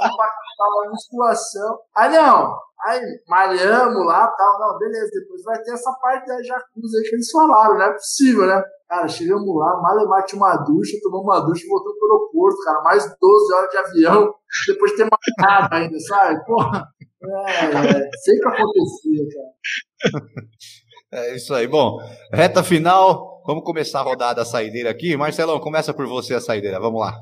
tava 0.56 0.90
musculação. 0.90 1.78
Aí 1.94 2.10
não, 2.10 2.56
Aí 2.84 3.00
malhamos 3.26 4.06
lá 4.06 4.28
tal. 4.28 4.58
Não, 4.60 4.78
beleza, 4.78 5.10
depois 5.12 5.42
vai 5.42 5.60
ter 5.62 5.72
essa 5.72 5.92
parte 6.00 6.26
da 6.26 6.42
jacuzzi 6.42 6.98
aí 6.98 7.02
que 7.04 7.14
eles 7.14 7.30
falaram, 7.30 7.74
não 7.74 7.82
é 7.82 7.92
possível, 7.92 8.46
né? 8.46 8.62
Cara, 8.88 9.08
chegamos 9.08 9.56
lá, 9.56 9.80
Malemar 9.82 10.24
tinha 10.24 10.40
uma 10.40 10.56
ducha, 10.58 10.96
tomamos 11.02 11.26
uma 11.26 11.40
ducha 11.40 11.64
e 11.64 11.68
voltamos 11.68 11.98
pro 11.98 12.12
aeroporto, 12.12 12.62
cara. 12.62 12.82
Mais 12.82 13.16
12 13.18 13.54
horas 13.54 13.70
de 13.70 13.76
avião, 13.78 14.34
depois 14.68 14.92
de 14.92 14.96
ter 14.98 15.08
marcado 15.10 15.74
ainda, 15.74 15.98
sabe? 15.98 16.44
Porra, 16.44 16.86
é, 17.24 17.64
é, 17.64 18.10
sempre 18.18 18.48
acontecia, 18.48 19.24
cara. 19.32 20.22
É 21.12 21.34
isso 21.34 21.54
aí. 21.54 21.66
Bom, 21.66 21.98
reta 22.32 22.62
final. 22.62 23.42
Vamos 23.46 23.64
começar 23.64 24.00
a 24.00 24.02
rodada 24.02 24.42
a 24.42 24.44
saideira 24.44 24.90
aqui. 24.90 25.16
Marcelão, 25.16 25.58
começa 25.60 25.94
por 25.94 26.06
você 26.06 26.34
a 26.34 26.40
saideira. 26.40 26.80
Vamos 26.80 27.00
lá. 27.00 27.16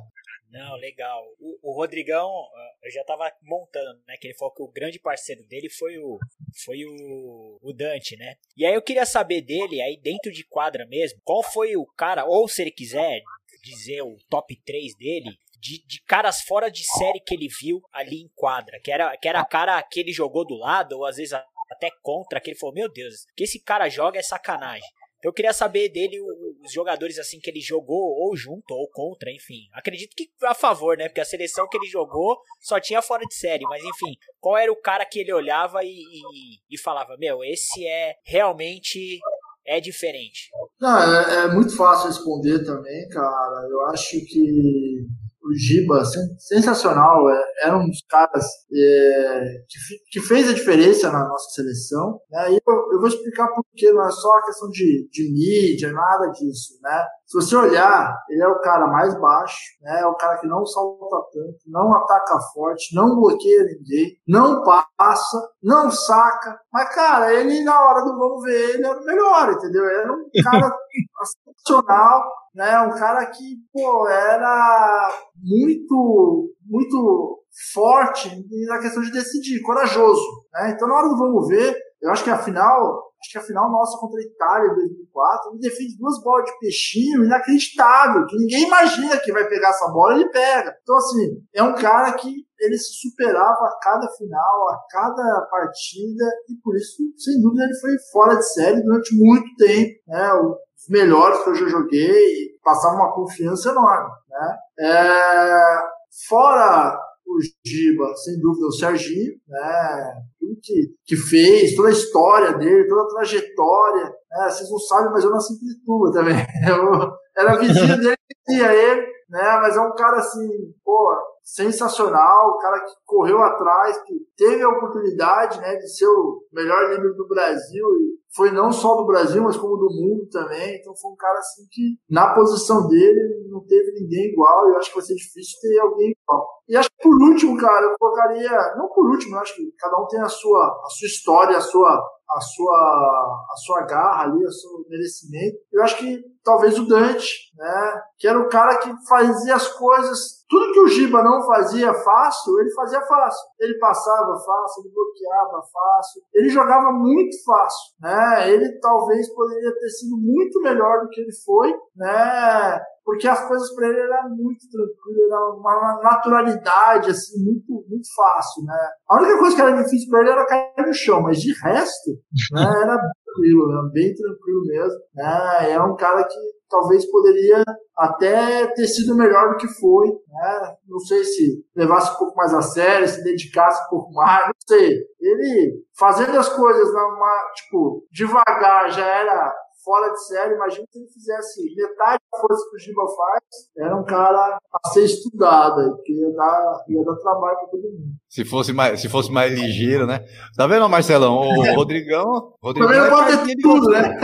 Não, 0.50 0.76
legal. 0.76 1.22
O, 1.64 1.72
Rodrigão, 1.72 2.28
ah, 2.28 2.72
eu 2.82 2.90
já 2.90 3.04
tava 3.04 3.32
montando, 3.42 4.00
né? 4.06 4.16
Que 4.20 4.28
ele 4.28 4.36
falou 4.36 4.54
que 4.54 4.62
o 4.62 4.68
grande 4.68 4.98
parceiro 4.98 5.42
dele 5.44 5.68
foi 5.70 5.98
o 5.98 6.18
foi 6.64 6.84
o, 6.84 7.58
o 7.62 7.72
Dante, 7.72 8.16
né? 8.16 8.36
E 8.56 8.64
aí 8.64 8.74
eu 8.74 8.82
queria 8.82 9.06
saber 9.06 9.40
dele, 9.40 9.80
aí 9.82 9.98
dentro 10.00 10.30
de 10.30 10.44
quadra 10.44 10.86
mesmo, 10.86 11.20
qual 11.24 11.42
foi 11.42 11.76
o 11.76 11.86
cara, 11.96 12.24
ou 12.24 12.48
se 12.48 12.62
ele 12.62 12.70
quiser 12.70 13.22
dizer 13.62 14.02
o 14.02 14.16
top 14.28 14.54
3 14.64 14.94
dele, 14.96 15.30
de, 15.58 15.82
de, 15.86 16.02
caras 16.02 16.42
fora 16.42 16.70
de 16.70 16.84
série 16.84 17.20
que 17.20 17.34
ele 17.34 17.48
viu 17.48 17.80
ali 17.90 18.20
em 18.20 18.30
quadra. 18.34 18.78
Que 18.80 18.92
era, 18.92 19.16
que 19.16 19.26
era 19.26 19.44
cara 19.44 19.82
que 19.82 20.00
ele 20.00 20.12
jogou 20.12 20.46
do 20.46 20.54
lado, 20.54 20.98
ou 20.98 21.06
às 21.06 21.16
vezes 21.16 21.32
até 21.70 21.90
contra, 22.02 22.40
que 22.40 22.50
ele 22.50 22.58
falou: 22.58 22.74
Meu 22.74 22.92
Deus, 22.92 23.26
que 23.34 23.44
esse 23.44 23.60
cara 23.60 23.88
joga 23.88 24.18
é 24.18 24.22
sacanagem. 24.22 24.86
Então 25.24 25.30
eu 25.30 25.34
queria 25.34 25.54
saber 25.54 25.88
dele 25.88 26.20
os 26.62 26.70
jogadores 26.70 27.18
assim 27.18 27.40
que 27.40 27.48
ele 27.48 27.60
jogou 27.62 27.96
ou 27.96 28.36
junto 28.36 28.74
ou 28.74 28.86
contra, 28.90 29.32
enfim. 29.32 29.70
Acredito 29.72 30.14
que 30.14 30.28
a 30.44 30.52
favor, 30.52 30.98
né? 30.98 31.08
Porque 31.08 31.22
a 31.22 31.24
seleção 31.24 31.66
que 31.66 31.78
ele 31.78 31.86
jogou 31.86 32.36
só 32.60 32.78
tinha 32.78 33.00
fora 33.00 33.24
de 33.24 33.34
série, 33.34 33.64
mas 33.64 33.82
enfim, 33.82 34.14
qual 34.38 34.58
era 34.58 34.70
o 34.70 34.76
cara 34.76 35.06
que 35.06 35.18
ele 35.20 35.32
olhava 35.32 35.82
e, 35.82 35.88
e, 35.88 36.74
e 36.74 36.78
falava, 36.78 37.16
meu, 37.18 37.42
esse 37.42 37.86
é 37.86 38.16
realmente 38.22 39.18
é 39.66 39.80
diferente? 39.80 40.50
Não, 40.78 40.98
é, 40.98 41.44
é, 41.44 41.48
muito 41.54 41.74
fácil 41.74 42.08
responder 42.08 42.62
também, 42.62 43.08
cara. 43.08 43.66
Eu 43.70 43.80
acho 43.86 44.20
que 44.26 45.06
o 45.44 45.54
Giba, 45.54 46.02
sensacional, 46.38 47.28
é, 47.30 47.42
era 47.64 47.76
um 47.76 47.86
dos 47.86 48.02
caras 48.08 48.44
é, 48.72 49.44
que, 49.68 50.20
que, 50.20 50.26
fez 50.26 50.48
a 50.48 50.54
diferença 50.54 51.12
na 51.12 51.28
nossa 51.28 51.50
seleção. 51.50 52.18
Né? 52.30 52.52
E 52.52 52.54
eu, 52.54 52.74
eu, 52.92 52.98
vou 52.98 53.08
explicar 53.08 53.48
por 53.48 53.64
que 53.74 53.92
não 53.92 54.06
é 54.06 54.10
só 54.10 54.28
a 54.38 54.44
questão 54.44 54.70
de, 54.70 55.08
de 55.12 55.32
mídia, 55.32 55.92
nada 55.92 56.30
disso. 56.30 56.78
Né? 56.82 57.04
Se 57.26 57.40
você 57.40 57.56
olhar, 57.56 58.14
ele 58.28 58.42
é 58.42 58.48
o 58.48 58.60
cara 58.60 58.86
mais 58.86 59.18
baixo, 59.18 59.56
né? 59.82 60.00
é 60.00 60.06
o 60.06 60.14
cara 60.14 60.38
que 60.38 60.46
não 60.46 60.64
salta 60.66 61.16
tanto, 61.32 61.58
não 61.66 61.92
ataca 61.94 62.38
forte, 62.52 62.94
não 62.94 63.16
bloqueia 63.16 63.64
ninguém, 63.64 64.16
não 64.28 64.62
passa, 64.62 65.48
não 65.62 65.90
saca. 65.90 66.58
Mas, 66.72 66.94
cara, 66.94 67.32
ele 67.32 67.64
na 67.64 67.80
hora 67.80 68.04
do 68.04 68.18
vamos 68.18 68.42
ver, 68.42 68.74
ele 68.74 68.86
era 68.86 69.00
o 69.00 69.04
melhor, 69.04 69.52
entendeu? 69.52 69.84
Ele 69.84 70.00
era 70.00 70.12
um 70.12 70.24
cara 70.44 70.76
excepcional 71.22 72.24
né? 72.54 72.78
Um 72.80 72.90
cara 72.90 73.26
que, 73.26 73.56
pô, 73.72 74.06
era 74.08 75.08
muito, 75.36 76.54
muito 76.64 77.42
forte 77.72 78.30
na 78.66 78.78
questão 78.78 79.02
de 79.02 79.10
decidir, 79.10 79.60
corajoso, 79.62 80.22
né? 80.52 80.70
Então, 80.70 80.86
na 80.86 80.94
hora 80.94 81.08
do 81.08 81.18
vamos 81.18 81.48
ver, 81.48 81.76
eu 82.00 82.10
acho 82.10 82.22
que 82.22 82.30
a 82.30 82.38
final, 82.38 83.12
acho 83.24 83.30
que 83.32 83.38
a 83.38 83.42
final 83.42 83.70
nossa 83.70 83.98
contra 83.98 84.20
a 84.20 84.22
Itália 84.22 84.70
em 84.70 84.74
2004, 84.74 85.52
ele 85.52 85.60
defende 85.60 85.96
duas 85.96 86.22
bolas 86.22 86.44
de 86.44 86.58
peixinho 86.58 87.24
inacreditável, 87.24 88.26
que 88.26 88.36
ninguém 88.36 88.66
imagina 88.66 89.18
que 89.18 89.32
vai 89.32 89.48
pegar 89.48 89.70
essa 89.70 89.88
bola, 89.88 90.14
ele 90.14 90.28
pega. 90.28 90.76
Então, 90.82 90.96
assim, 90.96 91.42
é 91.54 91.62
um 91.62 91.74
cara 91.74 92.12
que 92.12 92.28
ele 92.60 92.78
se 92.78 93.00
superava 93.00 93.66
a 93.66 93.78
cada 93.82 94.06
final, 94.12 94.68
a 94.68 94.78
cada 94.90 95.46
partida, 95.50 96.24
e 96.48 96.54
por 96.62 96.76
isso, 96.76 97.02
sem 97.16 97.40
dúvida, 97.40 97.64
ele 97.64 97.80
foi 97.80 97.90
fora 98.12 98.36
de 98.36 98.52
série 98.52 98.82
durante 98.82 99.16
muito 99.16 99.46
tempo, 99.56 100.00
né? 100.06 100.32
os 100.34 100.88
melhores 100.88 101.42
que 101.42 101.50
eu 101.50 101.54
já 101.54 101.66
joguei 101.66 102.10
e 102.10 102.58
passava 102.62 102.96
uma 102.96 103.14
confiança 103.14 103.70
enorme. 103.70 104.10
Né? 104.28 104.56
É, 104.80 105.80
fora 106.28 106.98
o 107.26 107.38
Giba, 107.66 108.14
sem 108.16 108.38
dúvida, 108.38 108.66
o 108.66 108.72
Serginho, 108.72 109.34
né? 109.48 110.14
Tudo 110.44 110.60
que, 110.62 110.94
que 111.06 111.16
fez, 111.16 111.74
toda 111.74 111.88
a 111.88 111.92
história 111.92 112.52
dele, 112.58 112.88
toda 112.88 113.02
a 113.02 113.08
trajetória. 113.08 114.04
Né? 114.04 114.50
Vocês 114.50 114.70
não 114.70 114.78
sabem, 114.78 115.12
mas 115.12 115.24
eu 115.24 115.30
nasci 115.30 115.54
em 115.54 115.58
Pirituba 115.58 116.12
também. 116.12 116.36
Eu 116.68 117.12
era 117.36 117.58
vizinho 117.58 117.96
dele, 117.98 118.16
conhecia 118.46 118.72
ele, 118.72 119.00
né? 119.28 119.58
mas 119.60 119.76
é 119.76 119.80
um 119.80 119.92
cara 119.94 120.18
assim, 120.18 120.48
pô, 120.84 121.12
sensacional, 121.42 122.50
o 122.50 122.58
cara 122.58 122.78
que 122.80 122.92
correu 123.04 123.38
atrás, 123.40 124.00
que 124.04 124.14
teve 124.36 124.62
a 124.62 124.68
oportunidade 124.68 125.60
né, 125.60 125.74
de 125.74 125.88
ser 125.88 126.06
o 126.06 126.42
melhor 126.52 126.90
líder 126.90 127.12
do 127.14 127.26
Brasil 127.26 127.84
e 128.00 128.14
foi 128.36 128.50
não 128.50 128.70
só 128.70 128.94
do 128.96 129.06
Brasil, 129.06 129.42
mas 129.42 129.56
como 129.56 129.76
do 129.76 129.90
mundo 129.90 130.28
também. 130.30 130.76
Então 130.76 130.94
foi 130.96 131.10
um 131.10 131.16
cara 131.16 131.38
assim 131.38 131.66
que, 131.70 131.96
na 132.08 132.34
posição 132.34 132.88
dele, 132.88 133.48
não 133.48 133.64
teve 133.64 133.92
ninguém 133.92 134.32
igual. 134.32 134.68
E 134.68 134.72
eu 134.72 134.78
acho 134.78 134.90
que 134.90 134.96
vai 134.96 135.04
ser 135.04 135.14
difícil 135.14 135.60
ter 135.60 135.78
alguém 135.80 136.10
igual. 136.10 136.48
E 136.68 136.76
acho 136.76 136.88
que 136.88 137.02
por 137.02 137.14
último, 137.28 137.56
cara, 137.58 137.86
eu 137.86 137.94
colocaria, 137.98 138.74
não 138.76 138.88
por 138.88 139.10
último, 139.10 139.36
acho 139.38 139.54
que 139.54 139.70
cada 139.78 139.96
um 140.00 140.06
tem 140.06 140.20
a 140.20 140.28
sua, 140.28 140.82
a 140.84 140.88
sua 140.88 141.06
história, 141.06 141.56
a 141.58 141.60
sua, 141.60 141.90
a 142.30 142.40
sua, 142.40 143.46
a 143.50 143.56
sua 143.56 143.82
garra 143.82 144.24
ali, 144.24 144.44
o 144.44 144.50
seu 144.50 144.70
merecimento. 144.88 145.58
Eu 145.70 145.82
acho 145.82 145.98
que 145.98 146.22
talvez 146.42 146.78
o 146.78 146.86
Dante, 146.86 147.52
né, 147.56 148.02
que 148.18 148.26
era 148.26 148.38
o 148.38 148.48
cara 148.48 148.78
que 148.78 148.90
fazia 149.06 149.56
as 149.56 149.68
coisas, 149.68 150.44
tudo 150.48 150.72
que 150.72 150.80
o 150.80 150.88
Giba 150.88 151.22
não 151.22 151.46
fazia 151.46 151.92
fácil, 151.92 152.58
ele 152.60 152.72
fazia 152.72 153.00
fácil. 153.02 153.46
Ele 153.60 153.78
passava 153.78 154.32
fácil, 154.38 154.84
ele 154.84 154.94
bloqueava 154.94 155.62
fácil, 155.72 156.22
ele 156.34 156.48
jogava 156.48 156.92
muito 156.92 157.36
fácil, 157.44 157.94
né? 158.00 158.50
Ele 158.50 158.78
talvez 158.80 159.32
poderia 159.34 159.74
ter 159.78 159.88
sido 159.90 160.16
muito 160.16 160.60
melhor 160.60 161.02
do 161.02 161.08
que 161.10 161.20
ele 161.20 161.32
foi, 161.44 161.74
né? 161.96 162.80
Porque 163.04 163.28
as 163.28 163.46
coisas 163.46 163.74
para 163.74 163.88
ele 163.88 164.00
eram 164.00 164.30
muito 164.30 164.64
tranquilas, 164.70 165.30
era 165.30 165.54
uma 165.54 166.00
naturalidade, 166.02 167.10
assim, 167.10 167.44
muito, 167.44 167.84
muito 167.88 168.08
fácil, 168.16 168.64
né? 168.64 168.88
A 169.08 169.16
única 169.16 169.38
coisa 169.38 169.56
que 169.56 169.62
era 169.62 169.82
difícil 169.82 170.10
para 170.10 170.20
ele 170.20 170.30
era 170.30 170.46
cair 170.46 170.86
no 170.86 170.94
chão, 170.94 171.20
mas 171.22 171.38
de 171.38 171.52
resto, 171.62 172.10
né, 172.52 172.62
era 172.82 172.96
tranquilo, 173.24 173.68
né? 173.68 173.90
bem 173.92 174.14
tranquilo 174.14 174.62
mesmo, 174.66 174.98
né? 175.14 175.72
É 175.72 175.80
um 175.80 175.94
cara 175.96 176.24
que 176.24 176.38
talvez 176.68 177.08
poderia 177.10 177.62
até 177.96 178.66
ter 178.68 178.86
sido 178.86 179.14
melhor 179.14 179.50
do 179.50 179.56
que 179.56 179.68
foi, 179.68 180.08
né? 180.08 180.74
Não 180.88 180.98
sei 180.98 181.22
se 181.22 181.64
levasse 181.76 182.12
um 182.14 182.18
pouco 182.18 182.36
mais 182.36 182.52
a 182.54 182.62
sério, 182.62 183.06
se 183.06 183.22
dedicasse 183.22 183.84
um 183.86 183.90
pouco 183.90 184.12
mais, 184.12 184.46
não 184.46 184.54
sei. 184.66 184.90
Ele 185.20 185.84
fazendo 185.96 186.36
as 186.38 186.48
coisas 186.48 186.92
numa, 186.92 187.52
tipo, 187.54 188.04
devagar 188.10 188.90
já 188.90 189.06
era 189.06 189.54
fora 189.84 190.10
de 190.10 190.26
série. 190.26 190.54
Imagina 190.54 190.86
se 190.90 190.98
ele 190.98 191.08
fizesse 191.08 191.62
metade 191.76 192.22
da 192.32 192.38
força 192.40 192.64
que 192.70 192.76
o 192.76 192.78
Giba 192.78 193.02
faz. 193.16 193.42
Era 193.76 193.96
um 193.96 194.04
cara 194.04 194.58
a 194.72 194.88
ser 194.88 195.04
estudado, 195.04 196.00
que 196.04 196.12
ia 196.12 196.32
dar, 196.32 196.84
ia 196.88 197.04
dar 197.04 197.16
trabalho 197.16 197.58
para 197.58 197.68
todo 197.68 197.82
mundo. 197.82 198.14
Se 198.28 198.44
fosse, 198.44 198.72
mais, 198.72 199.00
se 199.00 199.08
fosse 199.08 199.30
mais 199.30 199.52
ligeiro, 199.52 200.06
né? 200.06 200.24
Tá 200.56 200.66
vendo, 200.66 200.88
Marcelão? 200.88 201.36
O 201.36 201.62
Rodrigão. 201.76 202.54
Rodrigão 202.62 202.88
Também 202.88 203.10
não 203.10 203.16
pode 203.16 203.46
ter 203.46 203.56
tudo, 203.62 203.88
né? 203.90 204.18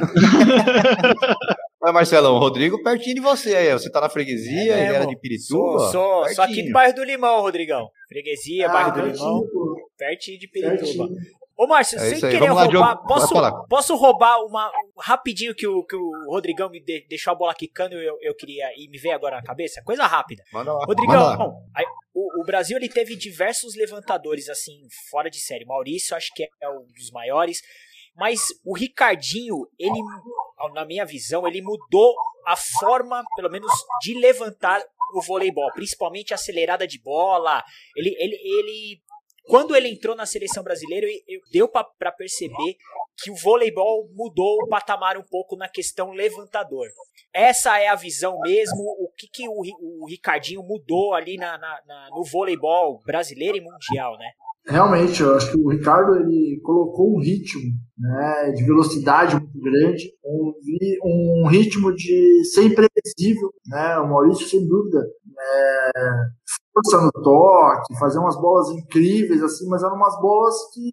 Mas, 1.82 1.94
Marcelão, 1.94 2.34
o 2.34 2.38
Rodrigo 2.38 2.82
pertinho 2.82 3.14
de 3.14 3.20
você 3.22 3.56
aí. 3.56 3.72
Você 3.72 3.90
tá 3.90 4.02
na 4.02 4.10
freguesia, 4.10 4.74
é, 4.74 4.86
ele 4.86 4.96
era 4.96 5.06
de 5.06 5.18
Pirituba. 5.18 5.78
Sou, 5.78 5.90
sou, 5.90 6.28
sou 6.34 6.44
aqui 6.44 6.62
do 6.62 6.72
bairro 6.72 6.94
do 6.94 7.02
Limão, 7.02 7.40
Rodrigão. 7.40 7.88
Freguesia, 8.06 8.68
ah, 8.68 8.72
bairro 8.72 8.92
do 8.92 9.00
Limão. 9.00 9.42
Pertinho 9.96 10.38
de 10.38 10.46
Pirituba. 10.48 11.08
Pertinho. 11.08 11.39
Ô, 11.60 11.66
Márcio, 11.66 11.98
é 11.98 12.14
sem 12.14 12.20
querer 12.20 12.46
roubar, 12.46 12.72
lá, 12.72 12.96
posso, 12.96 13.34
posso 13.68 13.94
roubar 13.94 14.42
uma, 14.46 14.72
rapidinho 14.98 15.54
que 15.54 15.66
o, 15.66 15.84
que 15.84 15.94
o 15.94 16.10
Rodrigão 16.30 16.70
me 16.70 16.80
de, 16.80 17.06
deixou 17.06 17.34
a 17.34 17.36
bola 17.36 17.54
quicando 17.54 17.96
e 17.96 18.06
eu, 18.06 18.16
eu 18.22 18.34
queria, 18.34 18.72
e 18.78 18.88
me 18.88 18.96
veio 18.96 19.14
agora 19.14 19.36
na 19.36 19.42
cabeça? 19.42 19.82
Coisa 19.84 20.06
rápida. 20.06 20.42
Manda 20.54 20.72
lá. 20.72 20.86
Rodrigão, 20.86 21.20
Manda 21.20 21.28
lá. 21.28 21.36
Bom, 21.36 21.62
o, 22.14 22.40
o, 22.40 22.46
Brasil 22.46 22.78
ele 22.78 22.88
teve 22.88 23.14
diversos 23.14 23.76
levantadores, 23.76 24.48
assim, 24.48 24.88
fora 25.10 25.28
de 25.28 25.38
série. 25.38 25.66
Maurício, 25.66 26.16
acho 26.16 26.32
que 26.34 26.48
é 26.62 26.68
um 26.70 26.86
dos 26.96 27.10
maiores. 27.10 27.60
Mas 28.16 28.40
o 28.64 28.74
Ricardinho, 28.74 29.68
ele, 29.78 30.00
na 30.72 30.86
minha 30.86 31.04
visão, 31.04 31.46
ele 31.46 31.60
mudou 31.60 32.14
a 32.46 32.56
forma, 32.56 33.22
pelo 33.36 33.50
menos, 33.50 33.70
de 34.00 34.18
levantar 34.18 34.82
o 35.12 35.20
voleibol, 35.20 35.70
principalmente 35.74 36.32
a 36.32 36.36
acelerada 36.36 36.86
de 36.86 36.98
bola. 37.02 37.62
Ele, 37.94 38.16
ele, 38.18 38.36
ele 38.42 39.00
quando 39.50 39.74
ele 39.74 39.88
entrou 39.88 40.14
na 40.14 40.24
seleção 40.24 40.62
brasileira, 40.62 41.08
eu, 41.26 41.40
deu 41.52 41.68
para 41.68 42.12
perceber 42.12 42.76
que 43.20 43.32
o 43.32 43.34
voleibol 43.34 44.08
mudou 44.14 44.58
o 44.62 44.68
patamar 44.68 45.16
um 45.16 45.24
pouco 45.28 45.56
na 45.56 45.68
questão 45.68 46.12
levantador. 46.12 46.86
Essa 47.34 47.76
é 47.80 47.88
a 47.88 47.96
visão 47.96 48.38
mesmo, 48.42 48.78
o 48.78 49.10
que, 49.16 49.26
que 49.26 49.48
o, 49.48 49.60
o 50.02 50.06
Ricardinho 50.08 50.62
mudou 50.62 51.14
ali 51.14 51.36
na, 51.36 51.58
na, 51.58 51.80
na, 51.84 52.08
no 52.10 52.22
voleibol 52.22 53.00
brasileiro 53.04 53.56
e 53.56 53.60
mundial, 53.60 54.16
né? 54.16 54.30
Realmente, 54.66 55.20
eu 55.20 55.34
acho 55.34 55.50
que 55.50 55.58
o 55.58 55.68
Ricardo 55.68 56.14
ele 56.16 56.60
colocou 56.62 57.16
um 57.16 57.20
ritmo 57.20 57.72
né, 57.98 58.52
de 58.52 58.62
velocidade 58.62 59.34
muito 59.34 59.58
grande, 59.58 60.12
um, 60.24 60.54
um 61.02 61.48
ritmo 61.48 61.92
de 61.92 62.44
ser 62.44 62.66
imprevisível. 62.66 63.50
Né? 63.66 63.98
O 63.98 64.08
Maurício, 64.08 64.46
sem 64.46 64.64
dúvida, 64.68 65.00
é, 65.40 65.90
força 66.72 67.04
no 67.04 67.10
toque, 67.22 67.98
fazer 67.98 68.18
umas 68.18 68.40
bolas 68.40 68.70
incríveis, 68.70 69.42
assim, 69.42 69.68
mas 69.68 69.82
eram 69.82 69.96
umas 69.96 70.18
bolas 70.20 70.54
que 70.72 70.90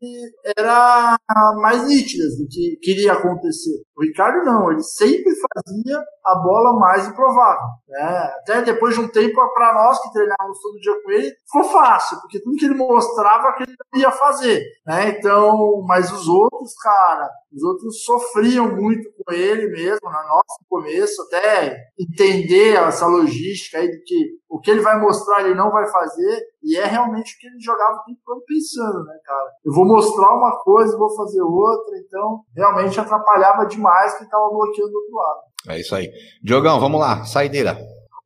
eram 0.57 1.61
mais 1.61 1.87
nítidas 1.87 2.37
do 2.37 2.47
que 2.47 2.77
queria 2.81 3.13
acontecer. 3.13 3.83
O 3.95 4.03
Ricardo 4.03 4.43
não, 4.45 4.71
ele 4.71 4.83
sempre 4.83 5.31
fazia 5.35 6.03
a 6.25 6.35
bola 6.35 6.79
mais 6.79 7.07
improvável. 7.07 7.67
Né? 7.87 8.31
Até 8.41 8.61
depois 8.61 8.95
de 8.95 9.01
um 9.01 9.07
tempo, 9.07 9.35
para 9.53 9.73
nós 9.73 10.01
que 10.01 10.11
treinávamos 10.11 10.59
todo 10.61 10.79
dia 10.79 11.03
com 11.03 11.11
ele, 11.11 11.31
ficou 11.45 11.63
fácil, 11.71 12.19
porque 12.21 12.41
tudo 12.41 12.57
que 12.57 12.65
ele 12.65 12.75
mostrava 12.75 13.53
que 13.53 13.63
ele 13.63 13.75
ia 13.95 14.11
fazer. 14.11 14.63
Né? 14.85 15.09
Então, 15.09 15.81
mas 15.87 16.11
os 16.11 16.27
outros, 16.27 16.73
cara, 16.81 17.29
os 17.51 17.63
outros 17.63 18.03
sofriam 18.03 18.75
muito 18.75 19.09
com 19.17 19.33
ele 19.33 19.67
mesmo, 19.67 19.99
no 20.03 20.11
nosso 20.11 20.59
começo, 20.69 21.21
até 21.23 21.77
entender 21.99 22.75
essa 22.75 23.07
logística 23.07 23.77
aí 23.77 23.89
de 23.89 24.01
que 24.03 24.37
o 24.49 24.59
que 24.59 24.71
ele 24.71 24.81
vai 24.81 24.99
mostrar 24.99 25.41
ele 25.41 25.55
não 25.55 25.71
vai 25.71 25.89
fazer, 25.89 26.41
e 26.63 26.77
é 26.77 26.85
realmente 26.85 27.35
o 27.35 27.39
que 27.39 27.47
ele 27.47 27.59
jogava 27.59 27.95
o 27.95 28.03
tempo 28.03 28.19
todo 28.25 28.43
pensando, 28.45 29.03
né, 29.05 29.17
cara? 29.23 29.49
Eu 29.65 29.73
vou 29.73 29.85
mostrar 29.85 30.35
uma 30.35 30.57
coisa, 30.63 30.97
vou 30.97 31.15
fazer 31.15 31.41
outra, 31.41 31.97
então 31.97 32.41
realmente 32.55 32.99
atrapalhava 32.99 33.65
demais 33.65 34.17
quem 34.17 34.25
estava 34.25 34.49
bloqueando 34.49 34.91
do 34.91 34.97
outro 34.97 35.15
lado. 35.15 35.39
É 35.69 35.79
isso 35.79 35.95
aí. 35.95 36.09
Diogão, 36.43 36.79
vamos 36.79 36.99
lá, 36.99 37.23
saideira. 37.23 37.77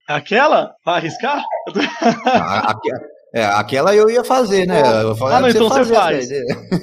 Aquela? 0.07 0.75
Vai 0.85 0.95
arriscar? 0.95 1.43
Ah, 2.25 2.73
É, 3.33 3.45
aquela 3.45 3.95
eu 3.95 4.09
ia 4.09 4.25
fazer, 4.25 4.67
né? 4.67 4.81
Eu 4.81 5.11
ah, 5.27 5.39
não, 5.39 5.47
então 5.47 5.69
você 5.69 5.85
faz. 5.85 6.29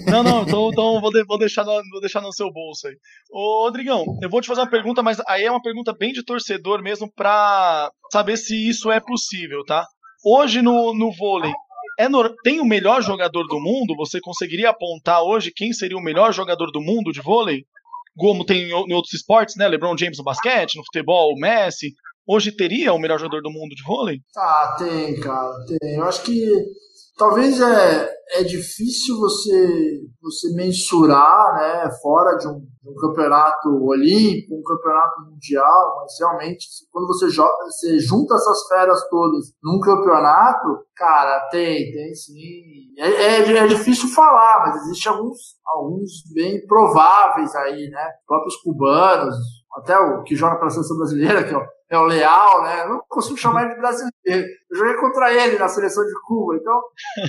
Não, 0.07 0.23
não, 0.23 0.43
então, 0.43 0.71
então 0.71 1.01
vou, 1.01 1.11
de, 1.11 1.23
vou, 1.25 1.39
deixar 1.39 1.63
no, 1.63 1.73
vou 1.91 2.01
deixar 2.01 2.23
no 2.23 2.33
seu 2.33 2.51
bolso 2.51 2.89
aí. 2.89 2.95
Ô, 3.31 3.65
Rodrigão, 3.65 4.05
eu 4.23 4.31
vou 4.31 4.41
te 4.41 4.49
fazer 4.49 4.63
uma 4.63 4.71
pergunta, 4.71 5.03
mas 5.03 5.21
aí 5.29 5.45
é 5.45 5.51
uma 5.51 5.61
pergunta 5.61 5.93
bem 5.93 6.11
de 6.11 6.25
torcedor 6.25 6.83
mesmo 6.83 7.13
pra 7.15 7.91
saber 8.11 8.39
se 8.39 8.67
isso 8.67 8.91
é 8.91 8.99
possível, 8.99 9.63
tá? 9.67 9.85
Hoje 10.25 10.63
no, 10.63 10.95
no 10.95 11.13
vôlei, 11.13 11.53
é 11.99 12.09
no, 12.09 12.35
tem 12.43 12.61
o 12.61 12.65
melhor 12.65 13.03
jogador 13.03 13.47
do 13.47 13.61
mundo? 13.61 13.95
Você 13.99 14.19
conseguiria 14.19 14.71
apontar 14.71 15.23
hoje 15.23 15.53
quem 15.55 15.75
seria 15.75 15.99
o 15.99 16.03
melhor 16.03 16.33
jogador 16.33 16.71
do 16.71 16.81
mundo 16.81 17.13
de 17.13 17.21
vôlei? 17.21 17.65
Como 18.17 18.45
tem 18.45 18.71
em 18.71 18.95
outros 18.95 19.13
esportes, 19.13 19.55
né? 19.57 19.69
LeBron 19.69 19.97
James 19.99 20.17
no 20.17 20.25
basquete, 20.25 20.77
no 20.77 20.85
futebol, 20.85 21.35
o 21.35 21.39
Messi 21.39 21.93
hoje 22.29 22.53
teria 22.53 22.93
o 22.93 22.99
melhor 22.99 23.19
jogador 23.19 23.41
do 23.43 23.51
mundo 23.51 23.75
de 23.75 23.83
vôlei? 23.83 24.19
Ah, 24.37 24.77
tem, 24.79 25.19
cara, 25.19 25.55
tem. 25.67 25.97
Eu 25.97 26.05
acho 26.05 26.23
que 26.23 26.47
talvez 27.17 27.61
é, 27.61 28.11
é 28.35 28.43
difícil 28.45 29.19
você, 29.19 30.01
você 30.23 30.55
mensurar, 30.55 31.55
né, 31.55 31.91
fora 32.01 32.37
de 32.37 32.47
um, 32.47 32.61
de 32.61 32.91
um 32.91 32.95
campeonato 32.95 33.69
olímpico, 33.83 34.55
um 34.55 34.63
campeonato 34.63 35.23
mundial, 35.23 35.97
mas 36.01 36.13
realmente, 36.21 36.67
quando 36.93 37.07
você, 37.09 37.29
joga, 37.29 37.65
você 37.65 37.99
junta 37.99 38.35
essas 38.35 38.67
feras 38.69 39.09
todas 39.09 39.47
num 39.63 39.81
campeonato, 39.81 40.85
cara, 40.95 41.49
tem, 41.51 41.91
tem 41.93 42.15
sim. 42.15 42.63
É, 42.99 43.09
é, 43.09 43.57
é 43.57 43.67
difícil 43.67 44.09
falar, 44.11 44.67
mas 44.67 44.83
existem 44.83 45.13
alguns, 45.13 45.39
alguns 45.67 46.11
bem 46.35 46.65
prováveis 46.67 47.55
aí, 47.57 47.89
né, 47.89 48.11
próprios 48.27 48.57
cubanos, 48.57 49.35
até 49.79 49.97
o 49.99 50.23
que 50.23 50.37
joga 50.37 50.57
para 50.57 50.67
a 50.67 50.71
seleção 50.71 50.97
brasileira, 50.97 51.45
que 51.45 51.55
é 51.55 51.57
o, 51.57 51.67
é 51.91 51.99
o 51.99 52.05
Leal, 52.05 52.63
né? 52.63 52.83
Eu 52.83 52.89
não 52.91 53.03
consigo 53.09 53.37
chamar 53.37 53.65
ele 53.65 53.75
de 53.75 53.81
brasileiro. 53.81 54.13
Eu 54.27 54.77
joguei 54.77 54.95
contra 54.95 55.33
ele 55.33 55.59
na 55.59 55.69
seleção 55.69 56.05
de 56.05 56.13
Cuba. 56.27 56.57
Então, 56.57 56.81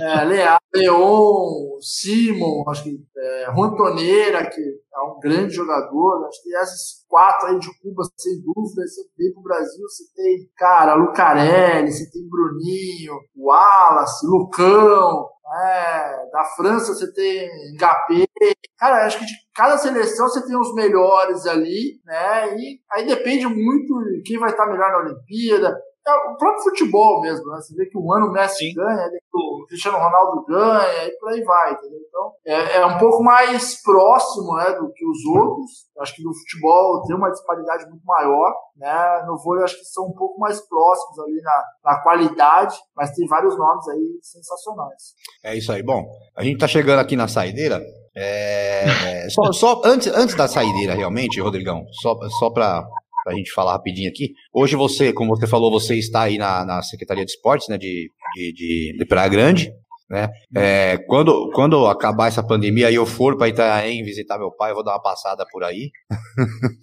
é, 0.01 0.23
Leal, 0.25 0.57
Leon, 0.73 1.79
Simon, 1.81 2.63
acho 2.69 2.83
que 2.83 2.99
é, 3.17 3.51
Juan 3.55 3.75
Toneira, 3.75 4.49
que 4.49 4.61
é 4.61 4.99
um 4.99 5.19
grande 5.19 5.53
jogador. 5.53 6.25
Acho 6.27 6.43
que 6.43 6.53
esses 6.55 7.05
quatro 7.07 7.47
aí 7.47 7.59
de 7.59 7.69
Cuba, 7.79 8.03
sem 8.17 8.41
dúvida, 8.41 8.85
você 8.85 9.01
vem 9.17 9.33
pro 9.33 9.43
Brasil, 9.43 9.87
você 9.87 10.03
tem, 10.15 10.49
cara, 10.57 10.95
Lucarelli, 10.95 11.91
você 11.91 12.09
tem 12.11 12.27
Bruninho, 12.29 13.19
Wallace, 13.37 14.27
Lucão, 14.27 15.29
é, 15.51 16.29
da 16.31 16.43
França 16.55 16.93
você 16.93 17.11
tem 17.11 17.49
Ngapé. 17.73 18.28
Cara, 18.77 19.05
acho 19.05 19.19
que 19.19 19.25
de 19.25 19.33
cada 19.53 19.77
seleção 19.77 20.27
você 20.27 20.45
tem 20.45 20.57
os 20.57 20.73
melhores 20.73 21.45
ali, 21.45 21.99
né? 22.05 22.55
E 22.57 22.79
aí 22.91 23.05
depende 23.05 23.45
muito 23.45 23.99
de 24.03 24.21
quem 24.25 24.39
vai 24.39 24.51
estar 24.51 24.65
melhor 24.65 24.91
na 24.91 24.99
Olimpíada. 24.99 25.77
É 26.07 26.31
o 26.31 26.37
próprio 26.37 26.63
futebol 26.63 27.21
mesmo, 27.21 27.45
né? 27.51 27.57
Você 27.57 27.75
vê 27.75 27.85
que 27.85 27.97
um 27.97 28.11
ano 28.11 28.27
o 28.27 28.31
Messi 28.31 28.69
Sim. 28.69 28.73
ganha, 28.73 29.09
o 29.31 29.65
Cristiano 29.67 29.97
Ronaldo 29.97 30.43
ganha, 30.45 31.05
e 31.05 31.11
por 31.19 31.29
aí 31.29 31.43
vai, 31.43 31.73
entendeu? 31.73 31.99
Então, 32.07 32.31
é, 32.45 32.77
é 32.77 32.85
um 32.85 32.97
pouco 32.97 33.21
mais 33.21 33.81
próximo, 33.83 34.55
né, 34.55 34.71
do 34.71 34.91
que 34.91 35.05
os 35.05 35.25
outros. 35.25 35.69
acho 35.99 36.15
que 36.15 36.23
no 36.23 36.33
futebol 36.33 37.03
tem 37.05 37.15
uma 37.15 37.29
disparidade 37.29 37.87
muito 37.87 38.03
maior, 38.05 38.55
né? 38.75 39.23
No 39.27 39.37
vôlei 39.37 39.63
acho 39.63 39.77
que 39.77 39.85
são 39.85 40.05
um 40.05 40.13
pouco 40.13 40.39
mais 40.39 40.59
próximos 40.67 41.19
ali 41.19 41.41
na, 41.41 41.63
na 41.83 42.01
qualidade, 42.01 42.75
mas 42.95 43.11
tem 43.11 43.27
vários 43.27 43.55
nomes 43.57 43.87
aí 43.89 44.19
sensacionais. 44.23 45.13
É 45.43 45.55
isso 45.55 45.71
aí. 45.71 45.83
Bom, 45.83 46.09
a 46.35 46.43
gente 46.43 46.59
tá 46.59 46.67
chegando 46.67 46.99
aqui 46.99 47.15
na 47.15 47.27
saideira. 47.27 47.79
É, 48.15 49.27
só, 49.29 49.51
só 49.51 49.81
antes, 49.85 50.07
antes 50.07 50.35
da 50.35 50.47
saideira, 50.47 50.93
realmente, 50.93 51.39
Rodrigão, 51.39 51.85
só, 52.01 52.17
só 52.39 52.49
para 52.49 52.85
para 53.23 53.33
a 53.33 53.35
gente 53.35 53.51
falar 53.51 53.73
rapidinho 53.73 54.09
aqui. 54.09 54.33
Hoje 54.53 54.75
você, 54.75 55.11
como 55.11 55.35
você 55.35 55.45
falou, 55.45 55.69
você 55.69 55.95
está 55.95 56.21
aí 56.21 56.37
na, 56.37 56.65
na 56.65 56.81
Secretaria 56.81 57.25
de 57.25 57.31
Esportes, 57.31 57.67
né, 57.67 57.77
de, 57.77 58.09
de, 58.33 58.53
de, 58.53 58.97
de 58.97 59.05
Praia 59.05 59.27
Grande, 59.27 59.73
né? 60.09 60.29
É, 60.55 60.97
quando, 61.05 61.51
quando 61.53 61.85
acabar 61.85 62.27
essa 62.27 62.41
pandemia 62.41 62.89
e 62.89 62.95
eu 62.95 63.05
for 63.05 63.37
para 63.37 63.47
Itanhaém 63.47 64.03
visitar 64.03 64.39
meu 64.39 64.51
pai, 64.51 64.71
eu 64.71 64.75
vou 64.75 64.83
dar 64.83 64.93
uma 64.93 65.01
passada 65.01 65.45
por 65.51 65.63
aí. 65.63 65.91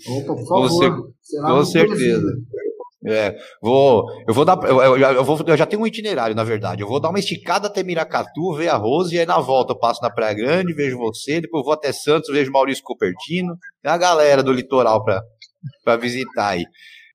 Opa, 0.09 0.35
por 0.35 0.47
favor. 0.47 1.13
com 1.43 1.65
certeza. 1.65 2.23
É, 3.09 3.37
vou, 3.63 4.05
eu 4.27 4.35
vou 4.35 4.45
dar, 4.45 4.59
eu, 4.65 4.81
eu, 4.81 4.97
eu, 4.97 5.25
vou, 5.25 5.39
eu 5.47 5.57
já 5.57 5.65
tenho 5.65 5.83
um 5.83 5.87
itinerário, 5.87 6.35
na 6.35 6.43
verdade. 6.43 6.83
Eu 6.83 6.89
vou 6.89 6.99
dar 6.99 7.11
uma 7.11 7.21
esticada 7.21 7.69
até 7.69 7.83
Miracatu, 7.83 8.55
ver 8.55 8.69
a 8.69 8.77
Rose, 8.77 9.15
e 9.15 9.21
aí 9.21 9.27
na 9.27 9.39
volta 9.39 9.73
eu 9.73 9.79
passo 9.79 10.03
na 10.03 10.11
Praia 10.11 10.35
Grande, 10.35 10.75
vejo 10.75 10.99
você, 10.99 11.41
depois 11.41 11.65
vou 11.65 11.73
até 11.73 11.93
Santos, 11.93 12.31
vejo 12.31 12.51
Maurício 12.51 12.83
Cupertino, 12.83 13.57
tem 13.81 13.93
a 13.93 13.97
galera 13.97 14.43
do 14.43 14.53
litoral 14.53 15.05
para 15.05 15.97
visitar 15.97 16.49
aí. 16.49 16.65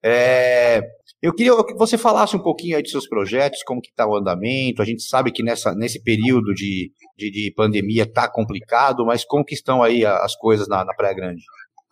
É, 0.04 0.82
eu 1.22 1.34
queria 1.34 1.52
que 1.64 1.76
você 1.76 1.98
falasse 1.98 2.36
um 2.36 2.42
pouquinho 2.42 2.78
aí 2.78 2.82
de 2.82 2.90
seus 2.90 3.08
projetos, 3.08 3.62
como 3.64 3.82
que 3.82 3.90
está 3.90 4.08
o 4.08 4.16
andamento. 4.16 4.82
A 4.82 4.86
gente 4.86 5.04
sabe 5.04 5.32
que 5.32 5.44
nessa, 5.44 5.76
nesse 5.76 6.02
período 6.02 6.54
de, 6.54 6.92
de, 7.18 7.30
de 7.30 7.54
pandemia 7.56 8.04
está 8.04 8.28
complicado, 8.28 9.06
mas 9.06 9.26
como 9.26 9.46
que 9.46 9.54
estão 9.54 9.84
aí 9.84 10.06
as 10.06 10.36
coisas 10.36 10.68
na, 10.68 10.86
na 10.86 10.94
Praia 10.94 11.14
Grande? 11.14 11.44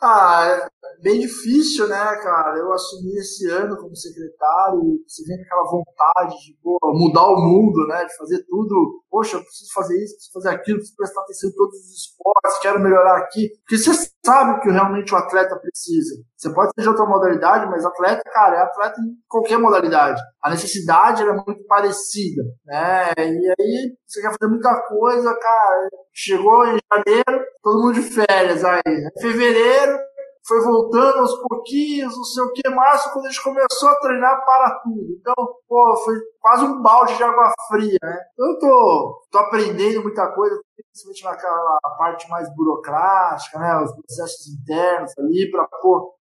Ah, 0.01 0.69
bem 1.01 1.19
difícil, 1.19 1.87
né, 1.87 2.15
cara? 2.23 2.57
Eu 2.57 2.71
assumi 2.73 3.17
esse 3.17 3.49
ano 3.49 3.77
como 3.77 3.95
secretário, 3.95 4.99
você 5.07 5.23
vem 5.25 5.37
com 5.37 5.43
aquela 5.43 5.71
vontade 5.71 6.35
de 6.45 6.57
pô, 6.61 6.77
mudar 6.93 7.27
o 7.27 7.35
mundo, 7.35 7.87
né? 7.87 8.05
De 8.05 8.15
fazer 8.17 8.43
tudo. 8.47 9.03
Poxa, 9.09 9.37
eu 9.37 9.43
preciso 9.43 9.73
fazer 9.73 10.03
isso, 10.03 10.15
preciso 10.15 10.33
fazer 10.33 10.49
aquilo, 10.49 10.77
preciso 10.77 10.97
prestar 10.97 11.21
atenção 11.21 11.49
em 11.49 11.53
todos 11.53 11.75
os 11.79 11.95
esportes, 11.95 12.59
quero 12.61 12.79
melhorar 12.79 13.17
aqui. 13.17 13.49
Porque 13.61 13.77
você 13.77 13.91
sabe 14.25 14.51
o 14.51 14.59
que 14.59 14.69
realmente 14.69 15.13
o 15.13 15.17
atleta 15.17 15.59
precisa. 15.59 16.15
Você 16.37 16.53
pode 16.53 16.71
ser 16.73 16.81
de 16.83 16.89
outra 16.89 17.05
modalidade, 17.05 17.69
mas 17.69 17.85
atleta, 17.85 18.21
cara, 18.31 18.57
é 18.57 18.61
atleta 18.61 19.01
em 19.01 19.11
qualquer 19.27 19.57
modalidade. 19.57 20.21
A 20.41 20.49
necessidade 20.49 21.23
é 21.23 21.33
muito 21.33 21.65
parecida, 21.67 22.43
né? 22.65 23.11
E 23.17 23.53
aí 23.59 23.97
você 24.05 24.21
quer 24.21 24.31
fazer 24.39 24.49
muita 24.49 24.73
coisa, 24.87 25.33
cara. 25.35 25.89
Chegou 26.13 26.65
em 26.65 26.77
janeiro, 26.91 27.45
todo 27.61 27.81
mundo 27.81 27.93
de 27.95 28.01
férias 28.01 28.63
aí. 28.63 28.81
Em 28.87 29.21
fevereiro, 29.21 29.97
foi 30.45 30.61
voltando 30.63 31.19
aos 31.19 31.35
pouquinhos, 31.47 32.15
não 32.15 32.23
sei 32.23 32.43
o 32.43 32.53
que, 32.53 32.69
março, 32.69 33.11
quando 33.13 33.25
a 33.25 33.29
gente 33.29 33.43
começou 33.43 33.89
a 33.89 33.99
treinar, 33.99 34.45
para 34.45 34.79
tudo. 34.83 35.17
Então, 35.19 35.35
pô, 35.67 35.95
foi 36.03 36.15
quase 36.39 36.65
um 36.65 36.81
balde 36.81 37.15
de 37.15 37.23
água 37.23 37.51
fria, 37.67 37.97
né? 38.01 38.17
Então, 38.33 38.47
eu 38.47 38.59
tô, 38.59 39.21
tô 39.31 39.37
aprendendo 39.39 40.03
muita 40.03 40.27
coisa, 40.33 40.59
principalmente 40.91 41.23
naquela 41.23 41.79
parte 41.97 42.29
mais 42.29 42.53
burocrática, 42.55 43.59
né? 43.59 43.77
Os 43.83 43.91
processos 43.91 44.47
internos 44.47 45.11
ali, 45.17 45.51
para 45.51 45.67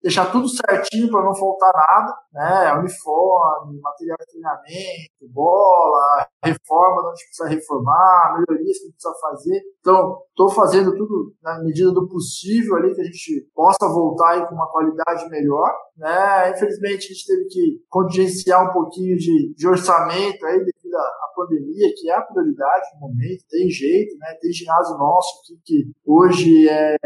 deixar 0.02 0.30
tudo 0.30 0.48
certinho 0.48 1.10
para 1.10 1.24
não 1.24 1.34
faltar 1.34 1.72
nada, 1.72 2.14
né? 2.32 2.74
Uniforme, 2.74 3.80
material 3.80 4.16
de 4.20 4.26
treinamento, 4.26 5.32
bola, 5.32 6.26
reforma 6.44 7.10
onde 7.10 7.24
precisa 7.24 7.48
reformar, 7.48 8.38
melhorias 8.38 8.78
que 8.78 8.90
precisa 8.90 9.14
fazer. 9.20 9.62
Então, 9.80 10.18
estou 10.30 10.50
fazendo 10.50 10.96
tudo 10.96 11.32
na 11.42 11.60
medida 11.60 11.90
do 11.92 12.08
possível 12.08 12.76
ali 12.76 12.94
que 12.94 13.00
a 13.00 13.04
gente 13.04 13.48
possa 13.54 13.88
voltar 13.88 14.30
aí 14.30 14.46
com 14.46 14.54
uma 14.54 14.70
qualidade 14.70 15.28
melhor, 15.28 15.72
né? 15.96 16.50
Infelizmente 16.50 17.06
a 17.06 17.14
gente 17.14 17.26
teve 17.26 17.44
que 17.46 17.82
contingenciar 17.88 18.68
um 18.68 18.72
pouquinho 18.72 19.16
de, 19.16 19.54
de 19.54 19.68
orçamento 19.68 20.07
aí 20.10 20.58
devido 20.58 20.94
à 20.96 21.32
pandemia, 21.34 21.92
que 21.96 22.10
é 22.10 22.14
a 22.14 22.22
prioridade 22.22 22.86
no 22.94 23.08
momento, 23.08 23.44
tem 23.48 23.68
jeito, 23.70 24.16
né? 24.18 24.34
Tem 24.40 24.52
ginásio 24.52 24.96
nosso 24.96 25.42
aqui 25.44 25.62
que 25.64 25.92
hoje 26.06 26.68
é 26.68 26.96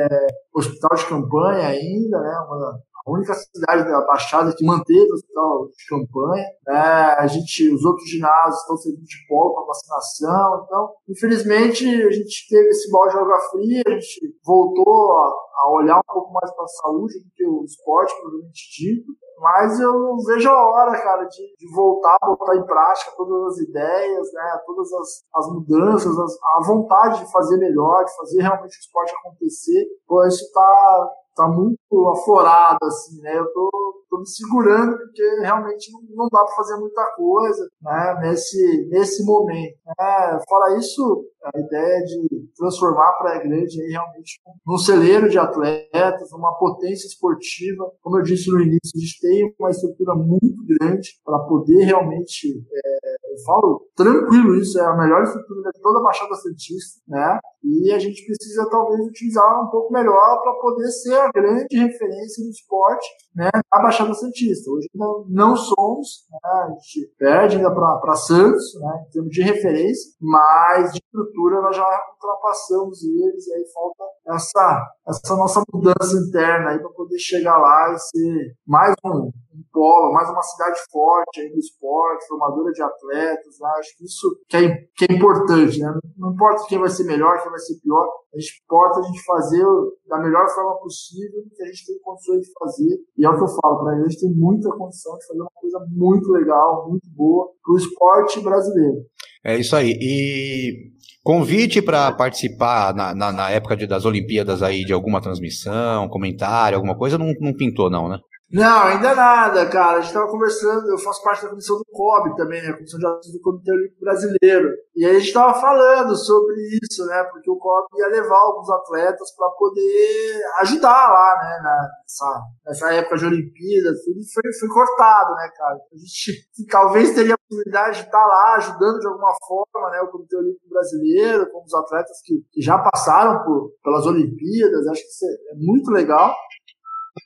hospital 0.55 0.97
de 0.97 1.09
campanha 1.09 1.69
ainda, 1.69 2.21
né? 2.21 2.35
Uma, 2.47 2.81
a 3.07 3.11
única 3.11 3.35
cidade 3.35 3.85
da 3.85 4.01
Baixada 4.07 4.55
que 4.55 4.65
manteve 4.65 5.11
o 5.11 5.15
hospital 5.15 5.69
de 5.69 5.87
campanha. 5.89 6.47
Né? 6.67 7.15
A 7.19 7.27
gente, 7.27 7.73
os 7.75 7.85
outros 7.85 8.09
ginásios 8.09 8.61
estão 8.61 8.77
servindo 8.77 9.05
de 9.05 9.27
polo 9.29 9.55
para 9.55 9.67
vacinação. 9.67 10.65
Então, 10.65 10.91
infelizmente, 11.09 11.85
a 11.85 12.11
gente 12.11 12.49
teve 12.49 12.69
esse 12.69 12.91
balde 12.91 13.15
de 13.15 13.19
água 13.19 13.41
fria, 13.51 13.83
a 13.87 13.91
gente 13.91 14.39
voltou 14.45 15.19
a, 15.19 15.33
a 15.65 15.73
olhar 15.73 15.99
um 15.99 16.13
pouco 16.13 16.33
mais 16.33 16.51
para 16.55 16.65
a 16.65 16.69
saúde 16.69 17.19
do 17.19 17.31
que 17.35 17.47
o 17.47 17.65
esporte, 17.65 18.15
provavelmente 18.21 18.71
dito. 18.79 19.13
Mas 19.43 19.81
eu 19.81 19.93
não 19.93 20.17
vejo 20.19 20.49
a 20.49 20.71
hora, 20.71 21.03
cara, 21.03 21.25
de, 21.25 21.57
de 21.59 21.75
voltar 21.75 22.17
botar 22.23 22.57
em 22.57 22.65
prática 22.65 23.11
todas 23.17 23.55
as 23.55 23.59
ideias, 23.59 24.33
né, 24.33 24.61
todas 24.65 24.93
as, 24.93 25.25
as 25.35 25.47
mudanças, 25.49 26.17
as, 26.17 26.33
a 26.33 26.67
vontade 26.67 27.25
de 27.25 27.33
fazer 27.33 27.57
melhor, 27.57 28.05
de 28.05 28.17
fazer 28.17 28.43
realmente 28.43 28.77
o 28.77 28.81
esporte 28.81 29.13
acontecer. 29.15 29.85
Pô, 30.07 30.25
isso 30.27 30.45
tá, 30.53 31.11
tá 31.35 31.49
muito 31.49 32.09
aflorado, 32.09 32.79
assim, 32.85 33.21
né? 33.21 33.39
Eu 33.39 33.47
tô, 33.53 33.71
tô 34.11 34.19
me 34.19 34.29
segurando 34.29 34.97
porque 34.97 35.23
realmente 35.41 35.91
não, 36.15 36.29
dá 36.29 36.45
para 36.45 36.55
fazer 36.57 36.77
muita 36.77 37.05
coisa, 37.17 37.69
né? 37.81 38.19
Nesse, 38.23 38.89
nesse 38.91 39.25
momento. 39.25 39.77
Né? 39.87 40.41
Fora 40.49 40.77
isso, 40.77 41.25
a 41.45 41.59
ideia 41.59 42.05
de 42.05 42.49
transformar 42.57 43.09
a 43.09 43.13
Praia 43.15 43.43
Grande 43.43 43.81
aí 43.81 43.91
realmente 43.91 44.41
num 44.67 44.79
celeiro 44.79 45.29
de 45.29 45.39
atletas, 45.39 46.33
uma 46.33 46.57
potência 46.59 47.07
esportiva. 47.07 47.91
Como 48.03 48.19
eu 48.19 48.23
disse 48.23 48.51
no 48.51 48.61
início, 48.61 48.93
a 48.95 48.99
gente 48.99 49.21
tem 49.21 49.55
uma 49.59 49.71
estrutura 49.71 50.15
muito 50.15 50.63
grande 50.67 51.21
para 51.25 51.39
poder 51.41 51.85
realmente, 51.85 52.49
é, 52.73 53.17
eu 53.33 53.45
falo 53.45 53.87
tranquilo 53.97 54.55
isso, 54.57 54.79
é 54.79 54.85
a 54.85 54.97
melhor 54.97 55.23
estrutura 55.23 55.71
de 55.73 55.81
toda 55.81 55.99
a 56.01 56.03
Baixada 56.03 56.35
Santista, 56.35 57.01
né? 57.09 57.39
E 57.65 57.93
a 57.93 57.99
gente 57.99 58.25
precisa 58.27 58.69
talvez 58.71 59.01
utilizar 59.07 59.65
um 59.65 59.71
pouco 59.71 59.93
melhor 59.93 60.41
para 60.43 60.53
poder 60.61 60.89
ser 60.91 61.15
a 61.15 61.31
grande 61.31 61.77
referência 61.77 62.45
do 62.45 62.51
esporte 62.51 63.07
né, 63.35 63.51
a 63.71 63.83
Baixada 63.83 64.13
Santista. 64.15 64.71
Hoje 64.71 64.89
não, 64.95 65.25
não 65.29 65.57
somos, 65.57 66.27
né, 66.31 66.39
a 66.43 66.69
gente 66.71 67.15
perde 67.19 67.57
ainda 67.57 67.73
para 67.73 68.15
Santos, 68.15 68.75
né, 68.81 69.05
em 69.07 69.11
termos 69.11 69.31
de 69.31 69.43
referência, 69.43 70.13
mas 70.21 70.93
de 70.93 70.99
estrutura 70.99 71.61
nós 71.63 71.77
já 71.77 72.01
ultrapassamos 72.15 73.03
eles, 73.03 73.47
e 73.47 73.55
aí 73.55 73.65
falta 73.73 74.05
essa, 74.29 74.95
essa 75.09 75.37
nossa 75.37 75.63
mudança 75.73 76.17
interna 76.17 76.71
aí 76.71 76.79
para 76.79 76.91
poder 76.91 77.19
chegar 77.19 77.59
lá 77.59 77.93
e 77.93 77.99
ser 77.99 78.55
mais 78.67 78.95
um, 79.05 79.27
um 79.27 79.65
polo, 79.73 80.13
mais 80.13 80.29
uma 80.31 80.43
cidade 80.43 80.79
forte 80.91 81.41
aí 81.41 81.51
no 81.51 81.59
esporte, 81.59 82.27
formadora 82.29 82.73
de 82.73 82.83
atletas, 82.83 83.59
né, 83.61 83.69
acho 83.79 83.97
que 83.97 84.05
isso 84.05 84.41
que 84.49 84.57
é, 84.57 84.69
que 84.97 85.07
é 85.11 85.17
importante, 85.17 85.79
né, 85.81 85.93
não 86.17 86.33
importa 86.33 86.67
quem 86.69 86.79
vai 86.79 86.89
ser 86.89 87.05
melhor, 87.05 87.41
quem 87.43 87.51
vai 87.51 87.61
ser 87.61 87.81
pior, 87.81 88.07
a 88.35 88.39
gente 88.39 88.63
importa 88.65 89.01
a 89.01 89.03
gente 89.03 89.25
fazer 89.25 89.65
da 90.07 90.19
melhor 90.19 90.49
forma 90.49 90.79
possível 90.79 91.43
que 91.55 91.63
a 91.63 91.67
gente 91.67 91.87
tem 91.87 91.99
condições 92.01 92.41
de 92.41 92.53
fazer, 92.59 92.99
e 93.23 93.25
é 93.25 93.29
o 93.29 93.37
que 93.37 93.45
eu 93.45 93.49
falo, 93.63 93.85
para 93.85 93.93
a 93.93 94.03
gente 94.03 94.19
tem 94.19 94.31
muita 94.33 94.69
condição 94.77 95.17
de 95.17 95.27
fazer 95.29 95.41
uma 95.41 95.51
coisa 95.55 95.79
muito 95.93 96.29
legal, 96.33 96.89
muito 96.91 97.09
boa 97.15 97.51
para 97.63 97.73
o 97.73 97.77
esporte 97.77 98.41
brasileiro. 98.41 98.97
É 99.45 99.57
isso 99.57 99.77
aí. 99.77 99.97
E 100.01 100.91
convite 101.23 101.81
para 101.81 102.11
participar 102.11 102.93
na, 102.93 103.15
na, 103.15 103.31
na, 103.31 103.51
época 103.51 103.77
de, 103.77 103.87
das 103.87 104.05
Olimpíadas 104.05 104.61
aí 104.61 104.85
de 104.85 104.93
alguma 104.93 105.21
transmissão, 105.21 106.09
comentário, 106.09 106.77
alguma 106.77 106.99
coisa, 106.99 107.17
não, 107.17 107.33
não 107.41 107.55
pintou, 107.55 107.89
não, 107.89 108.09
né? 108.09 108.19
Não, 108.53 108.83
ainda 108.83 109.15
nada, 109.15 109.67
cara. 109.67 109.97
A 109.97 110.01
gente 110.01 110.09
estava 110.09 110.31
conversando, 110.31 110.91
eu 110.91 110.99
faço 110.99 111.25
parte 111.25 111.43
da 111.43 111.49
comissão 111.49 111.79
do 111.79 111.85
COB 111.91 112.37
também, 112.37 112.61
né? 112.61 112.69
A 112.69 112.75
Comissão 112.75 113.01
de 113.01 113.07
Assuntos 113.07 113.33
do 113.33 113.41
Comitê 113.41 113.73
Olímpico 113.73 114.01
Brasileiro. 114.01 114.69
E 114.95 115.07
aí 115.07 115.17
a 115.17 115.19
gente 115.19 115.29
estava 115.29 115.59
falando 115.59 116.15
sobre 116.15 116.55
isso, 116.83 117.07
né? 117.07 117.25
Porque 117.33 117.51
o 117.51 117.57
COB 117.57 117.87
ia 117.97 118.09
levar 118.09 118.37
alguns 118.37 118.69
atletas 118.69 119.35
para 119.35 119.49
poder 119.53 120.43
ajudar 120.61 121.09
lá, 121.09 121.41
né? 121.43 121.63
Nessa, 121.63 122.43
nessa 122.67 122.93
época 122.93 123.17
de 123.17 123.25
Olimpíadas, 123.25 124.05
tudo 124.05 124.21
foi, 124.35 124.53
foi 124.61 124.69
cortado, 124.69 125.35
né, 125.35 125.49
cara? 125.57 125.79
A 125.91 125.97
gente 125.97 126.47
talvez 126.69 127.15
teria 127.15 127.33
a 127.33 127.39
possibilidade 127.39 128.01
de 128.01 128.05
estar 128.05 128.21
tá 128.21 128.27
lá 128.27 128.57
ajudando 128.57 129.01
de 129.01 129.09
alguma 129.09 129.33
forma, 129.49 129.91
né? 129.93 130.03
O 130.03 130.09
Comitê 130.09 130.37
Olímpico 130.37 130.69
Brasileiro, 130.69 131.51
com 131.51 131.65
os 131.65 131.73
atletas 131.73 132.21
que, 132.23 132.35
que 132.53 132.61
já 132.61 132.79
passaram 132.79 133.43
por, 133.47 133.73
pelas 133.83 134.05
Olimpíadas. 134.05 134.87
Acho 134.89 135.01
que 135.01 135.09
isso 135.09 135.25
é, 135.25 135.53
é 135.53 135.57
muito 135.57 135.91
legal 135.91 136.35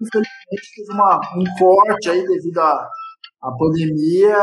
infelizmente 0.01 0.75
teve 0.75 0.93
uma, 0.93 1.21
um 1.37 1.45
corte 1.59 2.11
aí 2.11 2.27
devido 2.27 2.59
à, 2.59 2.89
à 3.43 3.53
pandemia 3.53 4.37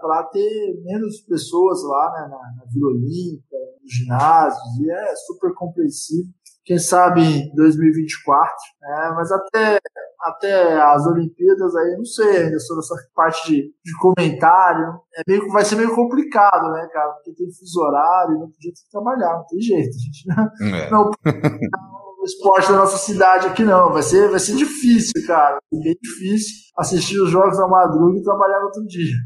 para 0.00 0.24
ter 0.32 0.80
menos 0.84 1.20
pessoas 1.20 1.82
lá 1.84 2.12
né, 2.12 2.20
na, 2.30 2.38
na 2.56 2.64
Vila 2.72 2.90
Olímpica, 2.90 3.56
nos 3.82 3.92
ginásios, 3.92 4.80
e 4.80 4.90
é 4.90 5.14
super 5.16 5.54
compreensível. 5.54 6.32
Quem 6.64 6.78
sabe 6.78 7.22
em 7.22 7.54
2024, 7.54 8.54
né, 8.82 9.12
mas 9.16 9.32
até, 9.32 9.78
até 10.20 10.80
as 10.80 11.06
Olimpíadas 11.06 11.74
aí, 11.74 11.96
não 11.96 12.04
sei 12.04 12.44
ainda 12.44 12.58
sobre 12.58 12.84
essa 12.84 12.94
parte 13.14 13.50
de, 13.50 13.62
de 13.82 13.98
comentário. 13.98 15.00
É 15.16 15.22
meio, 15.26 15.48
vai 15.50 15.64
ser 15.64 15.76
meio 15.76 15.94
complicado, 15.94 16.70
né, 16.72 16.86
cara? 16.92 17.12
Porque 17.12 17.32
tem 17.32 17.50
fuso 17.50 17.80
horário, 17.80 18.38
não 18.38 18.50
podia 18.50 18.72
trabalhar, 18.90 19.38
não 19.38 19.46
tem 19.46 19.60
jeito. 19.60 19.88
A 19.88 19.98
gente 19.98 20.28
não, 20.28 20.76
é. 20.76 20.90
não 20.90 21.10
esporte 22.24 22.68
da 22.70 22.78
nossa 22.78 22.98
cidade 22.98 23.46
aqui, 23.46 23.64
não. 23.64 23.92
Vai 23.92 24.02
ser, 24.02 24.28
vai 24.30 24.40
ser 24.40 24.56
difícil, 24.56 25.12
cara. 25.26 25.58
Bem 25.72 25.96
difícil 26.00 26.54
assistir 26.76 27.20
os 27.20 27.30
jogos 27.30 27.58
na 27.58 27.68
madruga 27.68 28.18
e 28.18 28.22
trabalhar 28.22 28.60
no 28.60 28.66
outro 28.66 28.86
dia. 28.86 29.16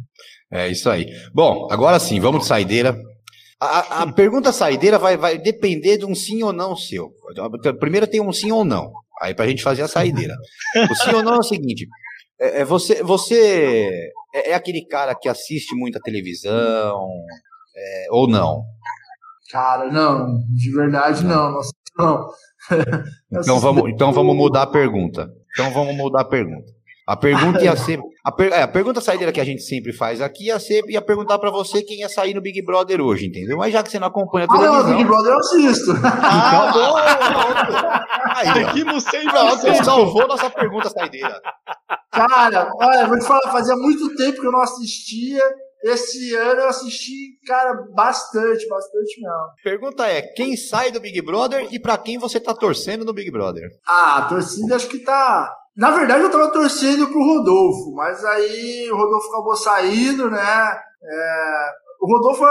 É 0.50 0.68
isso 0.68 0.88
aí. 0.90 1.06
Bom, 1.32 1.68
agora 1.70 1.98
sim, 1.98 2.20
vamos 2.20 2.42
de 2.42 2.46
saideira. 2.46 2.96
A, 3.60 4.02
a 4.02 4.12
pergunta 4.12 4.52
saideira 4.52 4.98
vai, 4.98 5.16
vai 5.16 5.38
depender 5.38 5.96
de 5.96 6.04
um 6.04 6.14
sim 6.14 6.42
ou 6.42 6.52
não 6.52 6.76
seu. 6.76 7.12
Primeiro 7.78 8.06
tem 8.06 8.20
um 8.20 8.32
sim 8.32 8.50
ou 8.50 8.64
não. 8.64 8.92
Aí 9.20 9.34
pra 9.34 9.46
gente 9.46 9.62
fazer 9.62 9.82
a 9.82 9.88
saideira. 9.88 10.34
O 10.90 10.94
sim 10.96 11.14
ou 11.14 11.22
não 11.22 11.34
é 11.34 11.38
o 11.38 11.42
seguinte: 11.44 11.86
é, 12.40 12.60
é 12.60 12.64
você, 12.64 13.02
você 13.04 14.10
é, 14.34 14.50
é, 14.50 14.54
aquele 14.54 14.84
cara 14.84 15.14
que 15.14 15.28
assiste 15.28 15.76
muita 15.76 16.00
televisão 16.00 17.08
é, 17.76 18.06
ou 18.10 18.28
não? 18.28 18.64
Cara, 19.50 19.90
não, 19.92 20.38
de 20.48 20.72
verdade 20.72 21.24
não. 21.24 21.52
Nossa, 21.52 21.70
não. 21.96 22.28
então, 23.32 23.58
vamos, 23.58 23.90
então 23.90 24.12
vamos 24.12 24.36
mudar 24.36 24.62
a 24.62 24.66
pergunta. 24.66 25.30
Então 25.52 25.70
vamos 25.72 25.94
mudar 25.94 26.22
a 26.22 26.24
pergunta. 26.24 26.72
A 27.06 27.16
pergunta 27.16 27.62
ia 27.62 27.76
ser. 27.76 27.98
A, 28.24 28.30
per, 28.30 28.52
é, 28.52 28.62
a 28.62 28.68
pergunta 28.68 29.00
saideira 29.00 29.32
que 29.32 29.40
a 29.40 29.44
gente 29.44 29.62
sempre 29.62 29.92
faz 29.92 30.20
aqui 30.20 30.46
ia 30.46 30.58
ser 30.60 30.84
ia 30.88 31.02
perguntar 31.02 31.38
para 31.38 31.50
você 31.50 31.82
quem 31.82 31.98
ia 31.98 32.08
sair 32.08 32.32
no 32.32 32.40
Big 32.40 32.64
Brother 32.64 33.00
hoje, 33.00 33.26
entendeu? 33.26 33.58
Mas 33.58 33.72
já 33.72 33.82
que 33.82 33.90
você 33.90 33.98
não 33.98 34.06
acompanha 34.06 34.46
televisão. 34.46 34.74
Ah, 34.74 34.82
não, 34.84 34.96
Big 34.96 35.04
Brother 35.04 35.32
eu 35.32 35.38
assisto. 35.38 35.90
Ah, 36.04 36.68
então, 36.70 36.82
bom! 36.82 36.96
Aí, 38.36 38.66
Seguimos 38.66 39.02
sem 39.04 39.26
você. 39.26 39.82
Salvou 39.82 40.28
nossa 40.28 40.48
pergunta 40.48 40.88
saideira. 40.90 41.40
Cara, 42.12 42.70
olha, 42.80 43.06
vou 43.08 43.18
te 43.18 43.26
falar, 43.26 43.50
fazia 43.50 43.74
muito 43.74 44.14
tempo 44.14 44.40
que 44.40 44.46
eu 44.46 44.52
não 44.52 44.62
assistia. 44.62 45.42
Esse 45.82 46.34
ano 46.36 46.60
eu 46.60 46.68
assisti, 46.68 47.38
cara, 47.46 47.74
bastante, 47.94 48.66
bastante 48.68 49.20
mesmo. 49.20 49.52
Pergunta 49.64 50.06
é: 50.06 50.22
quem 50.22 50.56
sai 50.56 50.92
do 50.92 51.00
Big 51.00 51.20
Brother 51.22 51.66
e 51.72 51.80
para 51.80 51.98
quem 51.98 52.18
você 52.18 52.38
tá 52.38 52.54
torcendo 52.54 53.04
no 53.04 53.12
Big 53.12 53.30
Brother? 53.30 53.68
Ah, 53.86 54.18
a 54.18 54.28
torcida 54.28 54.76
acho 54.76 54.88
que 54.88 55.00
tá. 55.00 55.52
Na 55.76 55.90
verdade, 55.90 56.22
eu 56.22 56.30
tava 56.30 56.52
torcendo 56.52 57.08
pro 57.08 57.24
Rodolfo, 57.24 57.92
mas 57.94 58.22
aí 58.24 58.90
o 58.90 58.96
Rodolfo 58.96 59.28
acabou 59.28 59.56
saindo, 59.56 60.30
né? 60.30 60.78
É... 61.02 61.70
O 62.00 62.06
Rodolfo 62.06 62.44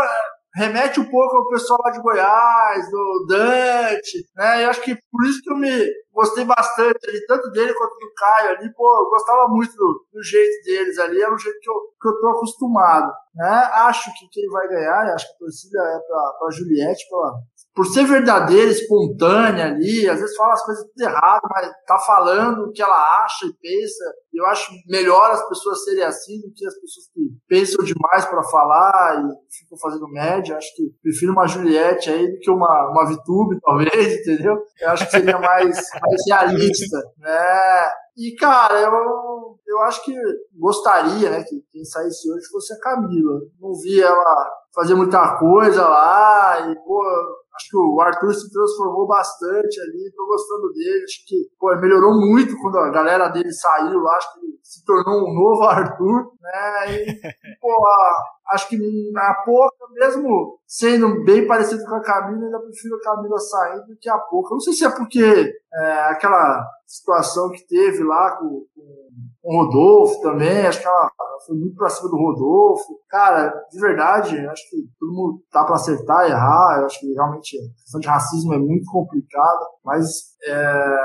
remete 0.54 1.00
um 1.00 1.10
pouco 1.10 1.38
ao 1.38 1.48
pessoal 1.48 1.80
lá 1.84 1.92
de 1.92 2.02
Goiás, 2.02 2.92
do 2.92 3.26
Dante, 3.28 4.26
né? 4.36 4.66
Eu 4.66 4.70
acho 4.70 4.82
que 4.82 4.96
por 4.96 5.26
isso 5.26 5.42
que 5.42 5.52
eu 5.52 5.58
me 5.58 5.86
gostei 6.14 6.44
bastante 6.44 7.10
ali, 7.10 7.26
tanto 7.26 7.50
dele 7.52 7.74
quanto 7.74 7.94
do 7.98 8.14
Caio 8.14 8.50
ali, 8.50 8.74
pô, 8.74 8.84
eu 8.84 9.10
gostava 9.10 9.48
muito 9.48 9.74
do, 9.76 10.06
do 10.14 10.22
jeito 10.22 10.64
deles 10.66 10.98
ali, 11.00 11.22
era 11.22 11.34
um 11.34 11.38
jeito 11.38 11.58
que 11.62 11.70
eu, 11.70 11.76
que 12.02 12.08
eu 12.08 12.20
tô 12.20 12.30
acostumado, 12.30 13.12
né? 13.34 13.70
Acho 13.74 14.12
que 14.14 14.28
quem 14.30 14.48
vai 14.50 14.68
ganhar, 14.68 15.14
acho 15.14 15.28
que 15.28 15.34
a 15.36 15.40
torcida 15.40 15.80
é 15.80 16.00
pra, 16.06 16.34
pra 16.38 16.52
Juliette, 16.52 17.10
pela, 17.10 17.34
por 17.74 17.86
ser 17.86 18.06
verdadeira, 18.06 18.70
espontânea 18.70 19.68
ali, 19.68 20.10
às 20.10 20.20
vezes 20.20 20.36
fala 20.36 20.54
as 20.54 20.66
coisas 20.66 20.84
tudo 20.84 21.08
errado, 21.08 21.42
mas 21.50 21.70
tá 21.88 21.98
falando 22.00 22.64
o 22.64 22.72
que 22.72 22.82
ela 22.82 23.24
acha 23.24 23.46
e 23.46 23.54
pensa. 23.54 24.04
Eu 24.34 24.46
acho 24.48 24.72
melhor 24.88 25.32
as 25.32 25.48
pessoas 25.48 25.84
serem 25.84 26.04
assim 26.04 26.40
do 26.42 26.52
que 26.54 26.66
as 26.66 26.74
pessoas 26.76 27.08
que 27.14 27.22
pensam 27.48 27.86
demais 27.86 28.26
para 28.26 28.44
falar 28.44 29.24
e 29.24 29.56
ficam 29.58 29.78
fazendo 29.80 30.08
média. 30.10 30.58
Acho 30.58 30.76
que 30.76 30.84
prefiro 31.02 31.32
uma 31.32 31.48
Juliette 31.48 32.10
aí 32.10 32.30
do 32.30 32.40
que 32.40 32.52
uma, 32.52 32.90
uma 32.92 33.06
Vitube, 33.08 33.58
talvez, 33.64 34.20
entendeu? 34.20 34.58
Eu 34.82 34.90
acho 34.90 35.06
que 35.06 35.12
seria 35.12 35.40
mais, 35.40 35.76
mais 35.76 36.22
realista, 36.28 36.98
né? 37.20 37.90
E, 38.18 38.36
cara, 38.36 38.82
eu, 38.82 39.58
eu 39.66 39.82
acho 39.84 40.04
que 40.04 40.14
gostaria, 40.60 41.30
né, 41.30 41.44
que 41.44 41.62
quem 41.72 41.86
saísse 41.86 42.30
hoje 42.30 42.46
fosse 42.52 42.74
a 42.74 42.80
Camila. 42.80 43.40
Não 43.60 43.74
vi 43.74 44.02
ela 44.02 44.50
fazer 44.74 44.96
muita 44.96 45.38
coisa 45.38 45.88
lá 45.88 46.70
e, 46.70 46.76
pô, 46.84 47.02
Acho 47.54 47.70
que 47.70 47.78
o 47.78 48.02
Arthur 48.02 48.34
se 48.34 48.52
transformou 48.52 49.08
bastante 49.08 49.80
ali, 49.82 50.12
tô 50.16 50.26
gostando 50.26 50.72
dele. 50.74 51.04
Acho 51.04 51.26
que 51.28 51.36
pô, 51.60 51.76
melhorou 51.78 52.14
muito 52.14 52.58
quando 52.62 52.78
a 52.78 52.90
galera 52.90 53.28
dele 53.30 53.52
saiu. 53.52 54.08
Acho 54.08 54.34
que 54.34 54.46
ele 54.46 54.60
se 54.64 54.86
tornou 54.86 55.30
um 55.30 55.34
novo 55.34 55.64
Arthur, 55.70 56.32
né? 56.42 56.94
E, 56.94 57.06
pô, 57.60 57.86
acho 58.52 58.70
que 58.70 58.78
na 59.12 59.34
pouca, 59.46 59.86
mesmo 59.94 60.60
sendo 60.66 61.24
bem 61.26 61.46
parecido 61.46 61.84
com 61.86 61.96
a 61.96 62.02
Camila, 62.02 62.46
ainda 62.46 62.60
prefiro 62.60 62.96
a 62.96 63.02
Camila 63.02 63.38
saindo 63.38 63.86
do 63.88 63.98
que 64.00 64.10
a 64.10 64.18
pouca. 64.18 64.54
Não 64.54 64.60
sei 64.60 64.74
se 64.74 64.86
é 64.86 64.90
porque 64.90 65.54
é, 65.74 65.94
aquela 66.10 66.66
situação 66.86 67.50
que 67.52 67.66
teve 67.68 68.04
lá 68.04 68.38
com, 68.38 68.66
com 68.74 69.31
o 69.44 69.64
Rodolfo 69.64 70.22
também, 70.22 70.68
acho 70.68 70.80
que 70.80 70.88
ela 70.88 71.12
foi 71.46 71.56
muito 71.58 71.76
pra 71.76 71.90
cima 71.90 72.10
do 72.10 72.18
Rodolfo. 72.18 73.00
Cara, 73.10 73.52
de 73.72 73.80
verdade, 73.80 74.38
acho 74.48 74.70
que 74.70 74.78
todo 75.00 75.14
mundo 75.14 75.44
tá 75.52 75.66
pra 75.66 75.76
acertar 75.76 76.30
errar. 76.30 76.80
Eu 76.80 76.86
acho 76.86 77.00
que 77.00 77.12
realmente 77.14 77.58
a 77.58 77.82
questão 77.82 78.00
de 78.00 78.08
racismo 78.08 78.54
é 78.54 78.60
muito 78.60 78.90
complicada, 78.92 79.66
mas 79.84 80.08
é, 80.46 80.98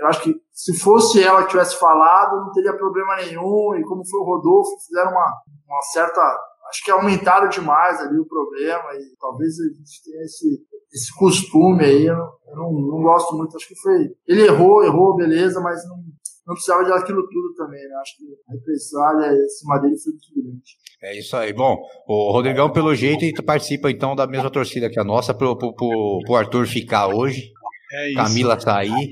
eu 0.00 0.06
acho 0.06 0.22
que 0.22 0.34
se 0.52 0.78
fosse 0.78 1.22
ela 1.22 1.42
que 1.42 1.50
tivesse 1.50 1.78
falado, 1.78 2.40
não 2.40 2.52
teria 2.52 2.76
problema 2.76 3.16
nenhum. 3.16 3.74
E 3.74 3.84
como 3.84 4.08
foi 4.08 4.20
o 4.20 4.24
Rodolfo, 4.24 4.70
fizeram 4.86 5.10
uma, 5.10 5.42
uma 5.68 5.82
certa. 5.92 6.20
Acho 6.68 6.84
que 6.84 6.90
aumentaram 6.90 7.48
demais 7.48 8.00
ali 8.00 8.18
o 8.18 8.26
problema 8.26 8.94
e 8.94 9.14
talvez 9.20 9.52
a 9.60 9.64
gente 9.64 10.02
tenha 10.04 10.22
esse, 10.22 10.58
esse 10.90 11.14
costume 11.18 11.84
aí. 11.84 12.06
Eu, 12.06 12.16
eu 12.16 12.56
não, 12.56 12.72
não 12.72 13.02
gosto 13.02 13.36
muito. 13.36 13.56
Acho 13.56 13.68
que 13.68 13.78
foi. 13.78 14.08
Ele 14.26 14.46
errou, 14.46 14.82
errou, 14.82 15.14
beleza, 15.14 15.60
mas 15.60 15.86
não, 15.86 15.98
não 16.46 16.54
precisava 16.54 16.84
de 16.84 16.92
aquilo 16.92 17.22
tudo 17.28 17.54
também, 17.54 17.80
né? 17.80 17.94
Acho 18.00 18.16
que 18.16 18.24
a 18.48 18.52
repressália 18.52 19.32
em 19.32 19.48
cima 19.48 19.78
dele 19.78 19.96
foi 19.96 20.12
muito 20.12 20.34
grande. 20.34 20.62
É 21.02 21.18
isso 21.18 21.36
aí. 21.36 21.52
Bom, 21.52 21.78
o 22.06 22.32
Rodrigão, 22.32 22.70
pelo 22.70 22.94
jeito, 22.94 23.42
participa 23.42 23.90
então 23.90 24.14
da 24.14 24.26
mesma 24.26 24.50
torcida 24.50 24.90
que 24.90 24.98
a 24.98 25.04
nossa, 25.04 25.32
pro, 25.32 25.56
pro, 25.56 25.74
pro, 25.74 26.20
pro 26.24 26.36
Arthur 26.36 26.66
ficar 26.66 27.08
hoje. 27.08 27.50
É 27.92 28.08
isso. 28.08 28.16
Camila 28.16 28.58
sair. 28.58 29.08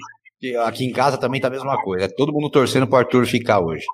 Aqui 0.65 0.86
em 0.86 0.93
casa 0.93 1.19
também 1.19 1.40
tá 1.40 1.48
a 1.48 1.51
mesma 1.51 1.77
coisa. 1.82 2.07
É 2.07 2.09
todo 2.09 2.32
mundo 2.32 2.51
torcendo 2.51 2.86
pro 2.86 2.98
Arthur 2.98 3.27
ficar 3.27 3.61
hoje. 3.61 3.85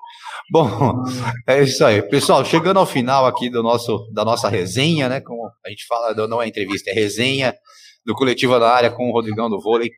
Bom, 0.49 1.03
é 1.45 1.61
isso 1.61 1.83
aí. 1.83 2.01
Pessoal, 2.01 2.43
chegando 2.45 2.79
ao 2.79 2.85
final 2.85 3.25
aqui 3.25 3.49
do 3.49 3.61
nosso, 3.61 4.09
da 4.13 4.23
nossa 4.23 4.47
resenha, 4.47 5.09
né? 5.09 5.19
Como 5.19 5.45
a 5.65 5.69
gente 5.69 5.85
fala, 5.85 6.13
não 6.27 6.41
é 6.41 6.47
entrevista, 6.47 6.89
é 6.89 6.93
resenha 6.93 7.53
do 8.05 8.15
Coletivo 8.15 8.57
da 8.59 8.71
Área 8.71 8.89
com 8.89 9.09
o 9.09 9.11
Rodrigão 9.11 9.49
do 9.49 9.61
Vôlei. 9.61 9.89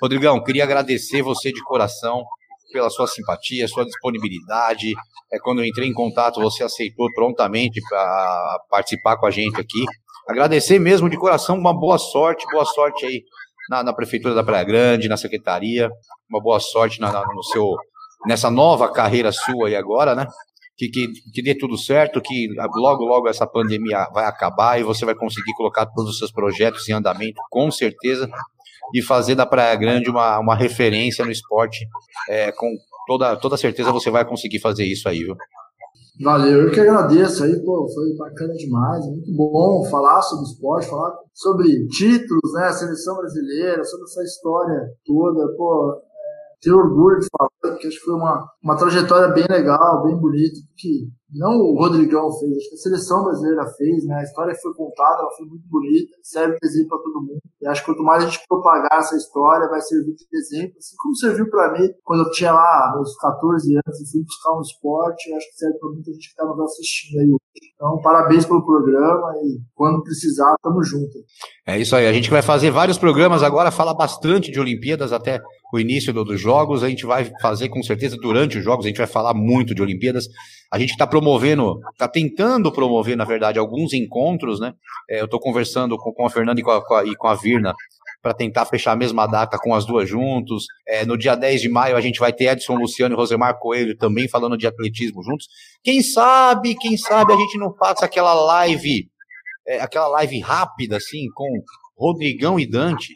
Rodrigão, 0.00 0.42
queria 0.42 0.64
agradecer 0.64 1.22
você 1.22 1.52
de 1.52 1.62
coração 1.62 2.24
pela 2.72 2.90
sua 2.90 3.06
simpatia, 3.06 3.68
sua 3.68 3.84
disponibilidade. 3.84 4.92
É, 5.32 5.38
quando 5.38 5.60
eu 5.60 5.66
entrei 5.66 5.88
em 5.88 5.92
contato, 5.92 6.40
você 6.40 6.62
aceitou 6.62 7.08
prontamente 7.14 7.80
para 7.88 8.60
participar 8.70 9.16
com 9.16 9.26
a 9.26 9.30
gente 9.30 9.60
aqui. 9.60 9.84
Agradecer 10.28 10.78
mesmo 10.78 11.08
de 11.08 11.16
coração, 11.16 11.56
uma 11.56 11.72
boa 11.72 11.98
sorte, 11.98 12.46
boa 12.50 12.64
sorte 12.64 13.06
aí 13.06 13.22
na, 13.68 13.82
na 13.82 13.92
Prefeitura 13.92 14.34
da 14.34 14.44
Praia 14.44 14.64
Grande, 14.64 15.08
na 15.08 15.16
Secretaria, 15.16 15.90
uma 16.28 16.40
boa 16.40 16.60
sorte 16.60 17.00
na, 17.00 17.12
na, 17.12 17.22
no 17.34 17.42
seu, 17.42 17.74
nessa 18.26 18.50
nova 18.50 18.90
carreira 18.90 19.32
sua 19.32 19.68
aí 19.68 19.76
agora, 19.76 20.14
né? 20.14 20.26
Que, 20.76 20.88
que, 20.88 21.08
que 21.34 21.42
dê 21.42 21.56
tudo 21.56 21.76
certo, 21.76 22.20
que 22.20 22.48
logo, 22.76 23.04
logo 23.04 23.28
essa 23.28 23.46
pandemia 23.46 24.06
vai 24.12 24.26
acabar 24.26 24.78
e 24.78 24.84
você 24.84 25.04
vai 25.04 25.14
conseguir 25.14 25.52
colocar 25.56 25.86
todos 25.86 26.12
os 26.12 26.18
seus 26.18 26.30
projetos 26.30 26.88
em 26.88 26.92
andamento, 26.92 27.40
com 27.50 27.68
certeza, 27.70 28.30
e 28.94 29.02
fazer 29.02 29.34
da 29.34 29.46
Praia 29.46 29.74
Grande 29.76 30.10
uma, 30.10 30.38
uma 30.38 30.56
referência 30.56 31.24
no 31.24 31.30
esporte. 31.30 31.86
É, 32.28 32.52
com 32.52 32.74
toda, 33.06 33.36
toda 33.36 33.56
certeza 33.56 33.92
você 33.92 34.10
vai 34.10 34.24
conseguir 34.24 34.60
fazer 34.60 34.84
isso 34.84 35.08
aí, 35.08 35.24
viu? 35.24 35.36
Valeu, 36.20 36.62
eu 36.62 36.72
que 36.72 36.80
agradeço 36.80 37.44
aí, 37.44 37.62
pô, 37.64 37.88
foi 37.94 38.12
bacana 38.16 38.52
demais, 38.54 39.06
é 39.06 39.08
muito 39.08 39.32
bom 39.32 39.84
falar 39.88 40.20
sobre 40.22 40.46
esporte, 40.46 40.90
falar 40.90 41.16
sobre 41.32 41.86
títulos, 41.86 42.52
né, 42.54 42.72
seleção 42.72 43.16
brasileira, 43.18 43.84
sobre 43.84 44.04
essa 44.04 44.24
história 44.24 44.80
toda, 45.06 45.54
pô, 45.56 45.96
ter 46.60 46.72
orgulho 46.72 47.18
de 47.18 47.26
falar, 47.30 47.50
porque 47.60 47.86
acho 47.86 47.98
que 47.98 48.04
foi 48.04 48.14
uma, 48.14 48.46
uma 48.62 48.76
trajetória 48.76 49.28
bem 49.28 49.46
legal, 49.48 50.02
bem 50.04 50.16
bonita, 50.16 50.58
que 50.76 51.08
não 51.30 51.60
o 51.60 51.78
Rodrigão 51.78 52.32
fez, 52.38 52.56
acho 52.56 52.68
que 52.70 52.74
a 52.74 52.78
seleção 52.78 53.22
brasileira 53.22 53.66
fez, 53.76 54.04
né? 54.06 54.16
A 54.16 54.22
história 54.22 54.54
que 54.54 54.62
foi 54.62 54.72
contada, 54.74 55.20
ela 55.20 55.30
foi 55.36 55.46
muito 55.46 55.68
bonita, 55.68 56.16
serve 56.22 56.56
de 56.58 56.66
exemplo 56.66 56.88
para 56.88 56.98
todo 56.98 57.20
mundo. 57.20 57.40
E 57.60 57.66
acho 57.66 57.82
que 57.82 57.86
quanto 57.86 58.02
mais 58.02 58.24
a 58.24 58.26
gente 58.26 58.40
propagar 58.48 58.98
essa 58.98 59.14
história, 59.14 59.68
vai 59.68 59.80
servir 59.82 60.14
de 60.14 60.38
exemplo, 60.38 60.78
assim 60.78 60.96
como 60.96 61.16
serviu 61.16 61.50
para 61.50 61.72
mim 61.72 61.88
quando 62.02 62.24
eu 62.24 62.30
tinha 62.30 62.52
lá 62.52 62.92
meus 62.94 63.14
14 63.16 63.74
anos 63.74 64.00
e 64.00 64.10
fui 64.10 64.22
buscar 64.22 64.56
um 64.56 64.62
esporte, 64.62 65.34
acho 65.34 65.50
que 65.50 65.56
serve 65.56 65.78
para 65.78 65.88
muita 65.90 66.12
gente 66.12 66.28
que 66.28 66.32
está 66.32 66.46
nos 66.46 66.60
assistindo 66.60 67.20
aí 67.20 67.26
hoje. 67.26 67.72
Então, 67.74 68.00
parabéns 68.02 68.46
pelo 68.46 68.64
programa 68.64 69.32
e 69.42 69.60
quando 69.74 70.02
precisar, 70.02 70.54
tamo 70.62 70.82
junto. 70.82 71.12
É 71.66 71.78
isso 71.78 71.94
aí, 71.94 72.06
a 72.06 72.12
gente 72.12 72.30
vai 72.30 72.40
fazer 72.40 72.70
vários 72.70 72.96
programas 72.96 73.42
agora, 73.42 73.70
fala 73.70 73.92
bastante 73.92 74.50
de 74.50 74.58
Olimpíadas 74.58 75.12
até 75.12 75.40
o 75.72 75.78
início 75.78 76.12
do, 76.12 76.24
dos 76.24 76.40
jogos, 76.40 76.82
a 76.82 76.88
gente 76.88 77.04
vai 77.04 77.30
fazer 77.40 77.68
com 77.68 77.82
certeza 77.82 78.16
durante 78.16 78.58
os 78.58 78.64
jogos, 78.64 78.86
a 78.86 78.88
gente 78.88 78.98
vai 78.98 79.06
falar 79.06 79.34
muito 79.34 79.74
de 79.74 79.82
Olimpíadas. 79.82 80.26
A 80.72 80.78
gente 80.78 80.90
está 80.90 81.06
promovendo, 81.06 81.80
está 81.92 82.06
tentando 82.08 82.70
promover, 82.72 83.16
na 83.16 83.24
verdade, 83.24 83.58
alguns 83.58 83.92
encontros, 83.92 84.60
né? 84.60 84.74
É, 85.08 85.20
eu 85.20 85.24
estou 85.24 85.40
conversando 85.40 85.96
com, 85.96 86.12
com 86.12 86.26
a 86.26 86.30
Fernanda 86.30 86.60
e 86.60 86.64
com 86.64 86.70
a, 86.70 86.84
com 86.84 86.94
a, 86.94 87.04
e 87.04 87.14
com 87.16 87.26
a 87.26 87.34
Virna 87.34 87.74
para 88.22 88.34
tentar 88.34 88.66
fechar 88.66 88.92
a 88.92 88.96
mesma 88.96 89.26
data 89.26 89.58
com 89.58 89.74
as 89.74 89.86
duas 89.86 90.08
juntos. 90.08 90.64
É, 90.86 91.04
no 91.06 91.16
dia 91.16 91.34
10 91.34 91.62
de 91.62 91.68
maio 91.68 91.96
a 91.96 92.00
gente 92.00 92.18
vai 92.18 92.32
ter 92.32 92.46
Edson 92.46 92.74
Luciano 92.74 93.14
e 93.14 93.16
Rosemar 93.16 93.58
Coelho 93.58 93.96
também 93.96 94.28
falando 94.28 94.56
de 94.56 94.66
atletismo 94.66 95.22
juntos. 95.22 95.46
Quem 95.82 96.02
sabe, 96.02 96.74
quem 96.74 96.96
sabe 96.96 97.32
a 97.32 97.36
gente 97.36 97.58
não 97.58 97.74
faça 97.76 98.04
aquela 98.04 98.34
live, 98.34 99.08
é, 99.66 99.80
aquela 99.80 100.08
live 100.08 100.40
rápida 100.40 100.96
assim 100.96 101.26
com 101.34 101.48
Rodrigão 101.96 102.58
e 102.58 102.66
Dante. 102.66 103.14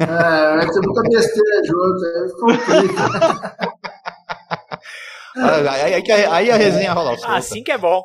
É, 0.00 0.56
vai 0.56 0.66
ter 0.66 0.80
muita 0.80 1.02
besteira 1.08 1.62
junto, 1.64 2.04
aí 2.04 2.30
complica. 2.40 3.04
Aí, 5.36 5.94
aí, 5.94 6.26
aí, 6.26 6.50
a 6.50 6.56
resenha 6.56 6.92
rola. 6.92 7.16
Assim 7.26 7.62
que 7.62 7.72
é 7.72 7.78
bom. 7.78 8.02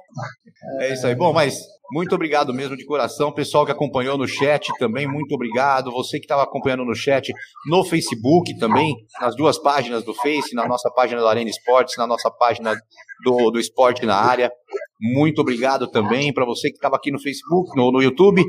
É 0.80 0.94
isso 0.94 1.06
aí. 1.06 1.14
Bom, 1.14 1.32
mas 1.32 1.60
muito 1.92 2.14
obrigado 2.16 2.54
mesmo 2.54 2.76
de 2.76 2.86
coração. 2.86 3.32
Pessoal 3.32 3.66
que 3.66 3.72
acompanhou 3.72 4.18
no 4.18 4.28
chat 4.28 4.68
também, 4.80 5.08
muito 5.08 5.34
obrigado. 5.34 5.92
Você 5.92 6.18
que 6.18 6.26
estava 6.26 6.44
acompanhando 6.44 6.84
no 6.84 6.96
chat, 6.96 7.32
no 7.68 7.84
Facebook 7.84 8.58
também, 8.58 8.96
nas 9.22 9.36
duas 9.36 9.60
páginas 9.60 10.04
do 10.04 10.14
Face, 10.14 10.56
na 10.56 10.68
nossa 10.68 10.90
página 10.92 11.22
do 11.22 11.28
Arena 11.28 11.50
Esportes, 11.50 11.98
na 11.98 12.08
nossa 12.08 12.32
página 12.32 12.76
do, 13.24 13.52
do 13.52 13.60
Esporte 13.60 14.06
na 14.06 14.16
Área. 14.16 14.52
Muito 15.00 15.40
obrigado 15.40 15.88
também 15.88 16.34
para 16.34 16.46
você 16.46 16.70
que 16.70 16.76
estava 16.76 16.96
aqui 16.96 17.12
no 17.12 17.22
Facebook, 17.22 17.76
no, 17.76 17.92
no 17.92 18.02
YouTube. 18.02 18.44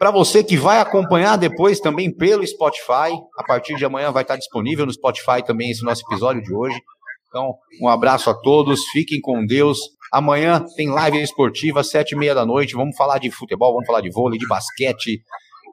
Para 0.00 0.10
você 0.10 0.42
que 0.42 0.56
vai 0.56 0.78
acompanhar 0.78 1.36
depois 1.36 1.78
também 1.78 2.10
pelo 2.10 2.46
Spotify, 2.46 3.12
a 3.36 3.44
partir 3.46 3.76
de 3.76 3.84
amanhã 3.84 4.10
vai 4.10 4.22
estar 4.22 4.36
disponível 4.36 4.86
no 4.86 4.92
Spotify 4.94 5.44
também 5.44 5.70
esse 5.70 5.84
nosso 5.84 6.02
episódio 6.08 6.42
de 6.42 6.54
hoje. 6.54 6.80
Então, 7.28 7.52
um 7.82 7.86
abraço 7.86 8.30
a 8.30 8.34
todos, 8.34 8.80
fiquem 8.92 9.20
com 9.20 9.44
Deus. 9.44 9.78
Amanhã 10.10 10.64
tem 10.74 10.88
live 10.88 11.20
esportiva, 11.20 11.84
sete 11.84 12.12
e 12.12 12.16
meia 12.16 12.34
da 12.34 12.46
noite. 12.46 12.74
Vamos 12.74 12.96
falar 12.96 13.18
de 13.18 13.30
futebol, 13.30 13.74
vamos 13.74 13.86
falar 13.86 14.00
de 14.00 14.10
vôlei, 14.10 14.38
de 14.38 14.48
basquete, 14.48 15.20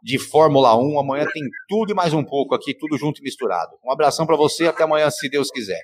de 0.04 0.20
Fórmula 0.20 0.76
1. 0.76 1.00
Amanhã 1.00 1.26
tem 1.32 1.44
tudo 1.70 1.94
e 1.94 1.96
mais 1.96 2.14
um 2.14 2.22
pouco 2.22 2.54
aqui, 2.54 2.74
tudo 2.78 2.98
junto 2.98 3.22
e 3.22 3.24
misturado. 3.24 3.78
Um 3.86 3.94
abração 3.94 4.26
para 4.26 4.36
você, 4.36 4.68
até 4.68 4.84
amanhã, 4.84 5.10
se 5.10 5.30
Deus 5.30 5.50
quiser. 5.50 5.84